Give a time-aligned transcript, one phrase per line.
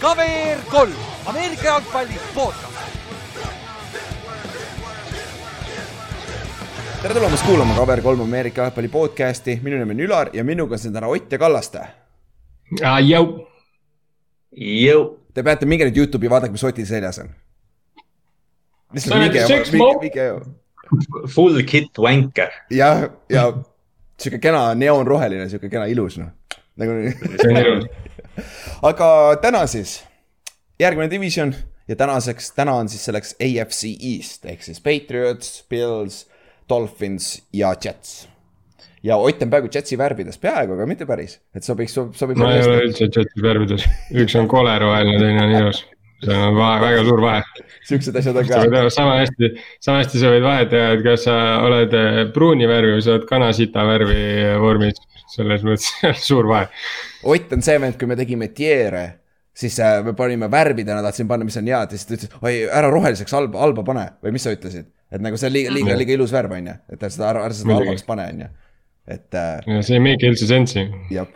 [0.00, 0.92] KVR kolm,
[1.26, 2.78] Ameerika jalgpalli podcast.
[7.02, 10.78] tere tulemast kuulama KVR kolm Ameerika jalgpalli podcasti, minu nimi on Ülar ja minuga on
[10.78, 11.86] siin täna Ott ja Kallaste.
[12.80, 13.46] Jõu.
[14.58, 15.08] Jõu.
[15.34, 17.30] Te peate minge nüüd Youtube'i, vaadake, mis Otil seljas on.
[21.34, 22.50] Full kit wanker.
[22.70, 23.52] jah, ja
[24.18, 26.30] sihuke kena neoonroheline, sihuke kena ilus noh,
[26.78, 26.92] nagu.
[28.90, 29.10] aga
[29.42, 29.98] täna siis
[30.80, 31.54] järgmine division
[31.88, 36.26] ja tänaseks, täna on siis selleks AFC East ehk siis Patriots, Bills,
[36.68, 38.28] Dolphins ja Jets.
[39.02, 42.36] ja Ott on peaaegu Jetsi värvides, peaaegu, aga mitte päris, et sobiks, sobib.
[42.36, 45.84] ma ei ole üldse Jeti värvides, üks on koleroheline, teine on ilus.
[46.24, 47.66] See on vahe, väga suur vahe.
[47.88, 49.52] siuksed asjad on ka sama hästi,
[49.84, 51.36] sama hästi sa võid vahet teha, et kas sa
[51.66, 54.20] oled eh, pruuni värvi või sa oled kanasita värvi
[54.62, 55.00] vormis.
[55.28, 55.88] selles mõttes
[56.28, 56.68] suur vahe.
[57.28, 59.02] Ott on see vend, kui me tegime Tiere,
[59.58, 62.54] siis äh, me panime värvidena, tahtsin panna, mis on head ja siis ta ütles, oi
[62.64, 64.88] ära roheliseks halba, halba pane või mis sa ütlesid.
[65.12, 67.52] et nagu see on liiga, liiga, liiga ilus värv on ju, et ära seda, ära
[67.52, 67.90] seda Muidugi.
[67.90, 68.48] halvaks pane, on ju.
[69.08, 70.84] Et äh, see ei make üldse sense'i.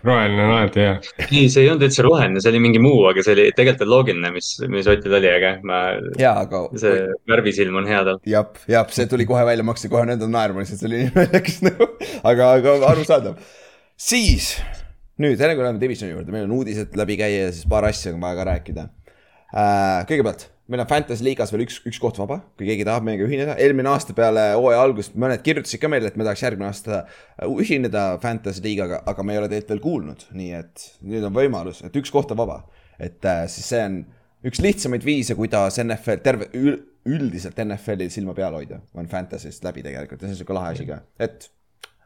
[0.05, 0.97] roheline on alati hea.
[1.25, 3.93] ei, see ei olnud üldse roheline, see oli mingi muu, aga see oli tegelikult on
[3.95, 5.81] loogiline, mis, mis Otil oli, aga ma,
[6.21, 8.21] hea, aga see värvisilm on hea tal.
[8.29, 11.15] jah, jah, see tuli kohe välja, ma hakkasin kohe nendel naerma, lihtsalt see oli nii
[11.17, 11.89] naljakas nagu,
[12.21, 13.59] aga, aga arusaadav.
[14.11, 14.55] siis
[15.23, 18.13] nüüd, enne kui läheme divisioni juurde, meil on uudised läbi käia ja siis paar asja
[18.13, 18.89] on vaja ka rääkida
[19.53, 20.03] äh,.
[20.11, 23.57] kõigepealt, meil on Fantasy liigas veel üks, üks koht vaba, kui keegi tahab meiega ühineda,
[23.61, 27.03] eelmine aasta peale hooaja algust mõned kirjutasid ka meile, et me tahaks järgmine aasta
[27.49, 31.83] ühineda Fantasy liigaga, aga me ei ole teilt veel kuulnud, nii et nüüd on võimalus,
[31.87, 32.63] et üks koht on vaba.
[33.03, 34.03] et äh, siis see on
[34.47, 36.49] üks lihtsamaid viise, kuidas NFL, terve,
[37.09, 40.87] üldiselt NFL-il silma peal hoida, on Fantasy'st läbi tegelikult ja see on siuke lahe asi
[40.87, 41.49] ka, et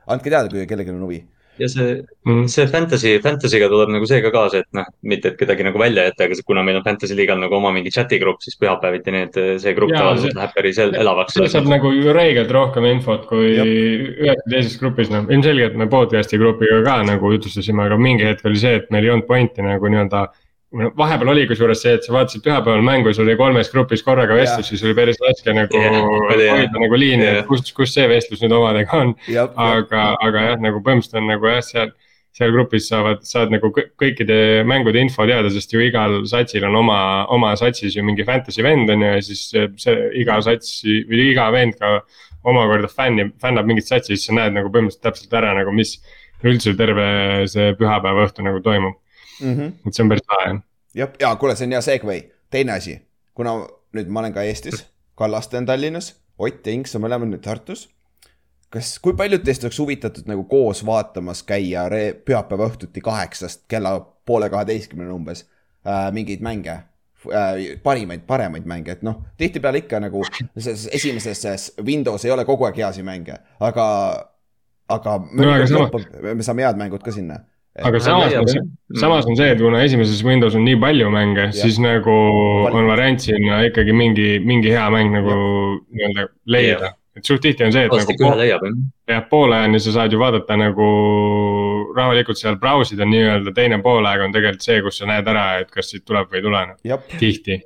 [0.07, 1.21] andke teada, kui kellelgi on huvi.
[1.59, 2.47] Ja see, Mhm.
[2.49, 6.05] see fantasy, fantasy'ga tuleb nagu see ka kaasa, et noh, mitte et kedagi nagu välja
[6.11, 9.33] jätta, aga kuna meil on fantasy liigal nagu oma mingi chat'i grupp, siis pühapäeviti need,
[9.61, 11.35] see grupp tavaliselt see- läheb päris el- elavaks.
[11.35, 15.87] sealt saab nagu ju reegelt rohkem infot kui ühes või teises grupis, noh ilmselgelt me
[15.87, 19.63] podcast'i grupiga ka nagu jutustasime, aga mingi hetk oli see, et meil ei olnud pointi
[19.63, 20.29] nagu nii-öelda.
[20.99, 24.69] Vahepeal oli kusjuures see, et sa vaatasid pühapäeval mängu sul oli kolmes grupis korraga vestlus,
[24.73, 25.81] siis oli päris raske nagu
[26.29, 29.15] hoida nagu liini, et kus, kus see vestlus nüüd omadega on.
[29.57, 31.95] aga, aga jah, nagu põhimõtteliselt on nagu jah, seal,
[32.37, 34.39] seal grupis saavad, saad nagu kõ- kõikide
[34.69, 36.99] mängude info teada, sest ju igal satsil on oma,
[37.33, 41.31] oma satsis ju mingi fantasy vend on ju ja siis see, see iga satsi või
[41.31, 42.03] iga vend ka
[42.47, 45.97] omakorda fänni, fännab mingit satsi, siis sa näed nagu põhimõtteliselt täpselt ära nagu, mis
[46.45, 47.09] üldse terve
[47.49, 48.99] see pühapäeva õhtu nagu toimub,
[49.41, 49.73] Mhm.
[49.87, 50.61] et see on päris lahe.
[50.95, 52.99] jah, ja kuule, see on hea segway, teine asi,
[53.35, 53.57] kuna
[53.97, 54.87] nüüd ma olen ka Eestis,
[55.17, 57.89] Kallaste on Tallinnas, Ott ja Inks on mõlemad nüüd Tartus.
[58.71, 61.87] kas, kui paljud teist oleks huvitatud nagu koos vaatamas käia
[62.25, 63.95] pühapäeva õhtuti kaheksast kella
[64.27, 65.45] poole kaheteistkümneni umbes
[65.87, 70.25] äh, mingeid mänge äh, parimaid, paremaid mänge, et noh, tihtipeale ikka nagu
[70.59, 73.87] selles esimeses Windows ei ole kogu aeg heasi mänge, aga,
[74.89, 75.47] aga No
[76.23, 77.41] me, me saame head mängud ka sinna.
[77.85, 78.63] Aga samas on see,
[79.01, 82.15] samas on see, et kuna esimeses Windows on nii palju mänge, siis nagu
[82.71, 85.35] on variant sinna ikkagi mingi, mingi hea mäng nagu
[85.91, 86.95] nii-öelda leida.
[87.17, 88.53] et suht tihti on see, et varsti nagu
[89.09, 90.89] jah, poole ajani sa saad ju vaadata nagu
[91.97, 95.91] rahulikult seal brausida nii-öelda, teine poolaeg on tegelikult see, kus sa näed ära, et kas
[95.93, 96.63] siit tuleb või ei tule.
[96.91, 97.61] jah, tihti,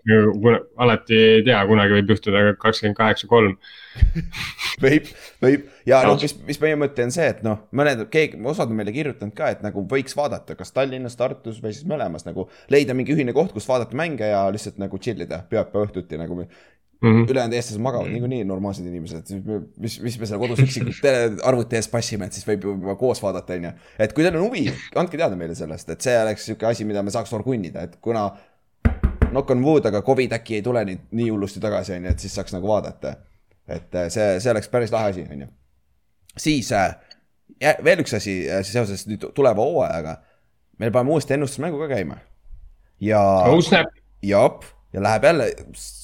[0.81, 3.57] alati ei tea, kunagi võib juhtuda kakskümmend kaheksa, kolm.
[4.85, 5.09] võib,
[5.43, 8.79] võib ja noh, mis, mis meie mõte on see, et noh, mõned, keegi, osad on
[8.79, 12.97] meile kirjutanud ka, et nagu võiks vaadata, kas Tallinnas, Tartus või siis mõlemas nagu leida
[12.97, 16.45] mingi ühine koht, kus vaadata mänge ja lihtsalt nagu chill ida pühapäeva õhtuti nagu.
[17.03, 17.23] Mhm.
[17.33, 19.31] ülejäänud eestlased magavad niikuinii normaalsed inimesed,
[19.81, 22.95] mis, mis me seal kodus üksikult tele- arvuti ees passime, et siis võib ju juba
[23.01, 23.71] koos vaadata, on ju.
[23.99, 24.67] et kui teil on huvi,
[25.01, 28.27] andke teada meile sellest, et see oleks sihuke asi, mida me saaks orgunnida, et kuna
[29.31, 32.19] knock on wood, aga Covid äkki ei tule nii, nii hullusti tagasi, on ju, et
[32.27, 33.15] siis saaks nagu vaadata.
[33.71, 35.47] et äh, see, see oleks päris lahe asi, on ju.
[36.37, 36.97] siis äh,
[37.65, 40.17] jä- veel üks asi äh, seoses nüüd tuleva hooajaga.
[40.79, 42.17] me paneme uuesti ennustusmängu ka käima.
[43.01, 43.63] ja oh
[44.23, 45.51] jop, ja läheb jälle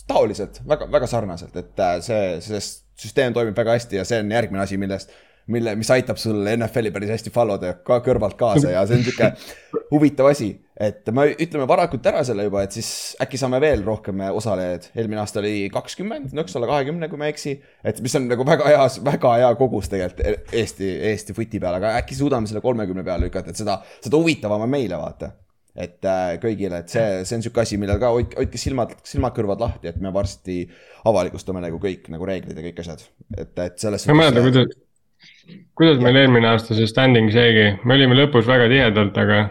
[0.07, 2.61] taoliselt väga, väga sarnaselt, et äh, see, see
[2.97, 5.11] süsteem toimib väga hästi ja see on järgmine asi, millest,
[5.53, 9.05] mille, mis aitab sul NFL-i päris hästi follow da ka kõrvalt kaasa ja see on
[9.07, 9.33] sihuke
[9.93, 10.49] huvitav asi.
[10.81, 12.91] et me ütleme varakult ära selle juba, et siis
[13.23, 14.91] äkki saame veel rohkem osalejaid.
[14.95, 17.57] eelmine aasta oli kakskümmend, nõks alla kahekümne, kui ma ei eksi.
[17.85, 21.97] et mis on nagu väga hea, väga hea kogus tegelikult Eesti, Eesti footi peale, aga
[22.03, 25.35] äkki suudame selle kolmekümne peale lükata, et seda, seda huvitavam on meile vaata
[25.77, 29.63] et äh, kõigile, et see, see on sihuke asi, millel ka hoid- hoidke silmad, silmad-kõrvad
[29.63, 30.63] lahti, et me varsti
[31.07, 33.05] avalikustame nagu kõik nagu reeglid ja kõik asjad,
[33.37, 37.99] et, et selles ma ei mäleta, kuidas, kuidas meil eelmine aasta see standing seegi, me
[37.99, 39.45] olime lõpus väga tihedalt, aga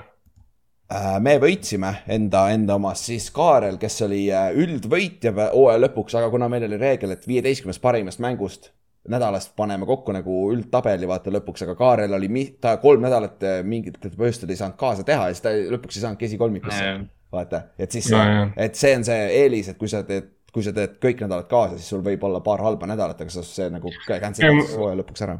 [0.85, 6.29] Äh, me võitsime enda, enda omast, siis Kaarel, kes oli äh, üldvõitja hooaja lõpuks, aga
[6.29, 8.69] kuna meil oli reegel, et viieteistkümnest parimast mängust
[9.11, 14.13] nädalast paneme kokku nagu üldtabeli vaata lõpuks, aga Kaarel oli, ta kolm nädalat äh, mingitel
[14.17, 16.93] põhjustel ei saanud kaasa teha ja siis ta lõpuks ei saanudki esikolmikusse.
[17.35, 18.07] vaata, et siis,
[18.55, 21.79] et see on see eelis, et kui sa teed, kui sa teed kõik nädalad kaasa,
[21.79, 25.39] siis sul võib olla paar halba nädalat, aga see nagu cancel hooaja lõpuks ära.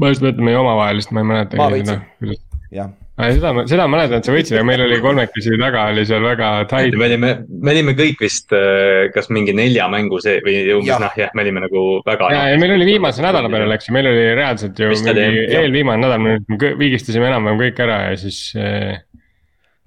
[0.00, 1.60] ma just mõtlen meie omavahelist, ma ei mäleta.
[1.60, 2.36] ma võitsin,
[2.72, 2.94] jah
[3.36, 6.50] seda, seda ma mäletan, et sa võitsid, aga meil oli kolmekesi taga oli seal väga
[6.70, 6.96] tight.
[6.98, 11.14] me olime, me olime kõik vist äh, kas mingi nelja mängu see või umbes noh,
[11.18, 12.32] jah, me olime nagu väga.
[12.34, 16.02] ja, ja meil oli viimase nädala peale läks ju, meil oli reaalselt ju mingi eelviimane
[16.02, 18.98] nädal, me viigistasime enam-vähem kõik ära ja siis äh,.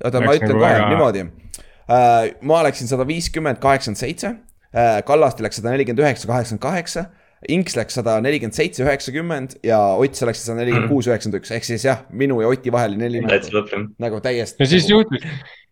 [0.04, 0.90] oota, ma ütlen nagu kohe väga...
[0.94, 2.32] niimoodi uh,.
[2.52, 7.10] ma läksin sada viiskümmend, kaheksakümmend seitse uh,, Kallaste läks sada nelikümmend üheksa, kaheksakümmend kaheksa
[7.52, 11.52] Inks läks sada nelikümmend seitse, üheksakümmend ja Ott sa läksid sada nelikümmend kuus, üheksakümmend üks,
[11.56, 14.64] ehk siis jah, minu ja Oti vahel neli nagu täiesti.
[14.64, 15.26] ja siis juhtus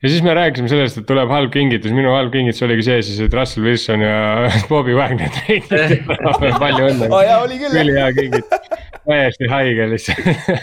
[0.03, 3.21] ja siis me rääkisime sellest, et tuleb halb kingitus, minu halb kingitus oligi see siis,
[3.23, 4.17] et Russell Wilson ja
[4.71, 6.01] Bobby Wagner treiditi
[6.63, 7.09] palju õnne.
[7.09, 7.47] Oh,.
[7.47, 8.69] ülihea kingitus,
[9.07, 10.53] täiesti haige lihtsalt.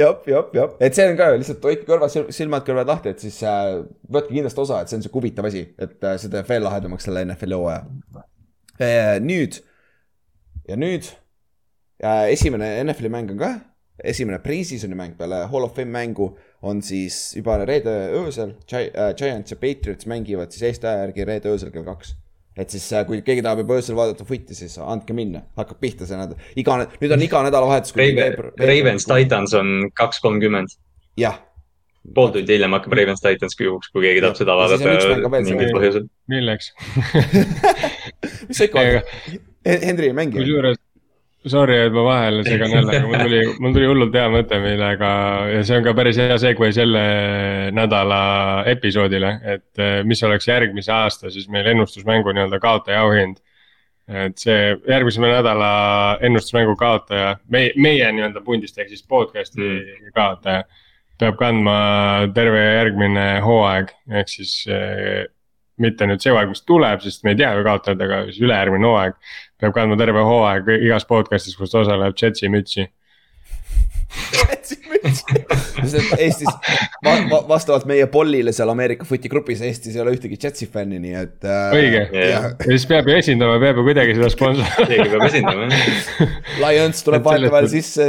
[0.00, 3.42] Jah, jah, jah, et see on ka lihtsalt hoidke kõrvad, silmad kõrvad lahti, et siis
[3.44, 3.74] äh,
[4.12, 7.04] võtke kindlasti osa, et see on sihuke huvitav asi, et äh, see teeb veel lahedamaks
[7.08, 7.82] selle NFL-i hooaja.
[8.80, 9.18] Äh,.
[9.20, 9.60] nüüd
[10.68, 11.08] ja nüüd
[12.02, 13.52] äh, esimene NFL-i mäng on ka,
[14.04, 16.32] esimene pre-season'i mäng peale Hall of Fame mängu
[16.62, 19.12] on siis juba reede öösel Gi äh,.
[19.18, 22.14] Giants ja Patriots mängivad siis Eesti aja järgi reede öösel kell kaks.
[22.56, 26.08] et siis äh, kui keegi tahab juba öösel vaadata footi, siis andke minna, hakkab pihta
[26.08, 27.94] see nädal, iga, nüüd on iga nädalavahetus.
[28.60, 30.76] Ravens Titans on kaks kolmkümmend.
[31.16, 31.40] jah
[32.14, 34.90] pool tundi hiljem hakkab Ravens Titans juhuks, kui keegi tahab seda vaadata
[36.32, 36.72] milleks
[38.48, 39.48] mis sa ikka vaatad?
[39.66, 40.38] Henry ei mängi.
[40.40, 40.80] kusjuures,
[41.46, 45.12] sorry, et ma vahele segan jälle, aga mul tuli, mul tuli hullult hea mõte, millega
[45.52, 47.04] ja see on ka päris hea segue selle
[47.74, 48.20] nädala
[48.72, 53.40] episoodile, et eh, mis oleks järgmise aasta siis meil ennustusmängu nii-öelda kaotaja auhind
[54.10, 55.72] et see järgmise nädala
[56.26, 60.14] ennustusmängu kaotaja, meie, meie nii-öelda pundist ehk siis podcast'i mm.
[60.16, 60.64] kaotaja.
[61.22, 61.74] peab kandma
[62.34, 65.28] terve järgmine hooaeg, ehk siis eh,
[65.78, 68.88] mitte nüüd see hooaeg, mis tuleb, sest me ei tea ju kaotajad, aga siis ülejärgmine
[68.88, 69.14] hooaeg.
[69.62, 72.88] Peab kandma terve hooaeg igas podcast'is, kus ta osaleb, Jetsi mütsi.
[74.34, 75.38] Jetsi mütsi,
[76.24, 76.48] Eestis
[77.04, 80.98] va va vastavalt meie pollile seal Ameerika footi grupis Eestis ei ole ühtegi Jetsi fänni,
[81.02, 81.76] nii et äh,.
[81.78, 84.82] õige yeah., ja siis peab ju esindama, peab ju kuidagi seda sponsorit.
[84.90, 85.70] keegi peab esindama.
[86.62, 88.08] Lions tuleb vahetevahel sisse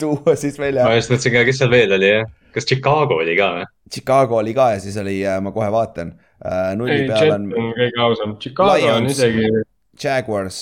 [0.00, 0.88] tuua siis välja.
[0.88, 3.70] ma just mõtlesin ka, kes seal veel oli jah, kas Chicago oli ka või?
[3.88, 6.12] Chicago oli ka ja siis oli, äh, ma kohe vaatan
[6.42, 6.74] uh,.
[6.76, 7.48] nulli peal on.
[7.54, 9.64] kõige ausam, Chicago Lions, on isegi.
[9.98, 10.60] Jaguars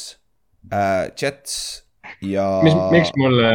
[0.72, 1.86] uh,, Jets
[2.22, 2.44] ja.
[2.64, 3.50] mis, miks mulle,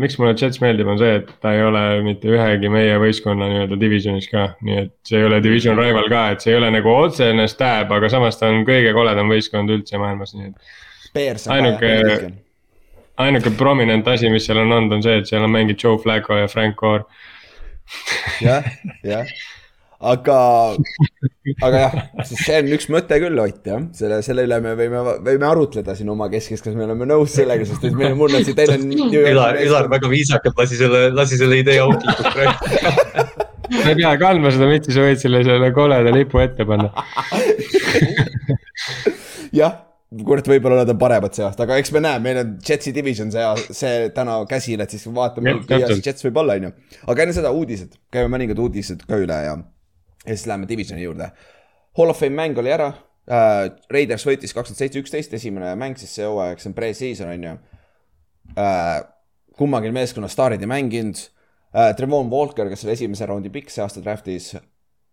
[0.00, 3.78] miks mulle Jets meeldib, on see, et ta ei ole mitte ühegi meie võistkonna nii-öelda
[3.80, 6.92] divisionis ka, nii et see ei ole division rival ka, et see ei ole nagu
[6.94, 11.48] otsene stab, aga samas ta on kõige koledam võistkond üldse maailmas, nii et.
[11.54, 11.92] ainuke,
[13.24, 16.38] ainuke prominent asi, mis seal on olnud, on see, et seal on mänginud Joe Flacco
[16.38, 17.06] ja Frank Gore
[18.44, 18.66] jah,
[19.06, 19.26] jah
[19.98, 20.38] aga,
[21.66, 21.92] aga jah,
[22.28, 26.10] see on üks mõte küll, Ott jah, selle, selle üle me võime, võime arutleda siin
[26.14, 28.74] omakeskis, kas me oleme nõus sellega, sest et meil, mul on siin teine.
[29.08, 32.58] Ülar, Ülar väga viisakalt lasi selle, lasi selle idee auklikuks praegu
[33.68, 36.88] sa ei pea kandma seda mütsi, sa võid selle, selle koleda lipu ette panna.
[39.58, 39.74] Jah
[40.24, 43.28] kurat, võib-olla nad on paremad see aasta, aga eks me näe, meil on Jetsi division
[43.32, 43.44] see,
[43.76, 46.70] see täna käsil, et siis vaatame, kui hea see Jets võib olla, on ju.
[47.12, 49.54] aga enne seda uudised, käime mõningad uudised ka üle ja,
[50.28, 51.30] ja siis läheme divisioni juurde.
[51.98, 53.66] Hall of Fame mäng oli ära uh,.
[53.90, 57.54] Raiders võitis kakskümmend seitse, üksteist, esimene mäng siis see hooaeg, see on pre-season on ju
[58.54, 58.98] uh,.
[59.58, 61.90] kummagi meeskonna staarid ei mänginud uh,.
[61.96, 64.54] Trevon Walker, kes oli esimese raundi pikk see aasta draft'is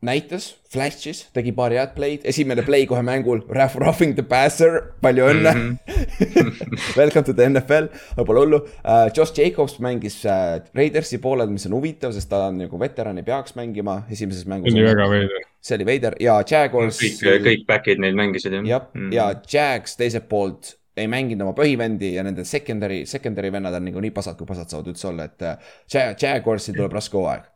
[0.03, 5.53] näitas, flash'is, tegi paari head play'd, esimene play kohe mängul, roughing the passer, palju õnne
[5.53, 5.77] mm.
[5.87, 6.97] -hmm.
[6.99, 9.07] Welcome to the NFL, pole hullu uh,.
[9.15, 13.23] Josh Jacobs mängis uh, Raidersi poolel, mis on huvitav, sest ta on nagu veteran, ei
[13.23, 14.73] peaks mängima esimeses mängus.
[14.73, 15.47] see oli väga veider.
[15.61, 16.99] see oli veider ja Jaguars.
[17.01, 18.67] kõik, kõik back'id neil mängisid jah.
[18.67, 19.13] jah -hmm.
[19.13, 23.99] ja Jags teiselt poolt ei mänginud oma põhivendi ja nende secondary, secondary vennad on nagu
[23.99, 27.54] nii pasad, kui pasad saavad üldse olla, et uh, Jaguarsil tuleb raske hooaeg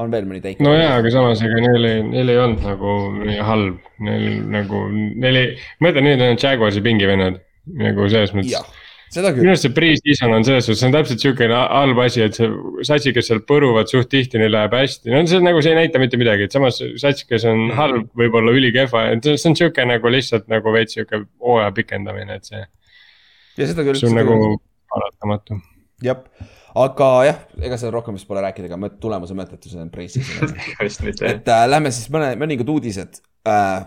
[0.00, 0.60] on veel mõni teik?
[0.64, 4.84] no jaa, aga samas ega neil ei, neil ei olnud nagu nii halb, neil nagu,
[4.92, 7.42] neil ei, ma mõtlen, need on Jaguarsi pingivennad
[7.78, 8.78] nagu selles mõttes.
[9.12, 12.48] minu arust see pre-season on selles suhtes, see on täpselt sihukene halb asi, et see
[12.88, 16.00] satsid, kes seal põruvad suht tihti, neil läheb hästi, no see nagu, see ei näita
[16.02, 17.76] mitte midagi, et samas sats, kes on mhm.
[17.78, 22.48] halb, võib-olla ülikehva, et see on sihuke nagu lihtsalt nagu veits sihuke hooaja pikendamine, et
[22.48, 22.64] see.
[23.60, 24.00] ja seda küll.
[24.00, 24.40] see on nagu
[24.92, 25.60] paratamatu
[26.02, 26.20] jah,
[26.78, 29.90] aga jah, ega seal rohkem vist pole rääkida, aga mõt- tulemuse mõttetus on
[31.06, 31.26] mitte.
[31.28, 33.82] et äh, lähme siis mõne, mõningad uudised äh,.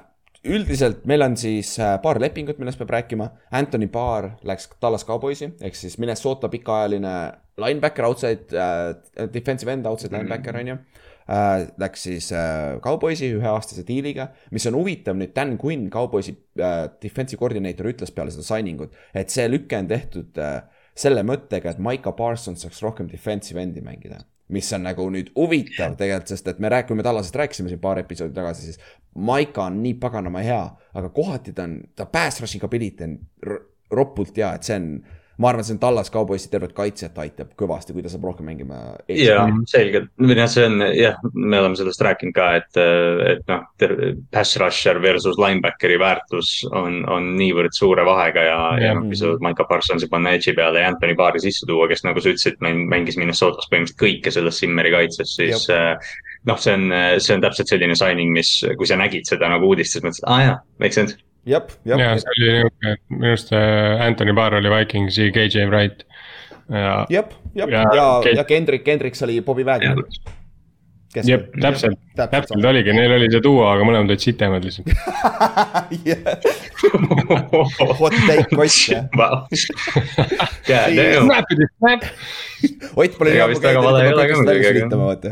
[0.45, 3.31] üldiselt meil on siis äh, paar lepingut, millest peab rääkima.
[3.57, 7.15] Anthony Barr läks Tallas Cowboysi ehk siis Minnesota pikaajaline
[7.57, 10.77] linebacker, outside äh,, defensive end, outside linebacker on ju
[11.25, 11.65] äh,.
[11.81, 17.41] Läks siis äh, Cowboysi üheaastase diiliga, mis on huvitav nüüd Dan Quinn, Cowboysi äh, defensive
[17.41, 20.59] koordineeter ütles peale seda signing ut, et see lüke on tehtud äh,
[20.95, 24.21] selle mõttega, et Maiko Parsons saaks rohkem defensive endi mängida.
[24.47, 28.33] mis on nagu nüüd huvitav tegelikult, sest et me räägime, Tallasest rääkisime siin paar episoodi
[28.33, 28.77] tagasi, siis
[29.15, 30.59] Maika on nii paganama hea,
[30.93, 33.15] aga kohati ta on, ta pass rushing ability on
[33.47, 33.61] r-
[33.91, 34.85] ropult hea, et see on,
[35.41, 38.79] ma arvan, see on Tallas Cowboysi tervet kaitset aitab kõvasti, kui ta saab rohkem mängima.
[39.11, 42.79] ja selgelt, või noh, see on jah, me oleme sellest rääkinud ka, et,
[43.33, 43.65] et noh,
[44.31, 48.99] pass rusher versus linebackeri väärtus on, on niivõrd suure vahega ja, ja Jah.
[48.99, 52.23] noh, kui sa Maiko Parsonsi panna edge'i peale ja Anthony Barri sisse tuua, kes nagu
[52.23, 55.93] sa ütlesid, mängis Minnesotas põhimõtteliselt kõike selles Simmeri kaitses, siis äh,
[56.47, 56.89] noh, see on,
[57.19, 60.59] see on täpselt selline signing, mis, kui sa nägid seda nagu uudistes, mõtlesid, aa jaa,
[60.81, 61.19] make sense.
[61.45, 65.55] jah, ja jah, see oli niuke, et minu arust äh, Anthony Barr oli Vikingsi KJ
[65.69, 65.97] Wright.
[66.69, 67.25] ja, jah,
[67.55, 69.95] jah, Ja ja, Ken- ja Kendrick, Kendricks oli Bobby Wagner.
[71.23, 74.89] jep, täpselt, täpselt oligi, neil oli see duo, aga mõlemad olid sitemad lihtsalt.
[78.01, 79.05] Hot take Ott jah.
[82.95, 85.29] Ott pole nii ammu väga vale ei ole ka käinud, muidugi, aga- üritama vaata.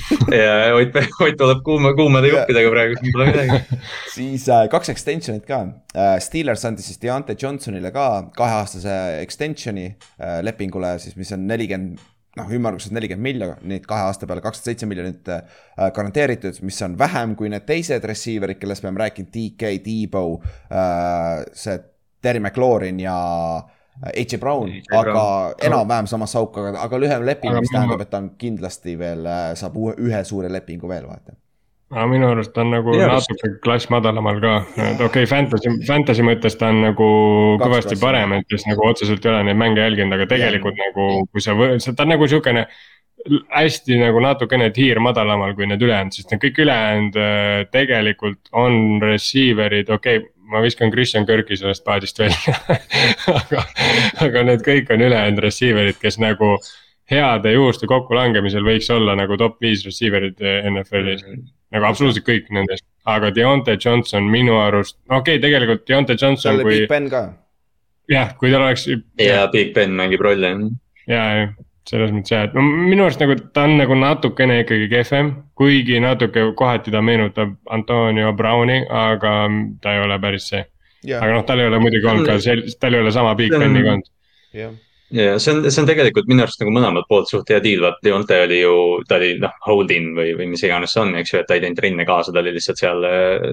[0.42, 3.80] ja Ott, Ott tuleb kuuma, kuumade juppidega praegu, siin pole midagi.
[4.16, 5.60] siis äh, kaks extension'it ka
[5.94, 6.16] äh,.
[6.22, 8.06] Steelers andis siis Deontay Johnsonile ka
[8.36, 12.00] kaheaastase extension'i äh, lepingule siis, mis on nelikümmend,
[12.38, 15.62] noh, ümmarguselt nelikümmend miljonit kahe aasta peale, kakskümmend seitse miljonit äh,
[15.94, 21.46] garanteeritud, mis on vähem kui need teised receiver'id, kellest me oleme rääkinud, DK, Debo äh,,
[21.52, 21.78] see
[22.22, 23.16] Terry McLaurin ja
[24.00, 24.38] H.J.
[24.40, 25.22] Brown, aga
[25.62, 29.76] enam-vähem samas sauk, aga, aga lühem leping, mis tähendab, et ta on kindlasti veel, saab
[29.78, 31.36] uue, ühe suure lepingu veel, vaata.
[31.92, 36.24] aga minu arust on nagu arust- natuke klass madalamal ka, et okei okay,, fantasy, fantasy
[36.26, 37.10] mõttes ta on nagu
[37.60, 38.02] Kaks kõvasti klassi.
[38.06, 41.54] parem, et kes nagu otseselt ei ole neid mänge jälginud, aga tegelikult nagu, kui sa,
[41.92, 42.66] ta on nagu siukene
[43.52, 49.02] hästi nagu natukene tiir madalamal kui need ülejäänud, sest need kõik ülejäänud äh, tegelikult on
[49.02, 52.54] receiver'id, okei okay, ma viskan Christian Kirki sellest paadist välja
[53.40, 53.64] aga,
[54.26, 56.54] aga need kõik on ülejäänud receiver'id, kes nagu
[57.10, 61.24] heade juhuste kokkulangemisel võiks olla nagu top viis receiver'id äh, NFL-is.
[61.72, 66.60] nagu absoluutselt kõik nendest, aga Deontay Johnson minu arust, okei okay,, tegelikult Deontay seal Johnson,
[66.60, 67.26] oli kui Big Ben ka.
[68.12, 68.88] jah, kui tal oleks
[69.20, 70.54] ja Big Ben mängib rolli,
[71.08, 71.52] ja, ja
[71.88, 75.98] selles mõttes jah, et no minu arust nagu ta on nagu natukene ikkagi kehvem, kuigi
[76.02, 79.34] natuke kohati ta meenutab Antonio Browni, aga
[79.82, 80.62] ta ei ole päris see.
[81.18, 83.82] aga noh, tal ei ole muidugi olnud ka sel-, tal ei ole sama Big Beni
[83.82, 84.10] ka olnud.
[84.54, 84.76] jah,
[85.12, 88.00] ja see on, see on tegelikult minu arust nagu mõlemalt poolt suht hea deal, vaat
[88.04, 88.74] Deonte oli ju,
[89.08, 91.56] ta oli noh, hold in või, või mis iganes see on, eks ju, et ta
[91.56, 93.44] ei teinud trenne kaasa, ta oli lihtsalt seal äh,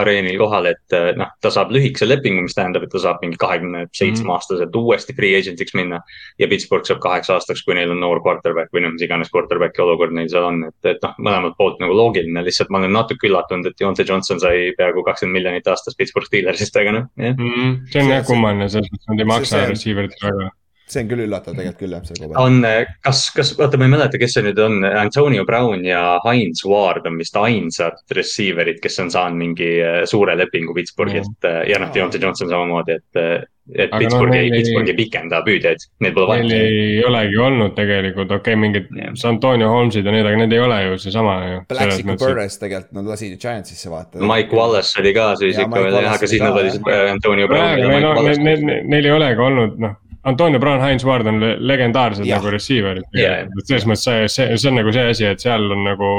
[0.00, 3.40] areenil kohal, et äh, noh, ta saab lühikese lepingu, mis tähendab, et ta saab mingi
[3.40, 6.02] kahekümne seitsme aastaselt uuesti free agent'iks minna.
[6.38, 9.84] ja Pittsburgh saab kaheks aastaks, kui neil on noor quarterback või noh, mis iganes quarterback'i
[9.84, 13.30] olukord neil seal on, et, et noh, mõlemalt poolt nagu loogiline, lihtsalt ma olen natuke
[13.30, 17.36] üllatunud, et Deonte Johnson sai peaaegu kakskümmend miljonit aastas Pittsburgh Steelersist, aga noh, jah.
[17.36, 20.50] Mm, see on jah kummaline, selles mõttes nad ei maksa receiver'it väga.
[20.94, 22.40] See on küll üllatav tegelikult küll jah, koha peal.
[22.42, 26.64] on, kas, kas, oota, ma ei mäleta, kes see nüüd on, Antonio Brown ja Heinz
[26.68, 31.64] Ward on vist ainsad receiver'id, kes on saanud mingi äh, suure lepingu Pittsburghilt mm.
[31.70, 34.96] ja noh, Deontay Johnson samamoodi, et, et Aga Pittsburgh no ei neil, ei- Pittsburgh ei
[34.98, 36.64] pikenda püüdjaid, neil pole Neil vaja.
[36.66, 39.14] ei olegi olnud tegelikult, okei okay,, mingid Jah.
[39.30, 41.62] Antonio Holmesid ja need, aga need ei ole ju seesama ju.
[41.70, 44.22] Blacksicku Burres tegelikult nad lasid ju Giantsisse vaata.
[44.32, 47.50] Mike Wallace oli ka siis Ja ikka veel jah, aga siis ka, nad olid Antonio
[47.50, 51.56] Brown ja neil neil, neil ei olegi olnud, noh, Antonio Brown, Heinz Ward on le-
[51.60, 52.38] legendaarsed Jah.
[52.38, 55.70] nagu receiver'id tegelikult, et selles mõttes see, see, see on nagu see asi, et seal
[55.72, 56.10] on nagu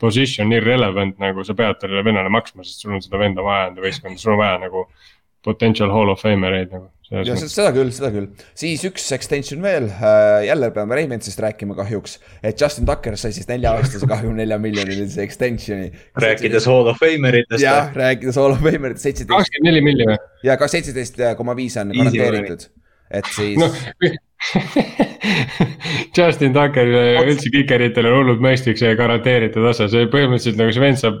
[0.00, 3.82] position irrelevant, nagu sa pead sellele vennale maksma, sest sul on seda venda vaja enda
[3.84, 4.86] võistkonda, sul on vaja nagu
[5.44, 6.86] potential hall of famer eid nagu.
[7.10, 9.88] ja mõttes, seda küll, seda küll, siis üks extension veel,
[10.46, 15.90] jälle peame Raimondsist rääkima kahjuks, et Justin Tucker sai siis nelja-aastase kahekümne nelja miljonilise extension'i.
[16.22, 17.64] rääkides Hall of Fameritest.
[17.64, 20.20] jah, rääkides Hall of Fameritest seitseteist kakskümmend neli või?
[20.46, 22.68] ja ka seitseteist koma viis on garanteeritud,
[23.10, 23.70] et siis noh,
[26.16, 26.88] Justin Tucker
[27.26, 31.16] üldse kikeritel on hullult mõistlik see garanteeritud osa, see põhimõtteliselt nagu see vend saab.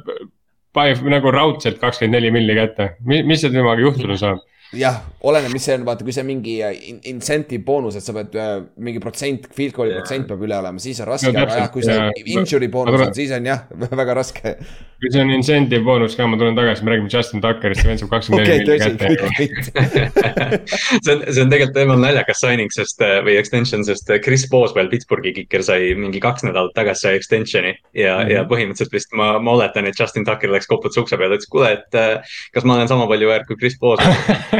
[0.76, 4.38] paneb nagu raudselt kakskümmend neli milli kätte, mis, mis seal temaga juhtuda saab?
[4.78, 8.12] jah, oleneb, mis see on, vaata, kui see mingi äh, in- incentive boonus, et sa
[8.14, 9.98] pead äh, mingi protsent, field goal'i Jaa.
[10.02, 12.10] protsent peab üle olema, siis on raske, No aga jah, kui see jaa.
[12.36, 13.64] injury boonus on, siis on jah,
[14.02, 14.54] väga raske.
[15.00, 18.02] kui see on incentive boonus ka, ma tulen tagasi, me räägime Justin Tuckerist, see vend
[18.02, 20.60] saab kakskümmend neli kõik, kätte.
[21.02, 24.44] see on, see on tegelikult teemal naljakas signing, sest äh, või extension, sest äh, Chris
[24.52, 27.74] Boswell, Pittsburghi kiker sai mingi kaks nädalat tagasi sai extension'i.
[27.94, 28.28] ja mm, Mhm.
[28.28, 28.32] -hmm.
[28.34, 31.72] ja põhimõtteliselt vist ma, ma oletan, et Justin Tucker läks koputas ukse peale, ütles kuule,
[31.72, 32.20] et
[32.54, 34.12] kas ma olen sama palju väärt kui Chris Boswell.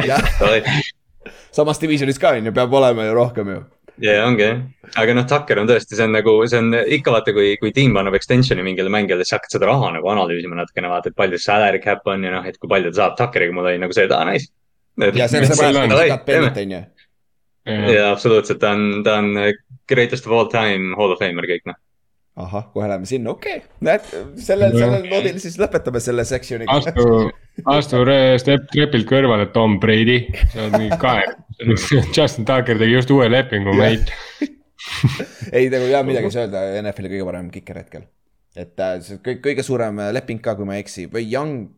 [1.51, 3.59] samas divisionis ka on ju, peab olema ju rohkem ju.
[4.01, 4.61] ja ongi jah,
[5.03, 7.97] aga noh, Tucker on tõesti, see on nagu, see on ikka vaata, kui, kui tiim
[7.99, 11.81] annab extension'i mingile mängijale, siis hakkad seda raha nagu analüüsima natukene, vaata, et palju salary
[11.83, 13.19] cap on ja noh, et kui palju ta saab.
[13.19, 14.49] Tuckeriga mul oli nagu see, et aa nice.
[15.01, 16.81] ja seepärast, et igat pennit on ju.
[17.93, 19.35] ja absoluutselt, ta on, ta on
[19.91, 21.79] greatest of all time hall of famer kõik noh.
[22.45, 24.07] ahah, kohe läheme sinna, okei okay., näed,
[24.41, 26.77] sellel, sellel noodil siis lõpetame selle section'iga.
[26.77, 27.05] astu,
[27.75, 28.01] astu
[28.41, 31.27] step, trepilt kõrvale, Tom Brady, sa oled mingi kae.
[32.17, 34.15] Justin Tucker tegi just uue lepingu, mate.
[35.55, 38.07] ei, nagu ei ole midagi öelda, NFL-i kõige parem kiker hetkel.
[38.57, 41.69] et äh, see kõik, kõige suurem leping ka, kui ma ei eksi, või Young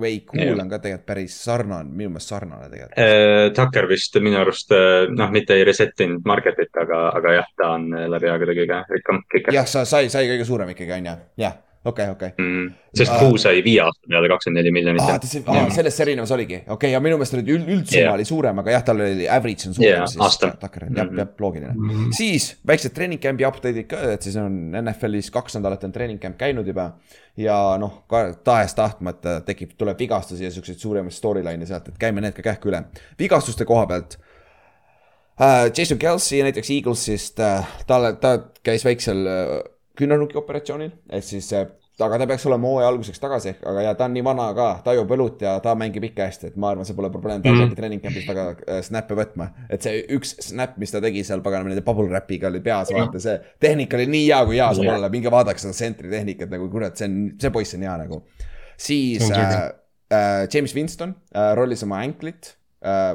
[0.00, 0.62] või Cool Jah.
[0.62, 2.98] on ka tegelikult päris sarnane, minu meelest sarnane tegelikult.
[2.98, 7.48] Eh, Tucker vist minu arust eh, noh, mitte ei reset inud market'it, aga, aga jah,
[7.58, 9.22] ta on eh, läbi aegade kõige rikkam
[9.54, 12.30] jah, sa sai, sai kõige suurem ikkagi on ju, jah, okei, okei.
[12.38, 13.18] Mm, sest Ah.
[13.22, 15.20] Kuu sai viie aasta peale kakskümmend neli miljonit aa, jah.
[15.46, 18.14] ta, selles see erinevus oligi, okei okay,, ja minu meelest oli üld, üldsumma Jah.
[18.14, 20.38] oli suurem, aga jah, tal oli average on suurem Jah, siis.
[20.60, 21.18] Tucker, jah, Mhm.
[21.18, 21.74] jah, loogiline.
[22.12, 26.36] siis väiksed treening camp'i update'id ka, et siis on NFL-is kaks nädalat on treening camp
[26.38, 26.92] käinud juba.
[27.38, 28.04] ja noh,
[28.44, 32.84] tahes-tahtmata tekib, tuleb vigastusi ja siukseid suuremaid storyline'e sealt, et käime need ka kähku üle.
[33.18, 34.18] vigastuste koha pealt
[35.40, 35.70] äh,.
[35.78, 41.66] Jason Kelsey näiteks Eaglesist äh,, talle, ta käis väiksel äh, küünarnuki operatsioonil, et siis äh,
[41.98, 45.10] aga ta peaks olema hooaja alguseks tagasi, aga ja ta on nii vana ka, tajub
[45.16, 47.64] õlut ja ta mängib ikka hästi, et ma arvan, see pole probleem, ta ei Mhm.
[47.64, 49.48] peagi treening camp'is väga äh, snap'e võtma.
[49.70, 53.18] et see üks snap, mis ta tegi seal paganama nende bubble wrap'iga oli peas, vaata
[53.20, 56.70] see tehnika oli nii hea, kui hea saab olla, minge vaadake seda sentri tehnikat nagu
[56.70, 58.22] kurat, see on, see poiss on hea nagu.
[58.78, 59.72] siis äh,
[60.14, 62.54] äh, James Winston äh, rollis oma anklit.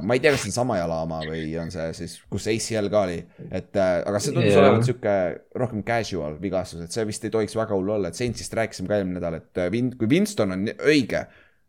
[0.03, 2.89] Ma ei tea, kas see on sama jala oma või on see siis, kus ACL
[2.91, 4.59] ka oli, et äh, aga see tundus Jah.
[4.65, 5.13] olevat sihuke
[5.61, 8.97] rohkem casual vigastus, et see vist ei tohiks väga hull olla, et Saintsist rääkisime ka
[8.99, 11.23] eelmine nädal, et äh, Vin-, kui Winston on õige,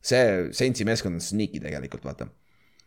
[0.04, 2.26] see Saintsi meeskond on sneaky tegelikult, vaata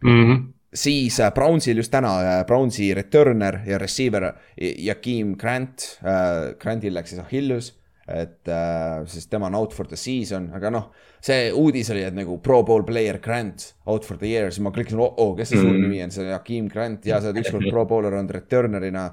[0.03, 0.43] Mhm.
[0.77, 4.27] siis äh, Brownsil just täna äh, Brownsi returner ja receiver
[4.59, 7.71] Jakeem Grant äh,, Grantil läks siis Achilles,
[8.07, 10.89] et äh, siis tema on out for the season, aga noh,
[11.23, 14.71] see uudis oli, et nagu pro bowl player Grant out for the year, siis ma
[14.71, 15.81] klikkisin oh,, oh, kes see suur Mm.
[15.83, 19.09] nimi on, see Jakeem Grant ja sa oled ükskord pro bowler olnud returner'ina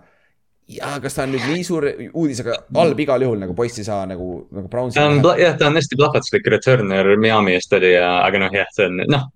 [0.68, 3.86] ja kas ta on nüüd nii suur uudis, aga halb igal juhul nagu poiss ei
[3.86, 7.92] saa nagu, nagu Brownsi ta on, jah, ta on hästi plahvatuslik returner Miami eest oli
[7.92, 9.26] ja, aga noh, jah, see on noh,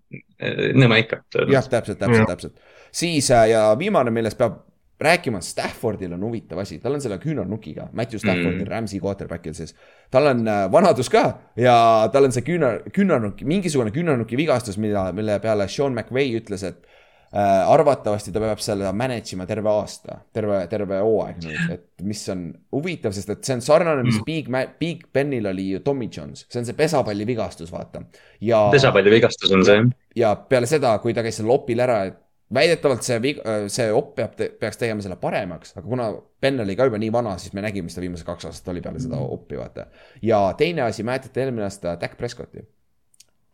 [0.78, 1.20] nõme ikka.
[1.50, 2.64] jah, täpselt, täpselt, täpselt.
[2.94, 4.62] siis äh, ja viimane, millest peab
[5.00, 9.74] rääkima, Staffordil on huvitav asi, tal on selle küünarnukiga, Matthew Staffordil mm., Rams'i quarterback'il siis.
[10.11, 11.24] tal on äh, vanadus ka
[11.56, 11.76] ja
[12.12, 16.82] tal on see küünar, küünarnuk, mingisugune küünarnuki vigastus, mille, mille peale Sean McVay ütles, et
[17.30, 22.26] äh, arvatavasti ta peab seda manage ima terve aasta, terve, terve hooaeg nüüd, et mis
[22.34, 24.50] on huvitav, sest et see on sarnane, mis Big,
[24.82, 28.02] Big Benil oli ju Tommy Jones, see on see pesapalli vigastus, vaata.
[28.42, 29.90] ja pesapalli vigastus on see.
[30.18, 34.14] ja peale seda, kui ta käis seal opil ära, et väidetavalt see vig-, see op
[34.16, 36.08] peab, peaks tegema selle paremaks, aga kuna
[36.42, 38.82] Ben oli ka juba nii vana, siis me nägime, mis ta viimased kaks aastat oli
[38.84, 39.88] peale seda opi, vaata.
[40.22, 42.62] ja teine asi, mäletate eelmine aasta Dak Prescotti?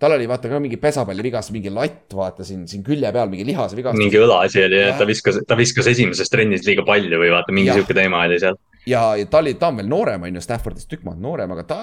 [0.04, 3.78] tal oli vaata ka mingi pesapallivigastus, mingi latt, vaata siin, siin külje peal mingi lihase
[3.78, 4.02] vigastus.
[4.02, 7.70] mingi õlaasi oli, et ta viskas, ta viskas esimeses trennis liiga palju või vaata, mingi
[7.70, 7.80] Jah.
[7.80, 8.58] sihuke teema oli seal.
[8.86, 11.64] ja, ja ta oli, ta on veel noorem, on ju, Staffordist tükk maad noorem, aga
[11.68, 11.78] ta,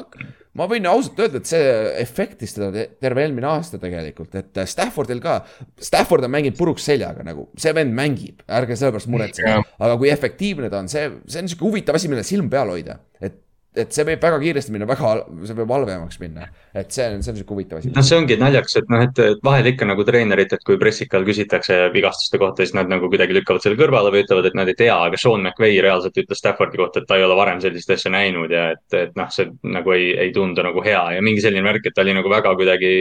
[0.57, 1.67] ma võin ausalt öelda, et see
[2.01, 5.39] efektis teda te- terve eelmine aasta tegelikult, et Staffordil ka,
[5.81, 10.11] Stafford on mänginud puruks seljaga nagu, see vend mängib, ärge selle pärast muretsege aga kui
[10.13, 13.39] efektiivne ta on, see, see on sihuke huvitav asi, millele silm peal hoida, et
[13.71, 15.11] et see võib väga kiiresti minna väga,
[15.47, 17.91] see võib halvemaks minna, et see on, see on sihuke huvitav asi.
[17.95, 21.77] noh, see ongi naljakas, et noh, et vahel ikka nagu treenerit, et kui pressikal küsitakse
[21.93, 24.97] vigastuste kohta, siis nad nagu kuidagi lükkavad selle kõrvale või ütlevad, et nad ei tea,
[25.07, 28.51] aga Sean McVay reaalselt ütles Staffordi kohta, et ta ei ole varem sellist asja näinud
[28.51, 31.87] ja et, et noh, see nagu ei, ei tundu nagu hea ja mingi selline värk,
[31.87, 32.91] et ta oli nagu väga kuidagi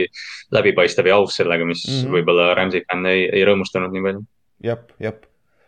[0.55, 1.97] läbipaistev ja aus sellega, mis mm.
[1.97, 2.15] -hmm.
[2.15, 4.23] võib-olla Rams'i fänn ei, ei rõõmustanud nii palju.
[4.63, 5.25] jep, jep.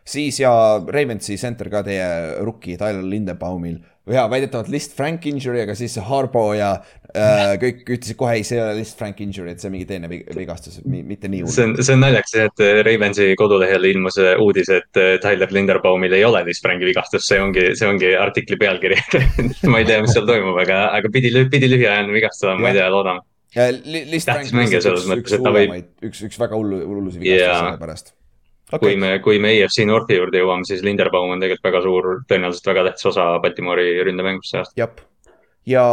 [0.08, 0.54] siis ja
[0.88, 2.08] Ravensi center ka teie
[2.40, 3.82] rookie Tyler Lindenbaumil.
[4.12, 6.74] Ja väidetavalt list Frank injury, aga siis Harbo ja
[7.16, 9.88] äh, kõik ütlesid kohe ei, see ei ole list Frank injury, et see on mingi
[9.88, 11.76] teine vig- vigastus, mitte nii see hull.
[11.78, 16.26] on, see on naljakas et Ravensi kodulehel ilmus äh, uudis, et äh, Tyler Linderbaumil ei
[16.28, 19.00] ole vist Franki vigastus, see ongi, see ongi artikli pealkiri
[19.72, 22.82] ma ei tea, mis seal toimub, aga, aga pidi, pidi lühiajaline vigastus olema, ma ei
[22.82, 23.24] tea, loodame.
[23.54, 27.60] Tähtis mängija selles mõttes, et ta võib- üks, üks väga hullu, hullusi vigastusi Jaa.
[27.62, 28.16] selle pärast.
[28.80, 32.08] Kui okei, me, kui me EFC Northi juurde jõuame, siis Linderbaum on tegelikult väga suur,
[32.30, 34.80] tõenäoliselt väga tähtis osa Baltimori ründemängust see aasta.
[34.80, 35.04] jah.
[35.70, 35.86] ja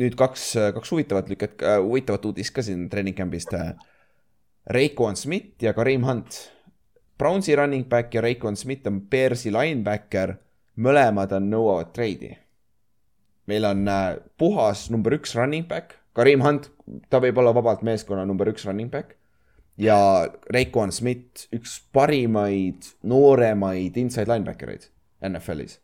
[0.00, 3.54] nüüd kaks, kaks huvitavat lüket äh,, huvitavat uudist ka siin treening camp'ist.
[4.66, 6.40] Raekwon Smith ja Kareem Hunt.
[7.18, 10.34] Brownsi running back ja Raekwon Smith on Bearsi linebacker,
[10.76, 12.36] mõlemad on nõuavad treidi.
[13.46, 16.70] meil on äh, puhas number üks running back, Kareem Hunt,
[17.08, 19.14] ta võib olla vabalt meeskonna number üks running back.
[19.76, 19.98] Ja
[20.52, 24.88] Raekwon Smith, üks parimaid, nooremaid inside linebacker eid
[25.26, 25.78] NFL-is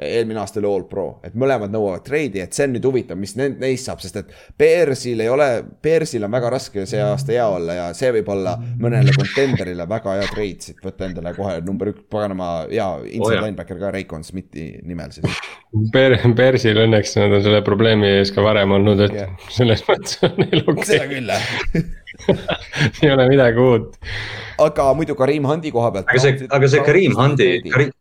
[0.00, 3.34] eelmine aasta oli all pro, et mõlemad nõuavad treidi, et see on nüüd huvitav, mis
[3.36, 5.48] ne- neist saab, sest et Bearsil ei ole,
[5.84, 10.14] Bearsil on väga raske see aasta hea olla ja see võib olla mõnele contender'ile väga
[10.20, 13.44] hea treid, siit võtta endale kohe number üks paganama hea inside Oh jah.
[13.44, 15.40] linebacker ka Raekwon Smithi nimel siis.
[15.92, 19.28] Bear, Bearsil õnneks nad on selle probleemi ees ka varem olnud, et Jah.
[19.34, 19.50] yeah.
[19.52, 21.84] selles mõttes on neil okei seda küll, okay.,
[23.02, 23.94] ei ole midagi uut.
[24.64, 26.08] aga muidu Kareem Hundi koha pealt.
[26.10, 27.92] aga see, aga see Kareem Hundi, Kareem,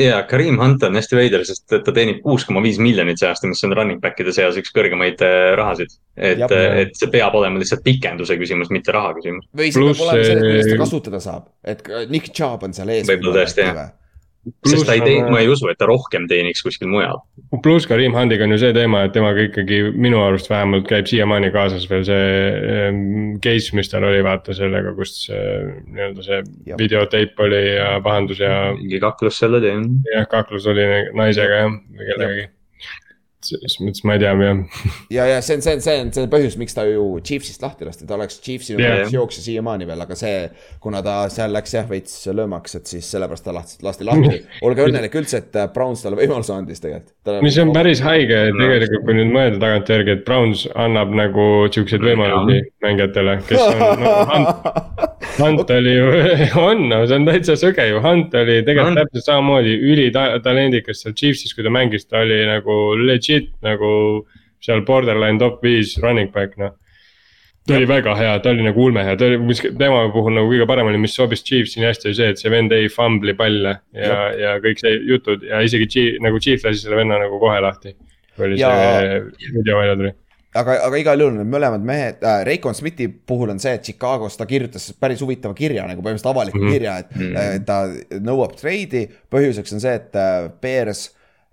[0.00, 3.20] jah, jaa, Kareem Hunt on hästi veider, sest et ta teenib kuus koma viis miljonit
[3.20, 5.94] see aasta, mis on running back'ide seas üks kõrgemaid äh, rahasid.
[6.16, 9.46] et Jah., et see peab olema lihtsalt pikenduse küsimus, mitte raha küsimus.
[9.56, 12.76] või see Pluss peab olema see, kuidas see- ta kasutada saab, et Nick Chubb on
[12.76, 13.08] seal ees.
[13.08, 13.90] Võib-olla tõesti, jah.
[14.66, 17.20] Sest ta ei tee, ma ei usu, et ta rohkem teeniks kuskil mujal.
[17.64, 21.50] pluss Karim Handiga on ju see teema, et temaga ikkagi minu arust vähemalt käib siiamaani
[21.54, 22.28] kaasas veel see
[22.76, 23.02] ähm,
[23.44, 26.40] case, mis tal oli, vaata sellega, kus äh, nii-öelda see
[26.80, 29.84] videoteip oli ja pahandus ja mingi kaklus seal oli, jah.
[30.14, 32.48] jah, kaklus oli naisega jah, või kellegagi.
[33.46, 34.80] Selles mõttes ma ei tea, jah.
[35.14, 37.62] ja, ja see on, see on, see on, see on põhjus, miks ta ju Chiefsist
[37.64, 40.42] lahti lasti, ta oleks Chiefsi üks jooksja siiamaani veel, aga see,
[40.82, 44.42] kuna ta seal läks jah veits löömaks, et siis sellepärast ta lasti, lasti lahti.
[44.66, 47.40] olge õnnelik üldse, et äh, Browns talle võimaluse andis tegelikult.
[47.46, 52.60] mis on päris haige tegelikult, kui nüüd mõelda tagantjärgi, et Browns annab nagu siukseid võimalusi
[52.84, 54.70] mängijatele, kes on no,, Hunt,
[55.40, 56.12] Hunt oli ju,
[56.68, 61.56] on, no see on täitsa sõge ju, Hunt oli tegelikult täpselt samamoodi ülitalendikas seal Chiefsis,
[61.56, 63.29] kui ta mängis, ta oli nagu legit
[63.64, 63.90] nagu
[64.64, 66.76] seal borderline top viis running back, noh.
[67.66, 70.48] ta oli väga hea, ta oli nagu ulme hea, ta oli, mis tema puhul nagu
[70.50, 73.34] kõige parem oli, mis sobis Chiefsi nii hästi, oli see, et see vend ei fumbli
[73.38, 77.38] palle ja, ja kõik see jutud ja isegi Chief, nagu Chief lasi selle venna nagu
[77.42, 77.94] kohe lahti.
[78.36, 80.12] kui oli Ja- see video välja tuli.
[80.54, 84.36] aga, aga igal juhul need mõlemad mehed äh,, Raikon Smithi puhul on see, et Chicagos
[84.40, 86.66] ta kirjutas päris huvitava kirja nagu põhimõtteliselt avaliku mm.
[86.66, 86.72] -hmm.
[86.72, 87.64] kirja, et mm -hmm.
[87.64, 89.06] ta nõuab treidi.
[89.30, 91.10] põhjuseks on see, et äh, Bears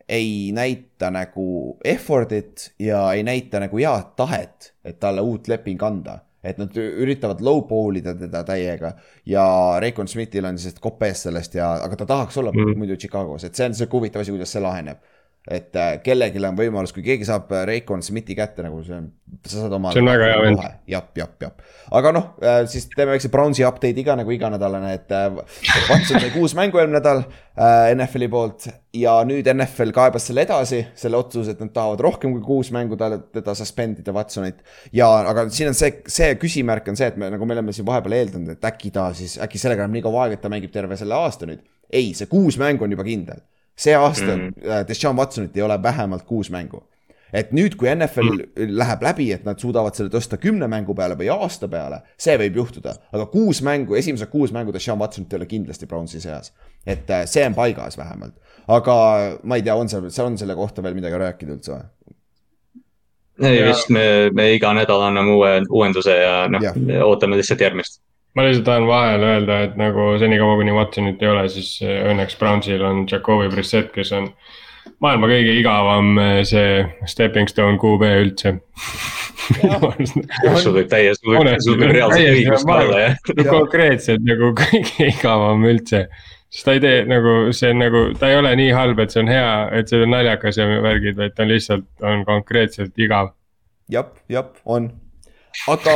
[0.09, 6.19] ei näita nagu effort'it ja ei näita nagu head tahet, et talle uut leping anda
[6.47, 8.93] et nad üritavad lowball ida teda täiega
[9.27, 9.43] ja
[9.81, 12.71] Raikon Smithil on siis kopp ees sellest ja, aga ta tahaks olla mm.
[12.71, 12.83] Mhm.
[12.83, 15.01] muidu Chicagos, et see on sihuke huvitav asi, kuidas see laheneb.
[15.47, 19.09] Et äh, kellelgi on võimalus, kui keegi saab äh, Raikon Smithi kätte nagu see on,
[19.47, 19.93] sa saad oma.
[19.95, 20.63] See on väga hea vend..
[20.91, 21.65] jap, jap, jap,
[21.99, 22.29] aga noh,
[22.71, 25.39] siis teeme väikse Brownsi update'i ka nagu iganädalane, et äh,
[26.09, 31.19] sai kuus mängu eelmine nädal äh, NFL-i poolt ja nüüd NFL kaebas selle edasi, selle
[31.19, 34.63] otsuse, et nad tahavad rohkem kui kuus mängu talle, teda suspend ida Watsonit.
[34.95, 37.87] ja, aga siin on see, see küsimärk on see, et me nagu me oleme siin
[37.87, 40.73] vahepeal eeldanud, et äkki ta siis, äkki sellega läheb nii kaua aega, et ta mängib
[40.73, 41.63] terve selle aasta nüüd.
[41.87, 43.43] ei, see kuus mängu on juba kindel.
[43.77, 44.53] See aasta mm.
[44.57, 44.85] Mhm.
[44.89, 46.83] Deshaun Watsonit ei ole vähemalt kuus mängu.
[47.33, 48.69] et nüüd, kui NFL mm.
[48.79, 52.55] läheb läbi, et nad suudavad selle tõsta kümne mängu peale või aasta peale, see võib
[52.61, 56.53] juhtuda, aga kuus mängu, esimesed kuus mängu Deshaun Watsonit ei ole kindlasti Brownsi seas.
[56.85, 58.33] et äh, see on paigas vähemalt,
[58.67, 58.95] aga
[59.43, 61.83] ma ei tea, on seal, on selle kohta veel midagi rääkida üldse või?
[63.43, 66.63] ei Ja- vist me, me iga nädal anname uue uuenduse ja noh
[67.05, 68.01] ootame lihtsalt järgmist.
[68.37, 72.37] Ma lihtsalt tahan vahele öelda, et nagu senikaua, kuni Watsonit ei ole, siis eh, õnneks
[72.37, 74.29] Brownsil on Jakobi Brissett, kes on
[75.01, 78.53] maailma kõige igavam eh, see stepping stone QB üldse.
[80.61, 83.49] sul võib täies, sul võib, reaalselt õigus ka olla, jah.
[83.49, 86.03] konkreetselt nagu kõige igavam üldse.
[86.53, 89.25] sest ta ei tee nagu, see on nagu, ta ei ole nii halb, et see
[89.25, 93.33] on hea, et see on naljakas ja värgid, vaid ta on lihtsalt, on konkreetselt igav.
[93.89, 94.91] jep, jep, on.
[95.71, 95.93] Aga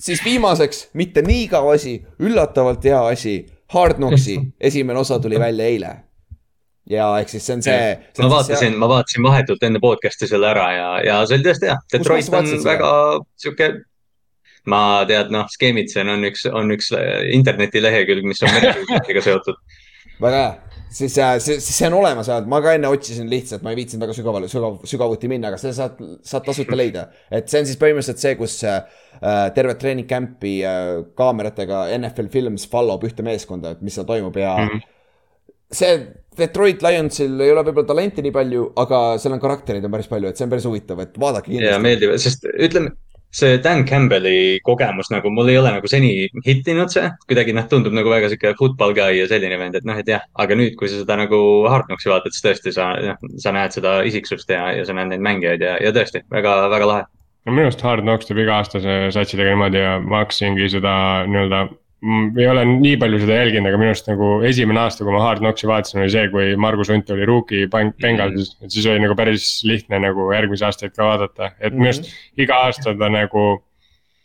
[0.00, 3.36] siis viimaseks, mitte nii igav asi, üllatavalt hea asi,
[3.72, 5.92] Hard Knocksi esimene osa tuli välja eile.
[6.90, 7.94] ja ehk siis see on see.
[8.18, 11.78] ma vaatasin, ma vaatasin vahetult enne podcast'i selle ära ja, ja see oli tõesti hea.
[11.92, 12.90] Detroit on väga
[13.38, 13.68] sihuke,
[14.66, 16.90] ma tead, noh, skeemitsen on üks, on üks
[17.38, 19.62] internetilehekülg, mis on meretuulikutega seotud.
[20.20, 24.04] väga hea, siis see, see on olemas, ma ka enne otsisin lihtsalt, ma ei viitsinud
[24.04, 27.06] väga sügavale, sügav, sügavuti minna, aga seda saad, saad tasuta leida.
[27.32, 28.80] et see on siis põhimõtteliselt see, kus äh,
[29.56, 34.36] tervet treening camp'i äh, kaameratega NFL Films follow b ühte meeskonda, et mis seal toimub
[34.40, 34.74] ja mm.
[34.74, 34.88] -hmm
[35.72, 35.92] see
[36.38, 40.28] Detroit Lionsil ei ole võib-olla talenti nii palju, aga seal on karaktereid on päris palju,
[40.28, 41.84] et see on päris huvitav, et vaadake ja kindlasti.
[41.86, 42.92] meeldib, sest ütleme,
[43.32, 47.94] see Dan Campbelli kogemus nagu mul ei ole nagu seni hittinud see, kuidagi noh, tundub
[47.96, 50.90] nagu väga sihuke football guy ja selline vend, et noh, et jah, aga nüüd, kui
[50.90, 51.40] sa seda nagu
[51.72, 55.14] Hard Knocksi vaatad, siis tõesti sa, noh, sa näed seda isiksust ja, ja sa näed
[55.14, 57.06] neid mängijaid ja, ja tõesti väga, väga lahe.
[57.46, 60.94] no minu arust Hard Knocks teeb iga aasta see satsidega niimoodi ja ma hakkasingi seda
[61.30, 61.64] nii-öelda.
[62.02, 65.42] Ei ole nii palju seda jälginud, aga minu arust nagu esimene aasta, kui ma Hard
[65.42, 68.56] Knocksi vaatasin, oli see, kui Margus Hunt oli rookie Bengalsis.
[68.62, 72.10] et siis oli nagu päris lihtne nagu järgmisi aastaid ka vaadata, et minu arust
[72.42, 73.44] iga aasta ta nagu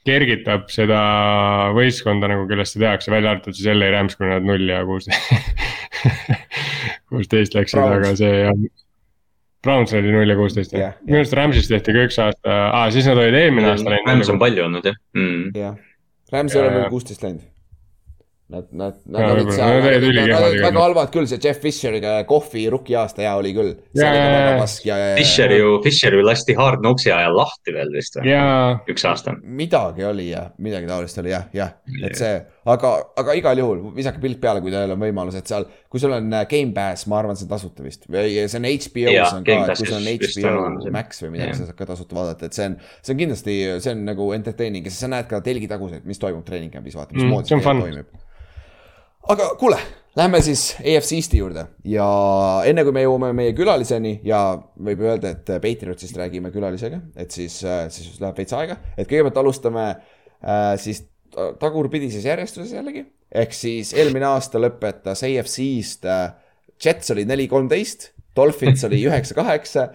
[0.08, 1.00] kergitab seda
[1.76, 5.34] võistkonda nagu, kellest seda tehakse, välja arvatud siis LA Rams, kui nad null ja kuusteist.
[7.12, 8.64] kuusteist läksid, aga see jah.
[9.68, 12.58] Browns oli null ja kuusteist Jah, jah jah., minu arust Rams'is tehti ka üks aasta
[12.70, 14.10] ah,, siis nad olid eelmine aasta läinud.
[14.14, 15.46] Rams on palju olnud jah mm..
[15.58, 15.78] jah,
[16.32, 17.46] Rams ei ole veel kuusteist läinud.
[18.48, 22.62] Nad, nad, nad Jaa, olid seal, Nad olid väga halvad küll, see Jeff Fisheriga Kohvi
[22.72, 23.74] rookie aasta hea oli küll.
[23.98, 24.08] ja,
[24.88, 28.30] ja, Fisher ju, Fisher ju lasti Hard Knocksi ajal lahti veel vist või?
[28.32, 28.46] ja
[28.88, 29.34] üks aasta.
[29.44, 31.74] midagi oli jah, midagi taolist oli jah, jah,
[32.08, 32.38] et see,
[32.72, 36.16] aga, aga igal juhul visake pilk peale, kui teil on võimalus, et seal, kui sul
[36.16, 38.08] on äh, Gamepass, ma arvan, see on tasuta vist.
[38.12, 40.92] Või see on HBO-s on ka, et kui sul on HBO.
[40.96, 43.92] Max või midagi, sa saad ka tasuta vaadata, et see on, see on kindlasti, see
[43.96, 47.52] on nagu entertaining ja sa näed ka telgitaguseid, mis toimub treening camp'is, vaata, Mm, mismoodi
[47.52, 48.24] see on see toimub.
[49.30, 49.78] Aga kuule,
[50.18, 52.08] lähme siis EFC Eesti juurde ja
[52.68, 54.42] enne kui me jõuame meie külaliseni ja
[54.84, 57.60] võib öelda, et Patriotsist räägime külalisega, et siis,
[57.94, 63.06] siis läheb veits aega, et kõigepealt alustame äh, siis ta- tagurpidises järjestuses jällegi.
[63.32, 66.28] ehk siis eelmine aasta lõpetas EFC-st äh,
[66.84, 69.88] Jets oli neli, kolmteist, Dolphins oli üheksa, kaheksa,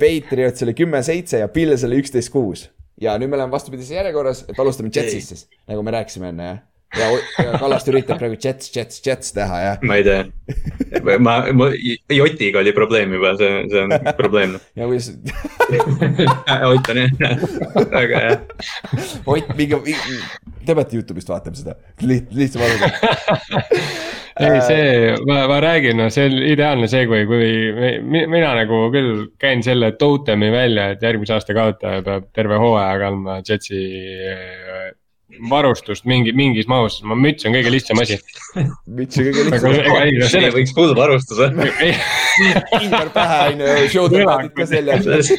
[0.00, 2.64] Patriots oli kümme, seitse ja Pils oli üksteist, kuus.
[3.00, 6.58] ja nüüd me oleme vastupidises järjekorras, et alustame Jetsist siis, nagu me rääkisime enne jah.
[6.98, 7.08] Ja,
[7.44, 9.78] ja Kallaste üritab praegu Jets, Jets, Jets teha jah.
[9.86, 10.24] ma ei tea,
[11.22, 11.68] ma, ma,
[12.10, 14.56] Jotiga oli probleem juba, see, see on probleem.
[14.78, 15.10] ja kuidas,
[16.70, 17.44] Ott on jah,
[17.94, 18.36] väga hea.
[19.26, 19.78] Ott, minge,
[20.66, 22.92] te peate Youtube'ist vaatama seda, liht-, lihtsam arusaam.
[24.40, 27.38] ei, see, ma, ma räägin, no see on ideaalne segue, kui
[27.76, 32.58] mi, mi- mina nagu küll käin selle totemi välja, et järgmise aasta kaotaja peab terve
[32.62, 33.82] hooaja kandma Jetsi
[35.50, 38.18] varustust mingi, mingis mahus, ma müts on kõige lihtsam asi.
[38.98, 39.72] müts on kõige lihtsam.
[39.80, 41.68] ega ei, no see sellest, võiks full varustus olla.
[42.76, 45.30] kindel pähe on ju, showdown'id ka seljas.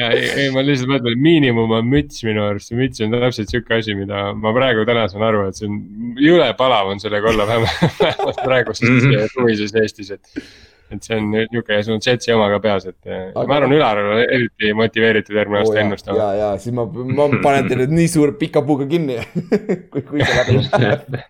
[0.00, 3.76] ei, ei ma lihtsalt mõtlen, miinimum on müts minu arust, see müts on täpselt sihuke
[3.82, 5.76] asi, mida ma praegu täna saan aru, et see on
[6.22, 9.26] jõle palav on sellega olla vähemalt, vähemalt praeguses Mhm.
[9.34, 10.44] suvises Eestis, et.
[10.92, 13.22] Et see on nihuke, sul on Jetsi oma ka peas, et aga...
[13.32, 16.18] Aga- ma arvan, Ülar on eriti motiveeritud järgmine aasta ja, ennustama.
[16.20, 19.18] ja, ja siis ma, ma panen teile nii suure pika puuga kinni,
[19.92, 21.20] kui, kui see läbi läheb.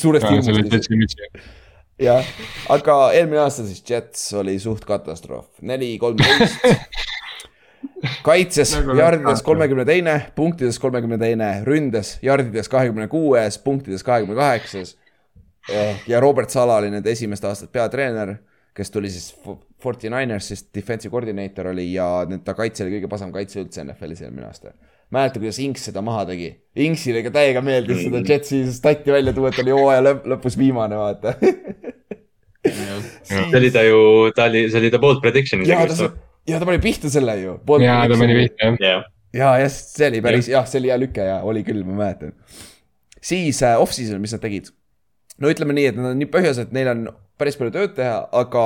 [0.00, 1.24] suurest hirmust.
[1.98, 2.26] Jah,
[2.70, 6.62] aga eelmine aasta siis Jets oli suht katastroof, neli, kolmteist.
[8.26, 14.96] kaitses Nagu jardides kolmekümne teine, punktides kolmekümne teine, ründes jardides kahekümne kuues, punktides kahekümne kaheksas.
[16.06, 18.36] ja Robert Sala oli nende esimest aastat peatreener,
[18.78, 19.32] kes tuli siis
[19.82, 22.06] Forty Ninersist, defensive coordinator oli ja
[22.44, 24.72] ta kaitse oli kõige pasem kaitse üldse NFL-is eelmine aasta.
[25.14, 26.52] mäleta, kuidas Inks seda maha tegi,
[26.84, 30.98] Inksile ka täiega meeldis seda Jetsi stati välja tuua, et oli hooaja lõpp, lõpus viimane,
[31.00, 31.34] vaata.
[33.28, 34.00] see oli ta ju,
[34.36, 36.10] ta oli, see oli ta bold prediction ja ta,
[36.48, 37.58] ja ta pani pihta selle ju.
[37.82, 39.06] ja ta pani pihta jah.
[39.34, 42.36] ja, jah, see oli päris, jah, see oli hea lüke ja oli küll, ma mäletan.
[43.20, 44.70] siis äh, off-season, mis nad tegid?
[45.38, 48.22] no ütleme nii, et nad on nii põhjas, et neil on päris palju tööd teha,
[48.32, 48.64] aga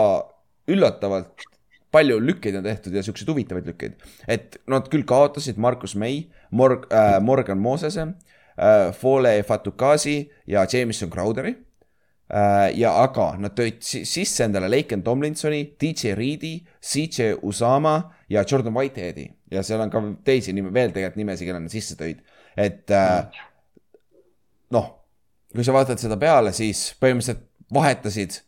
[0.70, 1.44] üllatavalt
[1.92, 3.98] palju lükkeid on tehtud ja siukseid huvitavaid lükkeid.
[4.28, 8.06] et nad küll kaotasid Markus May, Morg- äh,, Morgan Mosese
[8.56, 11.52] äh,, Fole Fatukasi ja Jameson Crowderi
[12.32, 12.72] äh,.
[12.78, 17.98] ja aga nad tõid si- sisse endale Laken Tomlinsoni, DJ Reedi, CJ Usama
[18.30, 21.96] ja Jordan Whiteheadi ja seal on ka teisi nime, veel tegelikult nimesid, kelle nad sisse
[22.00, 22.22] tõid,
[22.56, 23.26] et äh,
[24.72, 24.88] noh,
[25.52, 28.40] kui sa vaatad seda peale, siis põhimõtteliselt vahetasid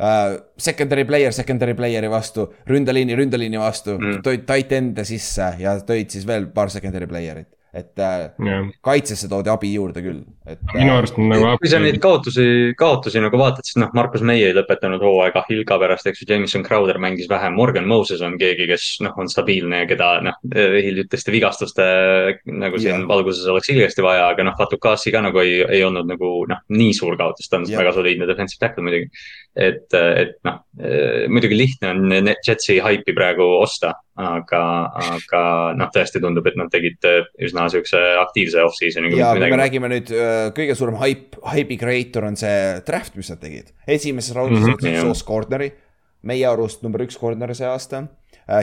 [0.00, 4.22] äh, secondary player secondary player'i vastu, ründeliini ründeliini vastu mm.
[4.26, 9.30] Tõid tight end'e sisse ja tõid siis veel paar secondary player'it, et äh, jah, kaitsesse
[9.32, 11.48] toodi abi juurde küll, et minu arust on nagu.
[11.60, 12.46] kui sa neid kaotusi,
[12.78, 16.64] kaotusi nagu vaatad, siis noh, Markus Meie ei lõpetanud hooaega Hilka pärast, eks ju, Jameson
[16.66, 21.34] Crowder mängis vähem, Morgan Moses on keegi, kes noh, on stabiilne ja keda noh, hiljutiste
[21.34, 21.86] vigastuste
[22.46, 23.08] nagu siin Jah.
[23.10, 26.94] valguses oleks ilgesti vaja, aga noh, Fatukasi ka nagu ei, ei olnud nagu noh, nii
[26.96, 27.82] suur kaotus, ta on Jah.
[27.82, 29.10] väga soliidne defensive tackle muidugi.
[29.56, 30.62] et, et noh,
[31.32, 34.62] muidugi lihtne on Jetsi haipi praegu osta, aga,
[34.96, 35.42] aga
[35.76, 39.12] noh, tõesti tundub, et nad tegid äh, üsna siukse aktiivse off-season'i.
[39.18, 43.30] ja kui me räägime nüüd äh, kõige suurem hype, hype'i creator on see draft, mis
[43.32, 43.72] nad tegid.
[43.86, 45.02] esimeses raundis Mhm, võtsid jah.
[45.06, 45.70] Sauce Gardneri,
[46.26, 48.06] meie arust number üks corner see aasta.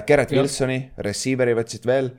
[0.07, 0.39] Gerrit Jah.
[0.43, 2.11] Wilsoni, receiver'i võtsid veel.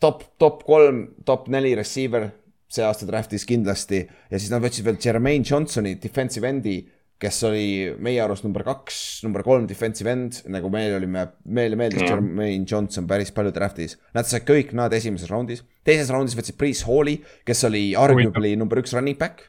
[0.00, 2.30] top, top kolm, top neli receiver
[2.68, 6.86] see aasta draft'is kindlasti ja siis nad võtsid veel Jermaine Johnsoni, defensive end'i,
[7.22, 7.66] kes oli
[8.02, 12.12] meie arust number kaks, number kolm defensive end, nagu meil olime, meile meeldis Jah.
[12.12, 13.96] Jermaine Johnson päris palju draft'is.
[14.16, 18.82] Nad said kõik nad esimeses raundis, teises raundis võtsid Priis Halli, kes oli arguably number
[18.82, 19.48] üks running back.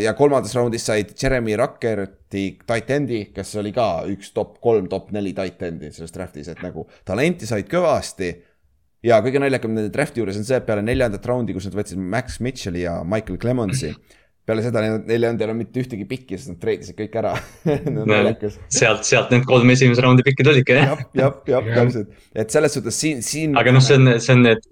[0.00, 5.10] ja kolmandas raundis said Jeremy Ruckerti tight end'i, kes oli ka üks top kolm, top
[5.12, 8.30] neli tight end'i selles draft'is, et nagu talenti said kõvasti
[9.04, 12.00] ja kõige naljakam nende draft'i juures on see, et peale neljandat raundi, kus nad võtsid
[12.00, 13.92] Max Mitchell'i ja Michael Clemensi,
[14.50, 17.34] peale seda neil ei olnud enam mitte ühtegi pikki, sest nad treidisid kõik ära.
[18.80, 20.96] sealt, sealt need kolm esimese raundi pikki tulidki jah.
[21.16, 23.54] jah, jah, jah, täpselt, et selles suhtes siin, siin.
[23.60, 24.66] aga noh, see on, see on need,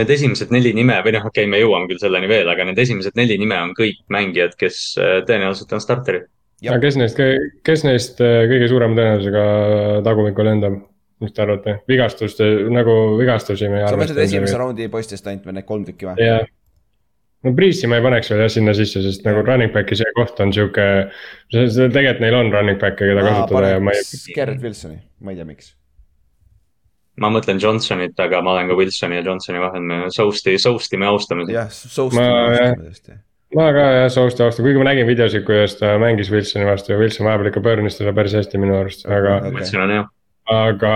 [0.00, 2.82] need esimesed neli nime või noh, okei okay,, me jõuame küll selleni veel, aga need
[2.84, 6.28] esimesed neli nime on kõik mängijad, kes äh, tõenäoliselt on starterid.
[6.68, 7.20] Aga kes neist,
[7.64, 9.44] kes neist äh, kõige suurema tõenäosusega
[10.06, 10.80] tagumikul lendab?
[11.20, 14.60] mis te arvate, vigastuste nagu vigastusi me ei sa mõtled esimese arvesta.
[14.62, 16.14] raundi poistest ainult või need kolm tükki või?
[16.24, 16.46] jah,
[17.44, 20.40] no Priisi ma ei paneks veel jah sinna sisse, sest nagu running back'i see koht
[20.44, 20.86] on sihuke,
[21.52, 24.34] tegelikult neil on running back'e, keda kasutada ja ma ei.
[24.36, 25.72] Garrett Wilsoni, ma ei tea, miks.
[27.20, 31.08] ma mõtlen Johnsonit, aga ma olen ka Wilsoni ja Johnsoni vahel, me Sousti, Sousti me
[31.10, 33.18] austame jah, Soust Ma- ma tõesti.
[33.56, 37.00] ma ka jah, Sousti austan, kuigi ma nägin videosid, kuidas ta mängis Wilsoni vastu ja
[37.00, 39.40] Wilson vahepeal ikka pöörnis teda päris hästi minu arust, aga
[39.96, 40.06] hea.
[40.60, 40.94] aga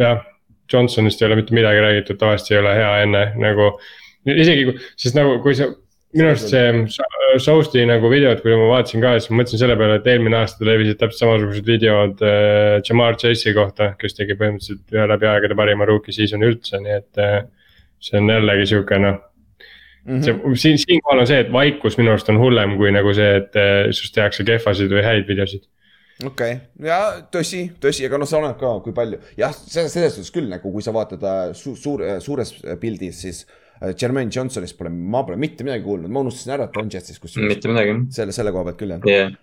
[0.00, 0.24] jah,
[0.72, 3.76] Johnsonist ei ole mitte midagi räägitud, tavaliselt ei ole hea enne nagu.
[4.34, 5.68] Isegi kui, sest nagu kui sa,
[6.16, 9.98] minu arust see Sousti nagu videod, kui ma vaatasin ka, siis ma mõtlesin selle peale,
[9.98, 15.06] et eelmine aasta levisid täpselt samasugused videod äh, Jamar Chase'i kohta, kes tegi põhimõtteliselt ühe
[15.10, 17.40] läbi aegade parima rookie season'i üldse, nii et äh,
[18.02, 19.18] see on jällegi sihuke noh,
[20.06, 20.22] Mhm.
[20.22, 23.56] see siin, siinkohal on see, et vaikus minu arust on hullem kui nagu see, et
[23.58, 25.64] äh, sinust tehakse kehvasid või häid videosid.
[26.22, 27.00] okei okay., ja
[27.34, 30.84] tõsi, tõsi, aga noh, sa oled ka, kui palju, jah, selles, suhtes küll nagu, kui
[30.86, 35.66] sa vaatad äh, su, suur, suures pildis, siis äh, Jermaine Johnsonist pole, ma pole mitte
[35.66, 37.50] midagi kuulnud, ma unustasin ära, et on Jetsis kusjuures.
[37.54, 37.98] mitte midagi.
[38.16, 39.08] selle, selle koha pealt küll jah.
[39.10, 39.34] jah,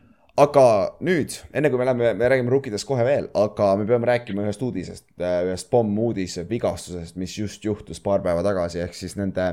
[0.43, 0.65] aga
[1.05, 4.63] nüüd, enne kui me läheme, me räägime rukkidest kohe veel, aga me peame rääkima ühest
[4.65, 9.51] uudisest, ühest pommuudise vigastusest, mis just juhtus paar päeva tagasi, ehk siis nende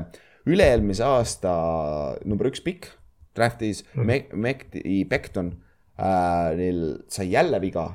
[0.49, 1.51] üle-eelmise aasta
[2.25, 2.89] number üks pikk
[3.37, 4.07] draft'is mm.
[4.07, 5.53] Meg-, Mekti Becton
[5.99, 7.91] äh,, neil sai jälle viga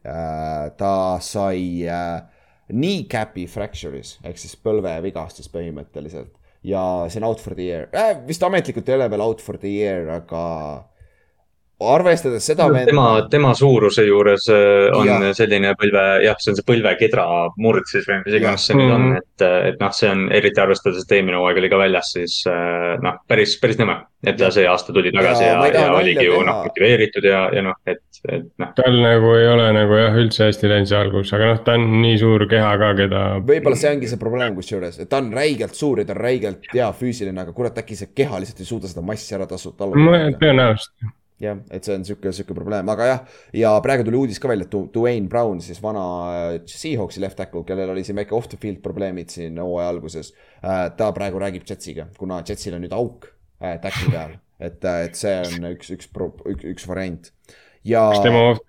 [0.00, 0.72] äh,.
[0.78, 2.24] ta sai äh,
[2.72, 6.32] kneecap'i fracture'is ehk siis põlvevigastus põhimõtteliselt.
[6.66, 9.58] Ja see on out for the year äh,, vist ametlikult ei ole veel out for
[9.62, 10.42] the year, aga
[11.80, 15.32] arvestades seda vend- tema, tema suuruse juures äh, on ja.
[15.36, 17.26] selline põlve, jah, see on see põlvekedra
[17.62, 20.62] murd siis või mis iganes see nüüd on Mhm., et, et noh, see on eriti
[20.62, 23.98] arvestades, et eelmine hooaeg oli ka väljas, siis äh, noh, päris, päris nõme.
[24.26, 27.62] et ta see aasta tuli tagasi Ja ja, ja, oligi ju noh, motiveeritud ja, ja
[27.62, 28.72] noh, et, et noh.
[28.74, 31.84] tal nagu ei ole nagu jah, üldse hästi läinud see algus, aga noh, ta on
[32.02, 33.20] nii suur keha ka, keda.
[33.52, 36.66] võib-olla see ongi see probleem kusjuures, et ta on räigelt suur ja ta on räigelt
[36.72, 40.32] hea füüsiline, aga kurat, äkki see keha lihtsalt ei suuda seda massi ära tasu-, tallutada.
[40.40, 44.50] tõenäoliselt, jah, et see on sihuke, sihuke probleem, aga jah, ja praegu tuli uudis ka
[44.50, 48.48] välja, et Dwayne Brown, siis vana äh, Seahawksi left tackle, kellel oli siin väike off
[48.52, 50.32] the field probleemid siin hooaja alguses.
[50.96, 53.28] ta praegu räägib Jetsiga, kuna Jetsil on nüüd auk
[53.60, 57.30] äh, tackle'i peal, et, et see on üks, üks, üks, üks variant.
[57.84, 58.64] ja kas tema off,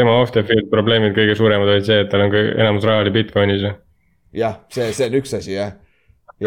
[0.00, 3.14] tema off the field probleemid kõige suuremad olid see, et tal on enamus raha oli
[3.14, 3.68] Bitcoinis
[4.32, 5.76] jah, see, see on üks asi jah,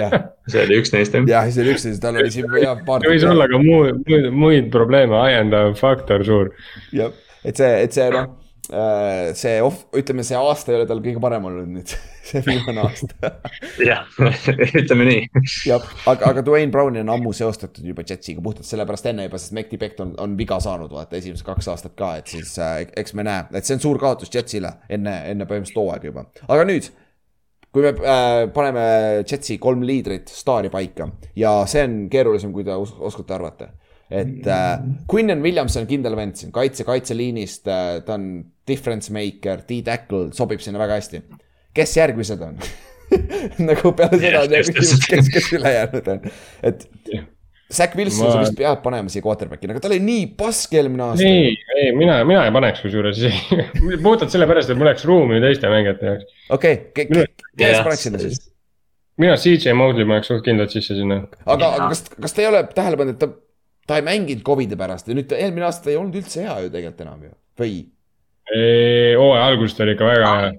[0.51, 1.27] see oli üks neist jah.
[1.29, 3.05] jah, see on üks asi, tal oli siin jah paar.
[3.05, 6.51] võis olla ka muud, muid, muid probleeme ajendav faktor suur.
[6.95, 8.33] jah, et see, et see noh,
[9.37, 11.93] see off, ütleme, see aasta ei ole tal kõige parem olnud nüüd,
[12.29, 13.31] see viimane aasta.
[13.89, 14.07] jah,
[14.65, 15.45] ütleme nii.
[15.69, 19.55] jah, aga, aga Dwayne Browni on ammu seostatud juba Jetsiga puhtalt sellepärast enne juba, sest
[19.57, 23.17] Mekti Beck on, on viga saanud, vaata esimesed kaks aastat ka, et siis äh, eks
[23.17, 26.89] me näe, et see on suur kaotus Jetsile enne, enne põhimõtteliselt hooaega juba, aga nüüd
[27.75, 28.83] kui me äh, paneme
[29.27, 33.67] Jetsi kolm liidrit staari paika ja see on keerulisem, kui te os oskate arvata.
[34.09, 34.79] et äh,
[35.11, 38.29] Quinnen Williams on kindel vend siin, kaitse, kaitseliinist äh,, ta on
[38.67, 41.23] difference maker, D-tackle, sobib sinna väga hästi.
[41.75, 42.55] kes järgmised on
[43.69, 46.27] nagu peale seda on Kes- küsimus, kes, kes ülejäänud on,
[46.63, 47.27] et Jah.
[47.73, 51.01] Zack Wilson Ma- sa vist pead panema siia quarterback'ina, aga ta oli nii pask eelmine
[51.07, 51.25] aasta.
[51.25, 53.21] ei, ei mina, mina ei paneks kusjuures
[54.05, 56.35] puhtalt sellepärast, et mul oleks ruumi teiste mängijate jaoks.
[56.53, 57.25] okei, kelle
[57.73, 58.43] sa paneks sinna siis?
[59.21, 61.23] mina CJ Mosley paneks suht kindlalt sisse sinna.
[61.41, 63.31] aga, aga kas, kas te ei ole tähele pannud, et ta,
[63.89, 66.69] ta ei mänginud Covidi pärast ja nüüd ta eelmine aasta ei olnud üldse hea ju
[66.69, 67.75] tegelikult enam ju, või?
[68.53, 70.53] hooaja algusest oli ikka väga hea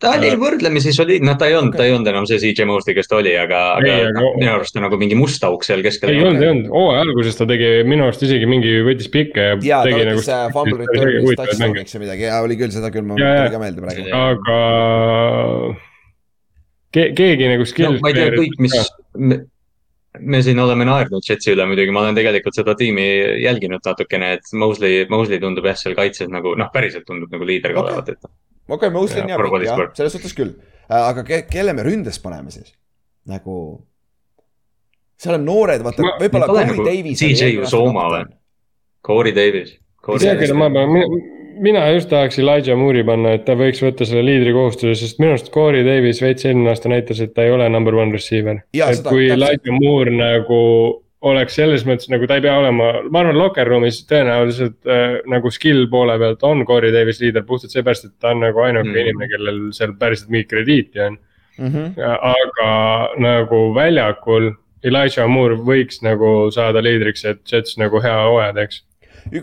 [0.00, 2.66] ta oli võrdlemisi soliidne, noh, ta ei olnud okay., ta ei olnud enam see CJ
[2.68, 4.24] Mosley, kes ta oli, aga, aga ei, aga...
[4.38, 6.14] minu arust ta nagu mingi must auk seal keskel.
[6.14, 9.60] ei olnud, ei olnud, hooaja alguses ta tegi minu arust isegi mingi, võttis pikke ja.
[9.66, 13.20] ja ta võttis nagu, fumble return'is touchdown'iks ja midagi ja oli küll, seda küll, mul
[13.20, 14.08] tuli ka meelde praegu.
[14.24, 14.58] aga
[16.96, 18.04] ke, keegi nagu skill no,.
[18.04, 18.76] ma ei tea, kõik, mis
[19.20, 19.42] me,
[20.18, 23.06] me siin oleme naernud Jetsi üle muidugi, ma olen tegelikult seda tiimi
[23.44, 27.76] jälginud natukene, et Mosley, Mosley tundub jah, seal kaitses nagu noh, päriselt tundub nagu liider
[27.76, 27.84] okay.
[27.84, 28.30] olevat, et
[28.70, 30.54] okei okay,, Mosley on hea pikk jah, selles suhtes küll.
[30.86, 32.72] Äh, aga ke, kelle me ründes paneme siis?
[33.30, 33.56] nagu,
[35.20, 37.20] seal on noored, vaata võib-olla Corey nagu Davis.
[37.20, 38.24] CJ Usoma või?
[39.06, 39.76] Corey Davis.
[39.76, 40.96] ei tea, keda ma pean,
[41.60, 45.34] mina just tahaks Elijah Moore'i panna, et ta võiks võtta selle liidri kohustuse, sest minu
[45.34, 48.62] arust Corey Davis veits eelmine aasta näitas, et ta ei ole number one receiver.
[48.72, 50.60] et kui Elijah Moore nagu
[51.20, 55.52] oleks selles mõttes nagu ta ei pea olema, ma arvan, locker room'is tõenäoliselt äh, nagu
[55.52, 59.00] skill poole pealt on Corey Davis liider puhtalt seepärast, et ta on nagu ainuke mm.
[59.02, 61.18] inimene, kellel seal päriselt mingit krediiti on
[61.58, 61.66] mm.
[61.68, 62.10] -hmm.
[62.34, 62.70] aga
[63.20, 64.52] nagu väljakul
[64.84, 68.84] Elijah Moore võiks nagu saada liidriks, et Jets nagu hea hooaja teeks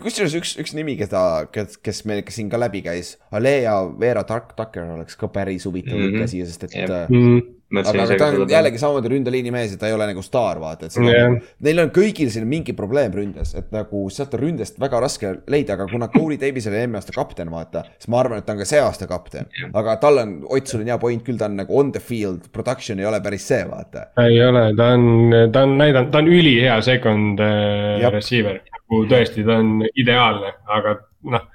[0.02, 4.24] kusjuures üks, üks nimi, keda, kes, kes meil ikka siin ka läbi käis, Alea Vera
[4.26, 6.26] Tark Tucker oleks ka päris huvitav mm -hmm.
[6.26, 6.90] siia, sest et yep.
[7.08, 7.22] mm.
[7.22, 10.60] -hmm aga, aga ta on jällegi samamoodi ründeliini mees ja ta ei ole nagu staar,
[10.62, 11.26] vaata, et yeah.
[11.28, 15.34] Nagu, neil on kõigil siin mingi probleem ründes, et nagu sealt on ründest väga raske
[15.52, 18.56] leida, aga kuna Corey Davis oli eelmine aasta kapten, vaata, siis ma arvan, et ta
[18.56, 19.50] on ka see aasta kapten.
[19.58, 19.74] Yeah..
[19.78, 22.48] aga tal on, Ott, sul on hea point küll, ta on nagu on the field,
[22.54, 24.08] production ei ole päris see, vaata.
[24.24, 29.44] ei ole, ta on, ta on näidanud, ta on ülihea second äh, receiver, nagu tõesti,
[29.46, 30.98] ta on ideaalne, aga
[31.28, 31.46] noh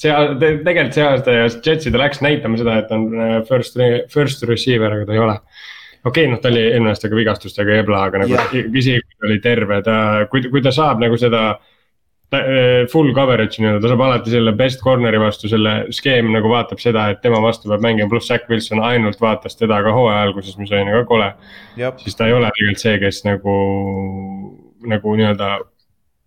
[0.00, 3.76] see, tegelikult see aasta ja Jetsi ta läks näitama seda, et on äh, first,
[4.12, 5.36] first receiver, aga ta ei ole.
[6.04, 9.28] okei okay,, noh, ta oli eelmine aasta ka vigastustega ebla, aga nagu isegi kui ta
[9.28, 9.96] oli terve, ta,
[10.32, 14.80] kui, kui ta saab nagu seda äh, full coverage'i nii-öelda, ta saab alati selle best
[14.84, 18.80] corner'i vastu, selle skeem nagu vaatab seda, et tema vastu peab mängima, pluss Zack Wilson
[18.86, 21.34] ainult vaatas teda ka hooaja alguses, mis oli nagu kole.
[22.00, 23.58] siis ta ei ole tegelikult see, kes nagu,
[24.88, 25.58] nagu nii-öelda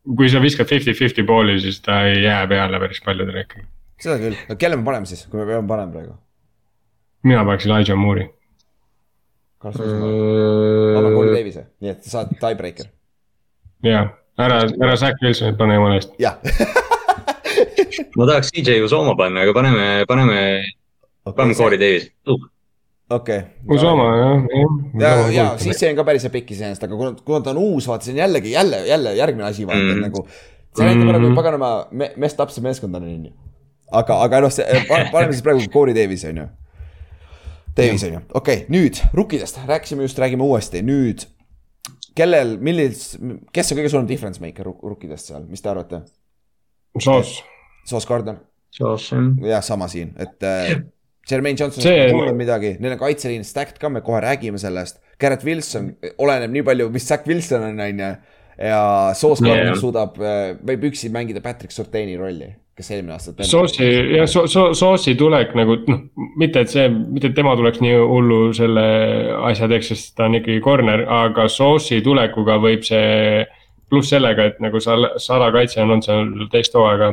[0.04, 3.66] kui sa viskad fifty-fifty pooli, siis ta ei jää peale päris paljudele ikkagi.
[4.04, 6.16] seda küll, aga kelle me paneme siis, kui me peame panema praegu?
[7.24, 8.28] mina paneks Elijah Moore'i.
[9.64, 12.90] Anna Corey Davis'e, nii et sa saad tiebreaker.
[13.88, 14.06] jaa,
[14.38, 16.16] ära, ära Zack Wilsonit pane jumala eest.
[16.20, 16.40] jah
[18.18, 20.40] ma tahaks CJ Usoma panna, aga paneme, paneme
[21.24, 22.50] okay,, paneme Corey Davis uh
[23.10, 23.76] okei okay..
[23.76, 24.44] Usama jah,
[25.00, 25.02] jah.
[25.02, 27.88] ja, ja siis see on ka päris pikk iseenesest, aga kuna, kuna ta on uus,
[27.90, 30.02] vaata, see on jällegi jälle, jälle järgmine asi, vaata mm.
[30.08, 30.26] nagu.
[30.78, 31.38] see näitab ära, kui mm.
[31.38, 33.34] paganama me, messed up see meeskond on, on ju.
[33.92, 36.48] aga, aga noh, see, paneme siis praegu Corey Davis, on ju.
[37.78, 41.28] Davis on ju, okei okay,, nüüd rukkidest rääkisime just, räägime uuesti, nüüd.
[42.16, 43.14] kellel, millis,
[43.54, 46.04] kes on kõige suurem difference maker rukkidest seal, mis te arvate?
[47.02, 47.40] Soos.
[47.90, 48.38] Soos Gardner.
[48.74, 49.32] Soos jah.
[49.50, 50.78] jah, sama siin, et äh,
[51.32, 55.00] Jermaine Johnson ei kuulnud midagi, neil on kaitseliin stacked ka, me kohe räägime sellest.
[55.20, 58.10] Garrett Wilson, oleneb nii palju, mis Zack Wilson on, on ju.
[58.60, 58.82] ja
[59.22, 59.80] Gardner yeah.
[59.80, 63.48] suudab, äh, võib üksi mängida Patrick Surtaini rolli, kes eelmine aasta.
[63.48, 66.04] Sauce'i, jah, Sauce'i tulek nagu noh,
[66.40, 68.86] mitte et see, mitte et tema tuleks nii hullu selle
[69.50, 73.46] asja teeks, sest ta on ikkagi corner, aga Sauce'i tulekuga võib see.
[73.94, 77.12] pluss sellega, et nagu sa, Sala kaitse on olnud seal teist hooaega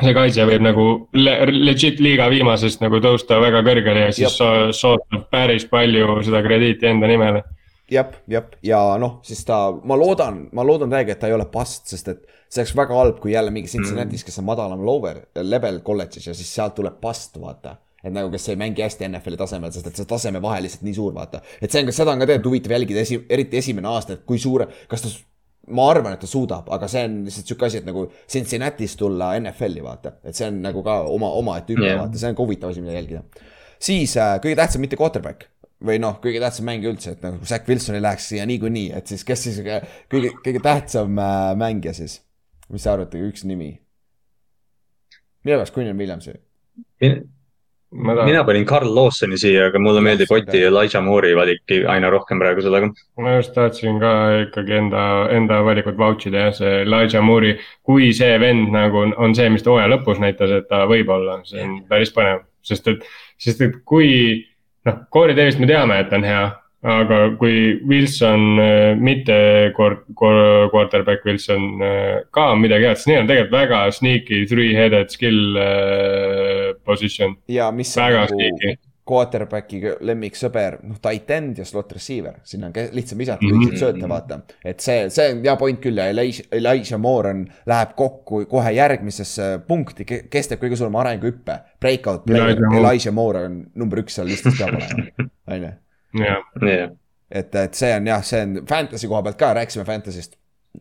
[0.00, 4.38] see kaitse võib nagu legit liiga viimasest nagu tõusta väga kõrgele ja siis
[4.78, 7.42] sootab päris palju seda krediiti enda nimele.
[7.92, 11.44] jah, jah, ja noh, siis ta, ma loodan, ma loodan täiega, et ta ei ole
[11.52, 15.26] past, sest et see oleks väga halb, kui jälle mingi Cincinnati's, kes on madalam lower
[15.42, 19.38] level kolledžis ja siis sealt tuleb past, vaata et nagu, kes ei mängi hästi NFL-i
[19.38, 21.38] tasemel, sest et see tasemevahe lihtsalt nii suur, vaata.
[21.62, 24.24] et see on ka, seda on ka tegelikult huvitav jälgida, esi, eriti esimene aasta, et
[24.26, 25.12] kui suure, kas ta
[25.70, 29.32] ma arvan, et ta suudab, aga see on lihtsalt sihuke asi, et nagu Cincinnati'st tulla
[29.38, 32.46] NFL-i vaata, et see on nagu ka oma, omaette hüpe yeah., vaata, see on ka
[32.46, 33.22] huvitav asi, mida jälgida.
[33.82, 35.46] siis äh, kõige tähtsam mitte quarterback
[35.86, 39.10] või noh, kõige tähtsam mängija üldse, et nagu Zack Wilson ei läheks siia niikuinii, et
[39.10, 42.20] siis kes siis kõige, kõige tähtsam äh, mängija siis?
[42.72, 43.74] mis te arvate, üks nimi?
[45.44, 46.34] mina peaks Quinn Williamsi
[47.92, 48.24] Tahan...
[48.24, 52.40] mina panin Carl Lawsoni siia, aga mulle meeldib Oti ja Elijah Moore'i valik aina rohkem
[52.40, 52.88] praegu sellega.
[53.20, 54.12] ma just tahtsin ka
[54.46, 55.02] ikkagi enda,
[55.36, 59.64] enda valikut vouch ida jah, see Elijah Moore'i, kui see vend nagu on, see, mis
[59.64, 63.04] ta hooaja lõpus näitas, et ta võib olla, see on päris põnev, sest et,
[63.38, 64.08] sest et kui.
[64.88, 66.46] noh, Corey Davis me teame, et ta on hea,
[66.82, 69.34] aga kui Wilson äh, mitte
[69.74, 75.58] quarterback Wilson äh, ka on midagi head, siis neil on tegelikult väga sneaky three-headed skill
[75.62, 77.36] äh, position.
[77.48, 78.74] ja mis väga nagu, sneaky.
[79.06, 84.40] quarterback'i lemmiksõber, noh, tight end ja slot receiver, sinna on lihtsam visata lühikeid sööte, vaata.
[84.66, 88.74] et see, see on hea point küll ja Elijah, Elijah Moore on, läheb kokku kohe
[88.74, 91.60] järgmisesse punkti, kes teeb kõige suurema arenguhüppe.
[91.82, 92.58] Breakout player.
[92.78, 95.72] Elijah Moore on number üks seal listis peab olema, on ju
[96.20, 96.92] jah, jah,
[97.30, 100.38] et, et see on jah, see on fantasy koha pealt ka, rääkisime fantasy'st.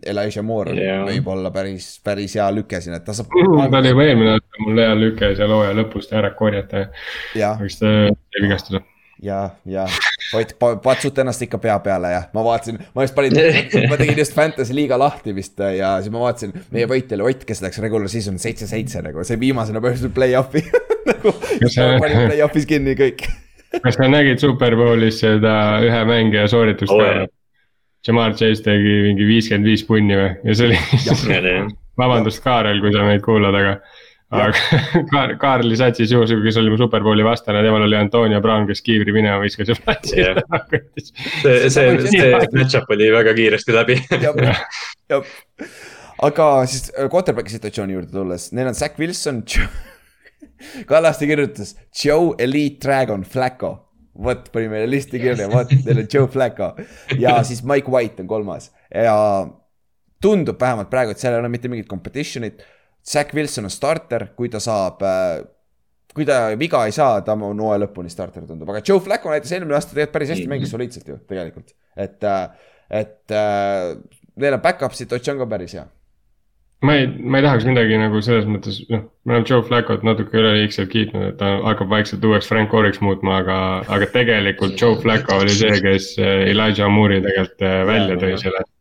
[0.08, 1.02] Elijah Moore Jaa.
[1.04, 3.28] võib olla päris, päris hea lüke siin, et ta saab.
[3.72, 6.86] ta oli juba eelmine aasta mul hea lüke seal hooaja lõpus ta ära korjata
[7.66, 8.80] eks ta jäi vigastada.
[9.22, 9.84] ja, ja
[10.40, 10.54] Ott,
[10.86, 13.36] patsut ennast ikka pea peale ja ma vaatasin, ma just panin,
[13.92, 17.44] ma tegin just fantasy liiga lahti vist ja siis ma vaatasin, meie võitja oli Ott,
[17.50, 20.64] kes läks regular season seitse-seitse nagu, see viimasena põhjusel play-off'i
[21.12, 21.36] nagu,
[21.68, 23.28] see- panin play-off'is kinni kõik.
[23.84, 25.54] kas sa nägid Superbowlis seda
[25.86, 27.28] ühe mängija sooritust Oo, ka?
[28.08, 31.58] Jamar Chase tegi mingi viiskümmend viis punni või ja see oli,
[32.02, 33.76] vabandust, Kaarel, kui sa meid kuulad, aga.
[34.34, 34.64] aga
[35.12, 39.14] Kaar-, Kaarli satsis juhus, kes oli mu Superbowli vastane, temal oli Antonio Brown, kes kiivri
[39.16, 40.42] minema viskas ja platsi Jah.
[40.42, 41.14] ära kõndis.
[41.44, 44.00] see, see, see match-up oli väga kiiresti läbi.
[46.22, 49.46] aga siis äh, quarterback'i situatsiooni juurde tulles, neil on Zack Wilson.
[50.90, 53.72] Kallaste kirjutas Joe Elite Dragon Flacco.
[54.24, 56.74] vot, pani meile listi kirja, vot, neil on Joe Flacco
[57.20, 59.16] ja siis Mike White on kolmas ja
[60.22, 62.60] tundub vähemalt praegu, et seal ei ole mitte mingit competition'it.
[63.08, 65.40] Zack Wilson on starter, kui ta saab äh,
[66.16, 69.52] kui ta viga ei saa, ta on hooaja lõpuni starter tundub, aga Joe Flacco näitas
[69.56, 72.28] eelmine aasta tegelikult päris hästi mängis soliidselt ju tegelikult, et,
[73.02, 73.96] et äh,
[74.42, 75.86] neil on back-up situatsioon ka päris hea.
[76.82, 80.40] Ma ei, ma ei tahaks midagi nagu selles mõttes, noh, me oleme Joe Flacco't natuke
[80.40, 85.38] üleliigselt kiitnud, et ta hakkab vaikselt uueks Frank Oriks muutma, aga, aga tegelikult Joe Flacco
[85.44, 88.76] oli see, kes eh, Elijah Moore'i tegelikult eh, välja tõi sellest,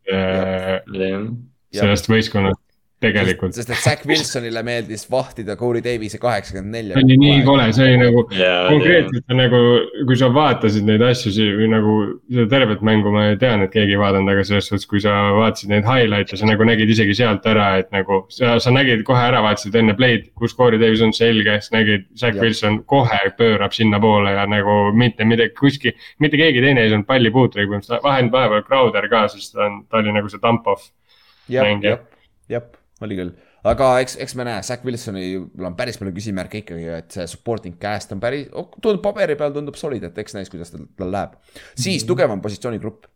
[1.76, 2.64] sellest võistkonnast
[3.00, 3.54] tegelikult.
[3.56, 6.98] sest et Zack Wilsonile meeldis vahtida Corey Davis'e kaheksakümmend nelja.
[6.98, 9.60] see oli nii kole, see oli nagu konkreetselt nagu,
[10.08, 11.94] kui sa vaatasid neid asju si- või nagu
[12.28, 15.14] seda tervet mängu ma ei tean, et keegi ei vaadanud, aga selles suhtes, kui sa
[15.38, 19.22] vaatasid neid highlight'e, sa nagu nägid isegi sealt ära, et nagu sa, sa nägid kohe
[19.30, 22.44] ära, vaatasid enne play'd, kus Corey Davis on selge, siis nägid, Zack Jah.
[22.44, 27.32] Wilson kohe pöörab sinnapoole ja nagu mitte midagi kuskil, mitte keegi teine ei saanud palli
[27.32, 30.90] puutuda, põhimõtteliselt vahend vahepeal Crowder ka, sest ta on, ta oli nagu see dump-off.
[31.48, 31.98] jah, mängija.
[32.48, 32.62] jah,
[33.04, 33.30] oli küll,
[33.68, 37.78] aga eks, eks me näe, Zack Wilsonil on päris palju küsimärke ikkagi, et see supporting
[37.80, 38.48] cast on päris,
[38.80, 41.38] tundub paberi peal tundub solid, et eks näis, kuidas tal, tal läheb.
[41.78, 43.08] siis tugevam positsioonigrupp.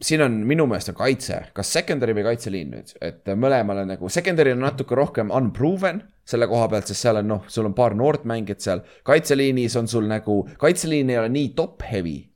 [0.00, 4.54] siin on minu meelest on kaitse, kas secondary või kaitseliin nüüd, et mõlemale nagu, secondary
[4.56, 8.24] on natuke rohkem unproven selle koha pealt, sest seal on noh, sul on paar noort
[8.24, 12.29] mängijat seal, kaitseliinis on sul nagu, kaitseliin ei ole nii top heavy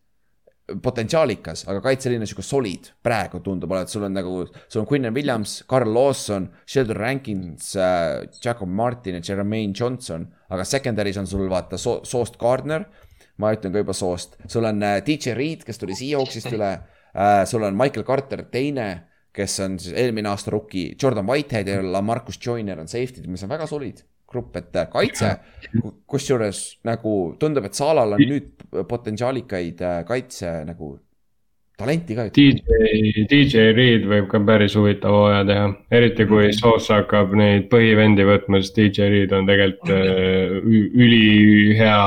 [0.65, 4.37] potentsiaalikas, aga kaitseliin on sihuke solid, praegu tundub olevat, sul on nagu,
[4.73, 10.65] sul on Quinn Williams, Carl Lawson, Sheldon Rankins äh,, Jacob Martin ja Jermaine Johnson, aga
[10.65, 12.87] secondary's on sul vaata so soost Gardner,
[13.37, 17.45] ma ütlen ka juba soost, sul on äh, DJ Reed, kes tuli Seahawksist üle äh,,
[17.51, 18.89] sul on Michael Carter teine,
[19.35, 23.53] kes on siis eelmine aasta rookie, Jordan Whitehead ja Lamarcus Joyner on safety'd, mis on
[23.53, 24.01] väga solid
[24.35, 25.33] grupp, et äh, kaitse,
[26.11, 30.97] kusjuures nagu tundub, et Salal on nüüd potentsiaalikaid äh, kaitse nagu
[31.79, 32.27] talenti ka.
[32.35, 35.67] DJ, DJ Reed võib ka päris huvitava hooaja teha,
[35.99, 41.99] eriti kui Soos hakkab neid põhivendi võtma, siis DJ Reed on tegelikult äh, ülihea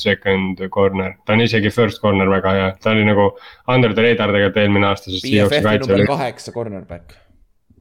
[0.00, 1.16] second corner.
[1.24, 3.30] ta on isegi first corner väga hea, ta oli nagu
[3.72, 7.16] under the radar tegelikult eelmine aasta, sest BFF-i number kaheksa cornerback.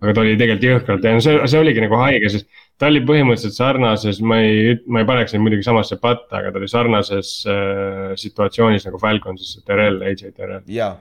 [0.04, 2.48] aga ta oli tegelikult jõhkralt ja see, see oligi nagu haige, sest
[2.80, 6.60] ta oli põhimõtteliselt sarnases, ma ei, ma ei paneks neid muidugi samasse patta, aga ta
[6.60, 10.62] oli sarnases äh, situatsioonis nagu Falconsis, Terrel, AJ Terrel.
[10.68, 10.96] jaa,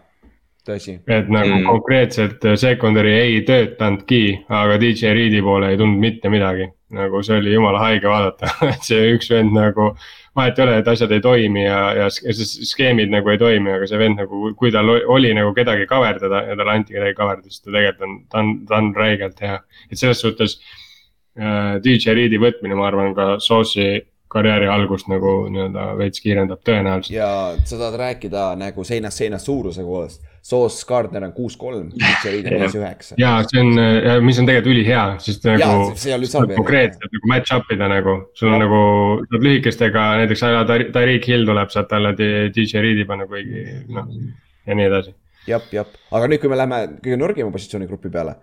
[0.68, 0.98] tõsi.
[1.08, 1.64] et nagu Mm.
[1.66, 6.68] konkreetselt secondary ei töötanudki, aga DJ Reedi poole ei tulnud mitte midagi.
[6.92, 9.94] nagu see oli jumala haige vaadata, et see üks vend nagu,
[10.36, 13.96] vahet ei ole, et asjad ei toimi ja, ja skeemid nagu ei toimi, aga see
[13.98, 17.64] vend nagu, kui tal o- oli nagu kedagi kaverdada ja talle anti kedagi kaverdada, siis
[17.64, 19.56] ta tegelikult on, ta on, ta on räigelt hea.
[19.90, 20.78] et selles suhtes äh,
[21.36, 24.02] DJ Reedi võtmine, ma arvan, ka Sauce'i
[24.32, 27.12] karjääri algust nagu nii-öelda veits kiirendab tõenäoliselt.
[27.12, 27.26] ja
[27.68, 30.22] sa tahad rääkida nagu seinast seinast suuruse poolest.
[30.42, 33.14] Soos Gardner on kuus kolm, DJ Reed on viis üheksa.
[33.20, 33.68] ja see on,
[34.24, 35.92] mis on tegelikult ülihea, sest nagu
[36.56, 38.80] konkreetselt nagu match-up ida nagu, sul on nagu,
[39.30, 44.08] saad lühikestega näiteks ära Tariq Hill tuleb, saad talle D- DJ Reedi panna, kuigi noh
[44.66, 45.14] ja nii edasi.
[45.46, 48.34] jep, jep, aga nüüd, kui me läheme kõige nõrgema positsioonigrupi peale.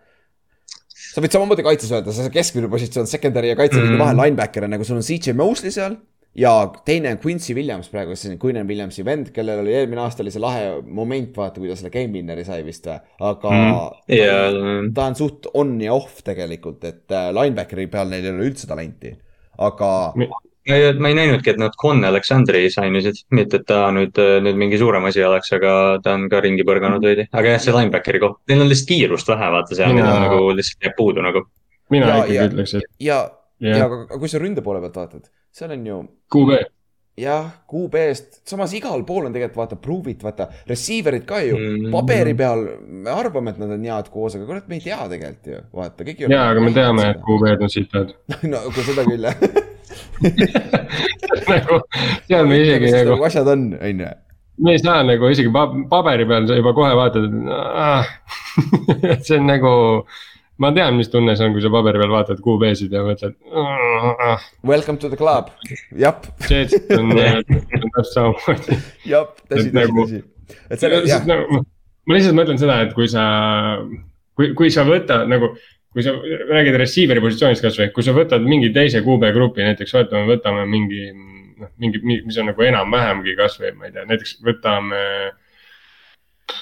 [1.20, 4.04] Sa võid samamoodi kaitses öelda, see keskmine positsioon secondary ja kaitseliidu mm.
[4.04, 6.00] vahel linebacker on nagu sul on CJ Mosley seal.
[6.40, 6.54] ja
[6.86, 10.32] teine on Quincy Williams praegu, see on Quinn Williamsi vend, kellel oli eelmine aasta oli
[10.32, 13.00] see lahe moment, vaata, kui ta selle game winner'i sai vist või,
[13.32, 14.14] aga mm.
[14.16, 18.52] ja ta on suht on ja off tegelikult, et äh, linebackeri peal neil ei ole
[18.52, 19.16] üldse talenti.
[19.60, 20.30] aga Mi-
[20.68, 25.06] ma ei näinudki, et nad Con Aleksandri sainisid, mitte et ta nüüd, nüüd mingi suurem
[25.10, 27.28] asi oleks, aga ta on ka ringi põrganud veidi.
[27.32, 30.18] aga jah, see linebackeri koht, neil on lihtsalt kiirust vähe, vaata seal Mina...
[30.28, 31.46] nagu lihtsalt jääb puudu nagu.
[31.90, 33.22] mina Ja- ikkagi ja- ütleks, et ja,
[33.60, 36.02] ja jah, aga kui sa ründe poole pealt vaatad, seal on ju
[36.36, 36.60] QB.
[37.20, 41.80] jah, QB-st, samas igal pool on tegelikult vaata prove'id, vaata receiver'id ka ju mm.
[41.88, 41.92] Mm.
[41.92, 45.50] paberi peal, me arvame, et nad on head koos, aga kurat, me ei tea tegelikult
[45.52, 48.14] ju, vaata, kõik jaa, aga me teame, et QB-d on sitad.
[48.54, 49.44] no seda küll jah.
[51.50, 51.80] nagu,
[52.28, 54.10] seal me isegi nagu, asjad on, on ju.
[54.66, 58.10] me ei saa nagu isegi pa- paberi peal sa juba kohe vaatad, et ah,
[59.26, 59.72] see on nagu.
[60.60, 64.44] ma tean, mis tunne see on, kui sa paberi peal vaatad QB-sid ja mõtled ah,.
[64.68, 65.52] Welcome to the club,
[65.96, 67.44] jep, Jets on on
[67.96, 68.80] täpselt samamoodi.
[69.08, 70.24] jep, tõsi, tõsi, nagu- tõsi.
[70.70, 71.64] et selle, jah, Nagu,
[72.10, 73.24] ma lihtsalt mõtlen seda, et kui sa,
[74.36, 75.54] kui, kui sa võtad nagu,
[75.94, 80.28] kui sa räägid receiver'i positsioonist kasvõi, kui sa võtad mingi teise QB grupi, näiteks võtame,
[80.30, 81.08] võtame mingi
[81.60, 85.04] noh, mingi, mis on nagu enam-vähemgi kasvõi, ma ei tea, näiteks võtame.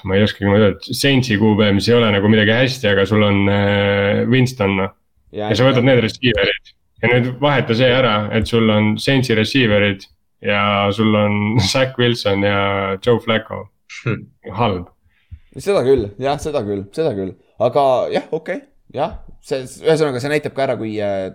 [0.03, 3.47] ma ei oskagi et Saintsi QB, mis ei ole nagu midagi hästi, aga sul on
[3.51, 4.95] äh, Winston noh.
[5.35, 6.69] Ja sa võtad need receiver'id.
[7.03, 10.07] Ja nüüd vaheta see ära, et sul on Saintsi receiver'id
[10.41, 10.61] ja
[10.95, 12.61] sul on Zack Wilson ja
[13.05, 13.67] Joe Flacco,
[14.59, 14.87] halb.
[15.57, 18.59] seda küll, jah, seda küll, seda küll, aga jah, okei.
[18.59, 21.27] okay,, jah, see, ühesõnaga see näitab ka ära, kui äh,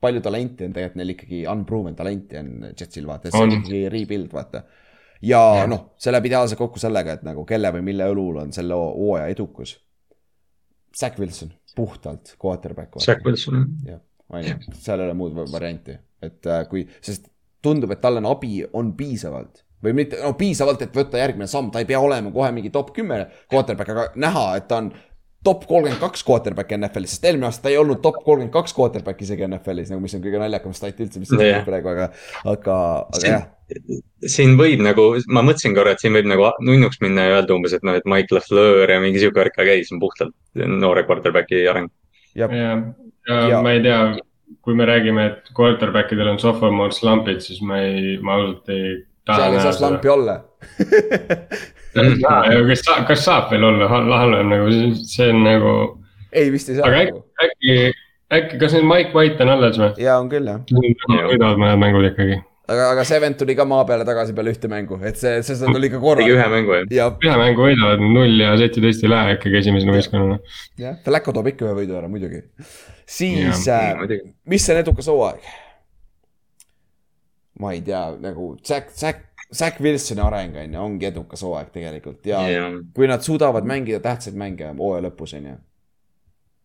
[0.00, 4.32] palju talenti on tegelikult neil ikkagi, unproven talenti on Jetsil vaata, see on ikkagi rebuild
[4.32, 4.62] vaata.
[5.24, 8.74] ja noh, see läheb ideaalselt kokku sellega, et nagu kelle või mille õlul on selle
[8.78, 9.76] hooaja edukus.
[10.96, 12.96] Zack Wilson, puhtalt quarterback.
[13.04, 14.00] Zack Wilson, jah,
[14.32, 15.94] on ju, seal ei ole muud va- varianti,
[16.24, 17.28] et äh, kui, sest
[17.62, 21.70] tundub, et tal on abi on piisavalt või mitte, no piisavalt, et võtta järgmine samm,
[21.72, 23.22] ta ei pea olema kohe mingi top kümme
[23.52, 24.90] quarterback, aga näha, et ta on
[25.44, 29.22] top kolmkümmend kaks quarterback NFL-is, sest eelmine aasta ta ei olnud top kolmkümmend kaks quarterback
[29.24, 31.44] isegi NFL-is nagu, mis on kõige naljakam stat üldse, mis Jah.
[31.46, 31.64] yeah.
[31.64, 32.10] praegu, aga,
[32.52, 32.76] aga,
[33.16, 33.46] aga jah.
[34.28, 37.72] siin võib nagu, ma mõtlesin korra, et siin võib nagu nunnuks minna ja öelda umbes,
[37.76, 40.36] et noh, et Mike LaFleur ja mingi sihuke värk, aga ei, see on puhtalt
[40.76, 41.88] noore quarterback'i areng.
[42.36, 42.74] ja ja,
[43.28, 44.00] ja Ja- ma ei tea,
[44.60, 48.98] kui me räägime, et quarterback idel on sophomore slump'id, siis ma ei, ma ausalt ei
[49.24, 50.40] taha seal ei saa slampi olla.
[51.94, 54.68] kas saab, kas saab veel olla hal- halvem nagu,
[55.06, 55.72] see on nagu,
[56.32, 57.76] ei, vist ei saa aga äkki, äkki,
[58.38, 59.90] äkki, kas nüüd Mike White on alles või?
[60.02, 62.36] ja on küll jah, võidavad mõned mängud ikkagi.
[62.70, 65.72] aga, aga Seven tuli ka maa peale tagasi peale ühte mängu, et see, see seda
[65.74, 66.36] tuli ikka korra tegi.
[66.36, 66.86] ühe mängu jah.
[66.94, 70.38] ja ühe mängu võidavad, null ja seitseteist ei lähe ikkagi esimesena võistkonnana.
[70.80, 72.44] jah, Flacco toob ikka ühe võidu ära muidugi.
[73.10, 75.50] siis äh,, mis on edukas hooaeg?
[77.60, 82.26] ma ei tea, nagu Zack, Zack, Zack Wilsoni areng on ju, ongi edukas hooaeg tegelikult
[82.26, 82.78] ja yeah.
[82.94, 85.54] kui nad suudavad mängida tähtsaid mänge hooaja lõpus on ju.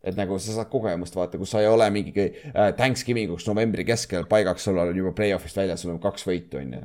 [0.05, 3.85] et nagu sa saad kogemust vaata, kus sa ei ole mingi äh, Thanksgiving uks novembri
[3.87, 6.83] keskel paigaks, sul on juba play-off'ist väljas, sul on kaks võitu on ju.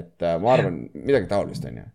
[0.00, 1.88] et äh, ma arvan, midagi taolist on ju.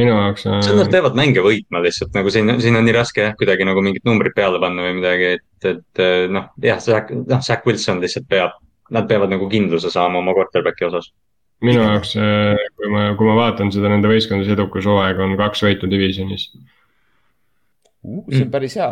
[0.00, 3.28] minu jaoks on see, nad peavad mänge võitma lihtsalt nagu siin, siin on nii raske
[3.28, 7.44] jah, kuidagi nagu mingit numbrit peale panna või midagi, et, et noh, jah, Zack, noh,
[7.44, 8.56] Zack Wilson lihtsalt peab,
[8.88, 11.12] nad peavad nagu kindluse saama oma quarterback'i osas.
[11.64, 12.14] Minu jaoks,
[12.78, 16.48] kui ma, kui ma vaatan seda nende võistkondade edukus hooaega on kaks võitu divisionis.
[18.00, 18.90] Uh, see on päris hea.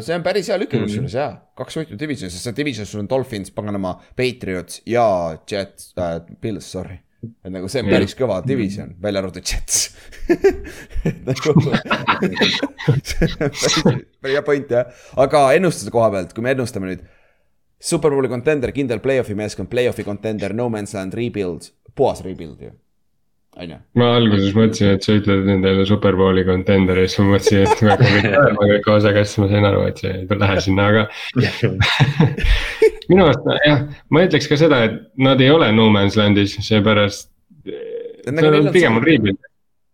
[0.00, 0.84] see on päris hea lüke Mhm.
[0.88, 5.06] kusjuures jaa, kaks võitu divisionis, sest see divisionis sul on Dolphins, paganama, Patriots ja
[5.50, 6.98] Jets äh,, Bills, sorry.
[7.44, 9.96] et nagu see on päris kõva division, välja arvatud Jets.
[11.28, 11.54] nagu,
[12.20, 12.58] päris,
[14.20, 14.92] päris hea point jah,
[15.24, 17.04] aga ennustuse koha pealt, kui me ennustame nüüd.
[17.84, 22.70] Superbowli contender, kindel play-off'i meeskond, play-off'i contender, no man's land, rebuild, puhas rebuild ju,
[23.60, 23.78] on ju.
[24.00, 28.08] ma alguses mõtlesin, et sa ütled nendele Superbowli contender ja siis ma mõtlesin, et hakkab
[28.08, 31.04] kõik kõik osaga, siis ma sain aru, et see ei lähe sinna, aga.
[33.10, 37.28] minu arust jah, ma ütleks ka seda, et nad ei ole no man's land'is, seepärast.
[38.32, 39.44] nagu pigem on rebuild,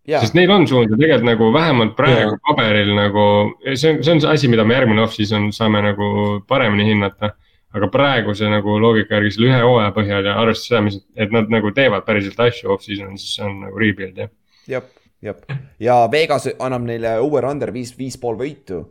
[0.06, 2.40] jaa, sest neil on suund ja tegelikult nagu vähemalt praegu Jaa.
[2.48, 3.28] paberil nagu,
[3.74, 6.10] see on, see on see asi, mida me järgmine off-season saame nagu
[6.48, 7.34] paremini hinnata.
[7.76, 11.50] Aga praeguse nagu loogika järgi selle ühe hooaja põhjal ja arvestades seda, mis, et nad
[11.52, 14.32] nagu teevad päriselt asju off-season, siis see on nagu rebuild jah.
[14.70, 14.88] jep,
[15.22, 15.44] jep
[15.82, 18.82] ja Vegas annab neile over-under viis, viis pool võitu.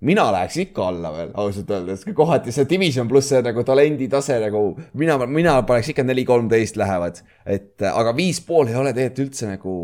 [0.00, 4.40] mina läheks ikka alla veel ausalt öeldes, kohati see division pluss see nagu talendi tase
[4.40, 4.64] nagu
[4.94, 9.52] mina, mina paneks ikka neli, kolmteist lähevad, et aga viis pool ei ole tegelikult üldse
[9.52, 9.74] nagu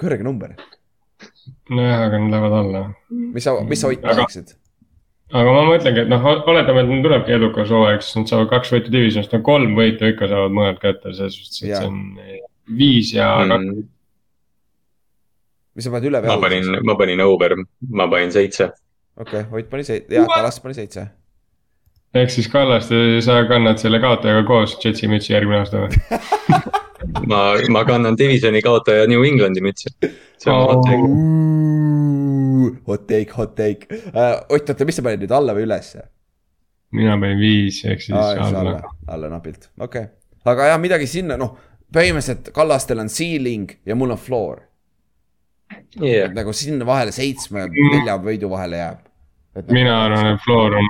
[0.00, 0.56] kõrge number.
[1.68, 4.56] nojah, aga nad lähevad alla mis sa, mis sa Ott paneksid?
[5.34, 8.72] Aga ma mõtlengi, et noh, oletame, et neil tulebki edukas hooaeg, siis nad saavad kaks
[8.76, 12.40] võitu divisionist, no kolm võitu ikka saavad mõned kätte, selles suhtes, et see on eh,
[12.78, 13.68] viis ja kaks.
[13.72, 13.84] Mm,
[15.76, 17.56] mis sa paned üle või ma panin, ma panin over,
[18.00, 18.70] ma panin seitse.
[19.18, 21.08] okei okay,, Ott pani seitse, jah, Talas pani seitse.
[22.16, 26.60] ehk siis Kallaste, sa kannad selle kaotajaga koos Jetsi mütsi järgmine aasta või?
[27.30, 27.42] ma,
[27.74, 29.92] ma kannan divisioni kaotaja New Englandi mütsi.
[30.38, 31.75] see on hot take.
[32.86, 34.42] Hot take, hot take uh,.
[34.50, 36.06] Ott, oota, mis sa panid nüüd alla või ülesse?
[36.96, 40.52] mina panin viis ehk siis aa, alla alla., alla napilt, okei okay..
[40.52, 41.56] aga jah, midagi sinna, noh,
[41.92, 44.62] põhimõtteliselt Kallastel on ceiling ja mul on floor.
[45.98, 46.30] Yeah.
[46.30, 49.05] nagu sinna vahele seitsme, nelja võidu vahele jääb.
[49.72, 50.88] Mina arvan, et floor on,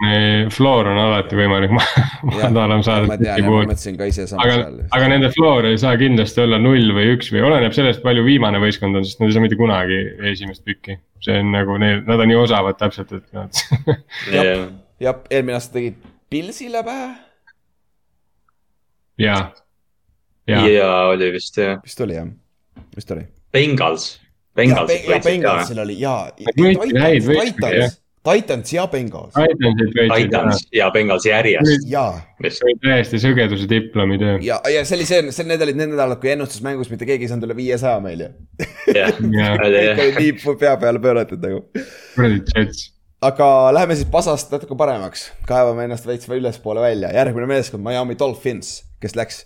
[0.54, 1.84] floor on alati võimalik ma-
[2.32, 5.68] madalam saada ma tean, City ma mõtlesin ka ise sama aga seal., aga nende floor
[5.70, 9.22] ei saa kindlasti olla null või üks või oleneb sellest, palju viimane võistkond on, sest
[9.22, 10.00] nad ei saa mitte kunagi
[10.32, 10.98] esimest pükki.
[11.24, 13.62] see on nagu neil, nad on nii osavad täpselt, et nad
[14.32, 14.68] Yeah.
[15.06, 17.08] jah, eelmine aasta tegid Pilsile pähe,
[19.22, 19.40] ja,
[20.50, 21.78] ja ja oli vist jah.
[21.84, 22.30] vist oli jah,
[22.96, 23.26] vist oli.
[23.52, 24.16] Bengals.
[24.56, 26.16] Bengalsil oli ja.
[26.40, 27.94] Häid võistkondi, jah.
[28.26, 29.34] Titans, ja Bengals.
[30.16, 31.86] Titans ja Bengals järjest.
[31.86, 34.38] see oli täiesti sõgeduse diplomi töö.
[34.42, 37.32] ja, ja see oli see, see, need olid need nädalad, kui ennustusmängus mitte keegi ei
[37.32, 38.30] saanud üle viiesaja meil ju.
[38.90, 41.62] kõik olid nii pea peale pööratud nagu.
[42.14, 42.88] kuradi Jets.
[43.30, 48.18] aga läheme siis pasast natuke paremaks, kaevame ennast veits veel ülespoole välja, järgmine meeskond Miami
[48.18, 49.44] Dolphins, kes läks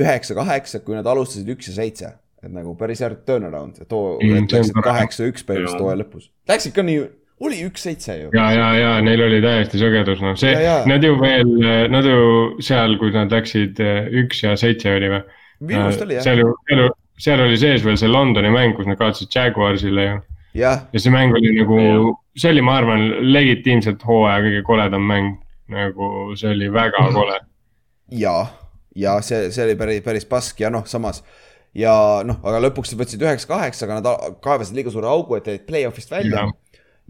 [0.00, 2.16] üheksa-kaheksa, kui nad alustasid üks ja seitse.
[2.40, 4.84] et nagu päris hea turnaround, too Mm, on läksid tore.
[4.86, 6.30] kaheksa-üks põhimõtteliselt hooaja lõpus.
[6.48, 7.02] Läksid ka nii,
[7.40, 8.30] oli üks-seitse ju.
[8.36, 11.52] ja, ja, ja neil oli täiesti sõgedus, noh see Ja, ja., nad ju veel,
[11.92, 12.22] nad ju
[12.64, 15.22] seal, kui nad läksid eh, üks ja seitse oli või?
[15.70, 18.76] minu arust oli jah, seal ju, seal ju, seal oli sees veel see Londoni mäng,
[18.76, 20.16] kus nad kaotasid Jaguarsile ju.
[20.60, 21.80] ja see mäng oli nagu
[22.36, 25.36] see oli, ma arvan, legitiimselt hooaja kõige koledam mäng.
[25.70, 27.38] nagu see oli väga kole.
[28.16, 28.36] ja,
[28.96, 31.22] ja see, see oli päris, päris pask ja noh, samas
[31.76, 31.92] ja
[32.26, 36.10] noh, aga lõpuks nad võtsid üheksa-kaheksa, aga nad kaevasid liiga suure augu, et jäid play-off'ist
[36.10, 36.56] välja Jah..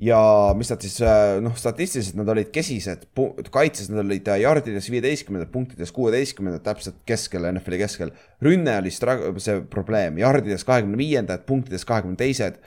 [0.00, 0.18] Ja
[0.56, 0.96] mis nad siis
[1.44, 3.04] noh, statistiliselt nad olid kesised,
[3.52, 8.12] kaitses nad olid äh, jardides viieteistkümnendad, punktides kuueteistkümnendad, täpselt keskel, NFL-i keskel.
[8.42, 12.60] rünne oli see probleem, jardides kahekümne viiendad, punktides kahekümne teised.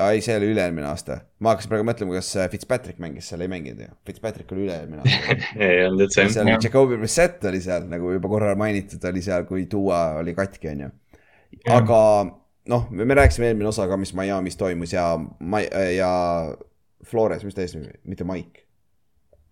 [0.00, 3.50] ei, see oli üle-eelmine aasta, ma hakkasin praegu mõtlema, kas äh, Fitzpatrick mängis seal, ei
[3.52, 5.38] mänginud ju, Fitzpatrick oli üle-eelmine aasta.
[5.66, 6.62] ei olnud üldse seal Jah.
[6.64, 10.90] Jacobi Brissett oli seal nagu juba korra mainitud, oli seal, kui Duo oli katki, onju.
[11.70, 12.00] aga
[12.68, 15.60] noh, me rääkisime eelmine osa ka, mis Miami's toimus ja ma-
[15.96, 16.56] ja
[17.06, 18.66] Flores, mis ta eesnimi, mitte Mike.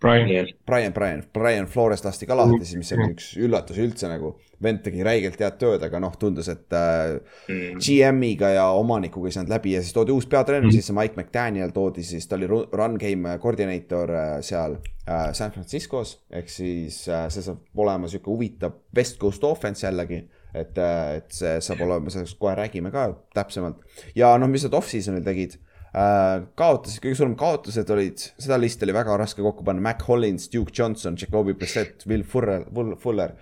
[0.01, 0.47] Brian.
[0.67, 4.37] Brian, Brian, Brian Flores lasti ka lahti, siis mis oli üks üllatus üldse nagu.
[4.63, 7.79] vend tegi räigelt head tööd, aga noh, tundus, et äh, Mm.
[7.79, 10.73] GM-iga ja omanikuga ei saanud läbi ja siis toodi uus peatreener mm, -hmm.
[10.73, 14.73] siis see Mike McDaniel toodi siis, ta oli ru- run game koordineeter äh, seal
[15.09, 16.25] äh, San Franciscos.
[16.31, 20.29] ehk siis äh, see saab olema sihuke huvitav West Coast offense jällegi.
[20.55, 23.83] et, et see saab olema, sellest kohe räägime ka täpsemalt.
[24.17, 25.59] ja noh, mis nad off-season'il tegid
[25.93, 30.49] äh, kaotasid, kõige suurem kaotused olid, seda listi oli väga raske kokku panna, Mac Hollins,
[30.53, 32.67] Duke Johnson, Jacobi Brissett, Will Fuller,
[33.03, 33.37] Fuller.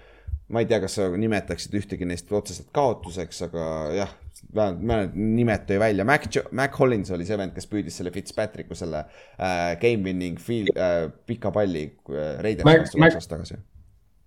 [0.48, 3.64] ma ei tea, kas sa nimetaksid ühtegi neist otseselt kaotuseks, aga
[3.96, 4.12] jah,
[4.54, 9.02] vähemalt nimed tõi välja, Mac, Mac Hollins oli see vend, kes püüdis selle Fitzpatricku selle
[9.02, 13.59] äh, game winning field äh, pika palli äh, Raiders Mac- vastu kaks aastat tagasi.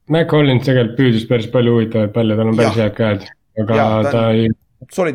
[0.10, 3.28] Mac Collins tegelikult püüdis päris palju huvitavaid palle, tal on päris head käed.
[3.60, 4.50] aga ja, ta ta, ei,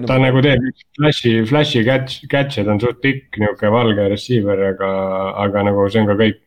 [0.06, 0.66] ta nagu teeb
[0.98, 4.90] flash'i, flash'i catch, catch'e, ta on suht pikk niuke valge receiver, aga,
[5.46, 6.40] aga nagu see on ka kõik.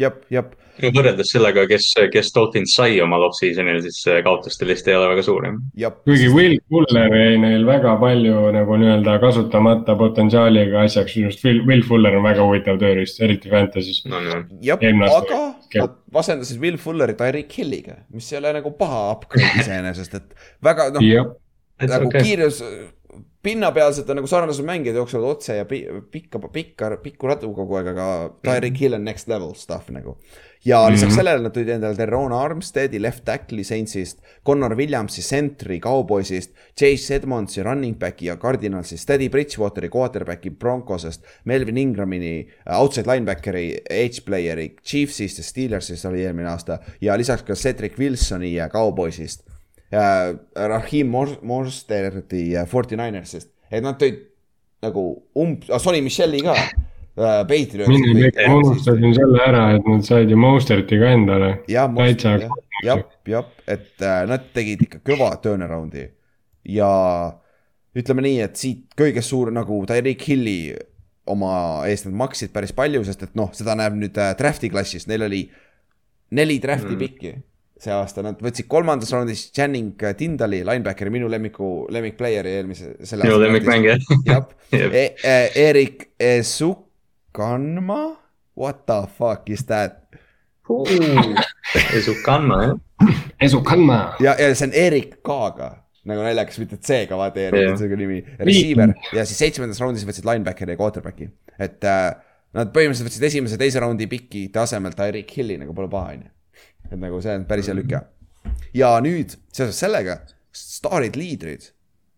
[0.00, 0.54] jep, jep,
[0.96, 5.24] võrreldes sellega, kes, kes Dolphins sai omal off-season'il, siis see kaotuste list ei ole väga
[5.26, 5.46] suur
[5.78, 5.94] jah.
[6.04, 11.62] kuigi Will Fuller jäi neil väga palju nagu nii-öelda kasutamata potentsiaaliga asjaks, minu arust Will,
[11.68, 14.02] Will Fuller on väga huvitav tööriist, eriti Fantasy's.
[14.08, 15.42] no no, jah, aga
[15.80, 20.90] nad vasendasid Will Fulleri Tyreek Hilliga, mis ei ole nagu paha upgrade iseenesest, et väga
[20.96, 21.04] noh,
[21.80, 22.24] nagu okei.
[22.24, 22.62] kiirus,
[23.42, 27.92] pinnapealselt on nagu sarnased mängijad jooksevad otse ja pi- pikka, pikka, pikku radu kogu aeg,
[27.94, 28.06] aga
[28.44, 30.18] Tyreek Hill on next level stuff nagu.
[30.64, 31.16] Ja lisaks Mhm.
[31.16, 37.62] sellele nad tulid endale Teron Armsteadi left tackle'i Saintsist, Connor Williamsi center'i Cowboysist, Chase Edmondsi
[37.62, 42.34] running back'i ja Cardinalsist, Teddy Bridgewater'i quarterback'i Broncosest, Melvin Ingramini
[42.66, 47.98] äh, outside linebackeri, edge player'i Chiefsist ja Steelersist oli eelmine aasta ja lisaks ka Cedric
[47.98, 49.46] Wilsoni ja Cowboysist.
[49.92, 50.36] Äh,
[51.42, 54.20] Morsterdi äh, 49ersist, et nad tõid
[54.82, 55.02] nagu
[55.36, 56.54] umb- ah,, Sonny Michelli ka
[57.90, 61.50] mingi hetk ma unustasin selle ära, et nad said ju Mosterti ka endale.
[61.70, 61.90] jah,
[62.84, 66.06] jah, jah, et äh, nad tegid ikka kõva turnaround'i
[66.70, 66.92] ja
[67.96, 70.58] ütleme nii, et siit kõige suur nagu Tyreek Hilli
[71.30, 71.52] oma
[71.90, 75.26] eest nad maksid päris palju, sest et noh, seda näeb nüüd äh, draft'i klassis, neil
[75.26, 75.44] oli
[76.36, 77.00] neli draft'i mm.
[77.04, 77.36] pikki
[77.80, 82.92] see aasta, nad võtsid kolmandas raundis Channing Tindali, linebackeri, minu lemmiku, lemmikplayer'i eelmise,
[83.22, 83.96] minu lemmikmängija.
[84.28, 84.42] jah
[84.76, 84.90] Jep.
[84.92, 85.36] e,,
[87.30, 88.16] Sukanma,
[88.56, 90.06] what the fuck is that?
[91.94, 92.78] Esu kandma jah.
[93.40, 94.16] Esu kandma.
[94.20, 95.70] ja, ja see on Erik K-ga
[96.10, 98.20] nagu naljakas, mitte C-ga, vaata Erik on see nimi.
[98.38, 101.28] Receiver ja siis seitsmendas raundis võtsid linebackeri ja quarterback'i,
[101.58, 102.06] et äh,
[102.56, 106.32] nad põhimõtteliselt võtsid esimese, teise raundi pikide asemel Tyreek Hilli nagu pole paha, on ju.
[106.90, 108.02] et nagu see on päris hea lüke.
[108.74, 110.20] ja nüüd seoses sellega,
[110.54, 111.70] staarid, liidrid,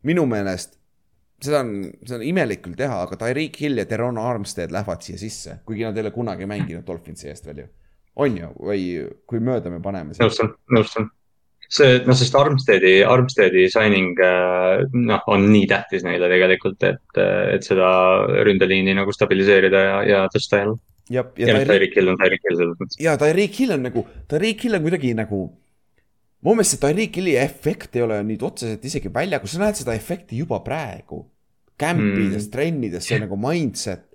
[0.08, 0.78] minu meelest
[1.44, 1.72] seda on,
[2.04, 5.86] seda on imelik küll teha, aga Tyreek Hill ja Teron Armstead lähevad siia sisse, kuigi
[5.86, 7.66] nad ei ole kunagi mänginud Dolphinsi eest veel ju.
[8.22, 8.84] on ju, või
[9.28, 11.08] kui mööda me paneme nõustun, nõustun.
[11.72, 17.22] see, noh, sest Armsteadi, Armsteadi signing äh, noh, on nii tähtis neile tegelikult, et,
[17.56, 17.88] et seda
[18.44, 20.78] ründeliini nagu stabiliseerida ja, ja tõsta jälle.
[21.08, 23.00] ja, ja, ja Tyreek Hill on Tyreek Hill selles mõttes.
[23.00, 25.42] ja Tyreek Hill on nagu, Tyreek Hill on kuidagi nagu.
[26.42, 29.96] mu meelest see Tyreek Hilli efekt ei ole nüüd otseselt isegi väljakul, sa näed seda
[29.96, 31.24] efekti juba praegu.
[31.82, 34.06] Campides mm., trennides, see nagu mindset,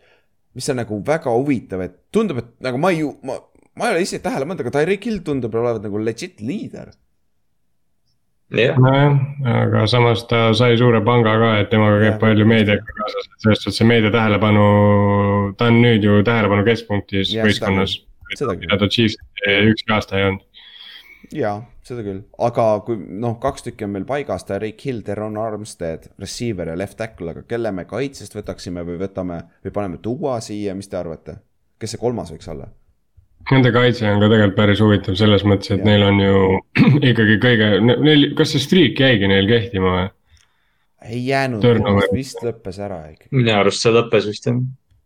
[0.57, 3.35] mis on nagu väga huvitav, et tundub, et nagu ma ei ju, ma,
[3.77, 6.93] ma ei ole ise tähele pannud, aga Tyreek Hill tundub olevat nagu legit liider.
[8.55, 9.17] jah, nojah,
[9.65, 12.19] aga samas ta sai suure panga ka, et temaga käib Jah.
[12.21, 14.67] palju meediaga kaasas, et selles suhtes see meedia tähelepanu,
[15.59, 17.97] ta on nüüd ju tähelepanu keskpunktis Jah, võistkonnas.
[18.37, 18.63] seda küll.
[18.69, 19.19] mida ta Chiefsi
[19.73, 20.46] ükski aasta ei olnud.
[21.35, 26.11] jaa, seda küll, aga kui noh, kaks tükki on meil paigas, Tyreek Hill, Teron Armstead,
[26.21, 30.75] receiver ja left tackle, aga kelle me kaitsest võtaksime või võtame või paneme Duo siia,
[30.77, 31.39] mis te arvate?
[31.77, 32.67] kes see kolmas võiks olla?
[33.51, 35.85] Nende kaitse on ka tegelikult päris huvitav selles mõttes, et Jah.
[35.87, 36.39] neil on ju
[37.11, 40.07] ikkagi kõige, neil, kas see streak jäigi neil kehtima või?
[41.07, 41.63] ei jäänud
[42.11, 43.29] vist lõppes ära ikka.
[43.31, 44.57] minu arust see lõppes vist jah.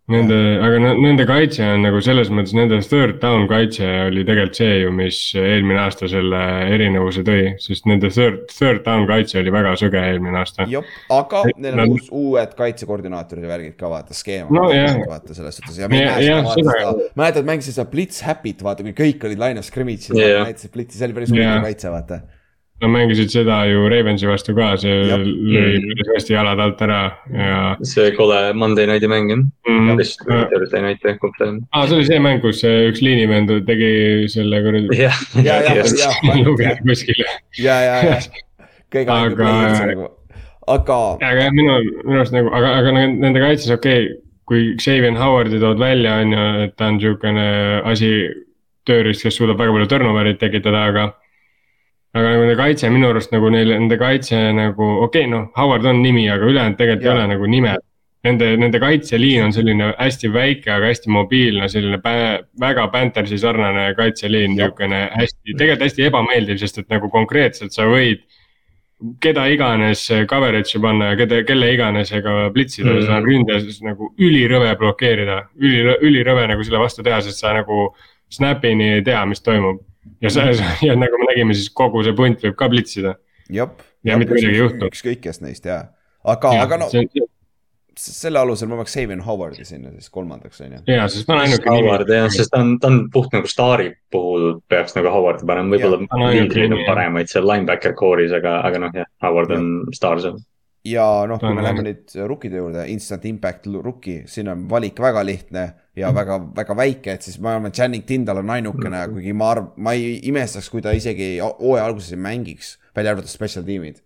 [0.10, 4.58] Nende, aga ne- nende kaitse on nagu selles mõttes, nende third down kaitse oli tegelikult
[4.58, 6.40] see ju, mis eelmine aasta selle
[6.74, 10.66] erinevuse tõi, sest nende third, third down kaitse oli väga sõge eelmine aasta.
[10.68, 10.84] jah,
[11.16, 15.62] aga neil on Nad- uus, uued kaitsekoordinaatorid ja värgid ka vaata, skeem No vaata selles
[15.62, 19.70] suhtes ja Ja- seda, mäletad, mängisid seda Blitz Happy't vaata, kui kõik olid line of
[19.70, 22.22] scrimmage'is yeah., näitasid Blitzi, see oli päris huvitav kaitse, vaata.
[22.82, 25.22] Nad mängisid seda ju Ravensi vastu ka, see Jah.
[25.22, 25.90] lõi Mhm.
[25.92, 29.98] päris hästi jalad alt ära ja see kole Monday Night'i mäng jah, mm,.
[30.00, 31.60] vist Thursday Night jah, kumb ta on.
[31.74, 33.92] aa, see oli see mäng, kus üks liinivend tegi
[34.34, 34.98] selle kuradi.
[34.98, 35.12] ja,
[35.46, 36.10] ja, just, ja,
[36.46, 37.22] lugeja kuskil.
[37.62, 38.18] ja, ja, ja
[38.92, 39.06] kõige
[39.38, 40.10] player'id nagu,
[40.68, 44.20] aga aga jah, minu, minu arust nagu, aga, aga nende kaitses okei okay,,
[44.50, 47.46] kui Xavier Howardi tood välja, on ju, et ta on niisugune
[47.88, 48.10] asi,
[48.90, 51.06] tööriist, kes suudab väga palju turnover'it tekitada, aga.
[52.16, 55.88] Aga nagu nende kaitse minu arust nagu neil, nende kaitse nagu okei okay,, noh, Howard
[55.88, 57.14] on nimi, aga ülejäänud tegelikult Jaa.
[57.14, 57.88] ei ole nagu nimed.
[58.22, 63.88] Nende, nende kaitseliin on selline hästi väike, aga hästi mobiilne, selline pä- väga Panthersi sarnane
[63.98, 68.22] kaitseliin, niisugune hästi, tegelikult hästi ebameeldiv, sest et nagu konkreetselt sa võid
[69.22, 74.76] keda iganes coverage'i panna ja keda, kelle iganes ega plitsida mm, sa ründes nagu ülirõve
[74.78, 77.88] blokeerida, üli, ülirõve nagu selle vastu teha, sest sa nagu
[78.32, 79.82] snap'ini ei tea, mis toimub.
[80.22, 80.48] Ja sa,
[80.88, 83.18] ja nagu me nägime, siis kogu see punt võib ka plitsida.
[83.52, 84.88] Ja mitte midagi ei juhtu.
[84.90, 85.84] ükskõik kes neist ja,
[86.24, 86.90] aga, aga no
[88.02, 90.80] selle alusel ma paneks Xavier Howardi sinna siis kolmandaks on ju.
[90.88, 92.38] ja, sest ta on ainuke Howard jah, nimi.
[92.38, 96.70] sest ta on, ta on puht nagu staari puhul peaks nagu Howard'i panema, võib-olla liidrid
[96.70, 100.40] on nimi, paremaid seal linebacker core'is, aga, aga noh, jah, Howard on staar seal.
[100.88, 105.24] Ja noh, kui me läheme nüüd rookide juurde, instant impact rookie, siin on valik väga
[105.26, 105.66] lihtne
[105.98, 109.52] ja väga, väga väike, et siis ma arvan, et Channing Tindal on ainukene, kuigi ma
[109.56, 114.02] arv-, ma ei imestaks, kui ta isegi hooaja alguses ei mängiks, välja arvatud special tiimid.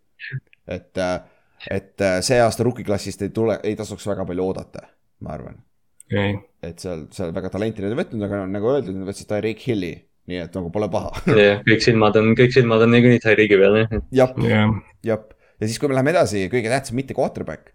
[0.68, 0.98] et,
[1.72, 4.88] et äh, see aasta rookie klassist ei tule, ei tasuks väga palju oodata,
[5.24, 5.62] ma arvan.
[6.10, 6.34] okei,
[6.66, 9.94] et seal, seal väga talenti nad ei võtnud, aga nagu öeldud, nad võtsid Tyreek Hilli,
[10.28, 11.14] nii et nagu pole paha.
[11.30, 15.26] jah, kõik silmad on, kõik silmad on niikuinii Tyreek'i peal jah, jah, jah,
[15.60, 17.74] ja siis, kui me läheme edasi, kõige tähtsam, mitte quarterback.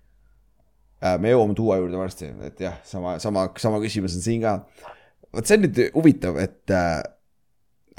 [1.20, 4.58] me jõuame tuua juurde varsti, et jah, sama, sama, sama küsimus on siin ka.
[5.32, 7.00] vot see on nüüd huvitav, et äh,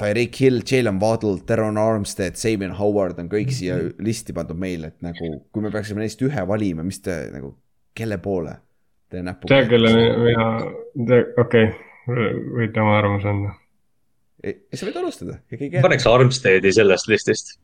[0.02, 4.98] Tyreek Hill, Jalen Waddle, Teron Armstead, Sabian Howard on kõik siia listi pandud meil, et
[5.04, 7.54] nagu kui me peaksime neist ühe valima, mis te nagu,
[7.94, 8.56] kelle poole
[9.12, 9.90] te näpuga tea, kelle
[10.24, 10.46] mina,
[11.42, 11.68] okei,
[12.08, 13.52] võite oma arvamuse anda.
[14.44, 15.38] ei, sa võid alustada,
[15.84, 17.54] paneks Armsteadi sellest listist.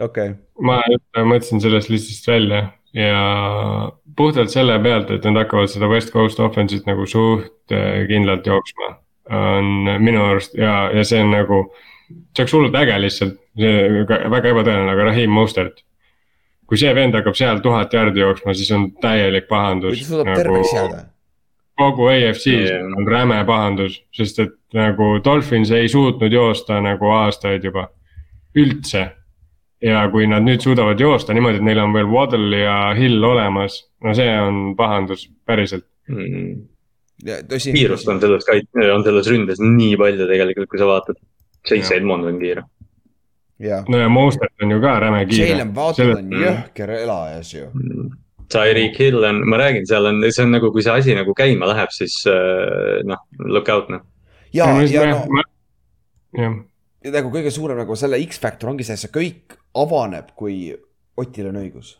[0.00, 0.80] okei, ma
[1.16, 6.88] mõtlesin sellest listist välja ja puhtalt selle pealt, et nad hakkavad seda West Coast offense'it
[6.88, 8.96] nagu suht eh, kindlalt jooksma.
[9.28, 11.58] on minu arust ja, ja see on nagu,
[12.08, 15.84] see oleks hullult äge lihtsalt, väga ebatõenäoline, aga Raheem Mostert.
[16.68, 20.00] kui see vend hakkab seal tuhat jardi jooksma, siis on täielik või pahandus.
[20.00, 21.04] ta suudab terveks jääda.
[21.76, 22.88] kogu AFC-s Jah.
[22.96, 27.88] on räme pahandus, sest et nagu Dolphins ei suutnud joosta nagu aastaid juba,
[28.56, 29.10] üldse.
[29.84, 33.80] Ja kui nad nüüd suudavad joosta niimoodi, et neil on veel Waddle ja Hill olemas,
[34.04, 35.86] no see on pahandus päriselt.
[36.08, 36.64] Mm.
[37.50, 37.74] tõsi.
[37.76, 41.20] kiirust on selles kait-, on selles ründes nii palju tegelikult, kui sa vaatad.
[41.68, 41.98] Chase.
[41.98, 42.62] Edmond on kiire.
[43.90, 47.68] no ja Mostert on ju ka räme kiire Jalen Waddle on jõhker elajas ju.
[48.48, 51.68] Tyreek Hill on, ma räägin, seal on, see on nagu, kui see asi nagu käima
[51.68, 54.06] läheb, siis äh, noh, look out noh.
[54.56, 55.42] ja, ja no
[56.38, 56.54] jah,
[57.04, 60.76] ja nagu kõige suurem nagu selle X-faktor ongi see, see kõik avaneb, kui
[61.18, 61.96] Otil on õigus.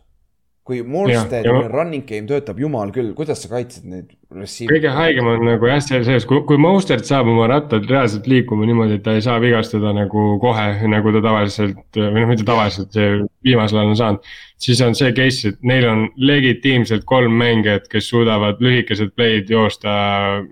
[0.69, 4.75] kui Morstead ja- running game töötab, jumal küll, kuidas sa kaitsed neid receiver'e?
[4.77, 8.67] kõige haigem on nagu jah, see sees, kui, kui Mostert saab oma rattad reaalselt liikuma
[8.69, 12.93] niimoodi, et ta ei saa vigastada nagu kohe, nagu ta tavaliselt või noh, mitte tavaliselt,
[12.93, 14.29] see viimasel ajal on saanud.
[14.59, 19.93] Siis on see case, et neil on legitiimselt kolm mängijat, kes suudavad lühikesed play'd joosta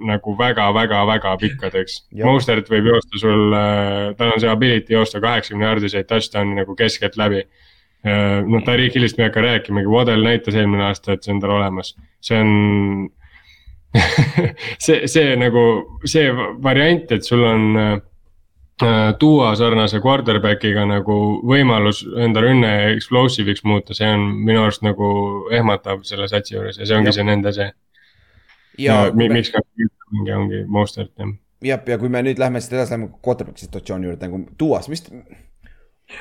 [0.07, 2.00] nagu väga-väga-väga pikkadeks.
[2.24, 3.57] Mostert võib joosta sul,
[4.18, 7.46] tal on see ability joosta kaheksakümne jaardiseid touchdown'i nagu keskeltläbi.
[8.46, 11.57] noh, Tariq Hillist me ei hakka rääkimagi, Waddell näitas eelmine aasta, et see on tal
[11.57, 13.09] olemas, see on
[14.84, 15.62] see, see nagu
[16.07, 16.30] see
[16.62, 17.96] variant, et sul on äh,
[19.18, 21.14] tuua sarnase quarterback'iga nagu
[21.49, 25.09] võimalus enda rünne explosive'iks muuta, see on minu arust nagu
[25.57, 27.16] ehmatav selle satsi juures ja see ongi Jah.
[27.20, 27.70] see nende see.
[28.79, 31.33] ja ja mi- miks ka ongi, ongi Mostert jah.
[31.64, 35.07] jah, ja kui me nüüd lähme siit edasi, lähme quarterback'i situatsiooni juurde nagu tuuas, mis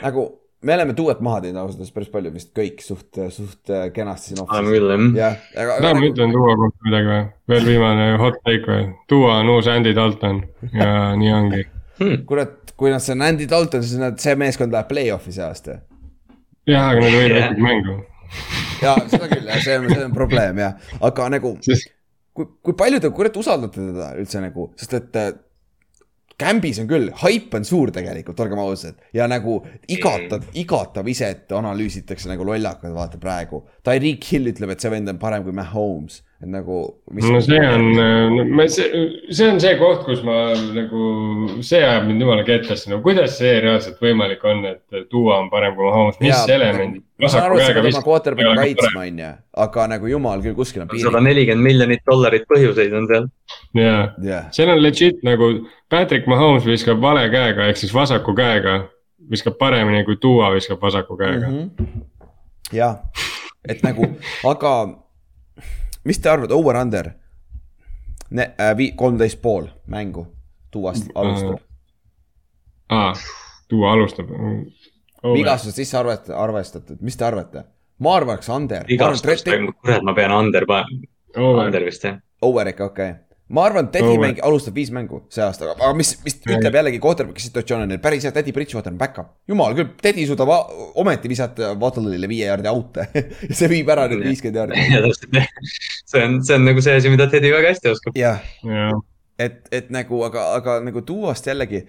[0.02, 0.26] nagu
[0.66, 4.32] me oleme tuuet maha teinud ausalt öeldes päris palju vist kõik suht, suht äh, kenasti
[4.32, 4.72] siin off'is.
[4.72, 5.36] küll jah.
[5.54, 7.22] tahad, ma ütlen Duo kohta midagi või?
[7.52, 8.88] veel viimane hot take või?
[9.12, 10.40] Duo on uus Andy Dalton
[10.74, 11.66] ja nii ongi.
[12.30, 15.80] kurat, kui nad, see on Andy Dalton, siis nad, see meeskond läheb play-off'i see aasta.
[16.68, 17.50] jah, aga nad võidavad Jah.
[17.50, 17.98] ikkagi mängu.
[18.82, 20.78] ja seda küll jah, see on, see on probleem jah,
[21.10, 21.92] aga nagu sest
[22.36, 25.34] kui, kui palju te kurat usaldate teda üldse nagu, sest et äh,
[26.36, 28.98] Kämbis on küll, haip on suur tegelikult, olgem ausad.
[29.16, 29.54] ja nagu
[29.88, 33.62] igatab, igatab ise, et analüüsitakse nagu lollakad, vaata praegu.
[33.88, 36.78] Tyreek Hill ütleb, et see vend on parem kui Mahomes, et nagu.
[37.12, 38.88] no see on, see,
[39.32, 41.04] see on see koht, kus ma nagu,
[41.64, 45.76] see ajab mind jumala kettasse, no kuidas see reaalselt võimalik on, et Duo on parem
[45.78, 46.98] kui Mahomes, mis element?
[47.22, 49.30] ma saan aru, et sa pead oma quarterback'i kaitsma, on ju,
[49.66, 51.28] aga nagu jumal küll, kuskil on sada piirid.
[51.30, 53.30] nelikümmend miljonit dollarit põhjuseid on seal.
[53.80, 55.50] jaa, jah, seal on legit nagu
[55.92, 58.82] Patrick Mahomes viskab vale käega ehk siis vasaku käega,
[59.32, 61.72] viskab paremini kui Duo viskab vasaku käega mm.
[61.80, 62.06] Mhm.
[62.76, 63.00] jah,
[63.64, 64.12] et nagu,
[64.52, 64.76] aga
[66.06, 67.12] mis te arvate, over-under?
[68.96, 70.28] kolmteist pool mängu,
[70.72, 71.60] tuuast alustab.
[72.90, 73.14] aa,
[73.70, 74.30] Duo alustab.
[75.34, 77.64] vigastused sisse arvet-, arvestatud, mis te arvate?
[78.00, 78.86] ma arvaks under.
[78.88, 79.46] vigastust,
[79.82, 80.66] kurat, ma pean under
[81.66, 82.20] under vist jah.
[82.42, 83.25] Over ikka, okei okay..
[83.54, 84.24] Ma arvan, et Teddy Over.
[84.24, 88.02] mäng alustab viis mängu see aasta, aga mis, mis ütleb jällegi quarterback'i situatsioon on neil
[88.02, 89.36] päris hea, Teddy Bridgewater on back-up.
[89.50, 90.50] jumal küll, Teddy suudab
[90.98, 93.06] ometi visata Waddle'ile viie jaardi out'e
[93.50, 94.88] ja see viib ära need viiskümmend jaardi.
[94.90, 95.44] ja
[96.10, 98.18] see on, see on nagu see asi, mida Teddy väga hästi oskab.
[98.18, 98.98] jah, jah,
[99.38, 101.84] et, et nagu, aga, aga nagu tuuast jällegi.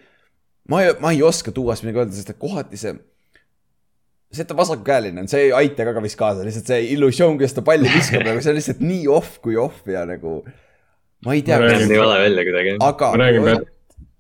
[0.69, 2.93] ma ei, ma ei oska tuuast midagi öelda, sest et kohati see.
[4.29, 7.41] see, et ta vasakukäeline on, see ei aita ka, ka vist kaasa, lihtsalt see illusioon,
[7.41, 10.43] kuidas ta palli viskab nagu see on lihtsalt nii off kui off ja nagu.
[11.25, 12.77] Ma ei tea Ma, räägin- nii vale välja kuidagi.
[12.81, 13.69] aga Ma räägin Ott,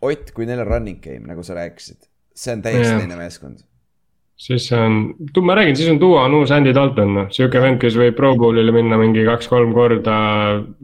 [0.03, 1.97] Ott, kui neil on running game, nagu sa rääkisid,
[2.34, 3.01] see on täiesti Jah.
[3.01, 3.59] teine meeskond.
[4.36, 7.94] siis on, ma räägin, siis on Duo on uus Andy Dalton, noh, sihuke vend, kes
[7.97, 10.16] võib Pro Bowlile minna mingi kaks-kolm korda.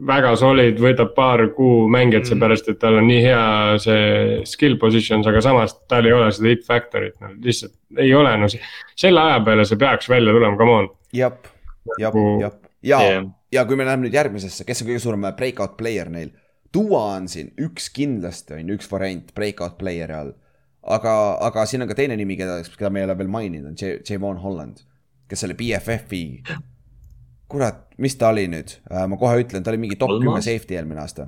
[0.07, 2.29] väga solid, võtab paar kuu mängijat Mm.
[2.31, 6.49] seepärast, et tal on nii hea see skill positions, aga samas tal ei ole seda
[6.49, 8.47] hit factor'it, no lihtsalt ei ole, no
[8.95, 10.89] selle aja peale see peaks välja tulema, come on.
[11.13, 11.45] jep,
[11.99, 13.23] jep Nagu-, jep ja Jah.
[13.53, 16.31] Ja kui me läheme nüüd järgmisesse, kes on kõige suurem breakout player neil.
[16.73, 20.33] Duo on siin üks kindlasti on ju üks variant breakout player'i all.
[20.83, 21.11] aga,
[21.47, 24.01] aga siin on ka teine nimi, keda, keda me ei ole veel maininud, on J-
[24.09, 24.81] Javon Holland,
[25.31, 26.23] kes oli BFF-i.
[27.47, 30.99] kurat, mis ta oli nüüd, ma kohe ütlen, ta oli mingi top kümme safety eelmine
[31.05, 31.27] aasta.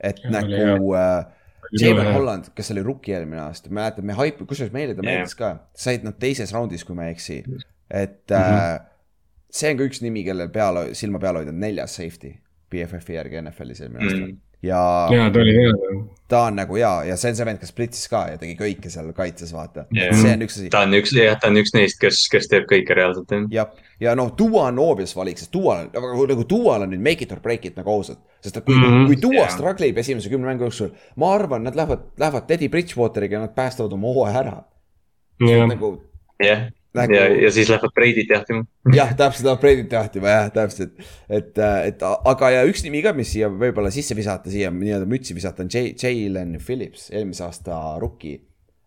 [0.00, 1.26] et Ja, nagu äh,
[1.80, 2.12] Javon.
[2.14, 6.04] Holland, kes oli rookie eelmine aasta, mäletad, me hype, kusjuures meile ta meeldis ka, said
[6.06, 7.42] nad teises raundis, kui ma ei eksi.
[7.90, 8.91] et mm -hmm.
[9.52, 12.32] See on ka üks nimi, kellel peal, silma peal hoida, neljas safety
[12.72, 14.24] BFF-i järgi NFL-is eelmine aasta
[14.62, 14.68] Mm.
[14.68, 14.80] ja
[15.10, 15.70] ja ta oli hea,
[16.30, 18.90] ta on nagu hea ja see on see vend, kes splitsis ka ja tegi kõike
[18.94, 20.14] seal kaitses, vaata Jah.
[20.14, 20.68] see on üks asi.
[20.70, 23.48] ta on üks, jah, ta on üks neist, kes, kes teeb kõike reaalselt jah.
[23.56, 25.90] jah, ja noh, Duo on obvious valik, sest Duo on,
[26.30, 28.22] nagu Duo'l on nüüd make it or break it nagu ausalt.
[28.40, 28.84] sest et kui mm.
[28.86, 29.06] -hmm.
[29.10, 29.50] kui Duo Jaa.
[29.50, 33.54] struggle ib esimese kümne mängu jooksul, ma arvan, nad lähevad, lähevad Teddy Bridgewateriga ja nad
[33.58, 34.62] päästavad oma hooaja ära.
[35.40, 35.96] jah, nagu
[36.38, 38.64] jah, Nagu- ja, ja siis lähevad Brady't jahtima.
[38.98, 40.92] jah, täpselt, läheb Brady't jahtima jah, täpselt.
[41.32, 41.56] et,
[41.88, 45.64] et aga ja üks nimi ka, mis siia võib-olla sisse visata, siia nii-öelda mütsi visata,
[45.64, 48.40] on J- Jalen Phillips, eelmise aasta rookie.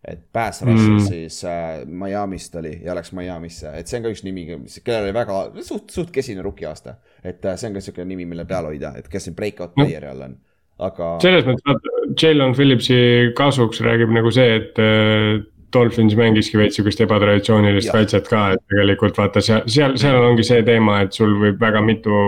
[0.06, 1.00] et Russell Mm.
[1.02, 4.44] siis äh, Miami'st oli ja läks Miami'sse, et see on ka üks nimi,
[4.86, 7.00] kellel oli väga suht, suht kesine rookie aasta.
[7.24, 10.06] et äh, see on ka siuke nimi, mille peal hoida, et kes siin breakout player'i
[10.12, 10.36] all on,
[10.78, 11.08] aga.
[11.26, 13.00] selles mõttes, vaata, Jalen Phillipsi
[13.36, 15.42] kasuks räägib nagu see, et äh,
[15.76, 20.64] Dolphins mängiski veits sihukest ebatraditsioonilist kaitset ka, et tegelikult vaata seal, seal, seal ongi see
[20.68, 22.20] teema, et sul võib väga mitu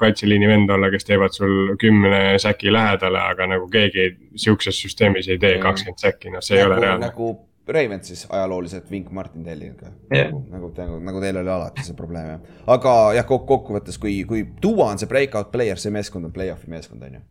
[0.00, 5.38] kaitseliini venda olla, kes teevad sul kümne säki lähedale, aga nagu keegi sihukeses süsteemis ei
[5.38, 5.62] tee Mm.
[5.62, 7.06] kakskümmend säki, noh, see ei ole nagu, reaalne.
[7.06, 7.28] nagu
[7.68, 10.28] Ravensis ajalooliselt Vink Martin Telliga Jah.
[10.30, 12.40] nagu, nagu, nagu, nagu teil oli alati see probleem jah.
[12.66, 16.70] aga jah, kokku, kokkuvõttes, kui, kui tuua on see breakout player, see meeskond on play-off'i
[16.70, 17.24] meeskond on ju.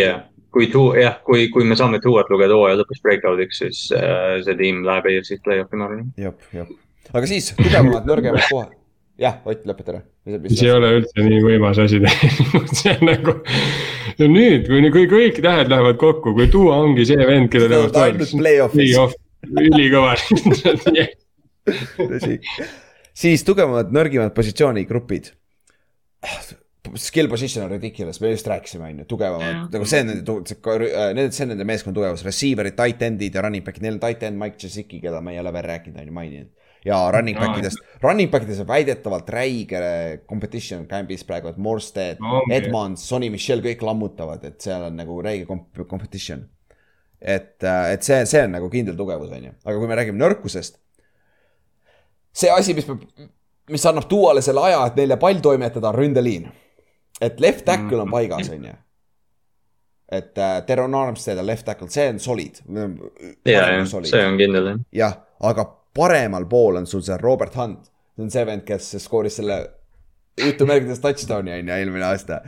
[0.00, 0.24] jah,
[0.54, 4.56] kui tuu-, jah, kui, kui me saame tuuat lugeda hooaja lõpus breakout'iks, siis äh, see
[4.58, 6.10] tiim läheb EFC-st play-off'i, ma arvan.
[6.20, 6.70] jah, jah.
[7.12, 8.74] aga siis tugevamad, nõrgemad kohad.
[9.20, 10.02] jah, Ott, lõpeta ära.
[10.46, 13.36] mis ei ole üldse nii võimas asi tegelikult, see on nagu.
[14.18, 18.36] no nüüd, kui, kui kõik tähed lähevad kokku, kui Duo ongi see vend, ainult play-off'is.
[18.38, 19.18] play-off,
[19.48, 20.16] ülikõva
[22.12, 22.38] tõsi.
[23.12, 25.34] siis tugevamad, nõrgimad positsioonigrupid.
[26.96, 30.36] Skill position on ridiculous, me just rääkisime, on ju, tugevamad, nagu see on nende,
[31.18, 34.22] need, see on nende meeskonna tugevus, receiver'id, tight end'id ja running back'id, neil on tight
[34.28, 36.50] end Mike Jasicki, keda me ei ole veel rääkinud, on ju, maininud.
[36.86, 39.80] ja running back idest, running back ides on väidetavalt räige
[40.30, 42.42] competition camp'is praegu, et Morstead No.
[42.54, 46.46] Edmonds, Sonny Michel, kõik lammutavad, et seal on nagu räige komp-, competition.
[47.20, 50.78] et, et see, see on nagu kindel tugevus, on ju, aga kui me räägime nõrkusest.
[52.32, 53.02] see asi, mis peab,
[53.68, 56.48] mis annab tuuale selle aja, et neile pall toimetada, on ründeliin.
[57.20, 58.76] Et left tackle on paigas, on ju.
[60.12, 62.62] et äh, Teron Armstead on left tackle, see on solid.
[63.44, 64.78] ja, ja see on kindel jah.
[65.02, 65.66] jah, aga
[65.98, 69.58] paremal pool on sul see Robert Hunt, see on see vend, kes skooris selle
[70.38, 72.42] jutumärkides touchdown'i on ju eelmine aasta.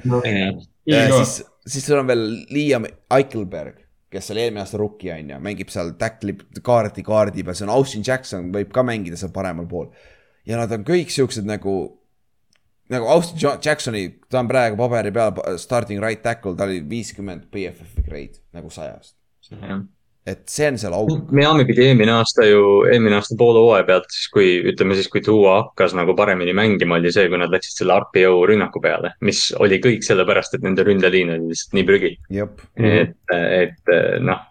[0.87, 5.41] Ja siis, siis sul on veel Liam Eichelberg, kes oli eelmine aasta rookie on ju,
[5.43, 9.69] mängib seal tackli kaardi kaardi peal, see on Austin Jackson võib ka mängida seal paremal
[9.71, 9.91] pool.
[10.47, 11.75] ja nad on kõik siuksed nagu,
[12.91, 18.05] nagu Austin Jacksoni, ta on praegu paberi peal starting right tackle, ta oli viiskümmend BFF-i
[18.07, 19.17] grade nagu sajast.
[20.31, 24.11] et see on seal auk, Miami pidi eelmine aasta ju, eelmine aasta poole hooaja pealt
[24.13, 27.81] siis, kui ütleme siis, kui Duo hakkas nagu paremini mängima, oli see, kui nad läksid
[27.81, 32.13] selle RPO rünnaku peale, mis oli kõik sellepärast, et nende ründeliin oli lihtsalt nii prügi.
[33.01, 33.95] et, et
[34.27, 34.45] noh,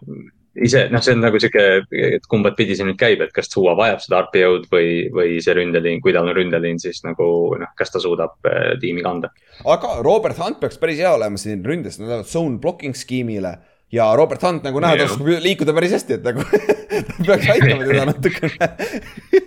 [0.58, 3.74] ise noh, see on nagu sihuke, et kumbat pidi see nüüd käib, et kas Duo
[3.78, 7.26] vajab seda RPO-d või, või see ründeliin, kui tal on ründeliin, siis nagu
[7.60, 9.30] noh, kas ta suudab äh, tiimi kanda.
[9.64, 13.56] aga Robert Hunt peaks päris hea olema siin ründes, nad lähevad zone blocking skeemile
[13.94, 17.86] ja Robert Hunt nagu näha, ta oskab liikuda päris hästi, et nagu ta peaks aitama
[17.86, 18.70] teda natukene.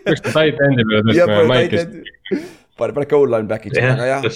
[0.08, 1.96] peaks ta tight end'i peale ja tõstma Mike'ist.
[2.80, 4.30] pane, pane goal line back'iks, aga jah.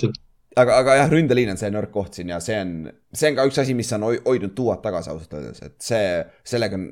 [0.58, 2.72] aga, aga jah, ründeliin on see nõrk koht siin ja see on,
[3.14, 6.08] see on ka üks asi, mis on hoi- hoidnud tuuad tagasi ausalt öeldes, et see,
[6.48, 6.88] sellega on,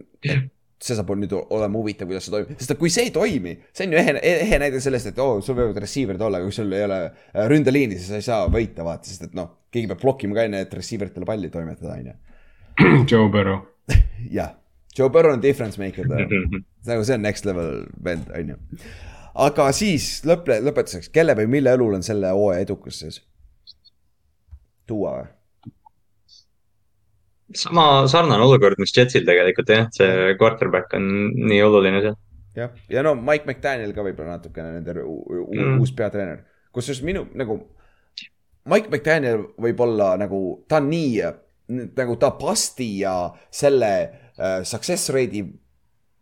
[0.86, 3.88] see saab nüüd olema huvitav, kuidas see toimib, sest et kui see ei toimi, see
[3.88, 6.58] on ju ehe, ehe näide sellest, et oo oh,, sul võivad receiver'id olla, aga kui
[6.58, 9.90] sul ei ole äh, ründeliini, siis sa ei saa võita, vaata, sest et noh, keegi
[9.92, 12.16] peab blokkima ka enne, et receiver itele palli toimetada, on ju.
[13.10, 13.64] Joe Burrow.
[14.38, 14.54] jah,
[14.98, 16.10] Joe Burrow on difference maker,
[16.90, 18.84] nagu see on next level vend, on ju.
[19.48, 23.24] aga siis lõpp, lõpetuseks, kelle või mille õlul on selle hooaja edukus siis?
[24.88, 25.28] Tuua või?
[27.56, 31.06] sama sarnane olukord, mis Jetsil tegelikult jah, see quarterback on
[31.46, 32.16] nii oluline seal.
[32.58, 35.80] jah, ja no Mike McDaniel ka võib-olla natukene nende Mm.
[35.80, 37.60] uus peatreener, kusjuures minu nagu.
[38.66, 41.22] Mike McDaniel võib olla nagu, ta on nii
[41.98, 43.92] nagu ta pasti ja selle
[44.38, 45.46] äh, success rate'i.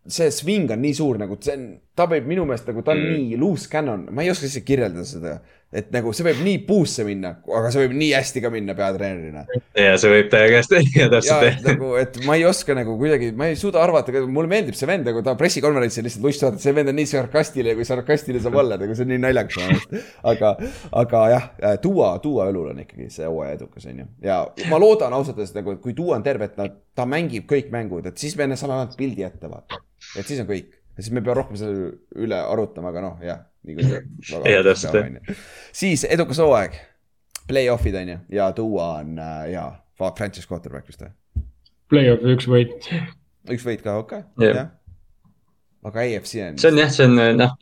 [0.07, 1.61] see swing on nii suur nagu see on,
[1.95, 3.17] ta võib minu meelest nagu ta on Mm.
[3.17, 5.33] nii loose cannon, ma ei oska isegi kirjeldada seda.
[5.73, 9.41] et nagu see võib nii puusse minna, aga see võib nii hästi ka minna peatreenerina.
[9.73, 13.47] ja see võib täie käest ja täpselt nagu, et ma ei oska nagu kuidagi, ma
[13.49, 16.75] ei suuda arvata, mulle meeldib see vend, nagu ta pressikonverentsil lihtsalt lust saada, et see
[16.77, 20.13] vend on nii sarkastiline, kui sarkastiline saab olla, nagu see on nii naljakas minu meelest.
[20.33, 20.53] aga,
[21.01, 21.49] aga jah,
[21.81, 24.07] tuua, tuua õlul on ikkagi see hooaja edukas, on ju.
[24.29, 24.39] ja
[24.69, 27.73] ma loodan ausalt öeldes nagu, et kui tuua on terve, et nad, ta mängib kõik
[27.73, 29.81] mängud, et siis me saame vähemalt pildi ette vaata.
[30.19, 30.69] et siis on kõik,
[30.99, 31.89] siis me ei pea rohkem selle
[32.21, 33.43] üle arutama, aga noh, jah.
[33.71, 35.41] Jaa, täpselt, jah.
[35.71, 36.75] siis edukas hooaeg,
[37.47, 39.69] play-off'id on ju, ja tuua on äh, jaa,
[39.99, 41.13] franchise quarterback vist või?
[41.93, 42.89] Play-off'i üks võit.
[43.53, 44.73] üks võit ka, okei okay., jah.
[45.87, 46.59] aga AFC on.
[46.59, 47.55] see on jah, see on noh,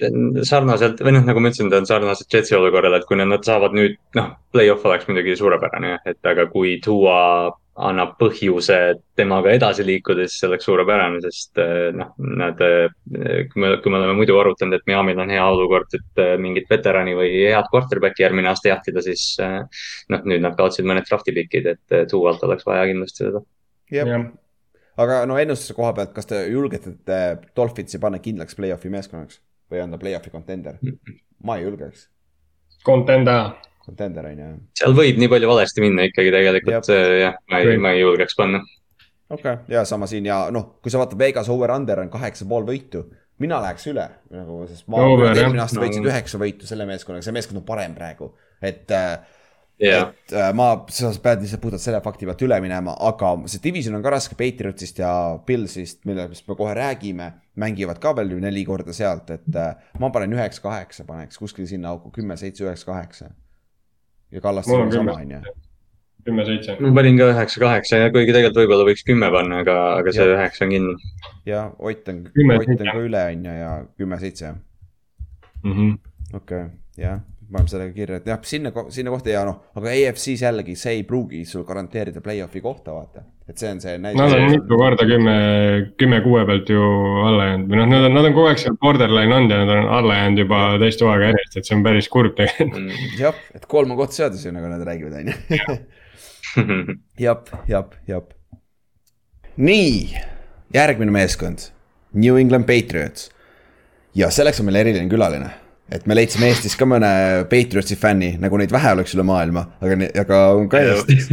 [0.50, 3.46] sarnaselt või noh, nagu ma ütlesin, ta on sarnaselt Jetsi olukorrale, et kui nad, nad
[3.46, 7.20] saavad nüüd noh, play-off oleks muidugi suurepärane jah, et aga kui tuua
[7.82, 8.78] annab põhjuse
[9.18, 12.62] temaga edasi liikuda, siis see oleks suurepärane, sest eh, noh, nad,
[13.52, 16.70] kui me, kui me oleme muidu arutanud, et Miami'l on hea olukord, et eh, mingit
[16.72, 19.58] veterani või head quarterback'i järgmine aasta jahtida, siis eh,
[20.14, 23.44] noh, nüüd nad kaotasid mõned draft'i pick'id, et eh, tuualt oleks vaja kindlasti seda.
[23.92, 24.28] jah,
[25.02, 26.96] aga no ennustuse koha pealt, kas te julgete
[27.58, 29.42] Dolphinsi panna kindlaks play-off'i meeskonnaks
[29.72, 30.80] või on ta play-off'i contender?
[31.44, 32.08] ma ei julgeks.
[32.86, 33.52] Contender.
[33.86, 37.96] Contender on ju, seal võib nii palju valesti minna ikkagi tegelikult jah, ma ei, ma
[37.96, 38.62] ei julgeks panna.
[39.30, 42.68] okei okay., ja sama siin ja noh, kui sa vaatad Vegas over-under on kaheksa pool
[42.68, 43.06] võitu
[43.42, 46.46] mina läheks üle nagu, sest ma eelmine aasta võitsin üheksa no.
[46.46, 49.38] võitu selle meeskonnaga, see meeskond on parem praegu, et äh,
[49.82, 50.12] Yeah.
[50.30, 53.96] et äh, ma, sa pead lihtsalt puhtalt selle fakti pealt üle minema, aga see division
[53.98, 55.10] on ka raske, Patriotsist ja
[55.48, 60.12] Pillsist, millest me kohe räägime, mängivad ka veel ju neli korda sealt, et äh, ma
[60.14, 63.32] panen üheksa-kaheksa, paneks kuskil sinna auku kümme, seitse, üheksa, kaheksa.
[64.32, 65.42] Ja Kallastel on sama, on ju
[66.26, 66.78] kümme-seitse.
[66.80, 70.68] ma panin ka üheksa-kaheksa ja kuigi tegelikult võib-olla võiks kümme panna, aga, aga see üheksa
[70.68, 71.00] on kindel.
[71.50, 74.60] ja Ott on, Ott on ka üle, on ju, ja kümme-seitse, jah.
[75.64, 75.98] Mhm.
[76.38, 76.66] okei,
[76.98, 77.22] jah
[77.52, 81.04] paneme sellega kirja, et jah, sinna, sinna kohta ja noh, aga EFC-s jällegi see ei
[81.08, 83.24] pruugi sul garanteerida play-off'i kohta, vaata.
[83.50, 84.20] et see on see näide.
[84.20, 85.36] Nad on mitu korda kümme,
[86.00, 86.82] kümme kuue pealt ju
[87.28, 89.74] alla jäänud või noh, nad on, nad on kogu aeg seal borderline olnud ja nad
[89.76, 93.16] on alla jäänud juba teist hooaega järjest, et see on päris kurb tegelikult mm,.
[93.20, 97.00] jah, et kolm on koht seadus ju, nagu nad räägivad, on ju.
[97.26, 98.32] jep, jep, jep.
[99.58, 100.22] nii,
[100.76, 101.68] järgmine meeskond,
[102.14, 103.30] New England Patriots.
[104.16, 105.52] ja selleks on meil eriline külaline
[105.92, 107.10] et me leidsime Eestis ka mõne
[107.52, 111.28] Patriotsi fänni, nagu neid vähe oleks üle maailma, aga, aga on ka Eestis.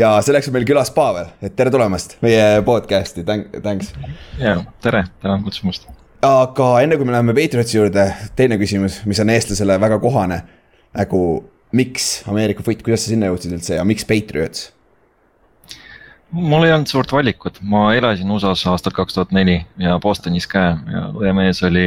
[0.00, 3.92] ja selleks on meil külas Pavel, et tere tulemast meie podcast'i, thanks.
[4.40, 5.86] ja tere, tänan kutsumast.
[6.26, 8.08] aga enne kui me läheme Patriotsi juurde,
[8.38, 10.42] teine küsimus, mis on eestlasele väga kohane.
[10.98, 11.22] nagu
[11.72, 14.70] miks Ameerika foot, kuidas sa sinna jõudsid üldse ja miks Patriots?
[16.32, 20.64] Mul ei olnud suurt valikut, ma elasin USA-s aastal kaks tuhat neli ja Bostonis ka.
[20.92, 21.86] Ja õemees oli,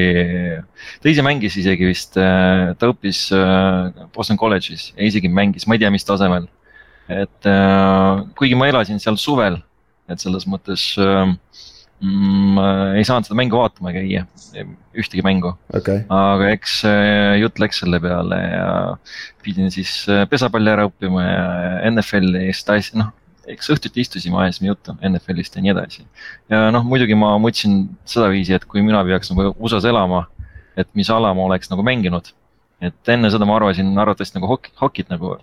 [1.01, 5.77] ta ise mängis isegi vist, äh, ta õppis äh, Boston kolledžis ja isegi mängis, ma
[5.77, 6.47] ei tea, mis tasemel.
[7.09, 9.59] et äh, kuigi ma elasin seal suvel,
[10.09, 12.61] et selles mõttes mm,
[12.97, 14.26] ei saanud seda mängu vaatama käia,
[14.97, 15.55] ühtegi mängu.
[15.73, 16.05] Okay..
[16.09, 16.80] aga eks
[17.41, 18.69] jutt läks selle peale ja
[19.45, 21.45] pidin siis pesapalli ära õppima ja
[21.91, 23.13] NFL-i eest asja, noh
[23.51, 26.05] eks õhtuti istusime, ajasime juttu NFL-ist ja nii edasi.
[26.51, 30.26] ja noh, muidugi ma mõtlesin sedaviisi, et kui mina peaks nagu USA-s elama,
[30.80, 32.34] et mis ala ma oleks nagu mänginud.
[32.84, 35.38] et enne seda ma arvasin arvatavasti nagu hokit, hokit nagu.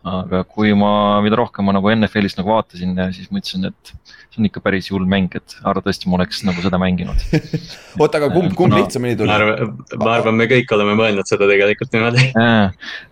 [0.00, 3.90] aga kui ma, mida rohkem ma nagu NFL-ist nagu vaatasin, siis mõtlesin, et
[4.30, 7.20] see on ikka päris hull mäng, et arvatavasti ma oleks nagu seda mänginud
[8.00, 8.80] oota, aga kumb, kumb Kuna...
[8.80, 9.28] lihtsamini tuli?
[9.28, 12.30] ma arvan, ma arvan, me kõik oleme mõelnud seda tegelikult niimoodi.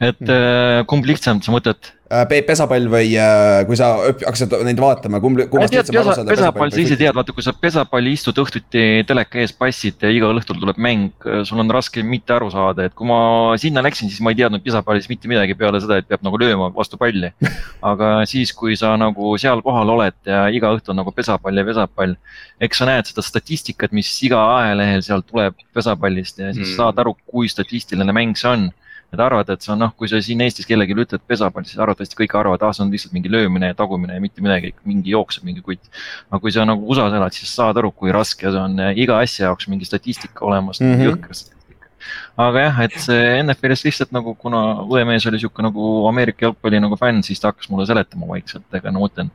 [0.08, 0.88] et hmm.
[0.88, 5.74] kumb lihtsam, sa mõtled Äh, Pesapall või äh, kui sa hakkasid neid vaatama, kumb, kummast
[5.74, 6.32] lihtsam aru saada?
[6.32, 10.40] pesapall, sa ise tead, vaata, kui sa pesapalli istud õhtuti teleka ees, passid ja igal
[10.40, 13.18] õhtul tuleb mäng, sul on raske mitte aru saada, et kui ma
[13.60, 16.70] sinna läksin, siis ma ei teadnud pesapallis mitte midagi peale seda, et peab nagu lööma
[16.72, 17.28] vastu palli.
[17.92, 21.68] aga siis, kui sa nagu seal kohal oled ja iga õhtu on nagu pesapall ja
[21.68, 22.16] pesapall,
[22.64, 26.76] eks sa näed seda statistikat, mis iga ajalehel sealt tuleb pesapallist ja siis mm.
[26.80, 28.70] saad aru, kui statistiline mäng see on
[29.08, 32.18] Nad arvavad, et see on noh, kui sa siin Eestis kellelegi ütled pesapall, siis arvatavasti
[32.18, 35.46] kõik arvavad, ah see on lihtsalt mingi löömine ja tagumine ja mitte midagi, mingi jookseb
[35.48, 35.88] mingi kutt.
[36.28, 39.46] aga kui sa nagu USA-s elad, siis saad aru, kui raske see on, iga asja
[39.46, 41.06] jaoks mingi statistika olemas mm, -hmm.
[41.08, 41.88] jõhker statistika.
[42.36, 47.00] aga jah, et see NFL-is lihtsalt nagu, kuna õemees oli sihuke nagu Ameerika jalgpalli nagu
[47.00, 49.32] fänn, siis ta hakkas mulle seletama vaikselt, ega no ma mõtlen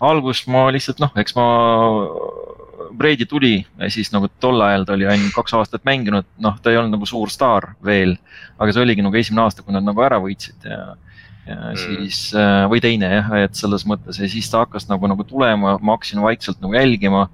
[0.00, 1.46] alguses ma lihtsalt noh, eks ma
[2.94, 3.54] Brady tuli
[3.92, 7.08] siis nagu tol ajal ta oli ainult kaks aastat mänginud, noh, ta ei olnud nagu
[7.08, 8.16] suur staar veel.
[8.58, 10.80] aga see oligi nagu esimene aasta, kui nad nagu ära võitsid ja,
[11.46, 11.78] ja mm.
[11.80, 15.76] siis äh, või teine jah, et selles mõttes ja siis ta hakkas nagu, nagu tulema,
[15.78, 17.26] ma hakkasin vaikselt nagu jälgima.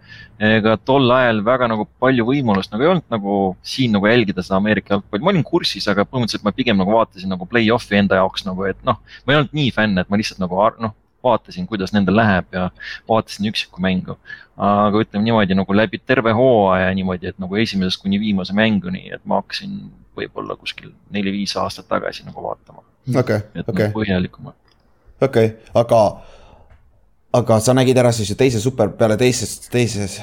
[0.42, 4.58] ega tol ajal väga nagu palju võimalust nagu ei olnud nagu siin nagu jälgida seda
[4.58, 8.48] Ameerika jalgpalli, ma olin kursis, aga põhimõtteliselt ma pigem nagu vaatasin nagu play-off'i enda jaoks
[8.48, 8.98] nagu, et noh.
[9.26, 12.68] ma ei olnud nii fänn, et ma lihtsalt nagu noh vaatasin, kuidas nendel läheb ja
[13.08, 14.16] vaatasin üksikku mängu.
[14.56, 19.24] aga ütleme niimoodi nagu läbi terve hooaja niimoodi, et nagu esimesest kuni viimase mänguni, et
[19.24, 19.78] ma hakkasin
[20.16, 22.84] võib-olla kuskil neli-viis aastat tagasi nagu vaatama.
[23.16, 23.88] okei, nagu okei.
[23.94, 24.76] põhjalikumalt.
[25.20, 26.02] okei okay., aga,
[27.32, 30.20] aga sa nägid ära siis ju teise super, peale teises, teises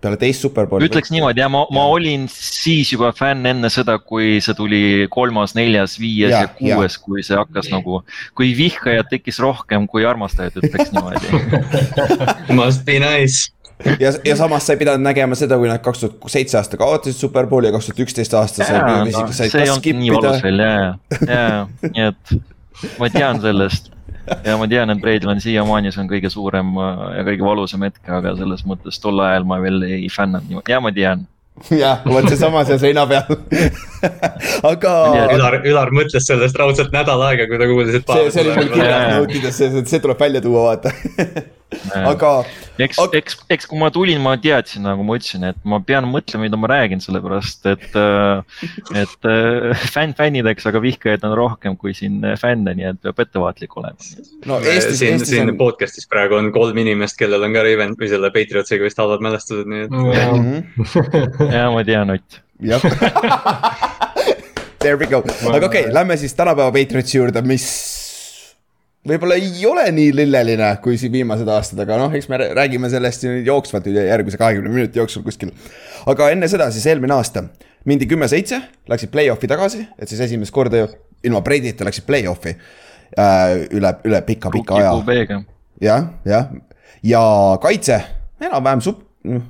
[0.00, 0.88] peale teist superbowli.
[0.88, 4.82] ütleks niimoodi jah, ma, ma olin siis juba fänn enne seda, kui see tuli
[5.12, 8.02] kolmas, neljas, viies ja, ja kuues, kui see hakkas nagu,
[8.38, 11.32] kui vihkajad tekkis rohkem kui armastajad, ütleks niimoodi.
[12.58, 13.50] Must be nice.
[14.00, 17.16] Ja, ja samas sa ei pidanud nägema seda, kui nad kaks tuhat seitse aasta kaotasid
[17.16, 20.34] superbowli ja kaks tuhat üksteist aasta said, said ka skip ida.
[20.50, 20.74] ja,
[21.24, 22.36] ja, nii et
[23.00, 23.88] ma tean sellest
[24.44, 27.84] ja ma tean, et Breidel on siiamaani, see on kõige suurem äh, ja kõige valusam
[27.86, 31.26] hetk, aga selles mõttes tol ajal ma veel ei fännanud niimoodi, ja ma tean
[31.82, 33.26] jah, vot seesama seal seina peal
[34.72, 34.94] aga.
[35.36, 38.08] Ülar, Ülar mõtles sellest raudselt nädal aega, kui ta kuulis, et.
[38.08, 40.94] see, see oli mul kirjas notides, see, see tuleb välja tuua, vaata
[41.94, 42.30] aga.
[42.80, 46.06] eks Aga-, eks, eks kui ma tulin, ma teadsin, nagu ma ütlesin, et ma pean
[46.10, 47.86] mõtlema, mida ma räägin, sellepärast et,
[48.98, 53.76] et äh, fänn fännideks, aga vihkajaid on rohkem kui siin fänne, nii et peab ettevaatlik
[53.80, 53.96] olema.
[54.48, 55.58] no Eestis, siin, Eestis siin on.
[55.60, 59.70] podcast'is praegu on kolm inimest, kellel on ka Raven või selle Patriotsiga vist halvad mälestused,
[59.70, 59.94] nii et.
[59.94, 60.58] Mhm.
[61.56, 62.42] ja ma tean, Ott.
[62.60, 62.82] jah.
[64.80, 67.66] There we go, aga okei okay,, lähme siis tänapäeva Patriotsi juurde, mis
[69.08, 73.24] võib-olla ei ole nii lilleline kui siin viimased aastad, aga noh, eks me räägime sellest
[73.24, 75.52] ju jooksvalt ju järgmise kahekümne minuti jooksul kuskil.
[76.08, 77.44] aga enne seda siis eelmine aasta
[77.88, 80.90] mindi kümme-seitse, läksid play-off'i tagasi, et siis esimest korda ju
[81.24, 85.40] ilma Brady'ta läksid play-off'i äh, üle, üle pika-pika aja
[85.80, 86.50] jah, jah,
[87.04, 87.22] ja
[87.62, 88.02] kaitse
[88.40, 89.48] enam-vähem sup-, noh,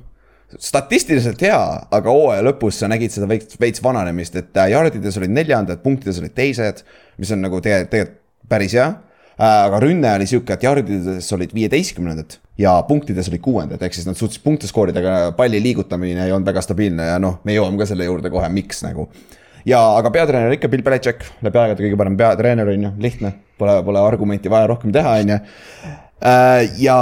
[0.59, 1.59] statistiliselt hea,
[1.93, 6.19] aga hooaja lõpus sa nägid seda veits, veits vananemist, et äh, jardides olid neljandad, punktides
[6.21, 6.83] olid teised,
[7.21, 8.19] mis on nagu tegelikult, tegelikult
[8.51, 9.43] päris hea äh,.
[9.47, 14.19] aga rünne oli sihuke, et jardides olid viieteistkümnendad ja punktides olid kuuendad, ehk siis nad
[14.19, 17.87] suutsid punkte skoorida, aga palli liigutamine ei olnud väga stabiilne ja noh, me jõuame ka
[17.89, 19.07] selle juurde kohe, miks nagu
[19.65, 23.79] ja, aga peatreener ikka Bill Belichik, läbi aegade kõige parem peatreener on ju, lihtne, pole,
[23.87, 25.41] pole argumenti vaja rohkem teha, on ju.
[26.85, 26.97] ja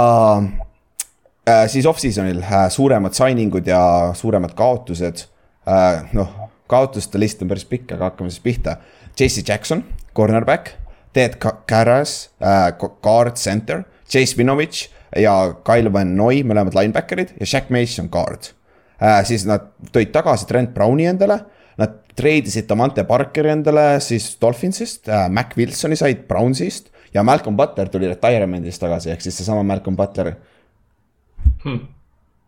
[1.48, 3.80] äh, siis off-season'il äh, suuremad signing ud ja
[4.14, 5.26] suuremad kaotused
[5.66, 6.04] äh,.
[6.16, 6.30] noh,
[6.70, 8.76] kaotuste list on päris pikk, aga hakkame siis pihta.
[9.18, 9.82] Jesse Jackson,
[10.16, 10.74] cornerback,
[11.12, 14.88] Ted Karras äh,, guard center, Chase Vinovitš
[15.18, 15.34] ja
[15.66, 18.52] Kyle Van Noy, mõlemad linebacker'id ja Shaq Mason guard
[19.00, 19.24] äh,.
[19.26, 21.42] siis nad tõid tagasi Trent Browni endale
[21.80, 27.88] Nad treidisid Damante Parkeri endale siis Dolphinsist äh,, Mac Wilsoni said Brownsist ja Malcolm Butler
[27.88, 30.34] tuli retirement'ist tagasi, ehk siis seesama Malcolm Butler.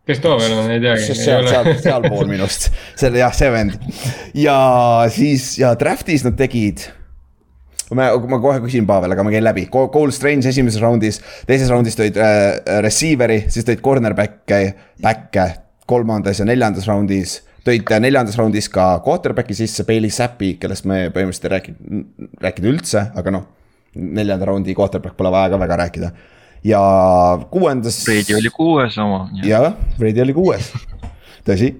[0.07, 1.15] Kes too veel on, ei teagi.
[1.15, 2.71] seal, seal, sealpool minust,
[3.01, 3.79] selle jah, see vend.
[4.37, 4.57] ja
[5.13, 6.87] siis ja draft'is nad tegid
[7.95, 11.19] ma, ma kohe küsin Pavel, aga ma käin läbi, Cole Strange esimeses raundis,
[11.49, 14.61] teises raundis tõid äh, receiver'i, siis tõid cornerback'e,
[15.03, 15.47] back'e
[15.89, 17.41] kolmandas ja neljandas raundis.
[17.63, 23.05] tõid neljandas raundis ka quarterback'i sisse, Bailey Zappi, kellest me põhimõtteliselt ei rääkinud, rääkinud üldse,
[23.15, 23.49] aga noh.
[23.93, 26.11] neljanda raundi quarterback pole vaja ka väga rääkida.
[26.63, 26.81] Ja
[27.51, 28.03] kuuendas.
[28.05, 29.29] Brady oli kuues oma.
[29.43, 30.71] jah, Brady oli kuues,
[31.47, 31.73] tõsi.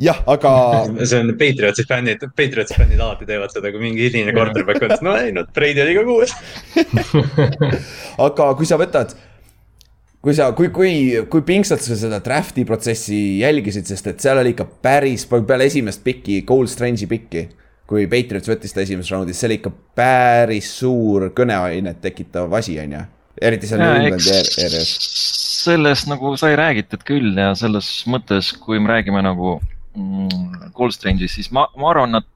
[0.00, 0.52] jah, aga
[1.08, 5.16] see on Patriotsi fännid, Patriotsi fännid alati teevad seda, kui mingi hiline quarterback on, no
[5.20, 6.36] ei no Brady oli ka kuues.
[8.28, 9.14] aga kui sa võtad,
[10.20, 10.92] kui sa, kui, kui,
[11.32, 15.70] kui pingsalt sa seda draft'i protsessi jälgisid, sest et seal oli ikka päris palju peale
[15.70, 17.48] esimest piki, Gold Strange'i piki.
[17.90, 22.92] kui Patriots võttis ta esimeses raundis, see oli ikka päris suur kõneainet tekitav asi, on
[22.94, 23.00] ju.
[23.40, 24.32] Eriti seal New Englandi
[24.64, 24.92] ääres.
[25.60, 29.58] sellest nagu sai räägitud küll ja selles mõttes, kui me räägime nagu
[29.96, 32.28] mm, Cold Strange'ist, siis ma, ma arvan, nad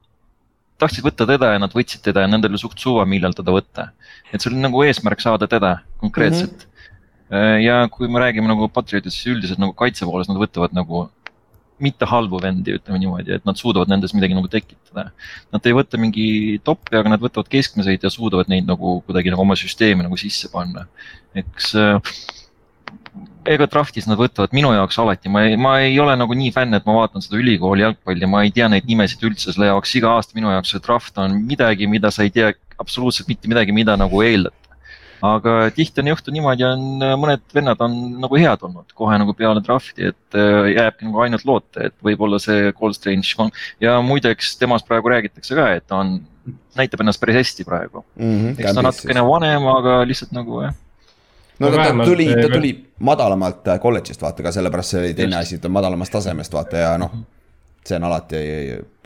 [0.81, 3.89] tahtsid võtta teda ja nad võtsid teda ja nendel oli suht suva, millal teda võtta.
[4.31, 6.71] et see oli nagu eesmärk saada teda konkreetselt mm.
[7.29, 7.59] -hmm.
[7.63, 11.09] ja kui me räägime nagu Patriotist, siis üldiselt nagu kaitse pooles nad võtavad nagu
[11.83, 15.09] mitte halbu vendi, ütleme niimoodi, et nad suudavad nendes midagi nagu tekitada.
[15.53, 16.27] Nad ei võta mingi
[16.63, 20.51] topi, aga nad võtavad keskmiseid ja suudavad neid nagu kuidagi nagu oma süsteemi nagu sisse
[20.53, 20.87] panna.
[21.35, 22.15] eks äh,
[23.45, 26.77] ega draft'is nad võtavad minu jaoks alati, ma ei, ma ei ole nagu nii fänn,
[26.77, 30.15] et ma vaatan seda ülikooli jalgpalli, ma ei tea neid nimesid üldse, selle jaoks iga
[30.15, 33.97] aasta minu jaoks see draft on midagi, mida sa ei tea absoluutselt mitte midagi, mida
[33.99, 34.64] nagu eeldada.
[35.23, 36.85] Aga tihti on juhtunud niimoodi, on
[37.21, 41.45] mõned vennad on nagu head olnud kohe nagu peale draft'i, et äh, jääbki nagu ainult
[41.45, 43.51] loota, et võib-olla see Cold Strange on
[43.83, 46.17] ja muideks temast praegu räägitakse ka, et ta on,
[46.75, 48.03] näitab ennast päris hästi praegu.
[48.19, 50.73] Mhm, eks ta natukene vanem, aga lihtsalt nagu jah
[51.59, 55.13] no ta, ta tuli, ta ei- tuli madalamalt äh, kolledžist vaata ka sellepärast see oli
[55.15, 57.13] teine asi, ta on madalamast tasemest vaata ja noh.
[57.85, 58.41] see on alati,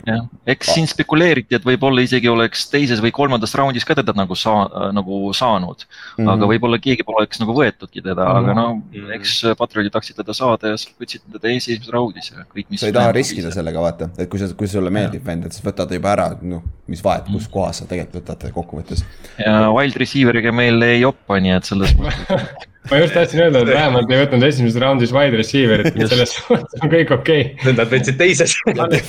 [0.07, 4.35] jah, eks siin spekuleeriti, et võib-olla isegi oleks teises või kolmandas raundis ka teda nagu
[4.35, 5.89] saa-, nagu saanud mm.
[5.89, 6.25] Mhm.
[6.25, 6.33] -hmm.
[6.35, 8.43] aga võib-olla keegi poleks nagu võetudki teda mm, -hmm.
[8.43, 9.11] aga no Mhm.
[9.17, 12.81] eks patrioodid tahtsid teda saada ja siis võtsid teda esimeses raundis ja kõik, mis.
[12.81, 13.51] sa ei taha riskida.
[13.53, 16.29] sellega vaata, et kui sa, kui sulle meeldib vend, et siis võta ta juba ära,
[16.41, 19.05] noh, mis vahet, kus kohas sa tegelikult võtad teda kokkuvõttes.
[19.41, 22.67] ja wild receiver'iga meil ei joppa, nii et selles mõttes.
[22.89, 26.93] ma just tahtsin öelda, et vähemalt ei võtnud esimeses raundis wide receiver'it, selles suhtes on
[26.93, 27.75] kõik okei okay..
[27.77, 28.55] Nad võtsid teises.
[28.65, 29.05] alles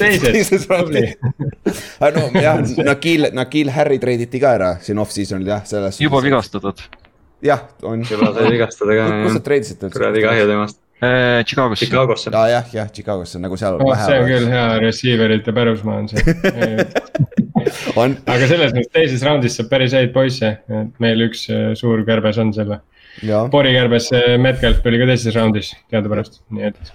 [0.89, 1.17] teises
[2.01, 2.35] teises, raundis.
[2.35, 6.01] nojah, Nakil, Nakil Harry treiditi ka ära siin off-season'il jah, selles.
[6.03, 6.23] juba.
[6.25, 6.85] vigastatud.
[7.45, 8.05] jah, on.
[8.09, 9.45] juba sai vigastada ka kus sa jah.
[9.49, 9.99] treidisid üldse?
[9.99, 10.81] kuradi kahju temast.
[11.01, 11.87] Äh, Chicagosse.
[11.87, 12.31] Chicagosse.
[12.37, 13.95] aa jah, jah, Chicagosse nagu seal oh,.
[14.05, 16.21] see on küll hea receiver'ite pärusmaa on see.
[18.03, 22.05] on, aga selles mõttes teises raundis saab päris häid poisse, et meil üks äh, suur
[22.09, 22.83] kärbes on selle.
[23.25, 26.93] jah, Bori kärbes äh, Metcalf oli ka teises raundis teadupärast, nii et.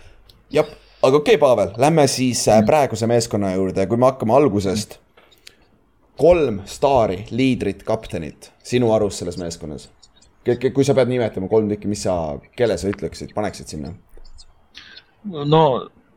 [0.54, 0.70] jah,
[1.06, 5.00] aga okei okay,, Pavel, lähme siis äh, praeguse meeskonna juurde, kui me hakkame algusest.
[6.18, 9.90] kolm staari, liidrit, kaptenit sinu arust selles meeskonnas.
[10.74, 13.94] kui sa pead nimetama kolm tükki, mis sa, kelle sa ütleksid, paneksid sinna?
[15.26, 15.66] no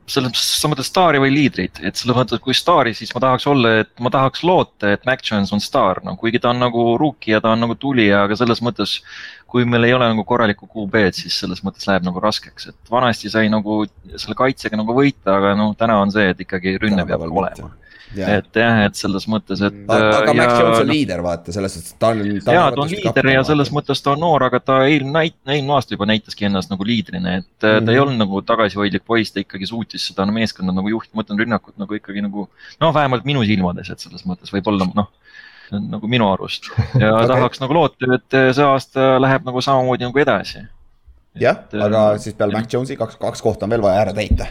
[0.08, 3.46] selles mõttes, sa mõtled staari või liidrit, et selles mõttes, kui staari, siis ma tahaks
[3.50, 6.84] olla, et ma tahaks loota, et Mac Jones on staar, no kuigi ta on nagu
[7.00, 9.00] rookie ja ta on nagu tulija, aga selles mõttes.
[9.48, 13.30] kui meil ei ole nagu korralikku QB-d, siis selles mõttes läheb nagu raskeks, et vanasti
[13.32, 13.78] sai nagu
[14.10, 17.70] selle kaitsega nagu võita, aga noh, täna on see, et ikkagi rünne peab olema.
[18.16, 19.74] Et jah, et selles mõttes, et.
[19.88, 22.22] aga, aga Mac Jones on noh, liider, vaata, selles suhtes, et ta on.
[22.54, 25.94] ja ta on liider ja selles mõttes ta on noor, aga ta eelmine eelmine aasta
[25.96, 27.84] juba näitaski ennast nagu liidrina, et mm -hmm.
[27.86, 28.02] ta ei Mhm.
[28.06, 31.76] olnud nagu tagasihoidlik poiss, ta ikkagi suutis seda no, meeskonda nagu juhtida, ma mõtlen rünnakut
[31.78, 32.48] nagu ikkagi nagu.
[32.80, 35.10] no vähemalt minu silmades, et selles mõttes võib-olla noh,
[35.68, 37.28] see on nagu minu arust ja okay.
[37.28, 40.64] tahaks nagu loota, et see aasta läheb nagu samamoodi nagu edasi.
[41.38, 44.46] jah, aga siis peale Mac Jonesi kaks, kaks kohta on veel vaja ära täita.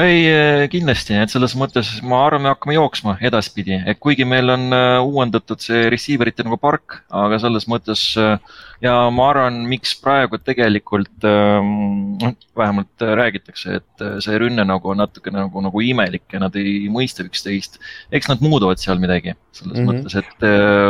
[0.00, 0.24] ei,
[0.72, 4.98] kindlasti, et selles mõttes ma arvan, me hakkame jooksma edaspidi, et kuigi meil on äh,
[5.06, 8.34] uuendatud see receiver ite nagu park, aga selles mõttes äh,
[8.82, 15.30] ja ma arvan, miks praegu tegelikult vähemalt äh, räägitakse, et see rünne nagu on natuke
[15.34, 17.78] nagu, nagu imelik ja nad ei mõista üksteist.
[18.10, 19.86] eks nad muudavad seal midagi selles mm.
[19.86, 20.02] -hmm.
[20.02, 20.48] mõttes, et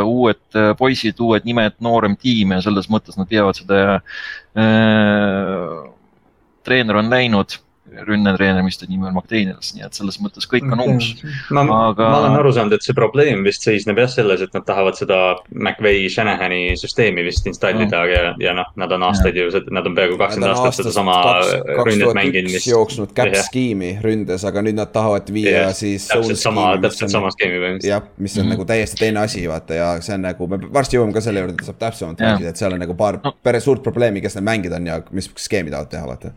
[0.09, 4.01] uued poisid, uued nimed, noorem tiim ja selles mõttes nad teevad seda
[4.56, 5.93] äh,.
[6.64, 7.59] treener on läinud,
[8.07, 11.15] rünnetreener, mis ta nimi on, McDaniels, nii et selles mõttes kõik on uus.
[11.51, 14.65] ma Aga- ma olen aru saanud, et see probleem vist seisneb jah selles, et nad
[14.66, 19.87] tahavad seda McVay Shanahani süsteemi vist installida ja, ja noh, nad on aastaid ju, nad
[19.87, 21.16] on peaaegu kakskümmend aastat sedasama
[21.85, 23.45] rünnet mänginud, jooksnud cap Jah.
[23.47, 26.09] skeemi ründes, aga nüüd nad tahavad viia Jah, siis.
[26.09, 27.89] täpselt sama, täpselt sama skeemi põhimõtteliselt.
[27.91, 28.51] jah, mis on Mhm.
[28.55, 31.65] nagu täiesti teine asi, vaata ja see on nagu, me varsti jõuame ka selle juurde,
[31.65, 33.33] saab täpsemalt rääkida, et seal on nagu paar No.
[33.43, 36.33] päris suurt probleemi, kes need mängida on ja mis skeemi tahavad teha, vaata.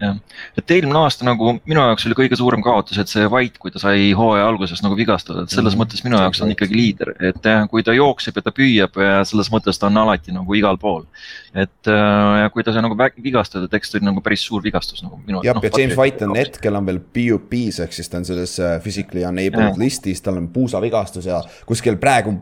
[0.00, 0.16] jah,
[0.58, 3.78] et eelmine aasta nagu minu jaoks oli kõige suurem kaotus, et see White, kui ta
[3.82, 5.82] sai hooaja alguses nagu vigastada, et selles Mhm.
[5.82, 9.50] mõttes minu jaoks on ikkagi liider, et kui ta jookseb ja ta püüab ja selles
[9.52, 11.04] mõttes ta on alati nagu igal pool.
[11.52, 14.62] et äh, ja kui ta sai nagu vigastada, et eks ta oli nagu päris suur
[14.62, 15.40] vigastus nagu minu.
[15.42, 18.78] jah, ja James White on hetkel on veel PUP-s ehk siis ta on selles äh,
[18.80, 19.76] physically unable Jah.
[19.76, 22.38] listis, tal on puusavigastus ja kuskil praegu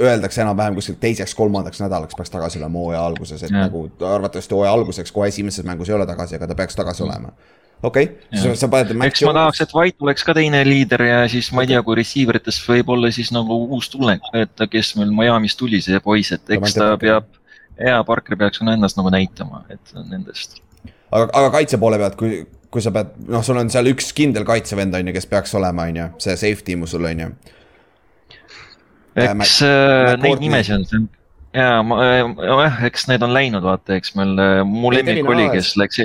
[0.00, 3.66] öeldakse enam-vähem kuskil teiseks-kolmandaks nädalaks peaks tagasi olema hooaja alguses, et ja.
[3.66, 7.32] Nagu arvatavasti hooaja alguseks kohe esimeses mängus ei ole tagasi, aga ta peaks tagasi olema.
[7.82, 8.56] okei okay., Jah.
[8.56, 11.72] sa, paned eks ma tahaks, et White oleks ka teine liider ja siis ma ei
[11.72, 16.00] tea, kui receiver ites võib-olla siis nagu uus tulek, et kes meil Miami'st tuli, see
[16.04, 17.28] poiss, et eks ta peab,
[17.80, 20.60] hea Parker peaks ka ennast nagu näitama, et nendest.
[21.10, 24.44] aga, aga kaitse poole pealt, kui, kui sa pead, noh, sul on seal üks kindel
[24.48, 27.30] kaitsevend on ju, kes peaks olema, on ju, see safety mu sul on ju.
[29.16, 31.06] Äh, eks äh, Mac neid nimesid on,
[31.56, 34.34] ja ma, jah, eks need on läinud, vaata, eks meil,
[34.68, 36.02] mu Ei, lemmik oli, kes läks,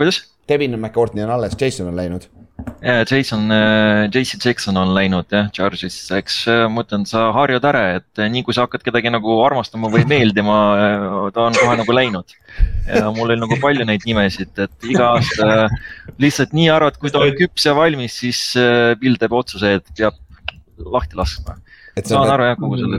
[0.00, 0.22] kuidas?
[0.48, 2.24] Devin McCourtney on alles, Jason on läinud.
[2.80, 3.50] ja Jason,
[4.14, 8.30] JC Jackson on läinud jah, Charges'isse, eks äh, ma ütlen, sa harjud ära, et äh,
[8.32, 10.56] nii kui sa hakkad kedagi nagu armastama või meeldima,
[11.36, 12.36] ta on kohe nagu läinud.
[12.88, 15.76] ja mul oli nagu palju neid nimesid, et iga aasta äh,
[16.22, 19.94] lihtsalt nii arvad, kui ta on küps ja valmis, siis äh, Bill teeb otsuse, et
[19.98, 20.16] peab
[20.80, 21.60] lahti laskma.
[21.96, 22.98] Et saan sa aru jah, kogu selle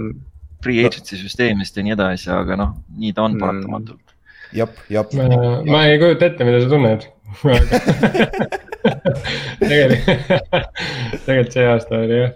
[0.63, 3.39] free agency süsteemist ja nii edasi, aga noh, nii ta on Mm.
[3.43, 4.13] paratamatult.
[4.53, 5.13] jep, jep.
[5.67, 7.09] ma ei kujuta ette, mida sa tunned.
[9.59, 10.39] tegelikult,
[11.25, 12.31] tegelikult see aasta oli jah.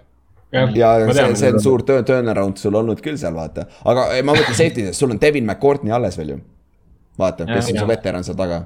[0.76, 3.66] ja see, see on suur töö, turnaround sul olnud küll seal, vaata.
[3.84, 6.38] aga ma mõtlen safety'des, sul on Devin McCourtney alles veel ju.
[7.20, 8.62] vaata, kes on su veteran seal taga.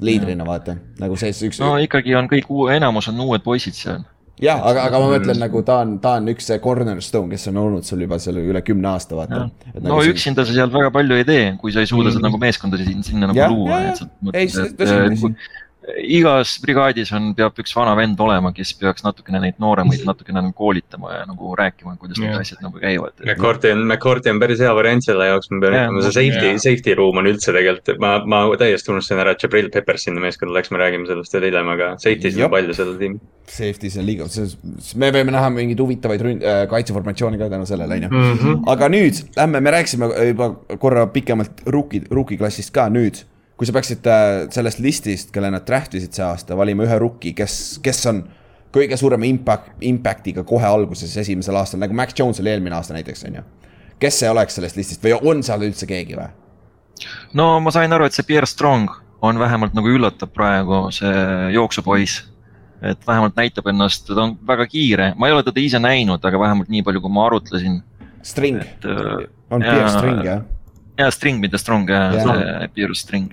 [0.00, 4.04] liidrina vaata, nagu see üks no ikkagi on kõik, enamus on uued poisid seal.
[4.42, 7.60] jah, aga, aga ma mõtlen nagu ta on, ta on üks see cornerstone, kes on
[7.62, 9.46] olnud sul juba seal üle kümne aasta, vaata.
[9.86, 12.80] no üksinda sa seal väga palju ei tee, kui sa ei suuda seda nagu meeskonda
[12.82, 15.34] siin- sinna nagu Jah, luua jah,, et sa ei, et tõsi.
[16.02, 20.52] Igas brigaadis on, peab üks vana vend olema, kes peaks natukene neid nooremaid natukene nagu
[20.56, 23.14] koolitama ja nagu rääkima, kuidas need asjad nagu käivad.
[23.24, 26.96] McCourty on, McCourty on päris hea variant selle jaoks, ma pean ütlema, see safety safety
[26.98, 30.72] room on üldse tegelikult, ma, ma täiesti unustasin ära, et Jabril Peppers sinna meeskonda läks,
[30.74, 32.50] me räägime sellest veel hiljem, aga safety'sid Jah.
[32.50, 33.22] on palju sellel tiimil.
[33.46, 34.26] Safety's on liiga,
[34.98, 38.10] me võime näha mingeid huvitavaid ründ- äh, kaitseformatsioone ka tänu sellele, on ju.
[38.10, 38.66] Mhm.
[38.74, 40.50] aga nüüd lähme, me rääkisime juba
[40.82, 43.22] korra pikemalt rookie, rookie klassist ka nüüd.
[43.56, 47.32] Kui sa peaksid äh, sellest listist, kelle nad draft isid see aasta, valima ühe rookie,
[47.36, 48.22] kes, kes on
[48.74, 53.24] kõige suurema impact, impact'iga kohe alguses esimesel aastal, nagu Max Jones oli eelmine aasta näiteks,
[53.28, 53.44] on ju.
[54.02, 56.28] kes see oleks sellest listist või on seal üldse keegi või?
[57.38, 58.92] no ma sain aru, et see Pierre Strong
[59.24, 62.26] on vähemalt nagu üllatab praegu see jooksupoiss.
[62.84, 66.38] et vähemalt näitab ennast, ta on väga kiire, ma ei ole teda ise näinud, aga
[66.38, 67.80] vähemalt nii palju, kui ma arutlesin,
[68.26, 69.62] String, äh, on.
[69.62, 70.42] Pierre String jah?
[70.98, 72.68] Ja String, mitte Strong, Jaa.
[72.74, 73.32] Pierre String,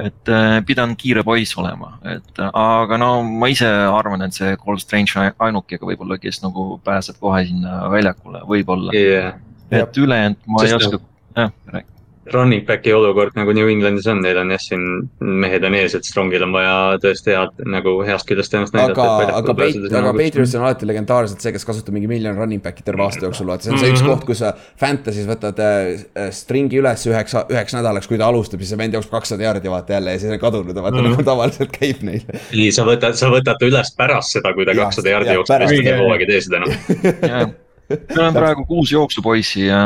[0.00, 4.56] et äh, pidanud kiire poiss olema, et äh, aga no ma ise arvan, et see
[4.60, 8.94] Cole Strange ainukega võib-olla, kes nagu pääseb kohe sinna väljakule, võib-olla.
[8.96, 9.40] jah,
[9.82, 11.02] et ülejäänud ma ei Sest oska,
[11.36, 11.89] jah, räägi.
[12.36, 14.84] Running back'i olukord nagu New Englandis on, neil on jah, siin
[15.20, 19.06] mehed on ees, et Strongil on vaja tõesti head nagu heast küljest ennast näidata.
[19.06, 22.86] aga, aga Peit-, aga Patriots on alati legendaarselt see, kes kasutab mingi miljon running back'i
[22.86, 24.12] terve aasta jooksul, vaata see on see üks mhm.
[24.12, 28.74] koht, kus sa Fantasy's võtad äh, string'i üles üheks, üheks nädalaks, kui ta alustab, siis
[28.74, 31.10] see vend jookseb kakssada jaardi vaata jälle ja siis on kadunud vaata mm.
[31.10, 32.22] nagu tavaliselt käib neil.
[32.52, 35.84] ei, sa võtad, sa võtad ta üles pärast seda, kui ta kakssada jaardi jookseb, siis
[35.88, 36.62] ta kogu aeg ei tee seda
[37.30, 37.58] enam
[37.90, 39.80] meil on praegu kuus jooksupoissi ja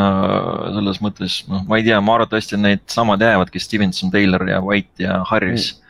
[0.76, 5.06] selles mõttes, noh, ma ei tea, ma arvatavasti need samad jäävadki, Stevenson, Taylor ja White
[5.06, 5.72] ja Harris.
[5.74, 5.81] Mm..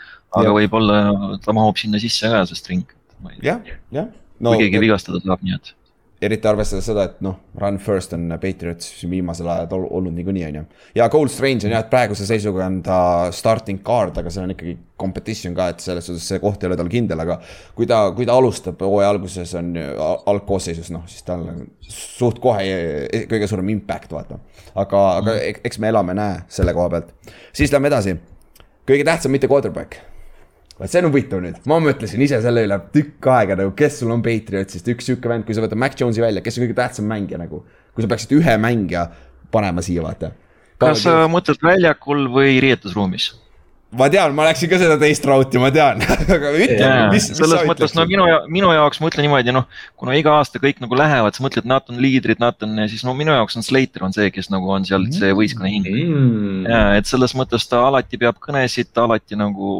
[0.41, 0.99] aga võib-olla
[1.45, 2.95] ta mahub sinna sisse ka, see string.
[3.43, 3.63] jah,
[3.95, 4.11] jah.
[4.43, 4.53] No,.
[4.53, 5.75] kui keegi vigastada saab, nii et
[6.25, 10.65] eriti arvestades seda, et noh, run first on Patriots viimasel ajal olnud niikuinii, on ju.
[10.99, 12.99] ja Cold Strange on jah, et praeguse seisuga on ta
[13.35, 16.79] starting card, aga see on ikkagi competition ka, et selles suhtes see koht ei ole
[16.81, 17.39] tal kindel, aga.
[17.77, 19.75] kui ta, kui ta alustab hooaja alguses on
[20.33, 22.65] algkoosseisus, noh siis tal on suht kohe
[23.31, 24.41] kõige suurem impact, vaata.
[24.75, 25.63] aga, aga mm.
[25.69, 27.15] eks me elame-näe selle koha pealt.
[27.53, 28.19] siis lähme edasi.
[28.89, 30.14] kõige tähtsam mitte quarterback
[30.79, 34.11] vaat see on huvitav nüüd, ma mõtlesin ise selle üle tükk aega nagu, kes sul
[34.15, 37.07] on Patriotsist, üks sihuke vend, kui sa võtad Mac Jones'i välja, kes on kõige tähtsam
[37.11, 37.63] mängija nagu.
[37.95, 39.07] kui sa peaksid ühe mängija
[39.55, 40.33] panema siia, vaata.
[40.83, 43.31] kas sa mõtled väljakul või riietusruumis?
[43.99, 46.03] Ma tean, ma läksin ka seda teist raudti, ma tean
[46.37, 49.67] aga ütle, mis, mis selles mõttes, no minu, minu jaoks ma ütlen niimoodi, noh.
[50.01, 53.15] kuna iga aasta kõik nagu lähevad, sa mõtled, nad on liidrid, nad on, siis no
[53.17, 55.39] minu jaoks on Slater on see, kes nagu on seal see mm.
[55.39, 56.65] võistkonna hing mm..
[56.71, 59.71] ja, et selles mõttes ta alati peab kõnesid, ta alati nagu,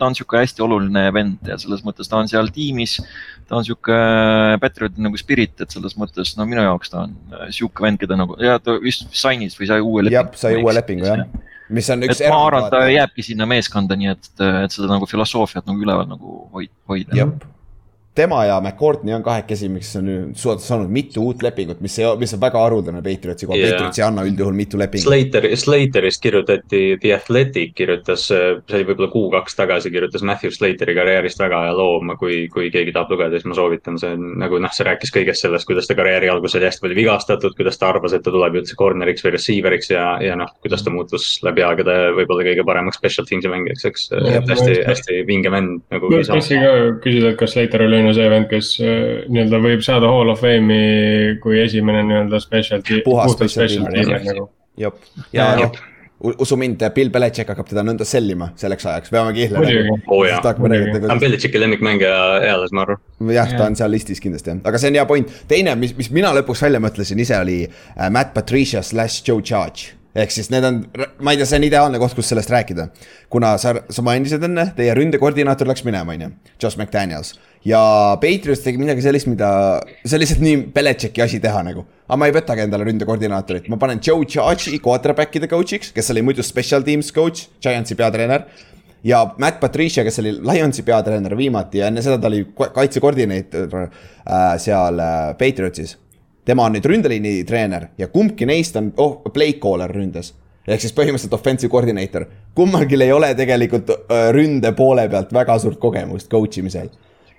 [0.00, 2.98] ta on sihuke hästi oluline vend ja selles mõttes ta on seal tiimis.
[3.48, 3.96] ta on sihuke
[4.62, 8.18] patrioti nagu spirit, et selles mõttes, no minu jaoks ta on äh, sihuke vend, keda
[8.18, 10.18] nagu ja ta vist sign'is või sai uue lepingu.
[10.18, 11.26] jah, sai uue lepingu jah
[11.68, 12.22] mis on üks.
[12.28, 14.30] ma arvan, et ta jääbki sinna meeskonda, nii et,
[14.64, 17.18] et seda nagu filosoofiat nagu üleval nagu hoid, hoida
[18.14, 22.60] tema ja McCourtney on kahekesi, mis on saanud mitu uut lepingut, mis mis on väga
[22.60, 25.06] haruldane Patriotsi kohal yeah., Patriots ei anna üldjuhul mitu lepingut.
[25.06, 31.40] Slater, Slaterist kirjutati, The Athletic kirjutas, see oli võib-olla kuu-kaks tagasi, kirjutas Matthew Slateri karjäärist
[31.40, 34.74] väga hea loo, kui, kui keegi tahab lugeda, siis ma soovitan, see on nagu noh,
[34.76, 38.16] see rääkis kõigest sellest, kuidas ta karjääri alguses oli hästi palju vigastatud, kuidas ta arvas,
[38.16, 41.96] et ta tuleb üldse corner'iks või receiver'iks ja, ja noh, kuidas ta muutus läbi aegade
[42.18, 44.08] võib-olla kõige paremaks special teams'i mängijaks, eks.
[44.52, 46.12] hästi, hästi vinge vend nagu.
[46.12, 48.98] küsida, kas Slater oli on ju see vend, kes äh,
[49.28, 53.00] nii-öelda võib saada Hall of Fame'i kui esimene nii-öelda specialty.
[53.06, 54.50] puhas specialty, nagu.
[54.80, 55.00] jep,
[55.32, 55.80] ja noh
[56.22, 59.62] usu mind, Bill Belichik hakkab teda nõnda sellima selleks ajaks, veame kihla.
[60.28, 63.00] jaa, ta on Belichiki lemmikmängija eales, ma arvan.
[63.34, 65.32] jah, ta on seal listis kindlasti jah, aga see on hea point.
[65.50, 69.96] teine, mis, mis mina lõpuks välja mõtlesin ise oli äh, Matt Patricia slash Joe Judge
[70.14, 70.82] ehk siis need on,
[71.24, 72.88] ma ei tea, see on ideaalne koht, kus sellest rääkida.
[73.32, 77.34] kuna sa, sa mainisid enne, teie ründekoordinaator läks minema, on ju, Josh McDaniels
[77.64, 77.80] ja
[78.20, 79.48] Patriots tegi midagi sellist, mida,
[80.02, 81.86] see on lihtsalt nii Belichicki asi teha nagu.
[82.08, 86.44] aga ma ei võtagi endale ründekoordinaatorit, ma panen Joe Judge'i quarterback'ide coach'iks, kes oli muidu
[86.44, 88.44] special teams coach, Giantsi peatreener.
[89.04, 94.58] ja Matt Patricia, kes oli Lionsi peatreener viimati ja enne seda ta oli kaitsekoordineeter äh,
[94.58, 95.96] seal äh, Patriotsis.
[96.44, 100.34] Tema on nüüd ründeliini treener ja kumbki neist on oh, play caller ründes
[100.66, 102.26] ehk siis põhimõtteliselt offensive coordinator.
[102.54, 103.90] kummalgi ei ole tegelikult
[104.34, 106.90] ründe poole pealt väga suurt kogemust coach imisel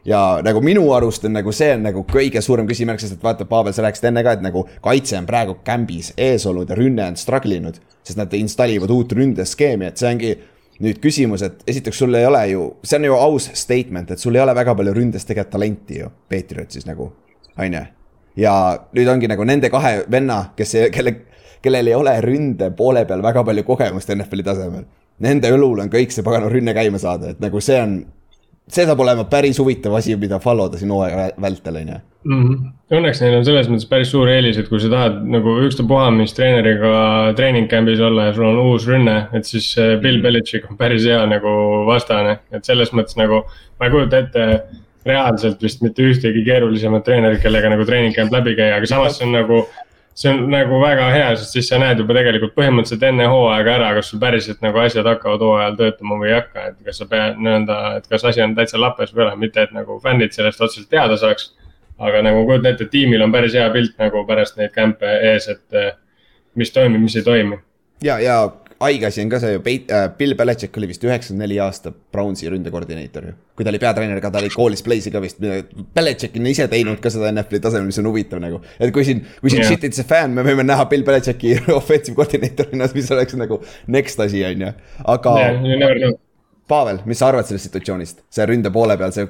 [0.06, 3.48] ja nagu minu arust on nagu see on nagu kõige suurem küsimärk, sest et vaata,
[3.48, 7.08] Pavel, sa rääkisid enne ka, et nagu kaitse on praegu kämbis ees olnud ja rünne
[7.08, 7.80] on struggle inud.
[8.04, 10.34] sest nad installivad uut ründeskeemi, et see ongi
[10.84, 14.36] nüüd küsimus, et esiteks sul ei ole ju, see on ju aus statement, et sul
[14.36, 17.14] ei ole väga palju ründes tegelikult talenti ju, Patriotsis nagu,
[17.56, 17.86] on ju.
[18.40, 18.54] Ja
[18.96, 21.16] nüüd ongi nagu nende kahe venna, kes, kelle,
[21.64, 24.84] kellel ei ole ründe poole peal väga palju kogemust NFL-i tasemel.
[25.24, 27.98] Nende õlul on kõik see pagana rünne käima saada, et nagu see on
[28.72, 32.00] see saab olema päris huvitav asi, mida follow da siin hooaja vältel, on ju.
[32.24, 32.68] Mhm.
[32.94, 36.36] Õnneks neil on selles mõttes päris suur eelis, et kui sa tahad nagu ükstapuha, mis
[36.38, 41.04] treeneriga treening camp'is olla ja sul on uus rünne, et siis Bill Belichik on päris
[41.10, 43.44] hea nagu vastane, et selles mõttes nagu
[43.80, 44.48] ma ei kujuta ette
[45.06, 49.28] reaalselt vist mitte ühtegi keerulisemat treenerit, kellega nagu treening camp läbi käia, aga samas see
[49.28, 49.64] on nagu
[50.16, 53.90] see on nagu väga hea, sest siis sa näed juba tegelikult põhimõtteliselt enne hooaega ära,
[53.98, 57.42] kas sul päriselt nagu asjad hakkavad hooajal töötama või ei hakka, et kas sa pead
[57.42, 60.62] nii-öelda, et kas asi on täitsa lapes või ei ole, mitte et nagu fännid sellest
[60.62, 61.52] otseselt teada saaks.
[62.04, 65.48] aga nagu kujuta ette, et tiimil on päris hea pilt nagu pärast neid kämpe ees,
[65.48, 65.98] et
[66.56, 67.60] mis toimib, mis ei toimi.
[68.02, 68.38] ja, ja
[68.84, 72.50] haige asi on ka see ju, äh, Bill Belichik oli vist üheksakümmend neli aasta Brownsi
[72.52, 73.36] ründekoordineeter ju.
[73.56, 75.40] kui ta oli peatreener ka, ta oli koolis Blaze'i ka vist,
[75.96, 78.62] Belichik on ise teinud ka seda NFL-i tasemel, mis on huvitav nagu.
[78.80, 79.72] et kui siin, kui siin yeah.
[79.72, 84.44] shit'id see fänn, me võime näha Bill Belichiki offensive koordineetorina, mis oleks nagu next asi,
[84.50, 84.74] on ju,
[85.16, 86.20] aga yeah,.
[86.68, 89.28] Pavel, mis sa arvad sellest situatsioonist, see ründe poole peal, see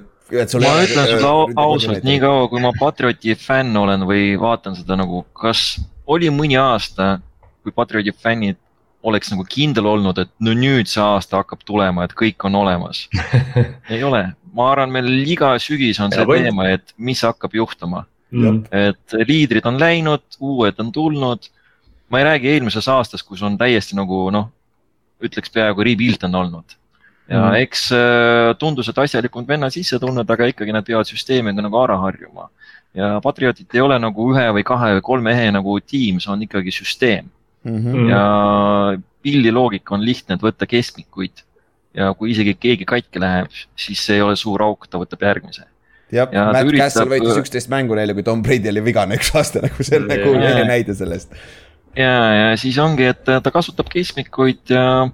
[0.62, 5.82] ma ütlen sulle ausalt, niikaua kui ma Patrioti fänn olen või vaatan seda nagu, kas
[6.10, 7.18] oli mõni aasta,
[7.66, 8.58] kui Patrioti fännid
[9.04, 13.06] oleks nagu kindel olnud, et no nüüd see aasta hakkab tulema, et kõik on olemas.
[13.94, 14.24] ei ole,
[14.56, 18.64] ma arvan, meil iga sügis on see Ja teema, et mis hakkab juhtuma, Mm.
[18.74, 21.52] et liidrid on läinud, uued on tulnud.
[22.10, 24.48] ma ei räägi eelmises aastas, kus on täiesti nagu noh,
[25.22, 26.74] ütleks peaaegu rebuild on olnud.
[27.30, 27.60] ja mm.
[27.62, 32.00] eks äh, tundus, et asjalikud vennad sisse tulnud, aga ikkagi nad peavad süsteemiga nagu ära
[32.02, 32.50] harjuma.
[32.98, 36.42] ja Patriotid ei ole nagu ühe või kahe või kolme ehe nagu tiim, see on
[36.50, 37.30] ikkagi süsteem
[37.64, 38.10] Mm.
[38.10, 38.24] ja
[39.24, 41.44] pildi loogika on lihtne, et võtta keskmikuid
[41.96, 45.68] ja kui isegi keegi katki läheb, siis see ei ole suur auk, ta võtab järgmise.
[46.14, 49.64] jah, Matt üritab- Castle võitis üksteist mängu neile, kui Tom Brady oli vigane üks aasta
[49.64, 51.32] nagu see on nagu ehe näide sellest.
[51.96, 55.08] ja, ja siis ongi, et ta kasutab keskmikuid ja,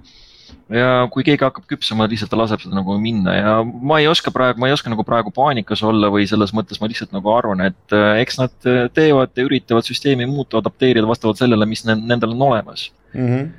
[0.70, 4.32] ja kui keegi hakkab küpsema, lihtsalt ta laseb seda nagu minna ja ma ei oska
[4.34, 7.64] praegu, ma ei oska nagu praegu paanikas olla või selles mõttes ma lihtsalt nagu arvan,
[7.70, 11.98] et äh, eks nad äh, teevad ja üritavad süsteemi muuta, adapteerida vastavalt sellele, mis ne-
[12.00, 12.90] nendel on olemas.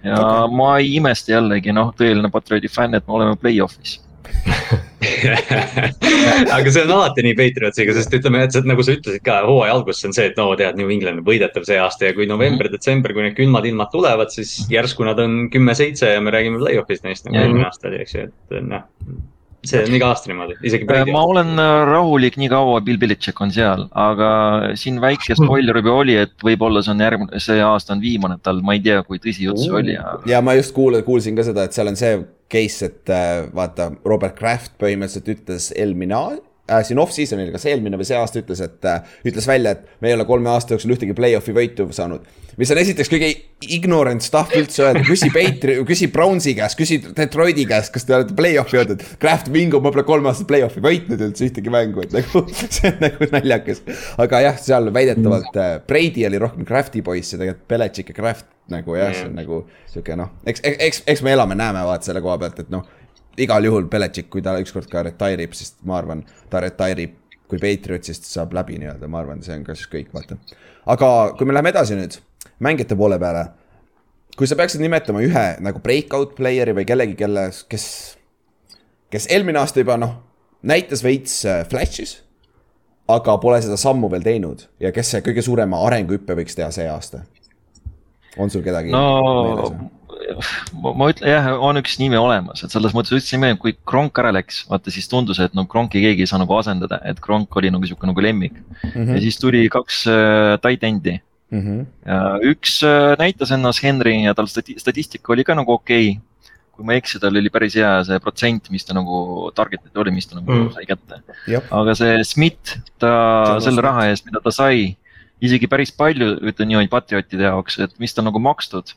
[0.04, 0.56] ja okay.
[0.56, 4.00] ma ei imesta jällegi noh, tõeline Patrioti fänn, et me oleme play-off'is.
[6.56, 9.74] aga see on alati nii Patriotsiga, sest ütleme, et see, nagu sa ütlesid ka, hooaja
[9.78, 13.16] alguses on see, et no tead, New England on võidetav see aasta ja kui november-detsember,
[13.16, 17.26] kui need külmad ilmad tulevad, siis järsku nad on kümme-seitse ja me räägime play-off'ist neist
[17.28, 17.44] nagu Mhm.
[17.46, 18.84] eelmine aasta oli, eks ju, et noh.
[19.66, 20.86] see on iga aasta niimoodi, isegi.
[21.14, 24.30] ma olen äh, rahulik nii kaua, Bill Belichik on seal, aga
[24.80, 28.62] siin väike spoiler juba oli, et võib-olla see on järgmine, see aasta on viimane tal,
[28.66, 31.46] ma ei tea, kui tõsi jutt see oli, aga ja ma just kuul-, kuulsin ka
[31.46, 32.16] seda, et seal on see
[32.52, 36.18] case, et äh, vaata, Robert Kraft põhimõtteliselt ütles eelmine
[36.70, 40.12] äh, siin off-season'il, kas eelmine või see aasta ütles, et äh, ütles välja, et me
[40.12, 42.28] ei ole kolme aasta jooksul ühtegi play-off'i võitu saanud.
[42.60, 43.30] mis on esiteks kõige
[43.72, 48.36] ignorant stuff üldse öelda, küsi Patri, küsi Brownsi käest, küsi Detroiti käest, kas te olete
[48.38, 49.06] play-off'i jõudnud.
[49.22, 53.04] Kraft bingo, ma pole kolm aastat play-off'i võitnud üldse ühtegi mängu, et nagu see on
[53.06, 53.84] nagu naljakas.
[54.22, 58.50] aga jah, seal väidetavalt äh, Brady oli rohkem Crafti poiss ja tegelikult Belichik ja Kraft
[58.72, 59.62] nagu jah, see on nagu
[59.92, 62.86] sihuke noh, eks, eks, eks me elame-näeme vaata selle koha pealt, et noh
[63.38, 67.16] igal juhul Belichik, kui ta ükskord ka retire ib, siis ma arvan, ta retire ib,
[67.52, 70.38] kui Patriotsist saab läbi nii-öelda, ma arvan, see on ka siis kõik, vaata.
[70.92, 72.18] aga kui me läheme edasi nüüd
[72.64, 73.46] mängijate poole peale.
[74.38, 77.86] kui sa peaksid nimetama ühe nagu breakout player'i või kellegi, kelle, kes,
[79.12, 80.16] kes eelmine aasta juba noh,
[80.64, 82.22] näitas veits äh, flash'is.
[83.12, 86.88] aga pole seda sammu veel teinud ja kes see kõige suurema arenguhüppe võiks teha see
[86.88, 87.26] aasta?
[88.38, 89.02] on sul kedagi no?
[90.84, 93.76] Ma, ma ütlen jah, on üks nimi olemas, et selles mõttes üldse ei meeldinud, kui
[93.88, 97.20] Kronk ära läks, vaata siis tundus, et no Kronki keegi ei saa nagu asendada, et
[97.24, 98.90] Kronk oli nagu sihuke nagu lemmik mm.
[98.94, 99.14] -hmm.
[99.16, 101.20] ja siis tuli kaks äh, tight end'i
[101.52, 101.86] Mm -hmm.
[102.08, 106.22] ja üks äh, näitas ennast Henry ja tal stati statistika oli ka nagu okei okay..
[106.72, 110.12] kui ma ei eksi, tal oli päris hea see protsent, mis ta nagu target'id oli,
[110.12, 110.72] mis ta nagu Mm.
[110.72, 111.20] sai kätte.
[111.72, 113.12] aga see Smith, ta
[113.48, 113.84] John selle Smith.
[113.84, 114.96] raha eest, mida ta sai,
[115.42, 118.96] isegi päris palju, ütlen niimoodi patriottide jaoks, et mis ta nagu makstud,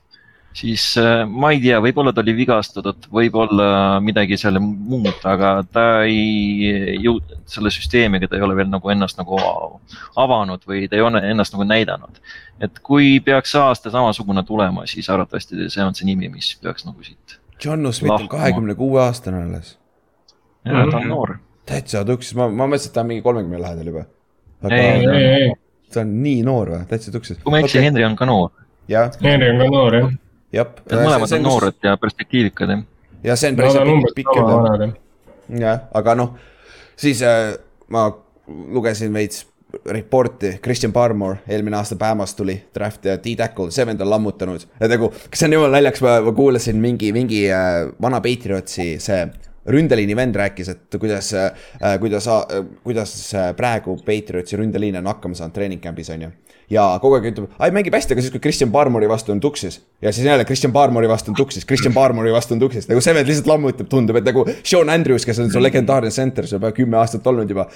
[0.55, 5.86] siis äh, ma ei tea, võib-olla ta oli vigastatud, võib-olla midagi seal muud, aga ta
[6.06, 9.39] ei jõud-, selle süsteemiga ta ei ole veel nagu ennast nagu
[10.20, 12.20] avanud või ta ei ole ennast nagu näidanud.
[12.62, 17.02] et kui peaks aasta samasugune tulema, siis arvatavasti see on see nimi, mis peaks nagu
[17.02, 19.76] siit, John Smith on kahekümne kuue aastane alles.
[20.64, 21.09] ta on Mhm.
[21.09, 21.39] noor.
[21.66, 24.05] täitsa tuksis, ma, ma mõtlesin, et ta on mingi kolmekümne lähedal juba.
[24.70, 25.52] Ei, ei, ei, ei,
[25.93, 27.39] ta on nii noor või, täitsa tuksis.
[27.43, 28.51] kui ma ei eksi okay., Henry on ka noor,
[29.22, 30.10] Henry on ka noor jah.
[30.55, 30.74] jah.
[30.90, 32.85] Mõlemad on noored ja perspektiivikad jah.
[33.24, 34.86] ja see on päris pikk, vanad
[35.60, 35.89] jah.
[35.94, 36.36] aga noh,
[36.97, 37.55] siis äh,
[37.93, 38.09] ma
[38.47, 39.47] lugesin veits
[39.90, 44.66] report'i, Christian Barmore eelmine aasta Bama's tuli draft ja D-Tackle, see vend on lammutanud.
[44.81, 48.94] ja nagu, kas see on jumala naljakas, ma ma kuulasin mingi, mingi äh, vana Patriotsi
[49.02, 49.24] see
[49.66, 55.35] ründeliini vend rääkis, et kuidas äh,, kuidas äh,, kuidas äh, praegu Patriotsi ründeliin on hakkama
[55.39, 56.32] saanud treening camp'is on ju.
[56.70, 59.81] Ja kogu aeg ütleb, ai mängib hästi, aga siis kui Christian Barmore'i vastu on tuksis
[60.03, 63.15] ja siis jälle Christian Barmore'i vastu on tuksis, Christian Barmore'i vastu on tuksis, nagu see
[63.15, 66.62] vend lihtsalt lammutab, tundub, et nagu Sean Andrews, kes on su legendaarne center, see on
[66.62, 67.66] juba kümme aastat olnud juba.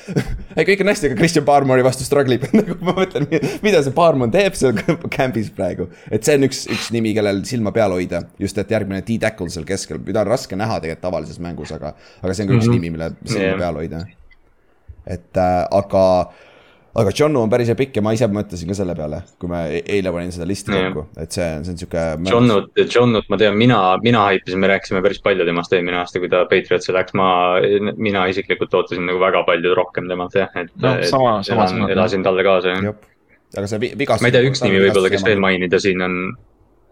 [0.57, 3.29] ei, kõik on hästi, aga Christian Barmore'i vastu struggle ib, nagu ma mõtlen,
[3.63, 4.77] mida see Barmon teeb seal
[5.15, 5.89] camp'is praegu.
[6.11, 9.69] et see on üks, üks nimi, kellel silma peal hoida, just et järgmine D-Tackle seal
[9.69, 11.93] keskel, mida on raske näha tegelikult tavalises mängus, aga,
[12.23, 12.75] aga see on ka üks Mhm.
[12.81, 13.59] nimi, mille silma Jah.
[13.61, 14.05] peal hoida.
[15.07, 16.05] et äh, aga,
[16.99, 19.83] aga Johnu on päris pikk ja ma ise mõtlesin ka selle peale, kui ma e-
[19.97, 22.05] eile panin seda listi kokku, et see, see on sihuke.
[22.31, 26.31] Johnut, Johnut ma tean, mina, mina haipisin, me rääkisime päris palju temast eelmine aasta, kui
[26.33, 27.29] ta Patriotsi läks, ma,
[27.97, 32.27] mina isiklikult ootasin nagu väga palju rohkem temalt jah, et No, sama- sama sõnad, elasin
[32.27, 32.95] talle kaasa jah.
[33.57, 34.23] aga see vi- vigastus.
[34.23, 36.17] ma ei tea, üks nimi võib-olla, kes veel mainida siin on,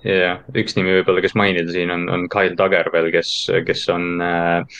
[0.07, 3.35] jah, üks nimi võib-olla, kes mainida siin on, on Kyle Tugger veel, kes,
[3.67, 4.79] kes on äh,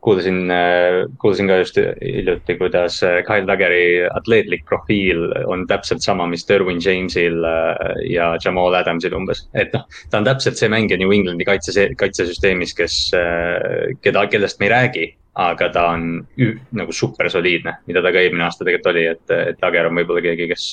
[0.00, 0.48] kuulsin,
[1.20, 7.44] kuulsin ka just hiljuti, kuidas Kyle Tuggeri atleetlik profiil on täpselt sama, mis Derwin Jamesil
[8.08, 9.46] ja Jamal Adamsil umbes.
[9.54, 13.00] et noh, ta on täpselt see mängija New Englandi kaitse, kaitsesüsteemis, kes,
[14.00, 15.06] keda, kellest me ei räägi
[15.40, 16.02] aga ta on
[16.76, 20.22] nagu super soliidne, mida ta ka eelmine aasta tegelikult oli, et, et Lager on võib-olla
[20.24, 20.64] keegi, kes,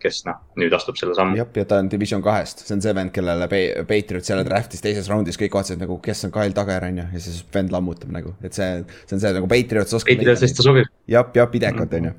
[0.00, 1.38] kes noh, nüüd astub selle sammu.
[1.40, 3.48] jah, ja ta on division kahest, see on see vend, kellele
[3.88, 7.24] Patriot selle draft'is teises raundis kõik vaatasid nagu, kes on Kyle Tager on ju, ja
[7.24, 8.68] siis vend lammutab nagu, et see,
[9.02, 10.14] see on see nagu Patriots oskab.
[10.14, 10.92] Patriotsist ta sobib.
[11.10, 12.14] jah, jah, pidekalt on ju.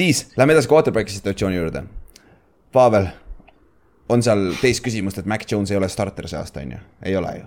[0.00, 1.84] siis lähme edasi quarterback'i situatsiooni juurde.
[2.72, 3.10] Pavel,
[4.12, 7.20] on seal teist küsimust, et Mac Jones ei ole starter see aasta on ju, ei
[7.20, 7.46] ole ju?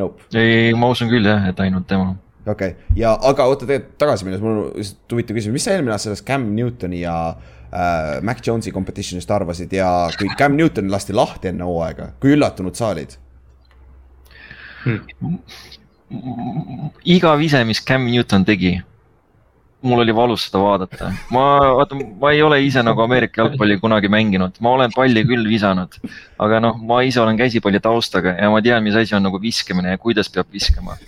[0.00, 0.24] Nope.
[0.38, 2.14] ei, ma usun küll jah, et ainult tema
[2.50, 5.74] okei okay., ja aga oota tegelikult tagasi minnes, mul on lihtsalt huvitav küsimus, mis sa
[5.76, 10.90] eelmine aasta sellest Cam Newtoni ja äh, Mac Jones'i competition'ist arvasid ja kui Cam Newton
[10.92, 13.16] lasti lahti enne hooaega, kui üllatunud sa olid
[14.84, 15.38] hmm.?
[17.04, 18.74] iga vise, mis Cam Newton tegi,
[19.86, 21.12] mul oli valus seda vaadata.
[21.30, 21.44] ma,
[21.78, 25.96] vaata, ma ei ole ise nagu Ameerika jalgpalli kunagi mänginud, ma olen palli küll visanud.
[26.38, 29.94] aga noh, ma ise olen käsipalli taustaga ja ma tean, mis asi on nagu viskamine
[29.94, 30.98] ja kuidas peab viskama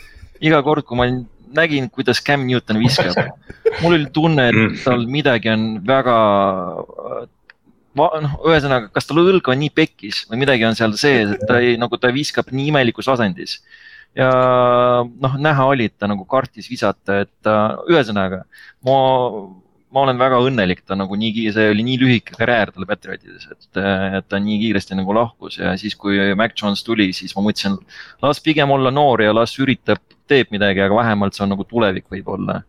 [0.42, 1.08] iga kord, kui ma
[1.52, 3.16] nägin, kuidas Cam Newton viskab,
[3.82, 4.82] mul oli tunne, et mm.
[4.86, 6.16] tal midagi on väga
[7.98, 11.60] noh, ühesõnaga, kas tal õlg on nii pekkis või midagi on seal sees, et ta
[11.60, 13.60] ei, nagu ta viskab nii imelikus asendis.
[14.16, 14.30] ja
[15.04, 18.42] noh, näha oli, et ta nagu kartis visata, et ta, ühesõnaga
[18.84, 18.96] ma,
[19.92, 23.80] ma olen väga õnnelik, ta nagu nii, see oli nii lühike karjäär tal Patriotides, et,
[24.18, 27.76] et ta nii kiiresti nagu lahkus ja siis, kui Mac Jones tuli, siis ma mõtlesin,
[28.24, 30.00] las pigem olla noor ja las üritab
[30.30, 32.62] teeb midagi, aga vähemalt see on nagu tulevik võib-olla.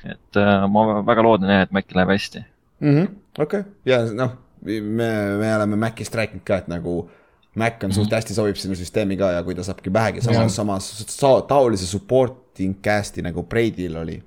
[0.00, 2.40] et äh, ma väga loodan jah, et Maci läheb hästi
[2.80, 3.08] -hmm..
[3.38, 4.30] okei ja noh,
[4.64, 7.10] me, me oleme Macist rääkinud ka, et nagu
[7.54, 8.14] Mac on suht mm -hmm.
[8.14, 11.16] hästi sobib sinna süsteemi ka ja kui ta saabki vähegi samas, samas
[11.48, 14.22] taolise supporting cast'i nagu Brady'l oli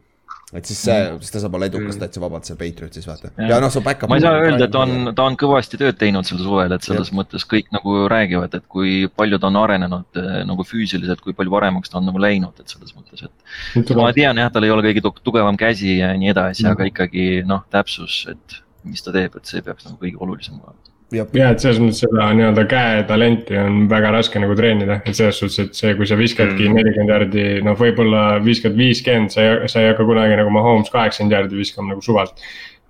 [0.57, 2.01] et siis see mm., siis ta saab olla edukas mm.
[2.03, 3.31] täitsa vabalt seal Patriotsis vaata.
[3.49, 4.11] ja noh, su back-up.
[4.11, 6.85] ma ei saa öelda, et ta on, ta on kõvasti tööd teinud sel suvel, et
[6.85, 7.17] selles ja.
[7.19, 11.53] mõttes kõik nagu räägivad, et kui palju ta on arenenud eh, nagu füüsiliselt, kui palju
[11.53, 13.93] paremaks ta on nagu läinud, et selles mõttes, et.
[13.97, 17.27] ma tean jah, tal ei ole kõige tugevam käsi ja nii edasi mm., aga ikkagi
[17.49, 21.63] noh, täpsus, et mis ta teeb, et see peaks nagu kõige olulisem olema ja et
[21.63, 25.93] selles mõttes seda nii-öelda käetalenti on väga raske nagu treenida, et selles suhtes, et see,
[25.99, 26.79] kui sa viskadki mm.
[26.79, 31.37] nelikümmend jardi, noh, võib-olla viskad viiskümmend, sa ei, sa ei hakka kunagi nagu Mahomes kaheksakümmend
[31.37, 32.43] jardi viskama nagu suvalt.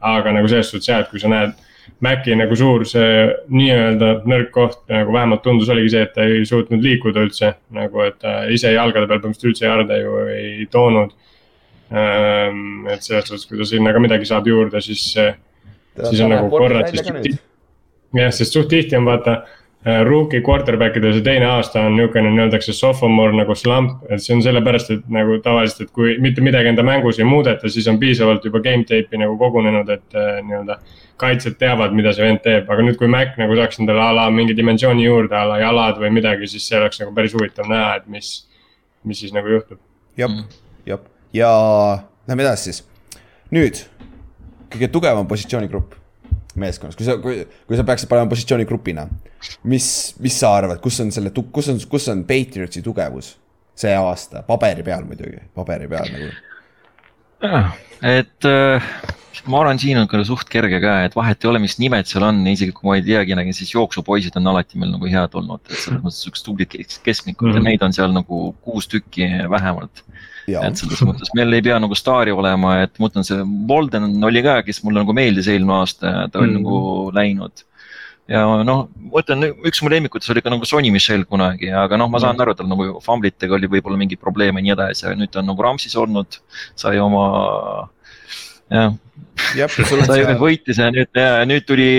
[0.03, 1.53] aga nagu selles suhtes jah, et kui sa näed
[2.03, 6.43] Maci nagu suur see nii-öelda nõrk koht nagu vähemalt tundus oligi see, et ta ei
[6.47, 7.53] suutnud liikuda üldse.
[7.75, 11.15] nagu, et ta ise jalgade peal põhimõtteliselt üldse jarde ju ei toonud.
[11.93, 16.51] Ehm, et selles suhtes, kui ta sinna ka midagi saab juurde, siis, siis on nagu
[16.51, 17.39] korrad siis
[18.21, 19.35] jah, sest suht tihti on vaata
[19.85, 24.35] äh, rookie quarterback idel see teine aasta on niisugune nii-öeldakse sophomore nagu slump, et see
[24.35, 27.99] on sellepärast, et nagu tavaliselt, et kui mitte midagi enda mängus ei muudeta, siis on
[28.01, 30.79] piisavalt juba game tape'i nagu kogunenud, et äh, nii-öelda.
[31.23, 34.23] kaitsjad teavad, mida see vend teeb, aga nüüd, kui Mac nagu saaks endale a la
[34.33, 37.99] mingi dimensiooni juurde, a la jalad või midagi, siis see oleks nagu päris huvitav näha,
[38.01, 38.31] et mis,
[39.07, 39.79] mis siis nagu juhtub.
[40.19, 40.33] jah,
[40.89, 41.51] jah, ja
[42.27, 42.83] lähme edasi siis.
[43.53, 43.85] nüüd
[44.73, 46.02] kõige tugevam positsioonigrupp
[46.59, 49.07] meeskonnas, kui sa, kui, kui sa peaksid panema positsioonigrupina,
[49.69, 49.87] mis,
[50.23, 53.35] mis sa arvad, kus on selle, kus on, kus on Patriotsi tugevus
[53.77, 56.29] see aasta, paberi peal muidugi, paberi peal nagu.
[58.05, 58.91] et äh,
[59.49, 62.27] ma arvan, siin on ka suht kerge ka, et vahet ei ole, mis nimed seal
[62.27, 65.79] on, isegi kui ma ei teagi, siis jooksupoisid on alati meil nagu head olnud, et
[65.79, 67.55] selles mõttes siuksed tublid keskmikud mm -hmm.
[67.57, 67.69] ja mhm.
[67.71, 70.05] neid on seal nagu kuus tükki vähemalt
[70.47, 74.43] et selles mõttes meil ei pea nagu staari olema, et ma mõtlen, see Bolden oli
[74.45, 76.59] ka, kes mulle nagu meeldis eelmine aasta, ta oli mm.
[76.61, 77.65] nagu läinud.
[78.31, 82.11] ja noh, ma ütlen, üks mu lemmikutest oli ka nagu Sonny Michel kunagi, aga noh,
[82.11, 82.45] ma saan mm.
[82.45, 85.51] aru, tal nagu famblitega oli võib-olla mingeid probleeme ja nii edasi, aga nüüd ta on
[85.51, 86.39] nagu Rams'is olnud,
[86.79, 87.27] sai oma
[88.73, 88.93] jah.
[90.07, 91.89] ta ju võitis ja nüüd, ja nüüd tuli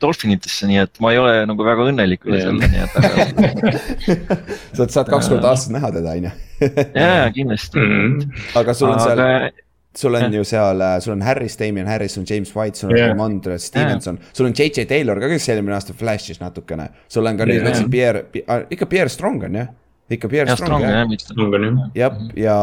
[0.00, 3.74] Dolphinitesse, nii et ma ei ole nagu väga õnnelik üle selle, nii et aga
[4.76, 6.32] sa saad kaks korda aastas näha teda, on ju.
[6.94, 7.92] ja, ja kindlasti mm.
[7.92, 8.48] -hmm.
[8.60, 9.52] aga sul on seal aga...
[9.94, 13.14] sul on ju seal, sul on Harris, Damien Harris, on James White, sul on yeah.
[13.14, 16.90] Ramondre Stevenson yeah., sul on JJ Taylor ka, kes eelmine aasta flash'is natukene.
[17.08, 18.28] sul on ka nüüd, ma ütlesin Pierre,
[18.70, 19.72] ikka Pierre Strong on jah
[20.10, 21.06] ikka Pierre ja, Strong, jah.
[21.96, 22.56] jah, ja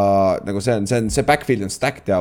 [0.45, 2.19] nagu see on, see on, see backfield on stacked ja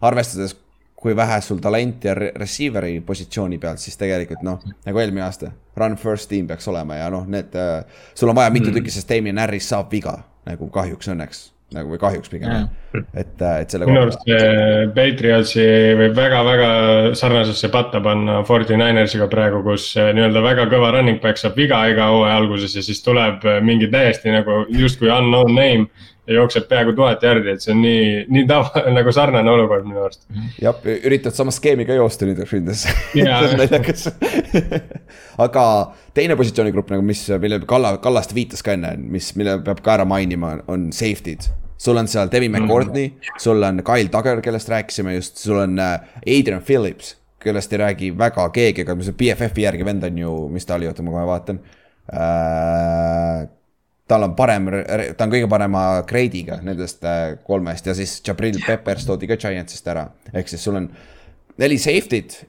[0.00, 0.54] arvestades
[1.02, 5.96] kui vähe sul talenti ja receiver'i positsiooni pealt, siis tegelikult noh, nagu eelmine aasta, run
[5.98, 7.82] first team peaks olema ja noh, need äh,.
[8.14, 8.78] sul on vaja mitu mm.
[8.78, 13.34] tükki, sest Damien Harris saab viga nagu kahjuks õnneks nagu või kahjuks pigem mm., et,
[13.40, 13.88] äh, et selle.
[13.88, 14.24] minu arust
[14.96, 15.64] Patriotsi
[15.98, 16.70] võib väga-väga
[17.18, 21.80] sarnasesse patta panna Forty Ninersiga praegu, kus äh, nii-öelda väga kõva running back saab viga
[21.90, 25.88] iga hooaja alguses ja siis tuleb äh, mingi täiesti nagu justkui unknown name
[26.26, 30.04] ja jookseb peaaegu tuhat järgi, et see on nii, nii tava, nagu sarnane olukord minu
[30.04, 30.26] arust.
[30.62, 32.84] jah, üritad sama skeemi ka joosta nüüd ründes
[33.58, 34.06] naljakas
[35.42, 35.64] aga
[36.14, 40.06] teine positsioonigrupp nagu, mis, mille Kalla, Kallaste viitas ka enne, mis, mille peab ka ära
[40.08, 41.50] mainima, on safety'd
[41.82, 45.78] sul on seal Devin McCourtney mm., sul on Kyle Duggar, kellest rääkisime just, sul on
[45.82, 50.36] äh, Adrian Phillips, kellest ei räägi väga keegi, aga see BFF-i järgi vend on ju,
[50.54, 51.58] mis ta oli, oota ma kohe vaatan
[52.14, 53.48] äh,
[54.12, 54.68] tal on parem,
[55.16, 59.88] ta on kõige parema grade'iga nendest äh, kolmest ja siis Jabril Peppers toodi ka Giantsist
[59.88, 60.04] ära.
[60.32, 60.90] ehk siis sul on
[61.62, 62.42] neli safety't,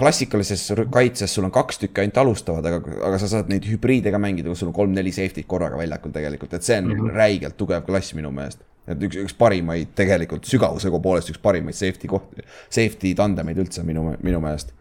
[0.00, 4.20] klassikalises kaitses sul on kaks tükki ainult alustavad, aga, aga sa saad neid hübriide ka
[4.22, 7.16] mängida, kus sul on kolm-neli safety't korraga väljakul tegelikult, et see on mm -hmm.
[7.20, 8.64] räigelt tugev klass minu meelest.
[8.88, 14.16] et üks, üks parimaid tegelikult sügavuse poolest üks parimaid safety kohti, safety tandemeid üldse minu,
[14.22, 14.72] minu meelest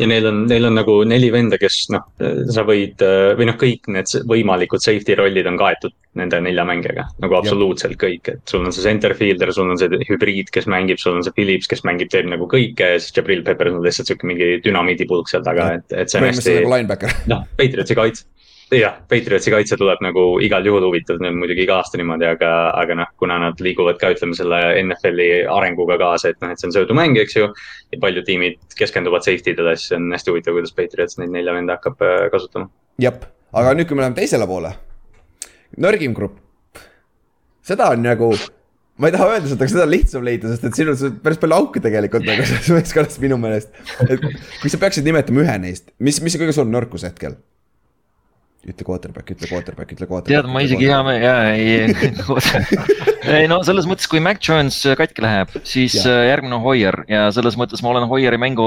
[0.00, 2.06] ja neil on, neil on nagu neli venda, kes noh,
[2.52, 3.02] sa võid
[3.38, 7.06] või noh, kõik need võimalikud safety rollid on kaetud nende nelja mängijaga.
[7.22, 11.00] nagu absoluutselt kõik, et sul on see center fielder, sul on see hübriid, kes mängib,
[11.02, 14.10] sul on see Phillips, kes mängib, teeb nagu kõike ja siis Jabril Peppers on lihtsalt
[14.10, 16.56] sihuke mingi dünamiidipulk seal taga, et, et see on hästi.
[16.90, 18.26] Nagu noh, Patriotsi kaitse
[18.78, 22.96] jah, Patriotsi kaitse tuleb nagu igal juhul huvitav, neil muidugi iga aasta niimoodi, aga, aga
[23.00, 26.74] noh, kuna nad liiguvad ka, ütleme selle NFL-i arenguga kaasa, et noh, et see on
[26.76, 27.50] söödumäng, eks ju.
[27.92, 31.78] ja paljud tiimid keskenduvad safety dele, siis on hästi huvitav, kuidas Patriots neid nelja venda
[31.78, 32.70] hakkab äh, kasutama.
[33.02, 34.74] jep, aga nüüd, kui me läheme teisele poole.
[35.80, 36.38] nõrgim grupp.
[37.64, 38.34] seda on nagu
[38.98, 41.40] ma ei taha öelda seda, aga seda on lihtsam leida, sest et siin on päris
[41.42, 43.74] palju auke tegelikult nagu selles meeskonnas minu meelest.
[44.06, 44.22] et
[44.60, 47.34] kui sa peaksid nimetama ühe neist, mis, mis on kõige suurem nõrkus hetkel?
[48.64, 50.30] Ütle quarterback, ütle quarterback, ütle quarterback.
[50.32, 55.24] tead, ma isegi hea meel, jaa, ei ei no selles mõttes, kui Mac Jones katki
[55.24, 56.06] läheb, siis ja.
[56.12, 58.66] Äh, järgmine on Hoier ja selles mõttes ma olen Hoieri mängu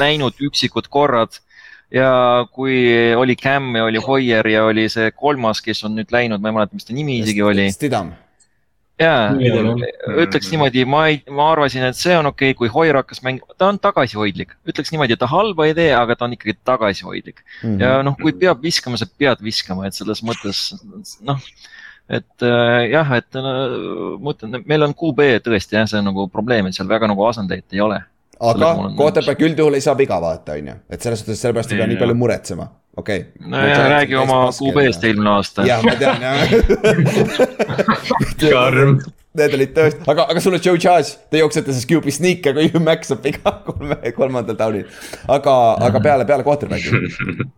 [0.00, 1.40] näinud üksikud korrad.
[1.92, 2.10] ja
[2.52, 6.52] kui oli Cam ja oli Hoier ja oli see kolmas, kes on nüüd läinud, ma
[6.52, 7.70] ei mäleta, mis ta nimi isegi oli.
[7.72, 8.14] Stidham
[9.02, 9.32] jaa,
[10.22, 13.56] ütleks niimoodi, ma ei, ma arvasin, et see on okei okay,, kui Hoier hakkas mängima,
[13.58, 14.54] ta on tagasihoidlik.
[14.68, 17.68] ütleks niimoodi, et ta halba ei tee, aga ta on ikkagi tagasihoidlik mm.
[17.68, 17.80] -hmm.
[17.82, 20.64] ja noh, kui peab viskama, sa pead viskama, et selles mõttes
[21.20, 21.40] noh,
[22.08, 23.48] et äh, jah, et äh,
[24.18, 27.26] ma ütlen, meil on QB tõesti jah, see on nagu probleem, et seal väga nagu
[27.28, 28.02] asendajaid ei ole.
[28.42, 31.90] aga quarterback üldjuhul ei saa viga vaata, on ju, et selles suhtes sellepärast ei pea
[31.90, 33.48] nii palju muretsema okei okay..
[33.48, 35.66] no ja räägi oma QB-st eelmine aasta.
[35.66, 36.38] jah, ma tean jah
[38.52, 39.00] karm.
[39.32, 42.82] Need olid tõesti, aga, aga sul on Joe Judge, te jooksete siis QB sneak'e, kui
[42.84, 44.84] Max saab viga kolme, kolmandal down'il.
[45.24, 45.54] aga,
[45.88, 47.48] aga peale, peale quarterback'i.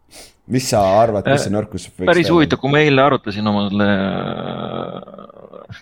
[0.54, 1.88] mis sa arvad, mis see nõrkus?
[1.98, 5.74] päris huvitav, kui ma eile arutasin oma selle äh,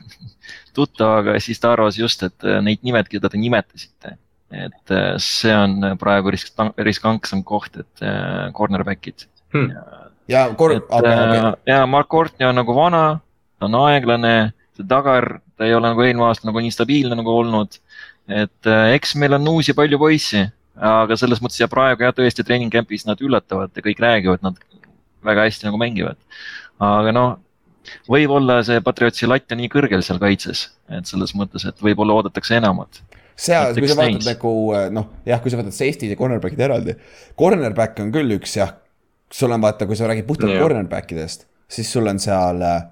[0.72, 4.16] tuttavaga, siis ta arvas just, et äh, neid nimed, keda te nimetasite
[4.52, 6.56] et äh, see on praegu risk,
[6.88, 8.08] riskantsem koht, et
[8.56, 10.00] cornerback'id hmm..
[10.30, 11.52] ja, kor-, aga okay..
[11.70, 13.04] ja Mark Courtney on nagu vana,
[13.58, 14.34] ta on aeglane,
[14.76, 17.78] see tagar, ta ei ole nagu eelmine aasta nagu nii stabiilne nagu olnud.
[18.30, 20.44] et äh, eks meil on uusi palju poissi,
[20.92, 24.60] aga selles mõttes ja praegu jah, tõesti treening camp'is nad üllatavad ja kõik räägivad, nad
[25.26, 26.20] väga hästi nagu mängivad.
[26.82, 27.32] aga noh,
[28.10, 32.56] võib-olla see Patriotsi latt on nii kõrgel seal kaitses, et selles mõttes, et võib-olla oodatakse
[32.58, 33.02] enamat
[33.36, 34.52] seal, kui sa vaatad nagu
[34.94, 36.96] noh, jah, kui sa võtad safety'd ja cornerback'id eraldi.
[37.38, 38.74] Cornerback on küll üks jah,
[39.32, 40.62] sul on vaata, kui sa räägid puhtalt yeah.
[40.62, 42.84] cornerback idest, siis sul on seal, äh,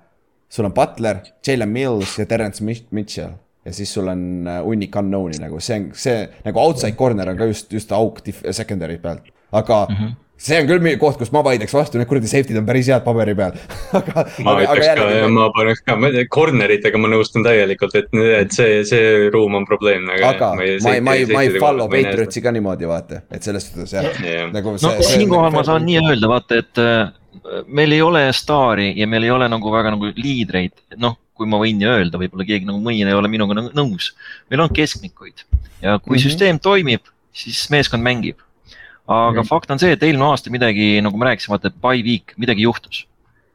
[0.48, 3.36] sul on Butler, Jalen Mills ja Terence Mitchell.
[3.64, 7.36] ja siis sul on äh, hunnik unknown'i nagu, see on, see nagu outside corner on
[7.36, 9.96] ka just, just auk secondary pealt, aga mm.
[9.96, 13.04] -hmm see on küll koht, kus ma vaidleks vastu, need kuradi safety'd on päris head
[13.04, 13.56] paberi peal
[13.98, 15.96] aga, ma aga, ütleks aga ka, ma paneks ka,
[16.32, 18.10] corner itega ma nõustun täielikult, et,
[18.40, 20.16] et see, see ruum on probleemne.
[20.30, 23.46] aga ma ei, ma ei, ma ei, ma ei follow Patriotsi ka niimoodi, vaata, et
[23.46, 24.50] selles suhtes jah yeah..
[24.54, 28.92] nagu see, no siinkohal ma saan nii öelda, vaata, et äh, meil ei ole staari
[28.96, 32.44] ja meil ei ole nagu väga nagu liidreid, noh kui ma võin nii öelda, võib-olla
[32.44, 34.12] keegi nagu mõni ei ole minuga nõus.
[34.52, 35.44] meil on keskmikuid
[35.80, 36.24] ja kui mm -hmm.
[36.24, 38.40] süsteem toimib, siis meeskond mängib
[39.10, 39.48] aga mm.
[39.48, 42.66] fakt on see, et eelmine aasta midagi, nagu me rääkisime, vaata, et by week, midagi
[42.66, 43.04] juhtus.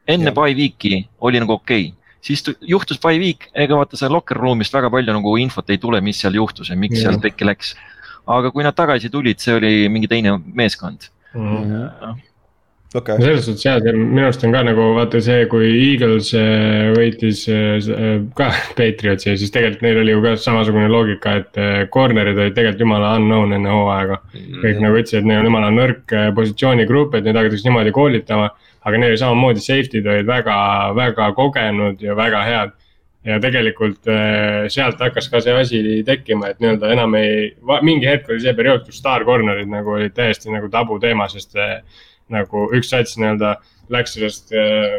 [0.06, 4.38] enne by week'i oli nagu okei okay., siis juhtus by week, ega vaata seal locker
[4.38, 7.08] room'ist väga palju nagu infot ei tule, mis seal juhtus ja miks ja.
[7.08, 7.74] seal pekki läks.
[8.26, 11.60] aga kui nad tagasi tulid, see oli mingi teine meeskond mm.
[11.62, 12.24] -hmm
[12.94, 13.16] okay..
[13.20, 18.22] selles suhtes jah, minu arust on ka nagu vaata see, kui Eagles äh, võitis äh,
[18.38, 22.86] ka Patriotsi, siis tegelikult neil oli ju ka samasugune loogika, et äh, corner'id olid tegelikult
[22.86, 24.38] jumala unknown enne hooaega mm.
[24.38, 24.62] -hmm.
[24.64, 28.50] kõik nagu ütlesid, et neil on jumala nõrk positsioonigrupp, et neid hakatakse niimoodi koolitama.
[28.86, 30.56] aga neil samamoodi safety'd olid väga,
[30.94, 32.74] väga kogenud ja väga head
[33.26, 34.06] ja tegelikult
[34.70, 37.48] sealt hakkas ka see asi tekkima, et nii-öelda enam ei,
[37.82, 41.58] mingi hetk oli see periood, kus staar corner'id nagu olid täiesti nagu tabuteema, sest
[42.32, 43.56] nagu üks sats nii-öelda
[43.92, 44.98] läks sellest äh,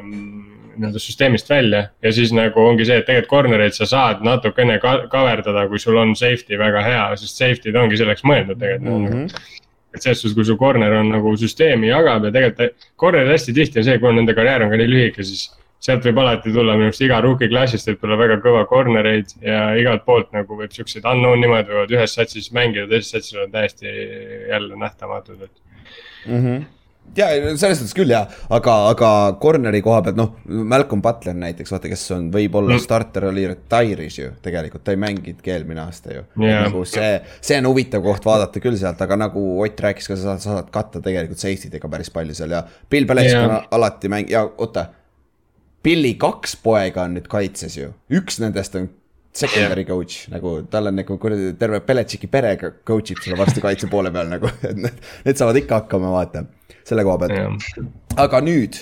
[0.78, 1.88] nii-öelda süsteemist välja.
[2.02, 6.16] ja siis nagu ongi see, et tegelikult corner'eid sa saad natukene kaverdada, kui sul on
[6.16, 9.14] safety väga hea, sest safety'd ongi selleks mõeldud tegelikult mm.
[9.14, 9.56] -hmm
[9.95, 13.80] et selles suhtes, kui su corner on nagu süsteemi jagab ja tegelikult corner'id hästi tihti
[13.80, 15.48] on see, kuna nende karjäär on ka nii lühike, siis
[15.82, 19.34] sealt võib alati tulla minu arust iga rookie klassist võib tulla väga kõva corner eid
[19.41, 23.49] ja igalt poolt nagu võib siukseid unknown nimed võivad ühes satsis mängida, teises satsis olla
[23.54, 23.94] täiesti
[24.52, 25.56] jälle nähtamatud, et
[26.26, 26.41] mm.
[26.41, 26.66] -hmm
[27.17, 29.11] ja selles suhtes küll jah, aga, aga
[29.41, 32.84] corner'i koha pealt noh, Malcolm Butler näiteks vaata, kes on, võib-olla mm.
[32.84, 36.67] starter oli retire'is ju tegelikult, ta ei mänginudki eelmine aasta ju yeah..
[36.67, 40.34] nagu see, see on huvitav koht vaadata küll sealt, aga nagu Ott rääkis ka, sa
[40.34, 42.63] saad, sa saad katta tegelikult safety dega päris palju seal ja.
[42.91, 43.49] Bill Belichick yeah.
[43.49, 44.88] on alati mäng- ja oota
[45.84, 48.89] Billy kaks poega on nüüd kaitses ju, üks nendest on
[49.34, 53.90] secondary coach nagu tal on nagu kuradi terve Beletšiki pere coach ib selle varsti kaitse
[53.91, 56.45] poole peal nagu, et need, need saavad ikka hakkama, vaata,
[56.88, 57.68] selle koha pealt.
[58.18, 58.80] Aga nüüd,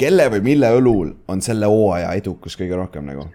[0.00, 3.28] kelle või mille õlul on selle hooaja edukus kõige rohkem nagu?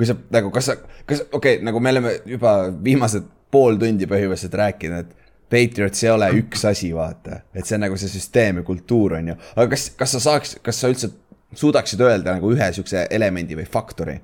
[0.00, 4.06] kui sa nagu, kas sa, kas, okei okay,, nagu me oleme juba viimased pool tundi
[4.08, 5.18] põhimõtteliselt rääkinud, et
[5.50, 9.32] Patriots ei ole üks asi, vaata, et see on nagu see süsteem ja kultuur on
[9.32, 11.10] ju, aga kas, kas sa saaks, kas sa üldse
[11.58, 14.16] suudaksid öelda nagu ühe sihukese elemendi või faktori,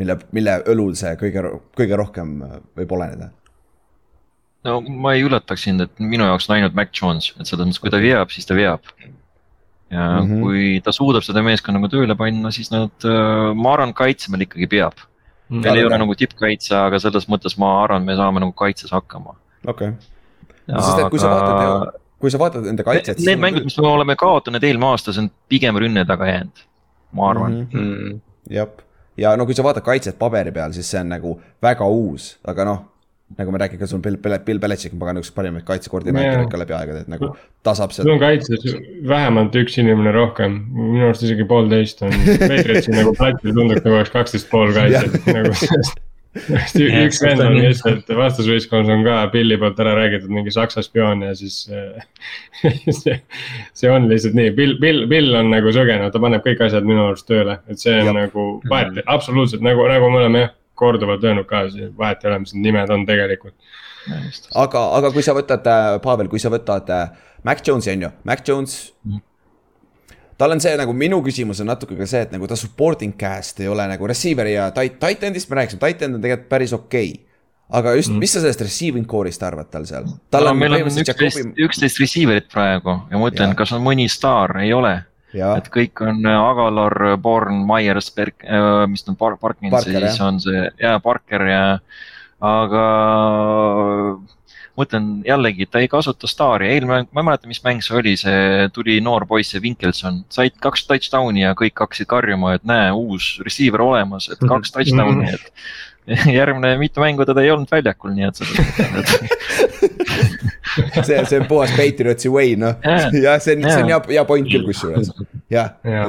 [0.00, 1.44] mille, mille õlul see kõige,
[1.78, 3.30] kõige rohkem äh, võib oleneda?
[4.68, 7.82] no ma ei üllataks sind, et minu jaoks on ainult Mac Jones, et selles mõttes,
[7.82, 8.86] kui ta veab, siis ta veab.
[9.92, 10.42] ja mm -hmm.
[10.42, 14.66] kui ta suudab seda meeskonda nagu tööle panna, siis nad, äh, ma arvan, kaitsemaal ikkagi
[14.66, 15.06] peab.
[15.50, 15.78] meil mm.
[15.78, 19.36] ei ole nagu tippkaitse, aga selles mõttes ma arvan, me saame nagu kaitses hakkama.
[19.66, 19.98] okei okay.
[20.68, 20.82] Aga...
[20.82, 23.18] sest et kui sa vaatad, kui sa vaatad enda kaitset.
[23.18, 26.68] Need mängud, mis me oleme kaotanud eelmine aasta, see on pigem rünne taga jäänud
[27.12, 27.66] ma arvan mm.
[27.72, 28.20] -hmm.
[28.50, 28.68] jah,
[29.20, 32.68] ja no kui sa vaatad kaitset paberi peal, siis see on nagu väga uus, aga
[32.68, 32.88] noh
[33.38, 36.76] nagu me räägime, ka sul Bill, Bill Belichik on pagan üks parimaid kaitsekoordinaatoreid ka läbi
[36.76, 37.32] aegade, et nagu
[37.64, 38.06] tasab sealt.
[38.06, 38.66] sul on kaitses
[39.08, 42.12] vähemalt üks inimene rohkem, minu arust isegi poolteist on,
[42.42, 45.20] Patriotsi nagu platsil tunduks nagu oleks kaksteist pool kaitset.
[45.32, 45.54] Nagu
[46.32, 51.34] üks vend on lihtsalt vastasvõistkonnas on ka Billi poolt ära räägitud mingi saksa spioon ja
[51.36, 51.66] siis
[53.02, 53.18] see,
[53.76, 57.04] see on lihtsalt nii, Bill, Bill, Bill on nagu sõgenev, ta paneb kõik asjad minu
[57.10, 58.18] arust tööle, et see on Jab.
[58.22, 61.66] nagu vahet, absoluutselt nagu, nagu me oleme jah korduvalt öelnud ka,
[61.98, 63.54] vahet ei ole, mis need nimed on tegelikult.
[64.58, 67.12] aga, aga kui sa võtad, äh, Pavel, kui sa võtad äh,
[67.46, 69.28] Mac Jones'i on ju, Mac Jones mm
[70.38, 73.60] tal on see nagu minu küsimus on natuke ka see, et nagu ta supporting cast
[73.60, 77.12] ei ole nagu receiver'i ja tight end'ist me rääkisime, tight end on tegelikult päris okei
[77.12, 77.28] okay
[77.72, 80.08] aga just mm., mis sa sellest receiving core'ist arvad tal seal?
[80.32, 84.58] tal no, on meil on üksteist, receiver'it praegu ja ma mõtlen, kas on mõni staar,
[84.62, 84.94] ei ole.
[85.32, 90.40] et kõik on äh, Agalor, Born, Myers, Berk- äh,, mis ta on, Parkins, siis on
[90.44, 91.64] see ja Parker ja,
[92.52, 92.84] aga
[94.78, 98.68] mõtlen jällegi, ta ei kasuta staari, eelmine, ma ei mäleta, mis mäng see oli, see
[98.72, 103.34] tuli noor poiss, see Winkelson, said kaks touchdown'i ja kõik hakkasid karjuma, et näe, uus
[103.44, 105.66] receiver olemas, et kaks touchdown'i, et.
[106.38, 108.56] järgmine mitu mängu teda ei olnud väljakul, nii et selles
[110.96, 112.74] mõttes see, see on puhas Patriotsi way, noh.
[112.82, 115.12] jah, see on, see on hea, hea point küll kusjuures,
[115.52, 116.00] jah ja.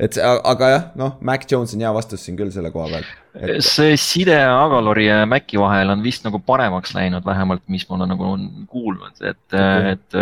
[0.00, 3.06] et see, aga jah, noh, Mac Jones on hea vastus siin küll selle koha peal
[3.34, 3.64] et....
[3.64, 8.14] see side Agalori ja Maci vahel on vist nagu paremaks läinud, vähemalt mis ma olen
[8.14, 8.36] nagu
[8.70, 10.20] kuulnud, et okay., et.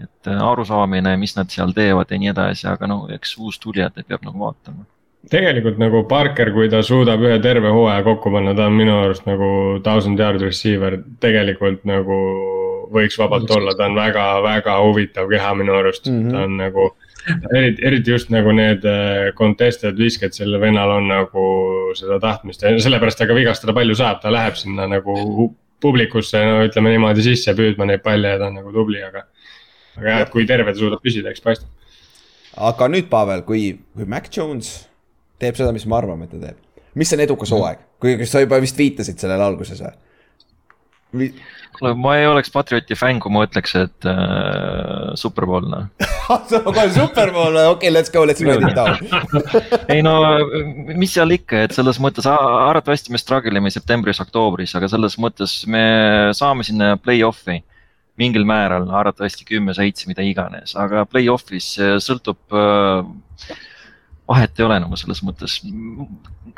[0.00, 4.38] et arusaamine, mis nad seal teevad ja nii edasi, aga no eks uustulijate peab nagu
[4.38, 4.86] vaatama
[5.28, 9.26] tegelikult nagu Parker, kui ta suudab ühe terve hooaja kokku panna, ta on minu arust
[9.28, 9.50] nagu
[9.84, 12.16] thousand yard receiver, tegelikult nagu
[12.94, 16.32] võiks vabalt olla, ta on väga-väga huvitav keha minu arust mm, -hmm.
[16.32, 16.88] ta on nagu
[17.28, 21.44] eriti, eriti just nagu need äh, contested visked, sellel vennal on nagu
[21.98, 25.16] seda tahtmist ja sellepärast ta ka vigastada palju saab, ta läheb sinna nagu
[25.80, 29.24] publikusse, no ütleme niimoodi sisse püüdma neid palle ja ta on nagu tubli, aga.
[29.96, 31.70] aga jah, et kui terve ta suudab püsida, eks paistab.
[32.70, 34.74] aga nüüd, Pavel, kui, kui Mac Jones
[35.40, 38.44] teeb seda, mis me arvame, et ta teeb, mis on edukas hooaeg, kui, kas sa
[38.44, 39.96] juba vist viitasid sellele alguses või?
[41.10, 45.88] Kuule, ma ei oleks Patrioti fänn, kui ma ütleks, et äh, superbowl noh.
[46.28, 48.98] Kohe superbowl, okei okay,, let's go, let's write it down
[49.92, 50.14] ei no,
[50.94, 55.84] mis seal ikka, et selles mõttes arvatavasti me struggle ime septembris-oktoobris, aga selles mõttes me
[56.36, 57.60] saame sinna play-off'i
[58.20, 61.72] mingil määral, arvatavasti kümme-seitse, mida iganes, aga play-off'is
[62.04, 63.58] sõltub äh,
[64.30, 65.60] vahet ei ole nagu selles mõttes.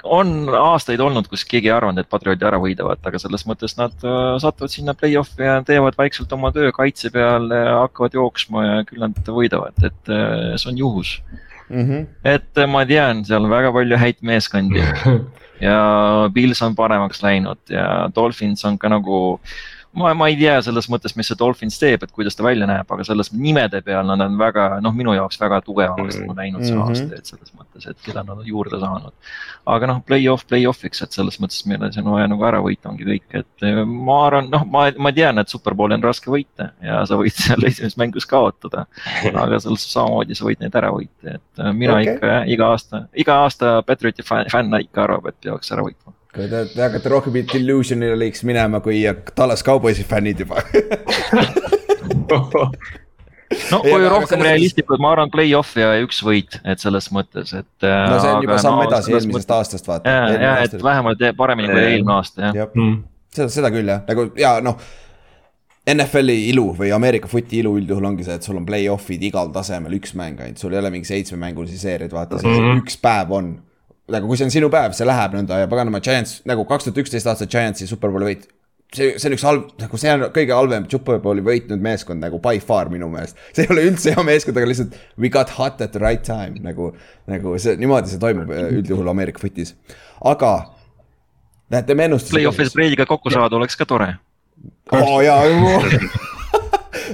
[0.03, 3.95] on aastaid olnud, kus keegi ei arvanud, et Patrioti ära võidavad, aga selles mõttes nad
[4.07, 9.05] äh, satuvad sinna play-off'i ja teevad vaikselt oma töö kaitse peal, hakkavad jooksma ja küll
[9.05, 11.17] nad võidavad, et äh, see on juhus
[11.69, 11.85] mm.
[11.85, 12.07] -hmm.
[12.25, 14.83] et äh, ma tean, seal on väga palju häid meeskondi
[15.67, 15.79] ja
[16.35, 19.41] Pils on paremaks läinud ja Dolphins on ka nagu
[19.99, 22.89] ma, ma ei tea selles mõttes, mis see Dolphins teeb, et kuidas ta välja näeb,
[22.95, 26.77] aga selles nimede peal nad on väga, noh, minu jaoks väga tugeva aastaga läinud see
[26.77, 26.83] Mhm.
[26.87, 29.13] aasta, et selles mõttes, et keda nad on juurde saanud.
[29.67, 33.05] aga noh, play-off, play-off'iks, et selles mõttes meil on siin vaja nagu ära võita ongi
[33.07, 37.05] kõik, et eh, ma arvan, noh, ma, ma tean, et superbowli on raske võita ja
[37.07, 38.87] sa võid seal esimeses mängus kaotada.
[39.31, 42.17] aga selles samamoodi sa võid neid ära võita, et eh, mina okay.
[42.17, 46.17] ikka jah, iga aasta, iga aasta Patrioti fänn ikka arvab, et peaks ära võitma.
[46.33, 49.03] Kui te, te hakkate rohkem Illusionile lõiks minema kui
[49.37, 50.63] Tallas Cowboysi fännid juba.
[53.73, 57.53] no kui aga rohkem selles- realistlikud, ma arvan, play-off ja üks võit, et selles mõttes,
[57.59, 57.69] et.
[57.85, 60.09] no see on juba samm edasi eelmisest aastast, vaata.
[60.09, 62.55] ja, ja, et vähemalt paremini kui eelmine aasta jah.
[62.63, 63.03] jah, Mm.
[63.33, 64.79] seda, seda küll jah, nagu ja noh.
[65.83, 69.97] NFL-i ilu või Ameerika footi ilu üldjuhul ongi see, et sul on play-off'id igal tasemel
[69.97, 72.85] üks mäng ainult, sul ei ole mingi seitsmemängulisi seeriaid, vaata see Mhm.
[72.85, 73.49] üks päev on.
[74.13, 77.01] Nagu kui see on sinu päev, see läheb nõnda ja paganama Giants nagu kaks tuhat
[77.03, 78.45] üksteist aastat Giantsi superbowli võit.
[78.93, 82.61] see, see on üks halb, nagu see on kõige halvem superbowli võitnud meeskond nagu by
[82.65, 83.41] far minu meelest.
[83.53, 86.61] see ei ole üldse hea meeskond, aga lihtsalt we got hot at the right time
[86.65, 86.93] nagu,
[87.31, 89.75] nagu see niimoodi see toimub äh, üldjuhul Ameerika footis,
[90.21, 90.53] aga.
[91.73, 92.39] näete, me ennustasime.
[92.39, 94.15] Play-off'is Brady'ga kokku saada oleks ka tore.
[94.93, 95.43] oo jaa,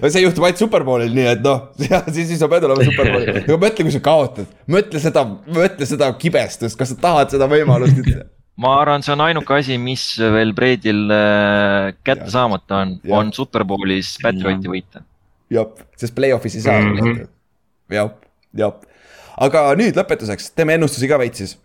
[0.06, 1.68] see juhtub ainult superbowlil, nii et noh,
[2.14, 5.24] siis, siis sa pead olema superbowlil, aga mõtle, kui sa kaotad, mõtle seda,
[5.58, 8.26] mõtle seda kibestust, kas sa tahad seda võimalust üldse.
[8.62, 14.16] ma arvan, see on ainuke asi, mis veel Brady'l äh, kätte saamata on, on superbowlis
[14.22, 15.04] Patrioti võita.
[15.54, 15.70] jah,
[16.00, 17.30] sest play-off'is ei saa mm -hmm..
[17.94, 18.12] jah,
[18.58, 18.74] jah,
[19.38, 21.56] aga nüüd lõpetuseks teeme ennustusi ka veits siis.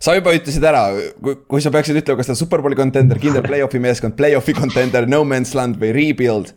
[0.00, 0.84] sa juba ütlesid ära,
[1.20, 5.24] kui, sa peaksid ütlema, kas ta on superbowli contender, kindel play-off'i meeskond, play-off'i contender, no
[5.24, 6.54] man's land või rebuild.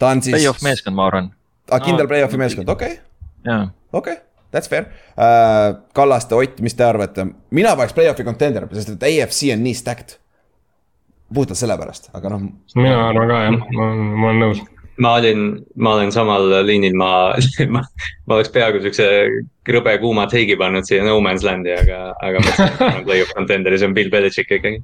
[0.00, 0.34] Ta on siis.
[0.38, 1.30] Play-off meeskond, ma arvan,
[1.70, 1.82] ah,.
[1.84, 3.04] kindel No, play-off'i meeskond, okei okay.
[3.46, 3.68] jaa.
[3.92, 4.24] okei okay,,
[4.54, 5.76] that's fair uh,.
[5.96, 7.28] Kallaste, Ott, mis te arvate?
[7.50, 10.18] mina paneks play-off'i contender, sest et AFC on nii stacked.
[11.34, 14.64] puhtalt sellepärast, aga noh, mina arvan ka jah, ma, ma olen nõus.
[15.00, 17.10] Ma olin, ma olen samal liinil, ma,
[17.74, 17.82] ma,
[18.26, 19.06] ma oleks peaaegu siukse
[19.66, 23.36] krõbe kuuma teigi pannud siia no man's land'i, aga, aga mõtlesin, et ma olen play-off
[23.36, 24.82] contender ja see on Bill Belichik ikkagi.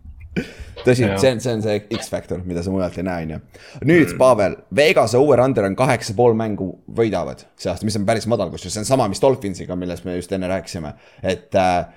[0.86, 3.40] tõsi see on, see on see X-faktor, mida sa mujalt ei näe, on ju.
[3.82, 6.70] nüüd mm., Pavel, Vegase over-under on kaheksa pool mängu
[7.00, 10.16] võidavad see aasta, mis on päris madal, kusjuures see on sama, mis Dolphinsiga, millest me
[10.16, 10.94] just enne rääkisime.
[11.22, 11.88] et äh,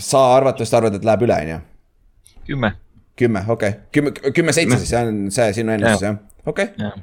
[0.00, 1.60] sa arvatavasti arvad, et läheb üle, on ju?
[2.48, 2.72] kümme,
[3.18, 6.18] kümme, okei okay., kümme, kümme, seitse siis, see on see sinu ennustus jah,
[6.48, 6.88] okei okay..
[6.88, 6.96] jah.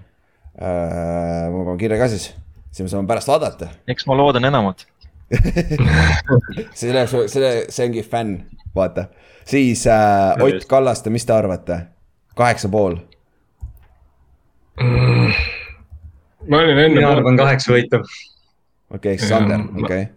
[1.53, 2.29] ma panen kirja ka siis,
[2.71, 3.71] siis me saame pärast vaadata.
[3.87, 4.85] eks ma loodan enamat.
[6.79, 8.37] selle, selle, see ongi fänn,
[8.75, 9.07] vaata.
[9.45, 11.79] siis äh, Ott Kallaste, mis te arvate?
[12.35, 12.97] kaheksa pool.
[16.49, 18.01] ma olin enne mina, arvan kaheksa võitu.
[18.93, 20.07] okei, ehk siis ma- okei.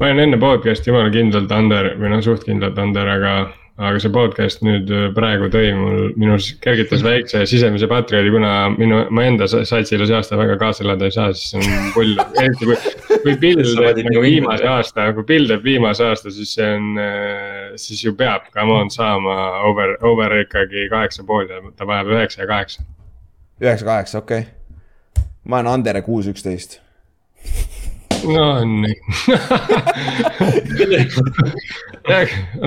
[0.00, 3.36] ma olin enne podcast'i jumala kindlalt under või noh, suht kindlalt under, aga,
[3.76, 9.02] aga see podcast nüüd äh, praegu tõi mul, minus kergitas väikse sisemise patrioodi, kuna minu,
[9.12, 12.14] ma enda sa- satsile see aasta väga kaasa elada ei saa, siis see on pull,
[12.42, 12.78] eriti kui.
[13.26, 17.02] kui Bill teeb nagu viimase aasta, kui Bill teeb viimase aasta, siis see on,
[17.80, 19.36] siis ju peab, come on, saama
[19.68, 22.86] over, over ikkagi kaheksa pool ja ta vajab üheksa ja kaheksa.
[23.60, 25.26] üheksa, kaheksa, okei okay..
[25.44, 26.80] ma olen under ja kuus, üksteist.
[28.24, 28.94] No nii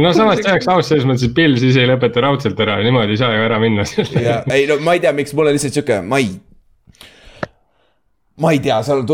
[0.04, 3.16] no samas see oleks aus selles mõttes, et Bill siis ei lõpeta raudselt ära, niimoodi
[3.16, 3.86] ei saa ju ära minna.
[4.20, 6.32] ja ei no ma ei tea, miks mulle lihtsalt sihuke, ma ei.
[8.40, 9.06] ma ei tea, seal,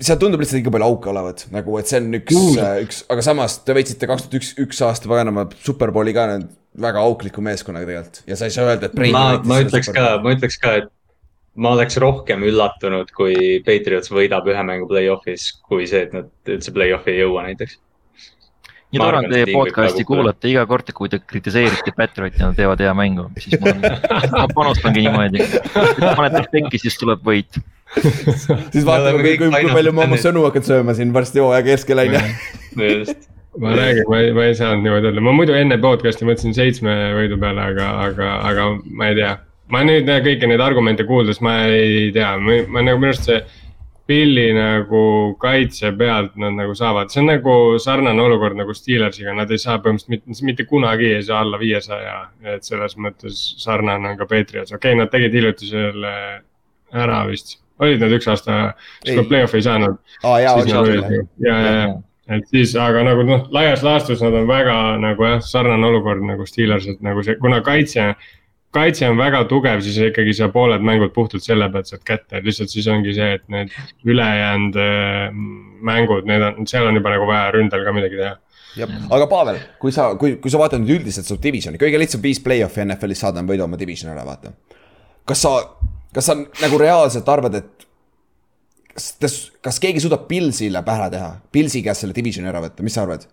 [0.00, 3.26] seal tundub lihtsalt liiga palju auke olevat nagu, et see on üks Mm., üks, aga
[3.26, 6.48] samas te võitsite kaks tuhat üks, üks aasta paganama superbowli ka nüüd
[6.78, 8.94] väga aukliku meeskonnaga tegelikult ja sa ei saa öelda, et.
[9.12, 10.92] ma, ma ütleks ka, ma ütleks ka, et
[11.58, 16.74] ma oleks rohkem üllatunud, kui Patriots võidab ühe mängu play-off'is, kui see, et nad üldse
[16.74, 17.78] play-off'i ei jõua näiteks.
[18.92, 22.84] nii tore on teie podcast'i kuulata iga kord, kui te kritiseerite Patrioti ja nad teevad
[22.84, 23.74] hea mängu, siis ma,
[24.36, 25.48] ma panustangi niimoodi.
[26.20, 27.58] panete tekki, siis tuleb võit.
[27.98, 31.42] siis Me vaatame, kui, kõik kui, kui palju ma oma sõnu hakkan sööma siin varsti
[31.42, 32.22] hooaja keskel on ju.
[32.84, 33.28] just,
[33.58, 36.94] ma räägin, ma ei, ma ei saanud niimoodi öelda, ma muidu enne podcast'i mõtlesin seitsme
[37.18, 39.34] võidu peale, aga, aga, aga ma ei tea.
[39.72, 43.40] Ma nüüd kõiki neid argumente kuuldes, ma ei tea, ma nagu minu arust see
[44.08, 45.00] Pilli nagu
[45.36, 49.76] kaitse pealt nad nagu saavad, see on nagu sarnane olukord nagu Steelersiga, nad ei saa
[49.84, 52.14] põhimõtteliselt mitte, mitte kunagi ei saa alla viiesaja.
[52.54, 56.14] et selles mõttes sarnane on ka Patriots, okei okay,, nad tegid hiljuti selle
[57.04, 58.58] ära vist, olid nad üks aasta,
[59.04, 60.00] siis nad play-off'i ei saanud.
[61.12, 61.92] ju, ja, ja, ja,
[62.38, 66.48] et siis, aga nagu noh, laias laastus nad on väga nagu jah, sarnane olukord nagu
[66.48, 68.14] Steelers, et nagu see, kuna kaitse.
[68.74, 72.72] Kaitse on väga tugev, siis ikkagi sa pooled mängud puhtalt selle pealt saad kätte, lihtsalt
[72.72, 73.72] siis ongi see, et need
[74.08, 75.40] ülejäänud äh,
[75.88, 78.34] mängud, need on, seal on juba nagu vaja ründel ka midagi teha.
[78.78, 82.22] jah, aga Pavel, kui sa, kui, kui sa vaatad nüüd üldiselt su divisioni, kõige lihtsam
[82.24, 84.52] viis play-off'i NFL-is saada on võida oma divisioni ära, vaata.
[85.28, 85.56] kas sa,
[86.14, 87.88] kas sa nagu reaalselt arvad, et
[89.22, 93.08] kas, kas keegi suudab Pilsile pähe teha, Pilsi käest selle divisioni ära võtta, mis sa
[93.08, 93.24] arvad?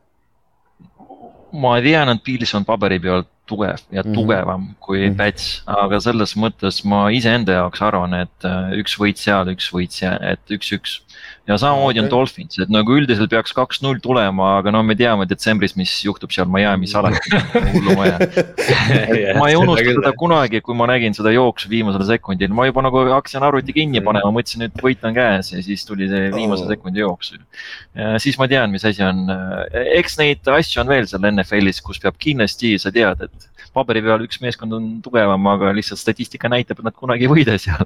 [1.55, 4.13] ma tean, et Pils on paberi peal tugev ja Mhm.
[4.17, 5.17] tugevam kui Mhm.
[5.17, 9.91] Pats, aga selles mõttes ma iseenda jaoks arvan, et äh, üks võit seal, üks võit
[9.91, 11.01] seal, et üks-üks.
[11.47, 12.09] ja samamoodi on Okei.
[12.17, 16.47] Dolphins, et nagu üldiselt peaks kaks-null tulema, aga no me teame detsembris, mis juhtub seal
[16.49, 17.21] Miami's alati,
[17.75, 18.17] hullumaja.
[19.39, 23.03] ma ei unusta seda kunagi, kui ma nägin seda jooksu viimasel sekundil, ma juba nagu
[23.13, 26.69] hakkasin arvuti kinni panema, mõtlesin, et võit on käes ja siis tuli see viimase Oh.
[26.71, 27.33] sekundi jooks.
[28.23, 29.25] siis ma tean, mis asi on,
[29.95, 33.34] eks neid asju on veel seal NFL-is, kus peab kindlasti, sa tead, et
[33.75, 37.57] paberi peal üks meeskond on tugevam, aga lihtsalt statistika näitab, et nad kunagi ei võida
[37.61, 37.85] seal.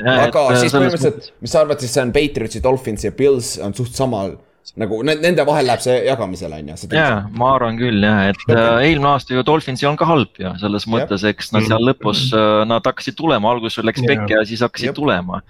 [0.00, 3.96] aga siis põhimõtteliselt, mis sa arvad, siis see on Patriotsi, Dolphins ja Pils on suht
[3.96, 4.36] samal
[4.80, 6.88] nagu ne- nende vahel läheb see jagamisele on ju.
[6.94, 10.40] ja ma arvan küll jah, et äh, eelmine aasta ju Dolphins ei olnud ka halb
[10.40, 14.10] ju selles mõttes, eks nad seal lõpus äh,, nad hakkasid tulema, alguses läks Jaa.
[14.12, 14.98] pekki ja siis hakkasid Jep.
[14.98, 15.40] tulema.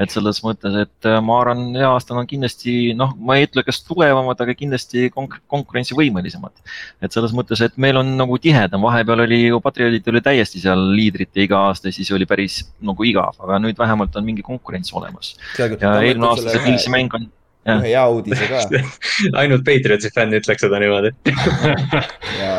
[0.00, 3.64] et selles mõttes, et äh, ma arvan, see aasta on kindlasti noh, ma ei ütle,
[3.66, 6.54] kas tugevamad, aga kindlasti konk-, konkurentsivõimelisemad.
[7.02, 10.86] et selles mõttes, et meil on nagu tihedam, vahepeal oli ju Patriotid oli täiesti seal
[10.94, 15.34] liidrite iga aasta, siis oli päris nagu igav, aga nüüd vähemalt on mingi konkurents olemas.
[15.58, 17.28] ja eelmine aasta see Pilsi mäng on.
[17.68, 18.62] Ühe hea uudise ka
[19.40, 21.12] ainult Patriotsi fänn ütleks seda niimoodi.
[22.40, 22.54] ja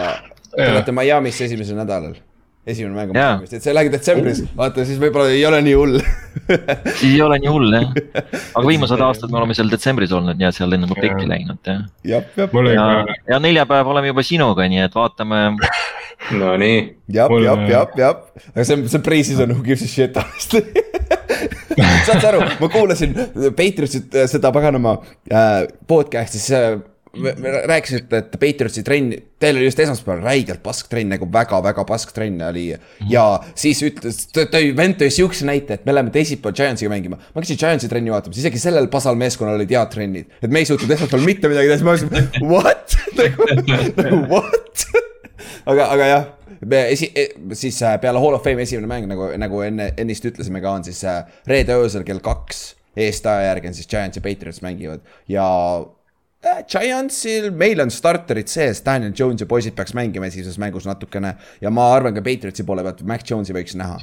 [0.51, 2.13] te olete Miami's esimesel nädalal.
[2.67, 3.17] esimene mäng on.
[3.17, 5.97] Miami's, et see läheb detsembris, vaata siis võib-olla ei ole nii hull.
[6.99, 7.95] siis ei ole nii hull jah.
[8.53, 10.99] aga viimased aastad me oleme seal detsembris olnud ja seal enne Jaa.
[11.01, 11.81] pekki läinud jah.
[12.05, 12.49] ja ka,
[13.31, 15.47] ja neljapäev oleme juba sinuga, nii et vaatame.
[16.37, 18.19] Nonii, jah, Mul- jah, jah, jah,
[18.53, 20.61] aga see on, see on pre-season who gives a shit honestly.
[22.07, 23.17] saad sa aru, ma kuulasin
[23.57, 24.97] Patriotsit äh, seda paganama
[25.31, 26.79] äh, podcast'i, siis äh,
[27.67, 29.11] rääkisite, et Patriotsi trenn,
[29.41, 32.69] teil oli just esmaspäeval räigelt pask trenn nagu väga-väga pask trenn oli.
[33.09, 37.19] ja siis ütles, tõi, vend tõi siukse näite, et me läheme teisipäeval Giantsiga mängima.
[37.19, 40.69] ma käisin Giantsi trenni vaatamas, isegi sellel pasal meeskonnal olid head trennid, et me ei
[40.69, 43.49] suutnud esmaspäeval mitte midagi teha, siis ma mõtlesin, what nagu,
[43.99, 44.87] nagu what
[45.65, 46.27] aga, aga jah,
[46.65, 47.11] me esi-,
[47.57, 50.85] siis äh, peale Hall of Fame'i esimene mäng nagu, nagu enne, ennist ütlesime ka, on
[50.87, 52.71] siis äh, reede öösel kell kaks.
[52.91, 55.45] Eesti aja järgi on siis Giants ja Patriots mängivad ja
[56.43, 61.37] äh, Giantsil, meil on starterid sees, Daniel Jones ja poisid peaks mängima esimeses mängus natukene
[61.63, 63.95] ja ma arvan ka Patriotsi poole pealt, Mac Jones'i võiks näha.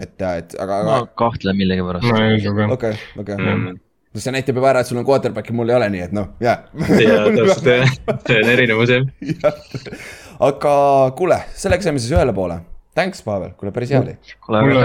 [0.00, 2.68] et, et aga, ma aga kahtlen millegipärast ma ei usu ka.
[2.74, 3.78] okei, okei.
[4.18, 6.58] see näitab juba ära, et sul on quarterback'i, mul ei ole, nii et noh, jaa.
[6.98, 7.96] ja täpselt jah,
[8.26, 9.62] see on erinevus jah.
[10.42, 10.74] aga
[11.18, 12.60] kuule, sellega saime siis ühele poole.
[12.92, 14.12] Thanks, Pavel, kuule päris hea oli.
[14.52, 14.80] mulle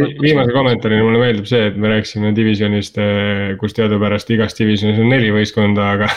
[0.00, 2.96] vi- viimase kommentaarina mulle meeldib see, et me rääkisime divisjonist,
[3.60, 6.08] kus teadupärast igas divisjonis on neli võistkonda, aga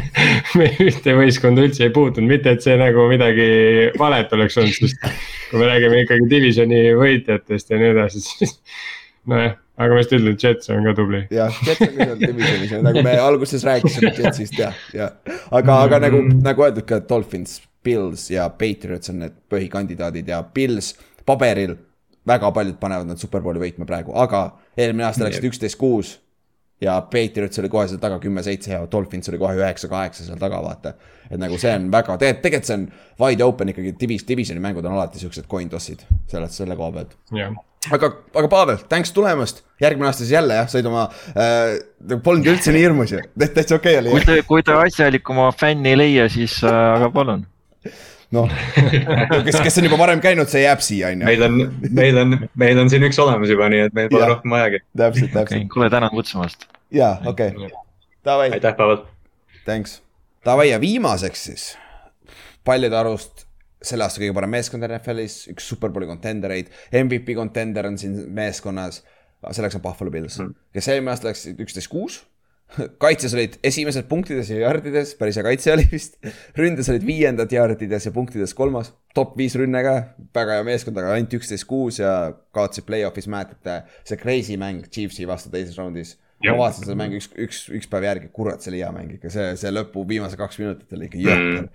[0.60, 3.46] me ühte võistkonda üldse ei puutunud, mitte et see nagu midagi
[3.96, 5.08] valet oleks olnud, sest
[5.48, 8.54] kui me räägime ikkagi divisjoni võitjatest ja nii edasi, siis
[9.32, 11.22] nojah, aga ma just ütlen, et Jets on ka tubli.
[11.32, 15.08] jah, Jets on ka seal divisionis, nagu me alguses rääkisime Jetsist ja, ja
[15.48, 20.94] aga, aga nagu, nagu öeldud ka Dolphins, Bills ja Patriots on need põhikandidaadid ja Bills
[21.26, 21.76] paberil
[22.26, 24.44] väga paljud panevad nad superbowli võitma praegu, aga
[24.76, 26.16] eelmine aasta läksid üksteist kuus
[26.82, 30.94] ja Patriots oli kohe seal taga kümme-seitse ja Dolphins oli kohe üheksa-kaheksa seal taga, vaata.
[31.30, 32.86] et nagu see on väga, tegelikult, tegelikult see on
[33.22, 37.14] wide open ikkagi, divis-, divisioni mängud on alati siuksed coin toss'id selle, selle koha pealt
[37.38, 37.54] jah,
[37.90, 42.74] aga, aga Pavel, thanks tulemast, järgmine aasta siis jälle jah, said oma äh,, polnud üldse
[42.74, 44.26] nii hirmus ju, täitsa okei okay oli kui.
[44.26, 47.46] te, kui te asjalikuma fänni ei leia, siis äh, aga palun.
[48.32, 48.48] Noh,
[49.46, 51.58] kes, kes on juba varem käinud, see jääb siia on ju, meil on,
[51.92, 54.82] meil on, meil on siin üks olemas juba, nii et meil pole rohkem vajagi.
[54.96, 56.66] täpselt, okei, täpselt, kuule, tänan kutsumast.
[56.94, 57.52] jaa, okei,
[58.24, 59.04] davai, aitäh, Pavel.
[59.66, 60.00] thanks.
[60.44, 61.66] Davai ja viimaseks siis,
[62.66, 63.46] paljude arust
[63.82, 66.70] selle aasta kõige parem meeskond NFL-is, üks superbowli kontendereid,
[67.02, 69.02] MVP kontender on siin meeskonnas,
[69.50, 70.38] selleks on Buffalo Bills,
[70.74, 72.22] kes eelmine aasta läksid üksteist kuus
[73.04, 76.18] kaitses olid esimesed punktides ja jardides, päris hea kaitse oli vist.
[76.58, 79.94] ründes olid viiendad jardides ja punktides kolmas, top viis rünne ka,
[80.34, 82.14] väga hea meeskond, aga ainult üksteist kuus ja
[82.56, 86.16] kaotasid play-off'is, mäletate, see crazy mäng Chiefsi vastu teises raundis.
[86.42, 89.30] ma vaatasin seda mängu üks, üks, üks päev järgi, kurat, see oli hea mäng ikka,
[89.30, 91.68] see, see lõpu viimase kaks minutit oli ikka jõhker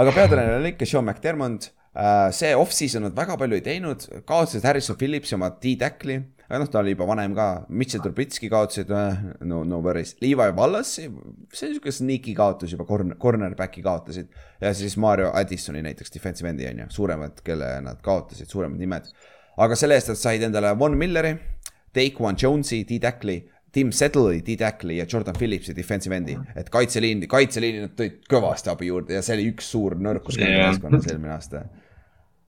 [0.00, 1.70] aga peatreener oli ikka Sean McDermott.
[2.32, 6.14] see off-season nad väga palju ei teinud, kaotasid Harrison Phillipsi oma D-tackli,
[6.52, 8.90] aga noh, ta oli juba vanem ka, Mitchell Trubitski kaotasid,
[9.48, 11.06] no, no worries, Levi Wallasi,
[11.48, 14.28] see on sihuke sneaky kaotus juba, corner, cornerback'i kaotasid.
[14.60, 19.08] ja siis Mario Addisoni näiteks defensive endi on ju, suuremad, kelle nad kaotasid, suuremad nimed.
[19.56, 21.32] aga selle eest nad said endale Von Milleri,
[21.96, 23.38] Daquan Jones'i, D-tackli,
[23.72, 26.36] Tim Settle'i, D-Tackli ja Jordan Phillipsi defensive end'i.
[26.56, 31.08] et kaitseliin, kaitseliini nad tõid kõvasti abi juurde ja see oli üks suur nõrkus meeskonnas
[31.08, 31.64] eelmine aasta.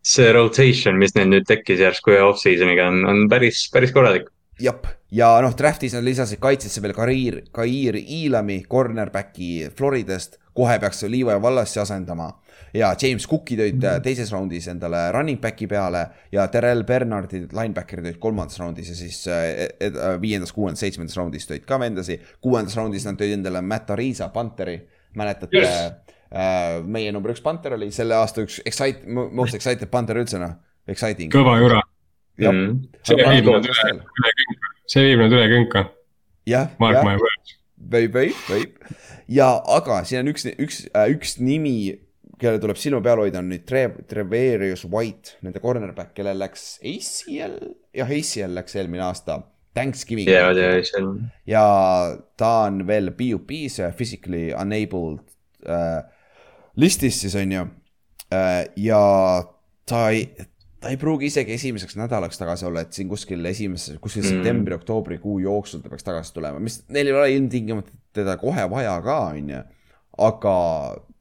[0.05, 4.28] See rotation, mis neil nüüd tekkis järsku ühe off-season'iga on, on päris, päris korralik.
[4.60, 11.02] jep, ja noh, draft'is nad lisasid kaitsesse veel Kair, Kair Iilami, cornerback'i Floridast, kohe peaks
[11.09, 12.28] Levi Wallas'i asendama.
[12.74, 16.05] ja James Cooki tõid äh, teises raundis endale running back'i peale
[16.35, 21.16] ja Terrel Bernardi linebacker'i tõid kolmandas raundis ja siis äh, ed- äh, viiendas, kuuendas, seitsmendas
[21.18, 22.18] raundis tõid ka vendasi.
[22.43, 24.81] kuuendas raundis nad tõid endale Matt Ariza, Panteri,
[25.14, 25.93] mäletate Yes.
[26.34, 30.56] Äh, meie number üks Panther oli selle aasta üks excite, most excited Panther üldse noh,
[30.90, 31.32] exciting.
[31.32, 31.82] kõva jura,
[32.34, 32.88] Mm.
[33.06, 35.82] see viib nad üle, üle künka, see viib nad üle künka,
[36.51, 37.05] jah, jah.
[37.78, 38.96] võib, võib, võib.
[39.30, 40.80] ja aga siin on üks, üks,
[41.14, 41.76] üks nimi,
[42.40, 47.55] kellele tuleb silma peal hoida, on nüüd Tre-, Treverius White, nende cornerback, kellel läks ACL,
[47.94, 49.44] jah, ACL läks eelmine aasta.
[49.74, 50.28] Thanksgiving.
[50.30, 50.74] Ja, ja
[51.51, 51.62] ja
[52.38, 55.22] ta on veel PUP-s äh, physically unabled
[55.66, 56.02] äh,
[56.76, 57.62] listis siis on ju
[58.32, 58.64] äh,.
[58.76, 59.01] ja
[59.88, 60.26] ta ei,
[60.80, 64.36] ta ei pruugi isegi esimeseks nädalaks tagasi olla, et siin kuskil esimese, kuskil Mm.
[64.36, 69.18] septembri-oktoobri-kuu jooksul ta peaks tagasi tulema, mis neil ei ole ilmtingimata teda kohe vaja ka,
[69.34, 69.64] on ju.
[70.18, 70.55] aga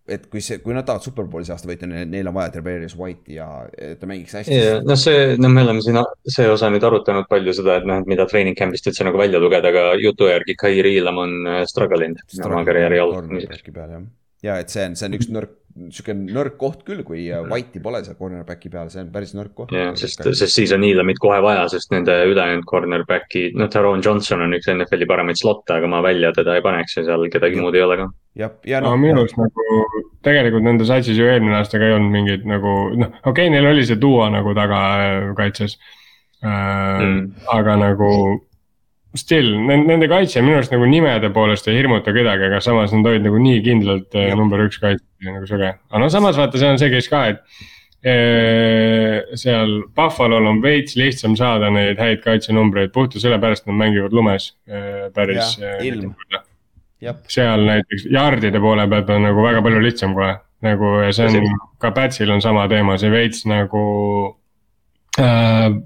[0.03, 3.37] et kui see, kui nad tahavad superbowli see aasta võita, neil on vaja Treverius White'i
[3.37, 6.83] ja et ta mängiks hästi ja noh, see, no me oleme siin see osa nüüd
[6.83, 10.27] arutanud palju seda, et noh, et mida treening camp'ist üldse nagu välja lugeda, aga jutu
[10.27, 13.63] järgi Kai Riilam on äh, struggle inud oma karjääri alustamiseks.
[14.43, 15.53] Ja et see on, see on üks nõrk,
[15.93, 19.55] sihuke nõrk koht küll, kui äh, White'i pole seal cornerback'i peal, see on päris nõrk
[19.57, 19.73] koht.
[19.73, 24.45] jah, sest, sest siis on Niilamit kohe vaja, sest nende ülejäänud cornerback'i, noh, Taron Johnson
[24.45, 27.79] on üks NFL-i paremaid slot'e, aga ma välja teda ei paneks ja seal kedagi muud
[27.79, 28.07] ei ole ka.
[28.43, 29.81] jah, ja no noh, minu arust nagu
[30.25, 33.71] tegelikult nende satsis ju eelmine aasta ka ei olnud mingit nagu noh, okei okay,, neil
[33.73, 36.01] oli see duo nagu taga äh, kaitses äh,
[36.43, 37.31] Mm.
[37.47, 38.09] aga nagu
[39.17, 43.27] still, nende kaitse minu arust nagu nimede poolest ei hirmuta kedagi, aga samas nad olid
[43.27, 44.39] nagu nii kindlalt äh, Jah.
[44.39, 45.75] number üks kaitse nagu sõge.
[45.77, 47.43] aga no samas vaata, see on see case ka, et
[48.09, 54.17] äh, seal Buffalo'l on veits lihtsam saada neid häid kaitsenumbreid puhtalt sellepärast, et nad mängivad
[54.17, 54.51] lumes
[55.13, 56.43] päris mitu korda
[57.03, 60.37] jah, seal näiteks yard'ide poole pealt on nagu väga palju lihtsam kohe.
[60.63, 63.83] nagu ja see on ka Patsil on sama teema, see veits nagu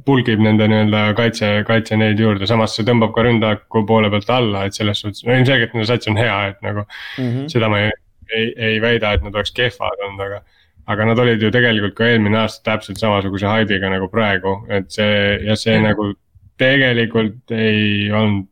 [0.07, 4.65] pulgib nende nii-öelda kaitse, kaitse neid juurde, samas see tõmbab ka ründaku poole pealt alla,
[4.65, 6.85] et selles suhtes, no ilmselgelt nende sats on hea, et nagu
[7.17, 7.47] Mhm.
[7.51, 7.91] seda ma ei,
[8.31, 10.41] ei, ei väida, et nad oleks kehvad olnud, aga.
[10.87, 15.39] aga nad olid ju tegelikult ka eelmine aasta täpselt samasuguse haibiga nagu praegu, et see
[15.43, 16.13] ja see nagu
[16.57, 18.47] tegelikult ei olnud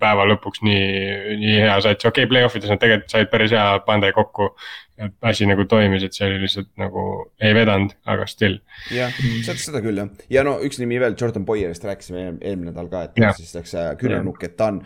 [0.00, 3.78] päeva lõpuks nii, nii hea sats, okei okay,, play-off ides nad tegelikult said päris hea
[3.86, 4.50] pande kokku.
[4.98, 7.02] Et asi nagu toimis, et see oli lihtsalt nagu
[7.40, 8.58] ei vedanud, aga still.
[8.94, 9.14] jah,
[9.46, 12.90] seda, seda küll jah, ja no üks nimi veel, Jordan Boyerist rääkisime eel- eelmine nädal
[12.90, 13.36] ka, et Jah.
[13.36, 14.82] siis läks äh, küünarnukk, et ta on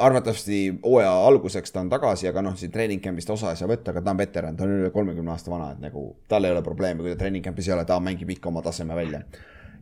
[0.00, 3.92] arvatavasti hooaja alguseks ta on tagasi, aga noh, siin treening camp'ist osa ei saa võtta,
[3.92, 6.62] aga ta on veteran, ta on üle kolmekümne aasta vana, et nagu tal ei ole
[6.64, 9.22] probleemi, kui ta treening camp'is ei ole, ta mängib ikka oma taseme välja.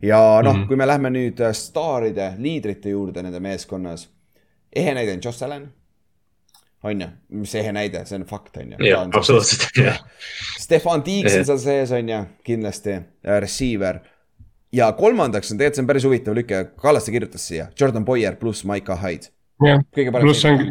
[0.01, 0.61] ja noh mm.
[0.61, 0.67] -hmm.
[0.67, 4.09] kui me lähme nüüd äh, staaride, liidrite juurde nende meeskonnas,
[4.75, 5.71] ehe näide on Josh Allan.
[6.83, 7.07] On ju,
[7.41, 8.85] mis ehe näide, see on fakt, on ju.
[8.87, 9.97] jah, absoluutselt, jah.
[10.59, 12.99] Stefan Tiiks on seal sees, on ju, kindlasti,
[13.39, 13.99] receiver.
[14.71, 18.63] ja kolmandaks on tegelikult, see on päris huvitav lüke, Kallaste kirjutas siia, Jordan Boyer pluss
[18.69, 19.27] Maiko Hyde.
[19.65, 20.69] jah, kõige parem Pluss see on-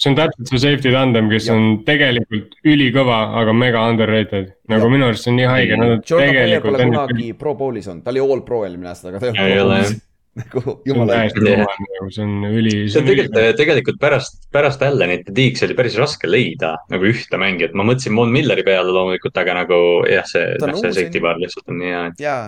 [0.00, 1.56] see on täpselt see safety tandem, kes Jah.
[1.58, 4.54] on tegelikult ülikõva, aga mega underrated.
[4.72, 4.92] nagu Jah.
[4.94, 6.86] minu arust see on nii haige, nad on Jordan Boyer tegelikult pole.
[6.94, 9.82] kunagi pro bowl'is olnud, ta oli all pro eelmine aasta, aga ta ei olnud ole,
[9.82, 10.00] pro bowl'is.
[10.40, 12.74] Nagu jumala kõva, nagu see on üli.
[12.92, 17.40] see on tegelikult, tegelikult pärast, pärast Allanit ja Tiiks oli päris raske leida nagu ühte
[17.40, 19.80] mängijat, ma mõtlesin Von Milleri peale loomulikult, aga nagu
[20.10, 22.38] jah, see, noh, see safety bar lihtsalt on nii hea, et ja,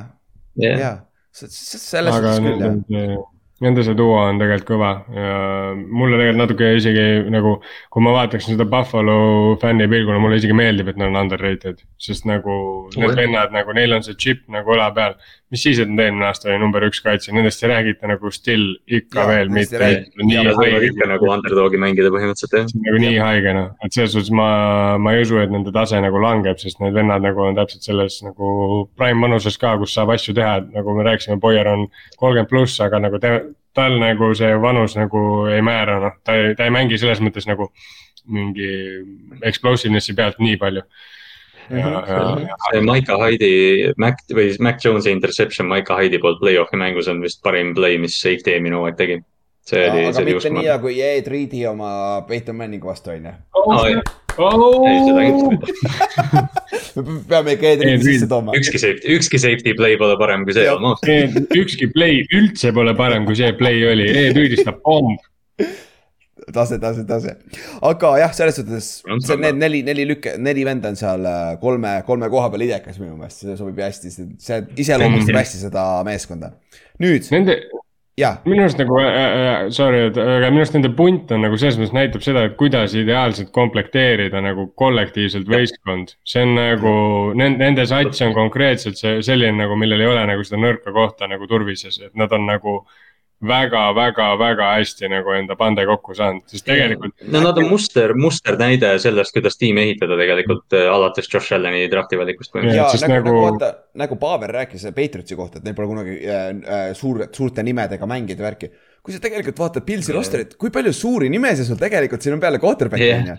[0.62, 0.80] jah.
[0.86, 0.94] ja,
[1.32, 3.20] selles suhtes küll jah.
[3.62, 5.34] nende, see duo on tegelikult kõva ja
[5.76, 7.54] mulle tegelikult natuke isegi nagu,
[7.92, 9.18] kui ma vaataksin seda Buffalo
[9.62, 11.84] fänni pilguna, mulle isegi meeldib, et nad on underrated.
[12.02, 12.56] sest nagu
[12.96, 15.16] need vennad nagu neil on see chip nagu õla peal.
[15.52, 18.72] Mis siis, et nad eelmine aasta oli number üks kaitse, nendest ei räägita nagu still
[18.88, 19.90] ikka Jaa, veel mitte.
[20.32, 20.54] ja
[20.88, 22.70] ikka nagu underdog'i mängida põhimõtteliselt jah.
[22.86, 24.48] nagu nii haige noh, et selles suhtes ma,
[25.02, 28.20] ma ei usu, et nende tase nagu langeb, sest need vennad nagu on täpselt selles
[28.24, 28.52] nagu
[28.96, 32.80] prime vanuses ka, kus saab asju teha, et nagu me rääkisime, Boyer on kolmkümmend pluss,
[32.84, 33.34] aga nagu te,
[33.76, 35.22] tal nagu see vanus nagu
[35.52, 37.68] ei määra, noh, ta ei, ta ei mängi selles mõttes nagu
[38.32, 38.68] mingi
[39.48, 40.84] explosiveness'i pealt nii palju.
[41.70, 46.80] ja, ja, ja see Maika Hyde'i, Mac või Mac Jones'i interception Maika Hyde'i poolt play-off'i
[46.80, 49.20] mängus on vist parim play, mis safety eelmine hooaeg tegi.
[49.68, 51.92] see oli, aga see oli mitte nii hea kui Ed Reedi oma
[52.28, 53.34] Peyton Manningu vastu on ju.
[53.60, 54.02] Oh, jah.
[54.88, 58.08] ei, seda kindlasti me peame ikka Ed Ed Reedi Reed.
[58.08, 58.56] sisse tooma.
[58.58, 61.06] ükski safety, ükski safety play pole parem kui see almost.
[61.62, 65.14] ükski play üldse pole parem, kui see play oli, E-tüüdist ta pomm,
[66.54, 67.36] tase, tase, tase,
[67.82, 69.46] aga jah, selles suhtes On see sama.
[69.46, 73.16] need neli, neli lükke, neli venda on seal äh, kolme, kolme koha peal idekas minu
[73.16, 75.40] meelest, see sobib hästi, see iseloomustab Mhm.
[75.42, 76.52] hästi seda meeskonda.
[77.02, 77.56] nüüd, Nende,
[78.44, 79.14] minu arust nagu äh,,
[79.66, 82.56] äh, sorry, et aga minu arust nende punt on nagu selles mõttes näitab seda, et
[82.60, 86.12] kuidas ideaalselt komplekteerida nagu kollektiivselt võistkond.
[86.24, 86.92] see on nagu,
[87.38, 91.26] nende, nende sats on konkreetselt see selline nagu, millel ei ole nagu seda nõrka kohta
[91.30, 92.82] nagu turvises, et nad on nagu
[93.48, 98.14] väga, väga, väga hästi nagu enda pande kokku saanud, sest tegelikult no nad on muster,
[98.18, 103.12] musternäide sellest, kuidas tiimi ehitada tegelikult äh, alates Josh Allan'i drafti valikust Jah, ja nagu,
[103.12, 107.24] nagu nagu- vaata, nagu Paver rääkis Patriotsi kohta, et neil pole kunagi äh, äh, suur,
[107.34, 108.70] suurte nimedega mängida värki.
[109.02, 112.62] kui sa tegelikult vaatad Pilsi rosterit, kui palju suuri nimesid sul tegelikult siin on peale
[112.62, 113.24] quarterback'i Jah.
[113.24, 113.36] on ju,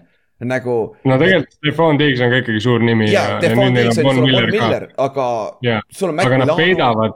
[0.50, 0.78] nagu.
[1.08, 4.04] no tegelikult Stefan Diggs on ka ikkagi suur nimi ja, ja, ja Stefan Diggs on
[4.04, 5.28] sul on Von Miller aga
[5.64, 5.82] Jaa.
[5.90, 7.16] sul on aga nad peidavad,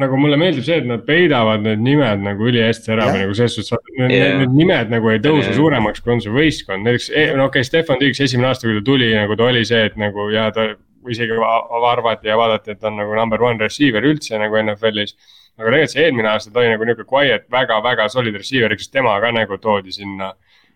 [0.00, 3.54] nagu mulle meeldib see, et nad peidavad need nimed nagu ülihästi ära või nagu selles
[3.54, 4.38] suhtes, et need, yeah.
[4.40, 5.58] need nimed nagu ei tõuse Jah.
[5.60, 8.80] suuremaks, kui on see võistkond, näiteks eh, no okei okay,, Stefan Diggs esimene aasta, kui
[8.80, 10.66] ta tuli, nagu ta oli see, et nagu ja ta
[11.12, 15.14] isegi va- arvati ja vaadati, et ta on nagu number one receiver üldse nagu NFL-is.
[15.58, 18.88] aga tegelikult see eelmine aasta ta oli nagu nihuke quiet väga, väga solid receiver, eks
[18.90, 20.32] tema ka nagu toodi sinna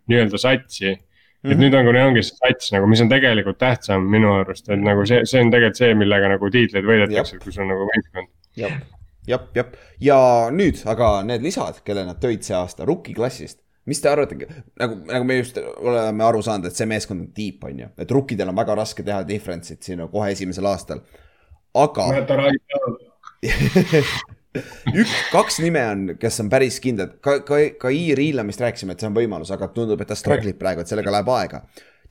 [0.06, 1.60] nii-öelda satsi et Mhm.
[1.62, 5.04] nüüd on, kui ongi see sats nagu, mis on tegelikult tähtsam minu arust, et nagu
[5.06, 8.30] see, see on tegelikult see, millega nagu tiitleid võidetakse, kui sul on nagu võistkond.
[9.28, 9.72] jah, jah
[10.02, 10.18] ja
[10.54, 13.60] nüüd aga need lisad, kelle nad tõid see aasta rookie klassist.
[13.88, 14.36] mis te arvate,
[14.76, 18.10] nagu, nagu me just oleme aru saanud, et see meeskond on tiip, on ju, et
[18.12, 21.00] rookidel on väga raske teha difference'it siin kohe esimesel aastal.
[21.74, 22.08] aga
[24.98, 29.10] üks, kaks nime on, kes on päris kindlad, ka, ka, ka E-Reelamist rääkisime, et see
[29.10, 31.62] on võimalus, aga tundub, et ta struggle ib praegu, et sellega läheb aega.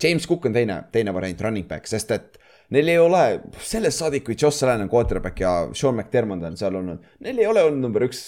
[0.02, 2.38] James Cook on teine, teine variant running back, sest et
[2.76, 3.24] neil ei ole
[3.64, 7.48] sellest saadik, kui Josh Allan on quarterback ja Sean McDermott on seal olnud, neil ei
[7.48, 8.26] ole olnud number üks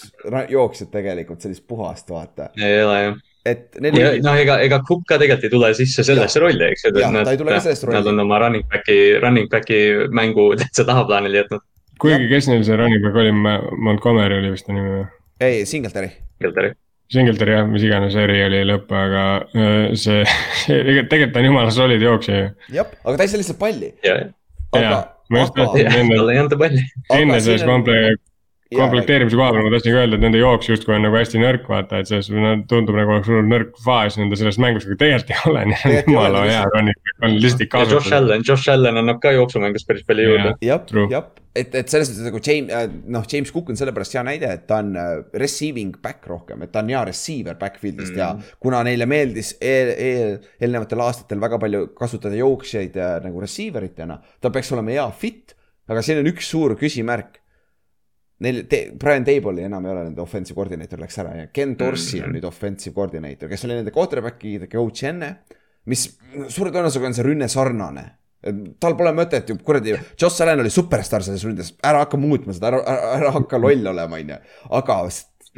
[0.52, 2.50] jooksjat tegelikult sellist puhast, vaata.
[2.58, 3.20] ei ole jah.
[3.52, 6.70] et neil ja ei, noh, ega, ega Cook ka tegelikult ei tule sisse sellesse rolli,
[6.72, 6.96] eks ju.
[7.02, 8.00] Jah, ta ei tule ka sellesse rolli.
[8.00, 9.82] Nad on oma running back'i, running back'i
[10.16, 11.66] mängu täitsa tahaplaanile jätnud.
[12.00, 13.34] kuigi, kes neil see running back oli,
[13.90, 15.08] Montgomery oli vist ta nimi või?
[15.44, 16.16] ei, Singletary.
[16.40, 16.76] Kelderi.
[17.10, 19.24] Singletary jah, mis iganes eri oli lõpp, aga
[19.58, 20.20] öö, see,
[21.10, 22.50] tegelikult on jumala solid jooksja ju.
[22.76, 23.90] jah, aga ta ei saa lihtsalt palli.
[24.06, 24.18] ja,
[24.76, 25.00] aga Jaa,,
[25.34, 26.84] ma just tahtsin- Enne- talle ei anta palli.
[27.18, 28.18] enne selles komple-,
[28.78, 31.66] komplekteerimise koha peal ma tahtsin ka öelda, et nende jooks justkui on nagu hästi nõrk,
[31.72, 32.30] vaata, et selles
[32.70, 36.10] tundub nagu oleks hullult nõrk faas nende selles mängus, aga tegelikult ei ole, nii et
[36.12, 38.14] jumala hea running on lihtsalt ja Josh.
[38.20, 40.54] Allan, Josh Allan annab ka jooksumängus päris palju juurde.
[40.66, 41.26] jah True., jah,
[41.58, 44.80] et, et selles mõttes nagu James, noh, James Cook on sellepärast hea näide, et ta
[44.84, 48.22] on äh, receiving back rohkem, et ta on hea receiver backfield'ist mm.
[48.22, 53.90] ja kuna neile meeldis eel, eel, eelnevatel aastatel väga palju kasutada jooksjaid äh, nagu receiver
[53.90, 55.56] itena, ta peaks olema hea fit,
[55.90, 57.39] aga siin on üks suur küsimärk.
[58.40, 62.22] Neil te,, Brian Table'i enam ei ole nende offensive koordineeter läks ära ja Ken Dorsey
[62.24, 65.36] on nüüd offensive koordineeter, kes oli nende quarterback'i coach enne.
[65.90, 66.06] mis
[66.54, 68.06] suure tõenäosusega on see rünne sarnane
[68.80, 72.72] tal pole mõtet ju kuradi, Joss Allan oli superstaar selles ründes, ära hakka muutma seda,
[72.72, 74.38] ära, ära, ära hakka loll olema, onju.
[74.80, 75.00] aga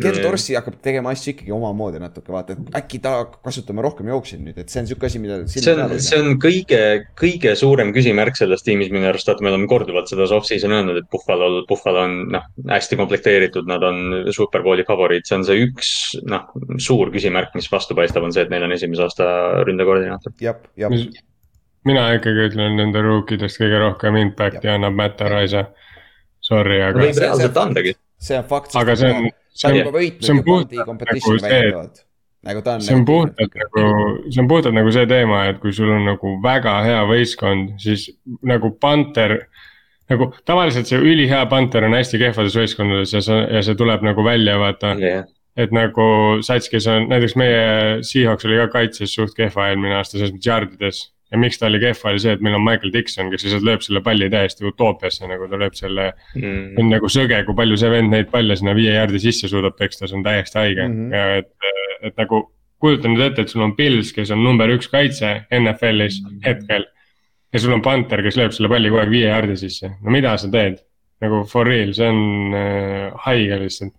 [0.04, 0.24] Jaa.
[0.24, 4.44] Dorsey hakkab tegema asju ikkagi omamoodi natuke, vaata, et äkki ta hakkab kasutama rohkem jookseid
[4.44, 5.40] nüüd, et see on siuke asi, mida.
[5.52, 6.82] see on, see on kõige,
[7.20, 11.10] kõige suurem küsimärk selles tiimis minu arust, vaata, me oleme korduvalt seda off-season öelnud, et
[11.14, 15.96] Buffalo, Buffalo on noh, hästi komplekteeritud, nad on superbowli favoriit, see on see üks
[16.28, 16.48] noh,
[16.82, 19.28] suur küsimärk, mis vastu paistab, on see, et neil on esimese aasta
[19.68, 20.38] ründekoordinaator.
[20.42, 20.96] jah, jah,
[21.88, 25.68] mina ikkagi ütlen nende rookidest kõige rohkem impact'i annab Matt Arisa.
[26.42, 27.96] Sorry, aga võib reaalselt andagi.
[28.22, 28.76] see on fakt.
[28.78, 31.42] aga see on, ta on see juba on, võitnud see on ju puhtalt Bondi competition'i
[31.42, 32.04] nagu see- väidetavalt.
[32.48, 32.82] nagu ta on.
[32.82, 33.86] see on puhtalt nagu,
[34.30, 38.08] see on puhtalt nagu see teema, et kui sul on nagu väga hea võistkond, siis
[38.44, 39.38] nagu Panther.
[40.12, 44.24] nagu tavaliselt see ülihea Panther on hästi kehvades võistkondades ja see, ja see tuleb nagu
[44.24, 44.96] välja, vaata.
[45.58, 50.18] et nagu sats, kes on, näiteks meie Seahawks oli ka kaitses suht kehva eelmine aasta
[50.18, 51.02] selles mõttes jardides.
[51.32, 53.84] Ja miks ta oli kehva, oli see, et meil on Michael Dixon, kes lihtsalt lööb
[53.86, 56.12] selle palli täiesti utoopiasse, nagu ta lööb selle.
[56.36, 56.80] Mm.
[56.82, 60.10] on nagu sõge, kui palju see vend neid palle sinna viie jaardi sisse suudab peksta,
[60.10, 60.98] see on täiesti haige mm.
[60.98, 61.16] -hmm.
[61.16, 62.48] ja et, et nagu.
[62.82, 66.88] kujuta nüüd ette, et sul on Pils, kes on number üks kaitse NFL-is hetkel.
[67.54, 70.34] ja sul on Panther, kes lööb selle palli kogu aeg viie jaardi sisse, no mida
[70.38, 70.80] sa teed?
[71.22, 73.94] nagu for real, see on äh, haige lihtsalt.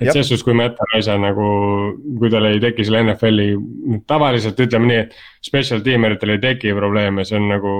[0.00, 1.48] Et selles suhtes, kui Matt Arisa nagu,
[2.18, 3.50] kui tal ei teki selle NFL-i,
[4.10, 7.76] tavaliselt ütleme nii, et special teameritel ei teki probleeme, see on nagu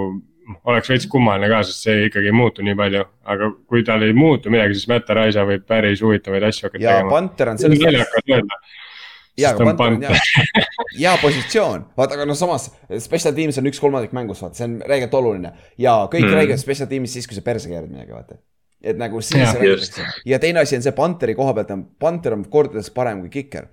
[0.69, 3.03] oleks veits kummaline ka, sest see ikkagi ei muutu nii palju,
[3.35, 6.97] aga kui tal ei muutu midagi, siis Matt Arisa võib päris huvitavaid asju hakata ja
[7.01, 7.19] tegema.
[7.19, 8.09] On see on selles
[9.39, 10.63] ja, sest ta aga on Panther on hea,
[10.99, 12.69] hea positsioon, vaata, aga noh, samas
[13.01, 16.27] special teams on üks kolmandik mängus, vaata, see on räigelt oluline ja kõik.
[16.29, 16.39] Mm.
[16.41, 18.41] räägivad special team'ist siis, kui sa perse keerad midagi, vaata.
[18.83, 20.07] Et nagu siis räägitakse.
[20.27, 23.71] Ja teine asi on see Pantheri koha pealt on, Panther on kordades parem kui kiker.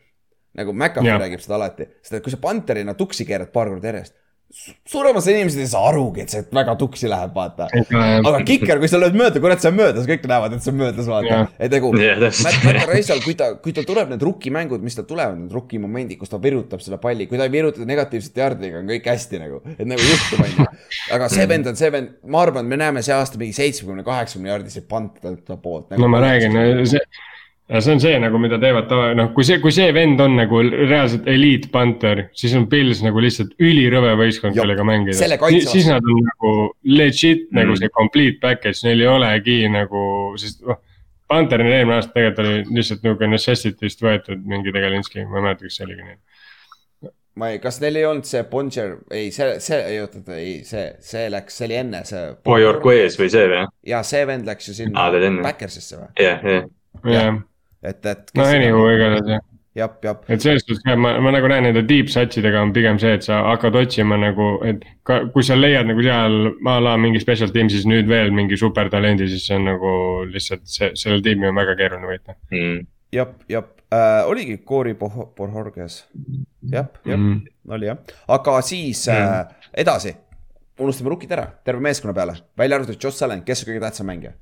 [0.58, 4.16] nagu McAfee räägib seda alati, seda, et kui sa Pantherina tuksi keerad paar korda järjest,
[4.90, 7.68] suurem osa inimesed ei saa arugi, et see väga tuksi läheb, vaata.
[7.70, 10.80] aga kiker, kui sa lööd mööda, kurat, see on möödas, kõik näevad, et see on
[10.80, 12.42] möödas, vaata et nagu täpselt.
[12.48, 16.20] Matt, Matt Raisal, kui ta, kui tal tuleb need rukkimängud, mis tal tulevad, need rukkimomendid,
[16.22, 19.62] kus ta virutab selle palli, kui ta ei viruta negatiivsete jardidega, on kõik hästi nagu,
[19.76, 20.70] et nagu juhtub, onju.
[21.18, 24.54] aga see vend on see vend, ma arvan, me näeme see aasta mingi seitsmekümne, kaheksakümne
[24.56, 26.02] jardiseid pante ta poolt nagu,.
[26.02, 26.58] no ma räägin,
[26.90, 27.06] see,
[27.70, 30.62] see on see nagu, mida teevad tava, noh, kui see, kui see vend on nagu
[30.66, 35.18] reaalselt eliitpanter, siis on Pils nagu lihtsalt ülirõve võistkond, kellega mängida
[35.70, 36.54] siis nad on nagu
[36.90, 37.60] legit mm.
[37.62, 37.82] nagu Mm.
[37.84, 40.04] see complete package, neil ei olegi nagu,
[40.42, 40.82] sest noh.
[41.30, 45.76] Panther eelmine aasta tegelikult oli lihtsalt nagu necessity'st võetud mingi Tegelinski, ma ei mäleta, kas
[45.78, 46.16] see oligi nii.
[47.38, 50.88] ma ei, kas neil ei olnud see Boncher, ei, see, see, ei oota, ei, see,
[51.06, 52.24] see läks, see oli enne see.
[52.50, 53.62] Boyorku ees või see või?
[53.94, 55.46] ja see vend läks ju sinna enne.
[55.46, 56.66] Backersisse või, jah, jah.
[57.14, 57.30] jah,
[57.84, 58.32] et, et.
[58.36, 59.46] no anyway, igatahes jah.
[59.80, 62.74] jah, jah, et selles suhtes ka ma, ma nagu näen nende deep satch idega on
[62.76, 66.78] pigem see, et sa hakkad otsima nagu, et ka, kui sa leiad nagu seal a
[66.84, 69.92] la mingi special team, siis nüüd veel mingi supertalendi, siis see on nagu
[70.30, 72.88] lihtsalt see, selle tiimi on väga keeruline võita Mm.
[73.16, 76.02] jah, jah äh,, oligi Cory Borhorges,
[76.72, 77.40] jah, jah mm..
[77.70, 78.02] oli jah,
[78.36, 79.46] aga siis äh,
[79.86, 80.16] edasi,
[80.80, 84.36] unustame rukid ära, terve meeskonna peale, välja arvatud Josh Allan, kes on kõige tähtsam mängija.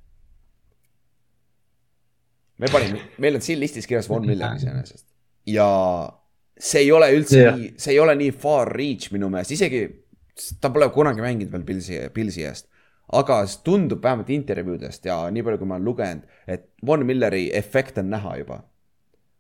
[2.58, 5.06] Me panime, meil on siin listis kirjas Von Miller iseenesest
[5.46, 5.68] ja
[6.58, 7.56] see ei ole üldse yeah.
[7.58, 9.84] nii, see ei ole nii far reach minu meelest, isegi
[10.62, 12.68] ta pole kunagi mänginud veel Pilsi, Pilsi eest.
[13.14, 17.98] aga tundub vähemalt intervjuudest ja nii palju, kui ma olen lugenud, et Von Milleri efekt
[18.02, 18.58] on näha juba.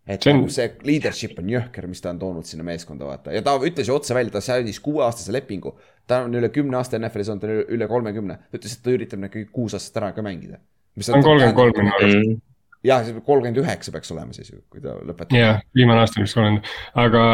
[0.07, 3.03] et See see, on- nagu see leadership on jõhker, mis ta on toonud sinna meeskonda,
[3.06, 5.73] vaata ja ta ütles ju otse välja, ta sõlmis kuueaastase lepingu.
[6.07, 8.84] ta on üle kümne aasta NFL-is olnud, ta on üle- üle kolmekümne, ta ütles, et
[8.85, 10.61] ta üritab need kõik kuus aastat ära ka mängida.
[11.06, 12.41] ta on kolmkümmend kolm minu arust, Mm.
[12.86, 15.36] jah, kolmkümmend üheksa peaks olema siis ju, kui ta lõpetab.
[15.38, 16.70] jah, viimane aasta vist kolmkümmend,
[17.04, 17.26] aga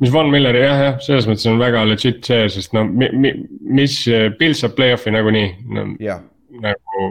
[0.00, 3.34] mis Von Milleri jah, jah, selles mõttes on väga legit see, sest no mi, mi,
[3.80, 4.02] mis
[4.40, 5.88] Pils saab play-off'i nagunii no,
[6.64, 7.06] nagu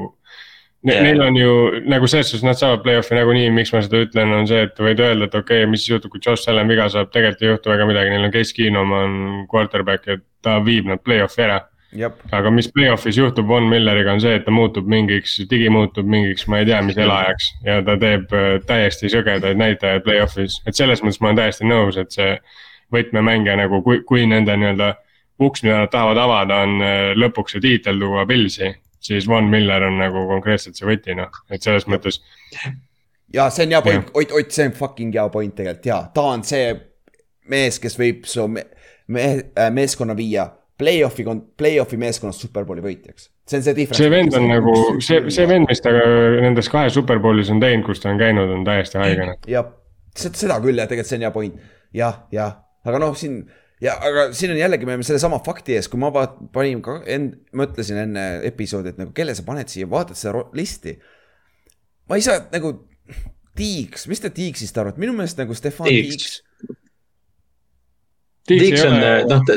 [0.86, 1.04] Ne, yeah.
[1.04, 1.54] Neil on ju
[1.90, 5.00] nagu selles suhtes nad saavad play-off'i nagunii, miks ma seda ütlen, on see, et võid
[5.02, 7.72] öelda, et okei okay,, mis siis juhtub, kui Josh Allan viga saab, tegelikult ei juhtu
[7.72, 9.16] väga midagi, neil on Case Keenum on
[9.50, 11.58] quarterback ja ta viib nad play-off'i ära.
[12.36, 16.48] Aga mis play-off'is juhtub Von Milleriga on see, et ta muutub mingiks, digi muutub mingiks,
[16.52, 17.50] ma ei tea, mis elajaks.
[17.66, 22.00] Ja ta teeb äh, täiesti sõgedaid näitajaid play-off'is, et selles mõttes ma olen täiesti nõus,
[22.02, 22.38] et see
[22.94, 24.94] võtmemängija nagu, kui, kui nende nii-öelda
[25.42, 28.74] uks, mida nad tahavad avada, on äh, lõpuks see tiitel tuua Pilsi,
[29.04, 32.22] siis Von Miller on nagu konkreetselt see võti noh, et selles mõttes
[33.34, 35.86] ja see on hea point, Ott, Ott, see on fucking hea point tegelikult.
[35.86, 36.74] Ja ta on see
[37.52, 38.66] mees, kes võib su me,
[39.08, 39.26] me,
[39.58, 40.48] äh, meeskonna viia
[40.80, 41.26] play-off'i,
[41.58, 43.30] play-off'i meeskonnast superbowli võitjaks.
[43.48, 44.02] see on see difference.
[44.02, 48.04] see vend on nagu, see, see vend, mis ta nendes kahes superbowlis on teinud, kus
[48.04, 49.38] ta on käinud, on täiesti haige noh.
[49.50, 49.70] jah,
[50.16, 51.62] seda küll ja tegelikult see on hea point,
[51.96, 52.58] jah, jah,
[52.88, 53.44] aga noh, siin
[53.84, 57.00] ja aga siin on jällegi, me oleme sellesama fakti ees, kui ma vaat-, panin ka
[57.12, 60.98] end-, mõtlesin enne episoodi, et nagu kelle sa paned siia, vaatad seda listi.
[62.10, 62.78] ma ei saa nagu,
[63.56, 66.42] Tiiks, mis te Tiiksist arvate, minu meelest nagu Stefan Tiiks.
[68.44, 68.66] Tiiks.
[68.66, 68.98] Tiiks on,
[69.30, 69.54] noh,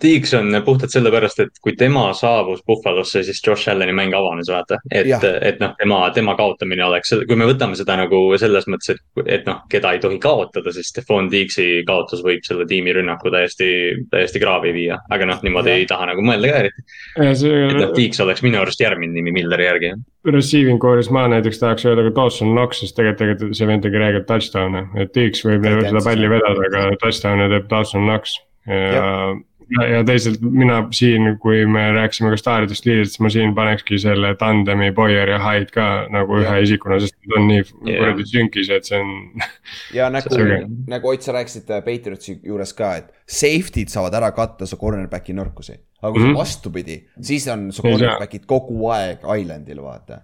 [0.00, 4.78] Tiiks on puhtalt sellepärast, et kui tema saabus Buffalosse, siis Josh Allan'i mäng avanes, vaata.
[4.90, 9.24] et et noh, tema, tema kaotamine oleks, kui me võtame seda nagu selles mõttes, et,
[9.38, 13.70] et noh, keda ei tohi kaotada, siis Stefan Tiiksi kaotus võib selle tiimi rünnaku täiesti,
[14.12, 15.00] täiesti kraavi viia.
[15.10, 15.82] aga noh, niimoodi Jah.
[15.82, 16.86] ei taha nagu mõelda ka eriti.
[17.16, 19.92] ja see et noh, Tiiks oleks minu arust järgmine nimi Milleri järgi.
[20.24, 24.00] receiving core'is ma näiteks tahaks öelda ka Dawson Knox, sest tegelikult, tegelikult see vend tegi
[24.00, 28.36] räigelt touchdown'e, et Tiiks võib seda palli vedada, aga touchdown'e teeb Dawson Knox.
[28.68, 29.14] ja, ja,
[29.78, 34.90] ja teisalt mina siin, kui me rääkisime ka staaridest liidritest, ma siin panekski selle tandemi
[34.96, 36.62] Boyer ja Hyde ka nagu ühe Jah.
[36.64, 39.12] isikuna, sest nad on nii kuradi sünkis, et see on.
[39.98, 40.40] ja nagu
[40.90, 45.36] nagu Ott, sa rääkisid äh, Patriotsi juures ka, et safety'd saavad ära katta su cornerback'i
[45.36, 45.78] nõrkusi.
[46.00, 46.30] aga kui mm.
[46.30, 46.38] -hmm.
[46.38, 50.22] vastupidi, siis on su cornerback'id kogu aeg island'il, vaata.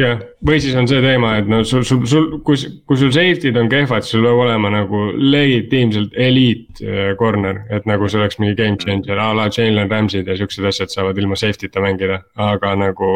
[0.00, 2.58] jah, või siis on see teema, et no sul, sul, sul, kui,
[2.88, 8.08] kui sul safety'd on kehvad, sul peab olema nagu legitiimselt eliit äh, corner, et nagu
[8.08, 11.82] see oleks mingi game changer a la Jalen Rams'id ja siuksed asjad saavad ilma safety'ta
[11.84, 13.10] mängida, aga nagu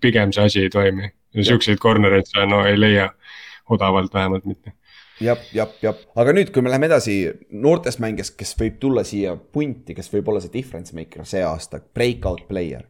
[0.00, 1.12] pigem see asi ei toimi.
[1.36, 3.10] siukseid corner'eid sa no ei leia
[3.68, 4.72] odavalt vähemalt mitte.
[5.20, 7.16] jah, jah, jah, aga nüüd, kui me läheme edasi
[7.50, 11.80] noortest mängijast, kes võib tulla siia punti, kes võib olla see difference maker see aasta,
[11.94, 12.84] breakout player.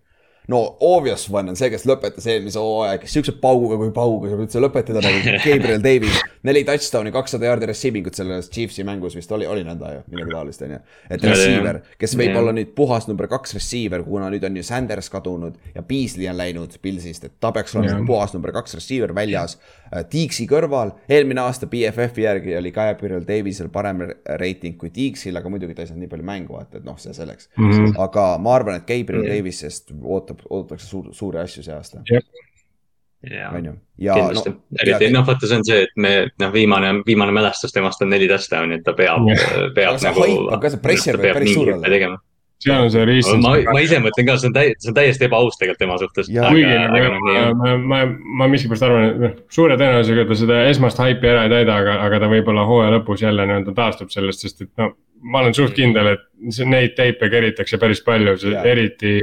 [0.49, 4.43] No obvious one on see, kes lõpetas eelmise hooaja, kes siukse pauguga kui pauguga saab
[4.45, 6.21] üldse lõpetada nagu Gabriel Davis.
[6.47, 10.35] neli touchdown'i, kakssada jaardi receiving ut selles Chiefsi mängus vist oli, oli nõnda ju, midagi
[10.37, 10.81] taolist on ju.
[11.11, 15.11] et receiver, kes võib olla nüüd puhas number kaks receiver, kuna nüüd on ju Sanders
[15.13, 19.59] kadunud ja Beasley on läinud Pilsist, et ta peaks olema puhas number kaks receiver väljas.
[20.11, 24.03] Tiiksi kõrval, eelmine aasta BFF-i järgi oli Gabriel Davisel parem
[24.41, 27.15] reiting kui Tiiksil, aga muidugi ta ei saanud nii palju mängu vaata, et noh, see
[27.17, 27.71] selleks mm.
[27.71, 27.95] -hmm.
[28.07, 32.03] aga ma arvan, et Gabriel Davisest ootab oodatakse suur, suuri asju see aasta.
[33.55, 36.93] on ju, ja kindlasti no,, eriti noh, vaata, see on see, et me noh, viimane,
[37.07, 39.31] viimane mälestus temast on neli touchdown'i, et ta peab,
[39.75, 40.49] peab aga nagu.
[40.59, 42.19] aga see pressure võib päris suur olla
[42.63, 43.33] see on see riist.
[43.43, 46.31] ma, ma ise mõtlen ka, see on täiesti, see on täiesti ebaaus tegelikult tema suhtes.
[46.33, 48.03] kuigi nagu ma, ma, ma,
[48.43, 51.99] ma miskipärast arvan, et noh, suure tõenäosusega ta seda esmast haipi ära ei täida, aga,
[52.07, 54.93] aga ta võib-olla hooaja lõpus jälle nii-öelda taastub sellest, sest et no
[55.27, 59.19] ma olen suht kindel, et neid teipe keritakse päris palju, eriti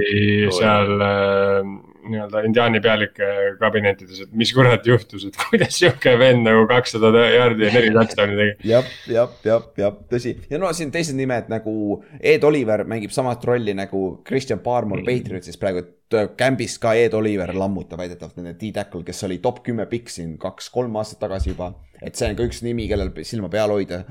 [0.54, 1.74] seal äh,
[2.04, 7.68] nii-öelda indiaani pealike kabinettides, et mis kurat juhtus, et kuidas sihuke vend nagu kakssada jaardi
[7.68, 8.72] ja neli touchdown'i tegi.
[8.74, 11.76] jah, jah, jah, jah, tõsi ja no siin teised nimed nagu
[12.20, 17.54] Ed Oliver mängib samat rolli nagu Christian Barmore Patriotsis praegu, et äh, ka Ed Oliver
[17.58, 21.74] lammutab väidetavalt nende D-tackle, kes oli top kümme pikk siin kaks-kolm aastat tagasi juba.
[22.02, 24.04] et see on ka üks nimi, kellel silma peal hoida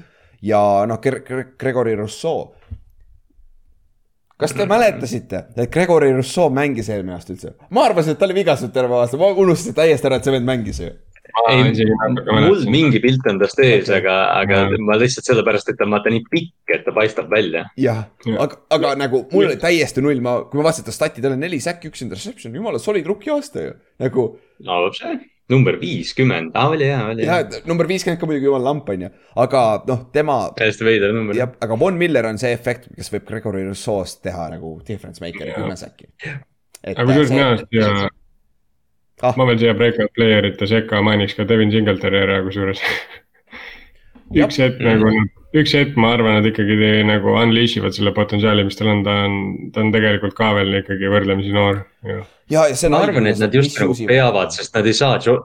[0.43, 1.01] ja noh,
[1.59, 2.55] Gregory Rousseau.
[4.43, 7.55] Kas te mäletasite, et Gregory Rousseau mängis eelmine aasta üldse?
[7.70, 10.48] ma arvasin, et ta oli vigastatud terve aasta, ma unustasin täiesti ära, et see vend
[10.48, 10.93] mängis ju
[11.48, 11.85] ei,
[12.44, 14.78] mul mingi pilt on tast ees aga, aga ja.
[14.85, 17.64] ma lihtsalt sellepärast, et ta on vaata nii pikk, et ta paistab välja.
[17.81, 21.24] jah ja., aga, aga nagu mul oli täiesti null, ma, kui ma vaatasin ta statid,
[21.24, 24.27] tal on neli säkki, üks interception, jumala solid rookie aasta ju, nagu.
[24.66, 25.16] no see
[25.51, 27.62] number viiskümmend, aa oli hea, oli hea.
[27.69, 29.10] number viiskümmend ka muidugi jumala lamp on ju,
[29.44, 30.39] aga noh, tema.
[30.59, 31.36] täiesti veider number.
[31.36, 35.56] jah, aga Von Miller on see efekt, kes võib Gregory Rousseau'st teha nagu difference maker'i
[35.56, 36.10] kümme säkki.
[36.86, 37.90] aga kusjuures minu arust ja
[39.23, 39.36] ah.
[39.36, 42.82] ma veel siia breakout player ite sekka mainiks ka Devin Singletary ära kusjuures
[44.47, 48.14] üks hetk nagu nad üks hetk ma arvan, et ikkagi te, nagu unleash ivad selle
[48.16, 49.35] potentsiaali, mis tal on, ta on,
[49.74, 51.82] ta on tegelikult ka veel ikkagi võrdlemisi noor.
[52.51, 55.36] Ja, ja see ma arvan, et nad just nagu peavad, sest nad ei saa,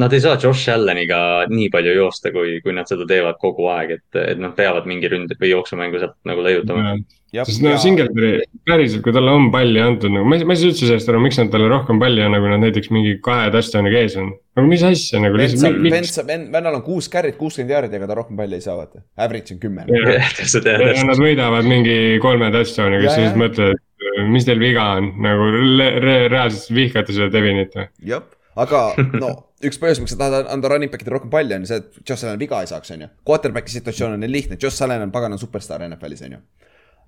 [0.00, 1.18] nad ei saa Josh Alleniga
[1.50, 5.10] nii palju joosta, kui, kui nad seda teevad kogu aeg, et, et nad peavad mingi
[5.10, 6.96] ründe või jooksumängu sealt nagu leiutama.
[7.34, 10.70] Sest no Singletary, päriselt, kui talle on palli antud nagu, ma ei, ma ei saa
[10.70, 13.48] üldse sellest aru, miks nad talle rohkem palli ei anna, kui nad näiteks mingi kahe
[13.54, 14.28] touchdown'iga ees on.
[14.54, 18.62] nagu mis asja nagu vennal on kuus carry't, kuuskümmend jaardi, aga ta rohkem palli ei
[18.62, 19.02] saa, vaata.
[19.18, 19.86] Average on kümme.
[19.90, 23.82] ja nad võidavad mingi kolme touchdown'iga, siis mõtled,
[24.30, 27.88] mis teil viga on, nagu re reaalselt vihkate seda Devinit või?
[28.10, 28.26] jah,
[28.60, 28.84] aga
[29.22, 29.32] no
[29.64, 32.40] üks põhjus, miks sa tahad anda running back'idele rohkem palli, on see, et Josh Allan
[32.42, 33.08] viga ei saaks, on ju.
[33.24, 36.42] Quarterback'i situatsioon on neil lihtne, Josh Allan on pagana superstaar NFL-is, on ju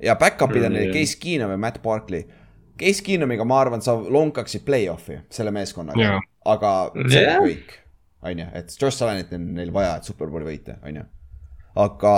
[0.03, 2.25] ja back-up'id on neil Case Keenum ja Matt Barkley.
[2.79, 6.73] Case Keenumiga ma arvan, sa lonkaksid play-off'i selle meeskonnaga yeah., aga
[7.09, 7.39] see yeah.
[7.41, 7.77] on kõik.
[8.29, 11.07] on ju, et Josh Allanit on neil vaja, et superbowli võita, on ju.
[11.87, 12.17] aga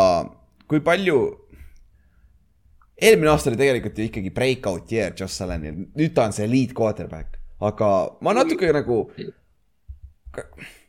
[0.68, 1.20] kui palju.
[3.00, 6.74] Eelmine aasta oli tegelikult ju ikkagi breakout year Josh Allanil, nüüd ta on see lead
[6.78, 7.92] quarterback, aga
[8.24, 9.04] ma natuke nagu.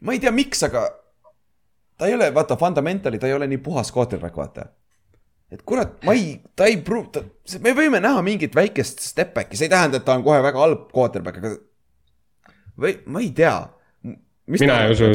[0.02, 0.84] ma ei tea, miks, aga
[1.98, 4.70] ta ei ole, vaata, fundamentally ta ei ole nii puhas quarterback, vaata
[5.50, 7.24] et kurat, ma ei, ta ei pruugi,
[7.64, 10.62] me võime näha mingit väikest step back'i, see ei tähenda, et ta on kohe väga
[10.62, 11.56] halb quarterback, aga.
[12.80, 13.56] või ma ei tea.
[14.50, 15.10] mina ei usu,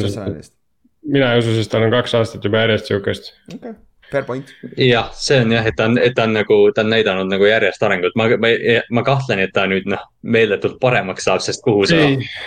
[1.05, 3.31] mina ei usu, sest tal on kaks aastat juba järjest sihukest.
[3.55, 3.77] okay.
[4.11, 4.53] Fair point.
[4.77, 7.47] jah, see on jah, et ta on, et ta on nagu, ta on näidanud nagu
[7.49, 8.53] järjest arengut, ma, ma,
[8.93, 11.99] ma kahtlen, et ta nüüd noh, meeletult paremaks saab, sest kuhu sa.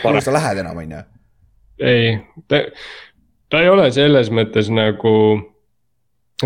[0.02, 1.04] kuhu sa lähed enam, on ju.
[1.82, 2.16] ei,
[2.48, 2.62] ta,
[3.50, 5.14] ta ei ole selles mõttes nagu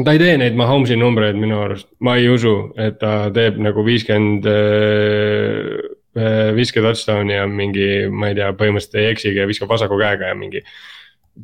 [0.01, 3.85] ta ei tee neid Mahomes'i numbreid minu arust, ma ei usu, et ta teeb nagu
[3.85, 9.73] viiskümmend, äh, äh, viiskümmend touchdown'i ja mingi, ma ei tea, põhimõtteliselt ei eksigi ja viskab
[9.73, 10.65] vasaku käega ja mingi.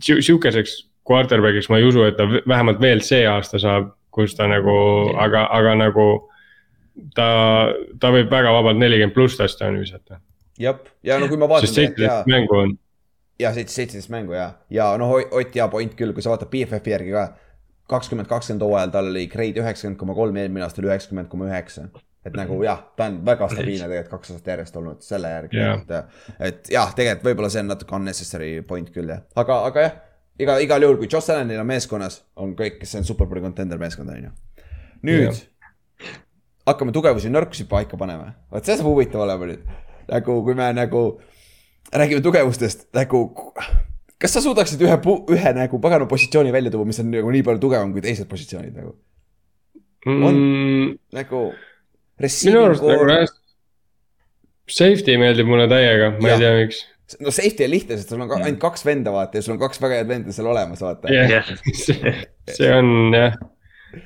[0.05, 4.75] Sihukeseks quarterback'iks ma ei usu, et ta vähemalt veel see aasta saab, kus ta nagu,
[5.17, 6.09] aga, aga nagu.
[7.15, 7.29] ta,
[8.03, 10.21] ta võib väga vabalt nelikümmend pluss touchdown'i visata.
[10.59, 11.67] jah, ja no kui ma vaatan.
[11.67, 12.79] sest seitseteist mängu on.
[13.39, 17.15] ja seitseteist mängu ja, ja noh, Ott hea point küll, kui sa vaatad BFF-i järgi
[17.15, 17.29] ka
[17.89, 21.89] kakskümmend kakskümmend hooajal tal oli grade üheksakümmend koma kolm, eelmine aasta oli üheksakümmend koma üheksa.
[22.27, 25.79] et nagu jah, ta on väga stabiilne tegelikult kaks aastat järjest olnud selle järgi yeah.,
[25.81, 29.95] et, et jah, tegelikult võib-olla see on natuke unnecessary point küll jah, aga, aga jah.
[30.39, 34.13] Iga, igal juhul, kui Joss Allanil on meeskonnas, on kõik, kes on superbowli contender meeskond,
[34.15, 34.33] on ju.
[35.09, 36.15] nüüd yeah.
[36.69, 39.67] hakkame tugevusi, nõrkusi paika panema, vot see saab huvitav olema nüüd.
[40.09, 41.03] nagu kui me nagu
[41.93, 43.25] räägime tugevustest nagu
[44.19, 44.97] kas sa suudaksid ühe,
[45.35, 48.75] ühe nagu pagana positsiooni välja tuua, mis on nagu nii palju tugevam kui teised positsioonid
[48.77, 48.95] nagu
[50.07, 50.25] mm.?
[50.25, 50.41] on
[51.15, 51.43] nagu.
[52.19, 53.39] minu arust nagu hästi,
[54.69, 56.37] Safety meeldib mulle täiega, ma Jah.
[56.37, 56.81] ei tea, miks.
[57.25, 59.61] No safety on lihtne, sest sul on ka ainult kaks venda, vaata ja sul on
[59.63, 61.09] kaks väga head venda seal olemas, vaata.
[61.13, 61.53] jah, jah,
[62.59, 63.37] see on jah,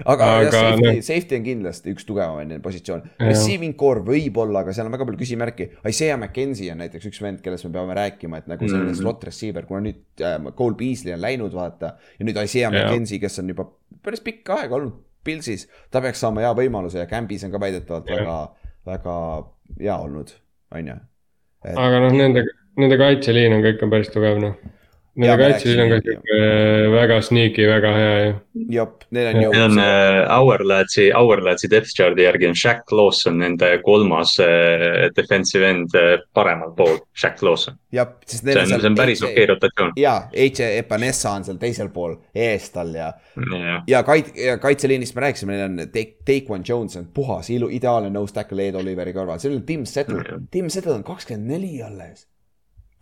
[0.07, 1.01] aga, aga Aga safety, noh.
[1.09, 3.11] safety on kindlasti üks tugevamaid positsioone.
[3.19, 3.29] Jah.
[3.33, 5.67] Receiving core võib-olla, aga seal on väga palju küsimärki.
[5.91, 9.01] Isaiah McKenzie on näiteks üks vend, kellest me peame rääkima, et nagu selline Mhm.
[9.03, 11.97] slot receiver, kuna nüüd äh, Cole Beasley on läinud, vaata.
[12.19, 12.87] ja nüüd Isaiah Jah.
[12.87, 13.67] McKenzie, kes on juba
[14.03, 18.09] päris pikka aega olnud Pilsis, ta peaks saama hea võimaluse ja Cambis on ka väidetavalt
[18.11, 18.23] Jah.
[18.23, 18.39] väga,
[18.87, 19.17] väga
[19.83, 20.33] hea olnud,
[20.75, 20.97] on ju.
[21.75, 22.43] aga noh, nende,
[22.81, 24.55] nende kaitseliin on ka ikka päris tugev, noh.
[25.13, 26.37] Nende Jaa, kaitseliin on ka sihuke
[26.95, 28.29] väga sneaky, väga hea ja.
[28.79, 33.37] jep, neil on ju Neil on äh, Hourladsi, Hourladsi depth chart'i järgi on Shaq Lawson
[33.43, 37.77] nende kolmas äh, defensive end äh, paremal pool, Shaq Lawson.
[37.93, 39.93] jah, sest see neil on, see on päris okei okay rotatsioon.
[40.01, 43.13] ja H Epanessa on seal teisel pool ees tal ja
[43.93, 48.09] ja kait-, ja kaitseliinist me rääkisime, neil on Take, Taekwon Jones on puhas, ilu, ideaalne
[48.17, 52.31] nose tackle Ed Oliveri kõrval, seal on Tim Settle Tim Settle on kakskümmend neli alles.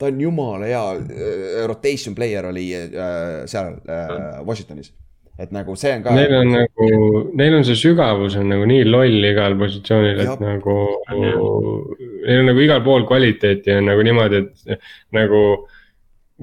[0.01, 4.95] Ta on jumala hea, rotation player oli äh, seal äh, Washingtonis.
[5.41, 6.13] et nagu see on ka.
[6.13, 6.87] Neil on nagu,
[7.41, 10.77] neil on see sügavus on nagu nii loll igal positsioonil, et nagu.
[11.17, 15.45] Neil on nagu igal pool kvaliteeti on nagu niimoodi, et nagu.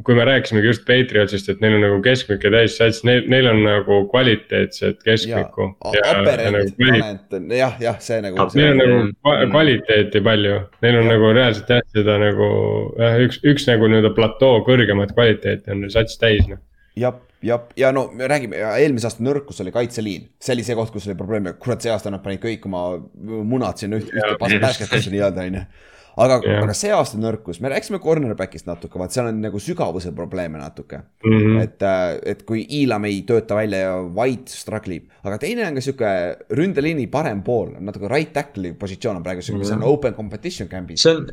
[0.06, 3.64] Kui me rääkisimegi just Patriotsist, et neil on nagu keskmik ja täissats, neil, neil on
[3.66, 5.72] nagu kvaliteetset keskmikku.
[5.82, 8.48] Nagu, jah, jah, see nagu.
[8.56, 9.52] neil on nagu Mm.
[9.52, 11.14] kvaliteeti palju, neil on Jah.
[11.14, 12.48] nagu reaalselt jah, seda nagu
[13.00, 16.62] jah, üks, üks nagu nii-öelda platoo kõrgemat kvaliteeti on sats täis noh.
[16.98, 20.92] jah, jah, ja no me räägime, eelmise aasta nõrkus oli kaitseliin, see oli see koht,
[20.94, 22.86] kus oli probleem, kurat, see aasta nad panid kõik oma
[23.26, 25.66] munad sinna ühte, ühte basketisse nii-öelda onju.
[26.18, 26.62] aga, Jah.
[26.66, 30.98] aga see aasta nõrkus, me rääkisime cornerback'ist natuke, vaat seal on nagu sügavuse probleeme natuke
[30.98, 31.44] Mm mm..
[31.46, 31.64] -hmm.
[31.64, 31.84] et,
[32.34, 36.12] et kui Elam ei tööta välja ja White struggle ib, aga teine on ka sihuke
[36.58, 41.02] ründeliini parem pool, natuke right tackle'i positsioon on praegu sihuke, see on open competition camp'is.
[41.02, 41.28] see on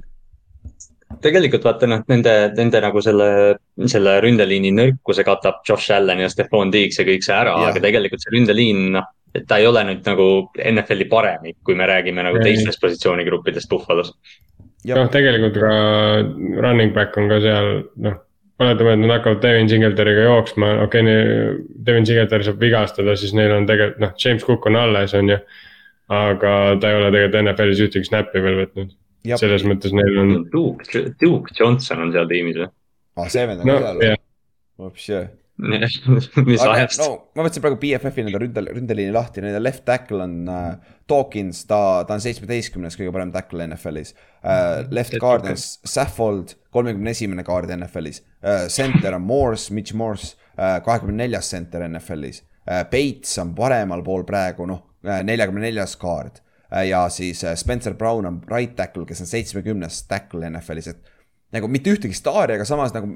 [1.22, 3.28] tegelikult vaata noh, nende, nende nagu selle,
[3.90, 8.24] selle ründeliini nõrkuse katab Josh Allan ja Stefan Diggs ja kõik see ära, aga tegelikult
[8.24, 10.28] see ründeliin, noh, et ta ei ole nüüd nagu
[10.62, 12.50] NFL-i paremik, kui me räägime nagu Ei.
[12.50, 14.14] teistest positsioonigruppidest Buffalo's.
[14.92, 15.74] noh, tegelikult ka
[16.60, 17.70] running back on ka seal,
[18.04, 18.18] noh.
[18.62, 21.54] oletame, et nad hakkavad Devin Singletariga jooksma, okei okay,,
[21.86, 25.38] Devin Singletary saab vigastada, siis neil on tegelikult noh, James Cook on alles, on ju.
[26.14, 28.92] aga ta ei ole tegelikult NFL-is ühtegi snap'i veel võtnud,
[29.40, 32.68] selles mõttes neil on, Duke, Duke Johnson on seal tiimis või?
[33.16, 34.20] aa, see vend on no ka seal jah,
[34.84, 35.24] või?
[36.48, 37.08] mis aga ajast no
[37.38, 41.78] ma võtsin praegu BFF-i nende ründel, ründeliini lahti, nende left tackle on äh, Dawkins, ta,
[42.08, 44.82] ta on seitsmeteistkümnes kõige parem tackle NFL-is äh,.
[44.94, 48.66] Left guard on Saffold, kolmekümne esimene guard NFL-is äh,.
[48.72, 52.82] Center on Morse, Mitch Morse äh,, kahekümne neljas center NFL-is äh,.
[52.90, 56.42] Bates on paremal pool praegu, noh, neljakümne neljas guard
[56.72, 56.88] äh,.
[56.88, 61.14] ja siis äh, Spencer Brown on right tackle, kes on seitsmekümnes tackle NFL-is, et
[61.54, 63.14] nagu mitte ühtegi staari, aga samas nagu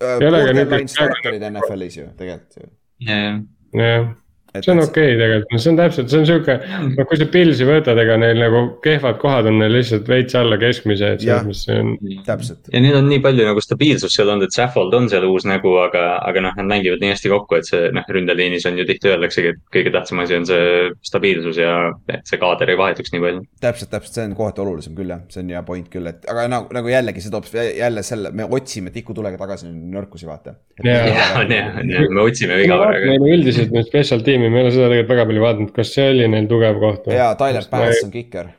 [0.00, 2.68] äh, borderline starterid NFL-is ju tegelikult ju.
[3.08, 3.40] yeah..
[3.72, 4.16] jah, Et-
[4.64, 6.56] see on et- okei okay, tegelikult, no see on täpselt, see on sihuke,
[6.96, 10.58] no kui sa Pilsi võtad, ega neil nagu kehvad kohad on neil lihtsalt veits alla
[10.60, 11.92] keskmise, et selles mõttes see on.
[12.26, 15.46] täpsust, ja neil on nii palju nagu stabiilsust seal olnud, et Saffold on seal uus
[15.48, 18.86] nägu, aga, aga noh, nad mängivad nii hästi kokku, et see noh, ründeliinis on ju
[18.88, 21.74] tihti öeldaksegi, et kõige tähtsam asi on see stabiilsus ja
[22.12, 23.44] et see kaader ei vahetuks nii palju.
[23.64, 26.46] täpselt, täpselt, see on kohati olulisem küll jah, see on hea point küll, et aga
[26.50, 30.56] nagu, nagu jällegi see toob jälle selle, me otsime tikutulega tagasi nõrkusi, vaata.
[30.84, 31.44] Jaa.
[31.46, 33.10] me otsime iga me korraga.
[33.10, 36.06] vaatame üldiselt nüüd special tiimi, me ei ole seda tegelikult väga palju vaadanud, kas see
[36.12, 37.16] oli neil tugev koht või?
[37.18, 38.50] ja Tyler Bass on kiker,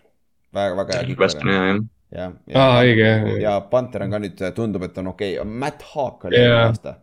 [0.56, 1.36] väga, väga hea kiker.
[1.52, 1.82] hea jah.
[2.12, 3.28] ja, ja, õige, jah.
[3.44, 6.48] ja Panther on ka nüüd, tundub, et on okei okay., Matt Haak oli Jaa.
[6.48, 6.96] eelmine aasta.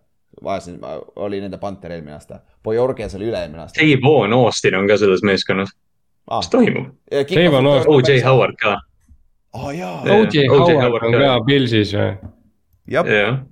[0.44, 0.80] vaatasin,
[1.26, 3.80] oli nende Panther eelmine aasta, Boyorges oli üle-eelmine aasta.
[3.80, 5.74] Davon Austin on ka selles meeskonnas,
[6.30, 6.92] aa mis, toimub?
[7.12, 8.20] OJ.
[8.24, 8.78] Howard ka,
[9.60, 11.34] aa jaa, OJ Howard on ka.
[11.48, 12.14] Pilsis või?
[12.90, 13.42] jah, jah.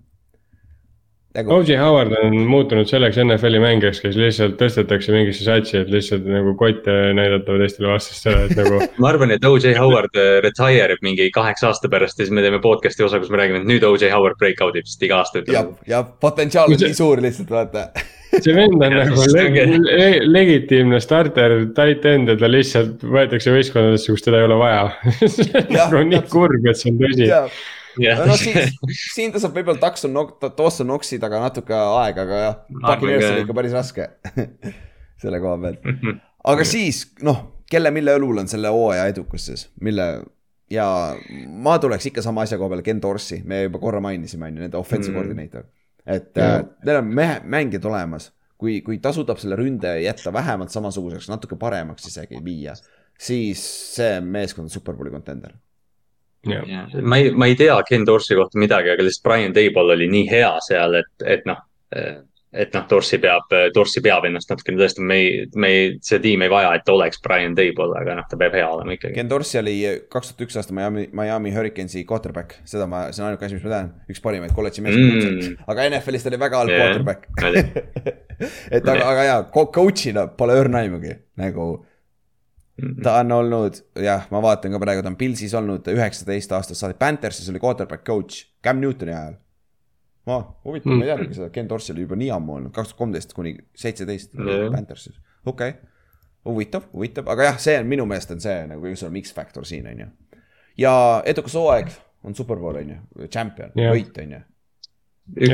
[1.36, 6.26] Nagu OJ Howard on muutunud selleks NFL-i mängijaks, kes lihtsalt tõstetakse mingisse satsi, et lihtsalt
[6.28, 11.04] nagu kotte näidata teistele vastastele, et nagu ma arvan, et OJ Howard äh, retire ib
[11.06, 13.86] mingi kaheksa aasta pärast ja siis me teeme podcast'i osa, kus me räägime, et nüüd
[13.88, 15.76] OJ Howard breakout ib, sest iga aasta ja ütleb,.
[15.88, 17.88] ja potentsiaal on See- nii suur lihtsalt vaata.
[18.44, 23.52] see vend on Jah, nagu le le legitiimne starter tight end ja ta lihtsalt võetakse
[23.52, 24.88] võistkondadesse, kus teda ei ole vaja.
[25.34, 27.30] see on Jah, nagu nii kurb, et see on tõsi.
[28.00, 28.58] Jah no siin,
[29.14, 30.14] siin ta saab võib-olla Dawson,
[30.56, 34.06] Dawson Knoxi taga natuke aega, aga jah, Buccaneers oli ikka päris raske
[35.22, 35.84] selle koha pealt.
[36.52, 40.06] aga siis noh, kelle, mille õlul on selle hooaja edukus siis, mille
[40.72, 40.86] ja
[41.62, 44.62] ma tuleks ikka sama asja koha peale, Ken Dorsey, me juba korra mainisime, on ju,
[44.66, 45.18] nende offensive Mm.
[45.20, 45.66] coordinator.
[46.06, 50.70] et äh, neil on mehe, mängijad olemas, kui, kui ta suudab selle ründe jätta vähemalt
[50.72, 52.72] samasuguseks, natuke paremaks isegi viia,
[53.18, 53.60] siis
[53.96, 55.52] see meeskond on superbowli kontender.
[56.48, 60.08] jah, ma ei, ma ei tea Ken Dorsey kohta midagi, aga lihtsalt Brian Table oli
[60.10, 61.62] nii hea seal, et, et noh.
[62.52, 66.42] et noh, Dorsey peab, Dorsey peab ennast natukene tõestama, me ei, me ei, see tiim
[66.44, 69.14] ei vaja, et oleks Brian Table, aga noh, ta peab hea olema ikkagi.
[69.16, 69.76] Ken Dorsey oli
[70.12, 73.64] kaks tuhat üks aasta Miami, Miami Hurricanesi quarterback, seda ma, see on ainuke asi, mis
[73.64, 75.54] ma tean, üks parimaid kolledži meeskondi Mm.
[75.72, 77.30] aga NFL-is ta oli väga halb Jah, quarterback
[78.76, 81.70] et aga, aga jaa, coach'ina pole õrna aimugi, nagu
[83.02, 86.98] ta on olnud, jah, ma vaatan ka praegu, ta on Pilsis olnud üheksateist aastast saadik,
[87.00, 89.34] Panthersis oli quarterback coach Cam Newtoni ajal.
[90.26, 92.98] ma, huvitav ma ei teadnudki seda, Ken Dorsey oli juba nii ammu olnud, kaks tuhat
[92.98, 94.36] kolmteist kuni seitseteist.
[94.72, 95.90] Panthersis, okei okay..
[96.48, 99.90] huvitav, huvitav, aga jah, see on minu meelest on see nagu kõige suurem X-faktor siin
[99.90, 100.08] on ju.
[100.86, 100.94] ja
[101.28, 101.92] edukas hooaeg
[102.24, 104.40] on superbowl on ju, champion võit on ju.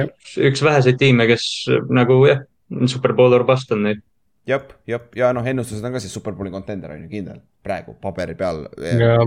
[0.05, 1.49] üks, üks väheseid tiime, kes
[1.91, 2.45] nagu jah,
[2.93, 4.05] superpool or bust on neid.
[4.49, 8.37] jah, jah, ja noh, ennustused on ka siis superbowli contender on ju kindel, praegu paberi
[8.39, 9.19] peal ja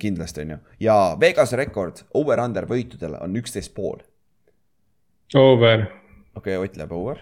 [0.00, 0.58] kindlasti on ju.
[0.86, 4.00] ja Vegas rekord over-under võitudel on üksteist pool.
[5.34, 5.86] over.
[6.34, 7.20] okei okay,, Ott läheb over.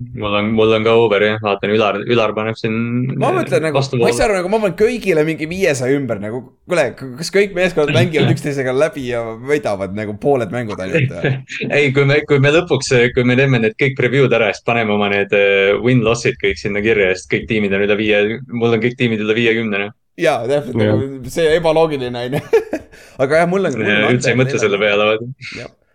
[0.00, 2.74] Mul on, mul on ka over jah, vaatan Ülar, Ülar paneb siin.
[3.20, 6.40] ma mõtlen nagu, ma ei saa aru, nagu ma panen kõigile mingi viiesaja ümber nagu,
[6.68, 11.12] kuule, kas kõik meeskonnad mängivad üksteisega läbi ja võidavad nagu pooled mängud ainult
[11.76, 14.96] ei, kui me, kui me lõpuks, kui me teeme need kõik review'd ära, siis paneme
[14.96, 18.84] oma need äh, win-loss'id kõik sinna kirja, sest kõik tiimid on üle viie, mul on
[18.84, 19.96] kõik tiimid üle viiekümne noh.
[20.20, 20.96] jaa, täpselt Jah.
[20.96, 22.44] nagu see ebaloogiline on ju.
[23.22, 23.82] aga jah, mul on.
[24.14, 24.80] üldse ei mõtle selle.
[24.80, 25.10] peale,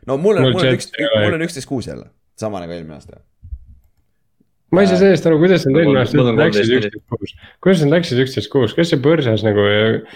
[0.05, 3.25] no mul on, Mul on üks, mul on üksteist kuus jälle, sama nagu eelmine aasta.
[4.75, 7.95] Ma ei saa sellest aru, kuidas nad eelmine aasta läksid 13 üksteist kuus, kuidas nad
[7.95, 9.67] läksid üksteist kuus, kes see põrsas nagu,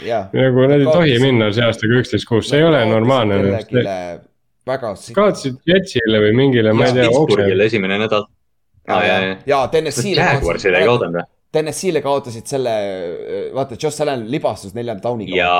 [0.06, 0.26] jaa.
[0.36, 3.40] nagu nad ei tohi minna see aastaga üksteist kuus, see ei ole normaalne.
[4.70, 4.94] väga.
[5.16, 8.28] kaotasid Jetsile või mingile, ma ei tea, Pittsburghile esimene nädal.
[8.88, 9.20] ja, ja.
[9.46, 11.28] jaa, kas TNS-ile Jaguarsile ei kaotanud või?
[11.50, 12.76] TNS-ile kaotasid selle,
[13.56, 15.34] vaata, Josh Allan libastus neljanda tauniga.
[15.34, 15.54] ja,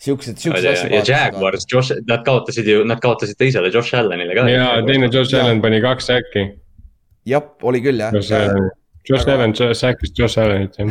[0.00, 0.94] siuksed, ja siuksed, asjad.
[0.94, 4.46] ja Jaguars, Josh, nad kaotasid ju, nad kaotasid teisele Josh Allanile ka.
[4.48, 5.44] ja teine Josh Jaa.
[5.44, 6.46] Allan pani kaks säkki.
[7.30, 8.12] jah, oli küll jah.
[9.08, 10.90] Josh Aga- Allan säkkis Josh Allanit jah.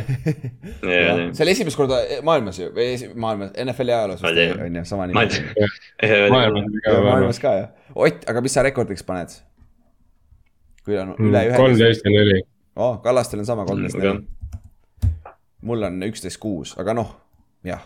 [1.35, 5.25] see oli esimest korda maailmas ju, või maailmas, NFL-i ajaloos vist on ju, sama Ma
[5.27, 7.69] nimi maailmas ka Ja jah.
[7.95, 9.35] Ott, aga mis sa rekordiks paned?
[10.85, 11.57] kui on üle ühe.
[11.59, 12.41] Kolmteist ja neli.
[12.75, 12.97] oh,.
[13.03, 14.25] Kallastel on sama kolmteist Aga- neli.
[15.69, 17.11] mul on üksteist kuus, aga noh,
[17.67, 17.81] jah.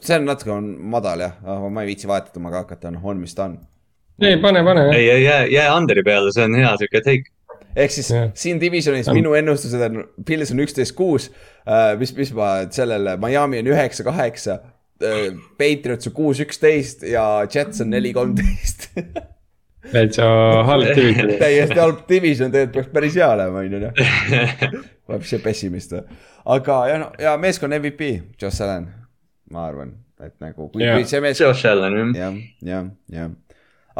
[0.00, 1.34] see on natuke on madal jah,
[1.72, 3.58] ma ei viitsi vahetama ka hakata, noh, on mis ta on.
[4.22, 7.32] ei, pane, pane ei, ei jää, jää Underi peale, see on hea siuke take.
[7.76, 8.30] Ehk siis Jah.
[8.34, 11.30] siin divisionis minu ennustused on, Pils on üksteist kuus,
[11.98, 14.60] mis, mis ma sellele, Miami on üheksa kaheksa,
[15.58, 18.90] Patriots on kuus üksteist ja Jets on neli kolmteist.
[19.92, 20.24] täitsa
[20.66, 21.32] halb division.
[21.38, 24.02] täiesti halb division, tegelikult peaks päris hea olema, on ju noh.
[25.08, 26.02] Vapsi pessimist või,
[26.56, 28.10] aga ja no ja meeskonna MVP,
[28.42, 28.88] Josh Allan,
[29.54, 32.16] ma arvan, et nagu Josh Allan jah.
[32.18, 32.40] jah,
[32.72, 33.30] jah, jah,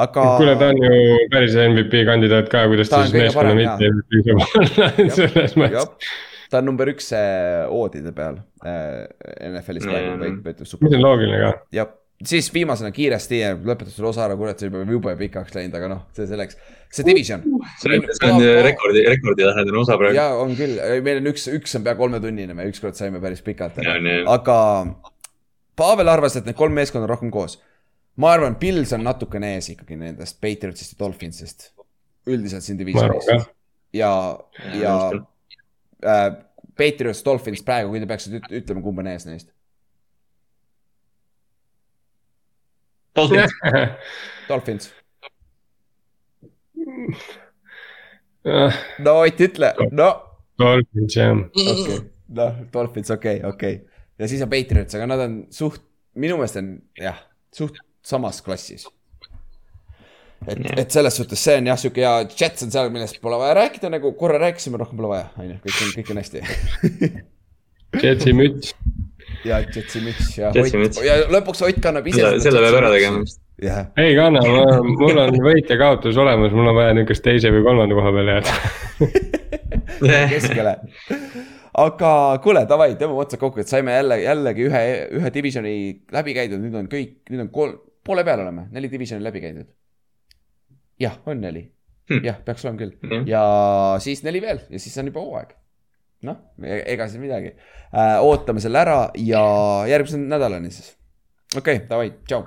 [0.05, 0.25] aga.
[0.39, 3.93] kuule, ta on ju päris MVP kandidaat ka, kuidas Ta ta on siis meeskonna mitte
[3.93, 6.11] MVP saab olla selles mõttes.
[6.51, 9.07] ta on number üks äh, oodide peal äh,
[9.53, 10.21] NFL-is praegu Mm.
[10.25, 11.03] võit- võitleb mis super on.
[11.05, 11.51] loogiline ka.
[11.77, 11.91] jah,
[12.25, 16.01] siis viimasena kiiresti lõpetas selle osa ära, kurat, see juba jube pikaks läinud, aga noh,
[16.17, 16.57] see selleks.
[16.91, 17.45] see division.
[17.83, 20.17] see on, see on rekordi, rekordilähedane osa praegu.
[20.17, 23.79] ja on küll, meil on üks, üks on pea kolmetunnine, me ükskord saime päris pikalt,
[24.39, 24.59] aga
[25.79, 27.53] Pavel arvas, et need kolm meeskonda on rohkem koos.
[28.19, 31.71] Ma arvan, Pils on natukene ees ikkagi nendest Patriotsist ja Dolphinsist.
[32.29, 33.29] üldiselt siin divisionis
[33.93, 34.11] ja,
[34.75, 34.95] ja
[36.05, 36.27] äh,
[36.77, 39.49] Patriots, Dolphins praegu, kui te peaksite üt- ütlema, kumb on ees neist.
[43.17, 43.55] Dolphins,
[44.51, 44.93] Dolphins,
[49.03, 50.11] no Ott ütle, no
[50.61, 51.35] Dolphins jah.
[51.35, 51.99] okei
[52.29, 54.05] noh, Dolphins, okei okay,, okei okay..
[54.21, 55.83] ja siis on Patriots, aga nad on suht,
[56.15, 57.19] minu meelest on jah,
[57.55, 58.87] suht samas klassis.
[60.47, 63.57] et, et selles suhtes see on jah, sihuke ja Jets on seal, millest pole vaja
[63.59, 66.45] rääkida, nagu korra rääkisime, rohkem pole vaja, on ju, kõik on, kõik on hästi.
[68.03, 68.75] Jetsi müts.
[69.45, 72.21] ja Jetsi müts ja Ott ja lõpuks Ott kannab ise.
[72.21, 73.25] selle, selle peab ära tegema.
[73.65, 74.43] jah, ei kanna,
[74.85, 78.37] mul on võit ja kaotus olemas, mul on vaja niukest teise või kolmanda koha peale
[78.39, 78.57] jääda.
[80.35, 80.77] keskele.
[81.79, 82.13] aga
[82.45, 84.85] kuule, davai, tõmbame otsad kokku, et saime jälle, jällegi ühe,
[85.19, 85.75] ühe divisioni
[86.15, 87.79] läbi käidud, nüüd on kõik, nüüd on kolm,
[88.09, 89.69] poole peal oleme, neli divisioni läbi käidud.
[90.99, 91.69] jah, on neli
[92.09, 92.25] Hmm.
[92.25, 93.25] jah, peaks olema küll Jah.
[93.29, 93.41] ja
[94.01, 95.51] siis neli veel ja siis on juba hooaeg.
[96.25, 99.43] noh, ega siis midagi äh,, ootame selle ära ja
[99.91, 100.95] järgmise nädalani siis.
[101.53, 102.47] okei okay,, davai, tšau.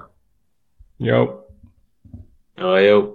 [1.05, 1.27] joo.
[2.57, 3.05] jõu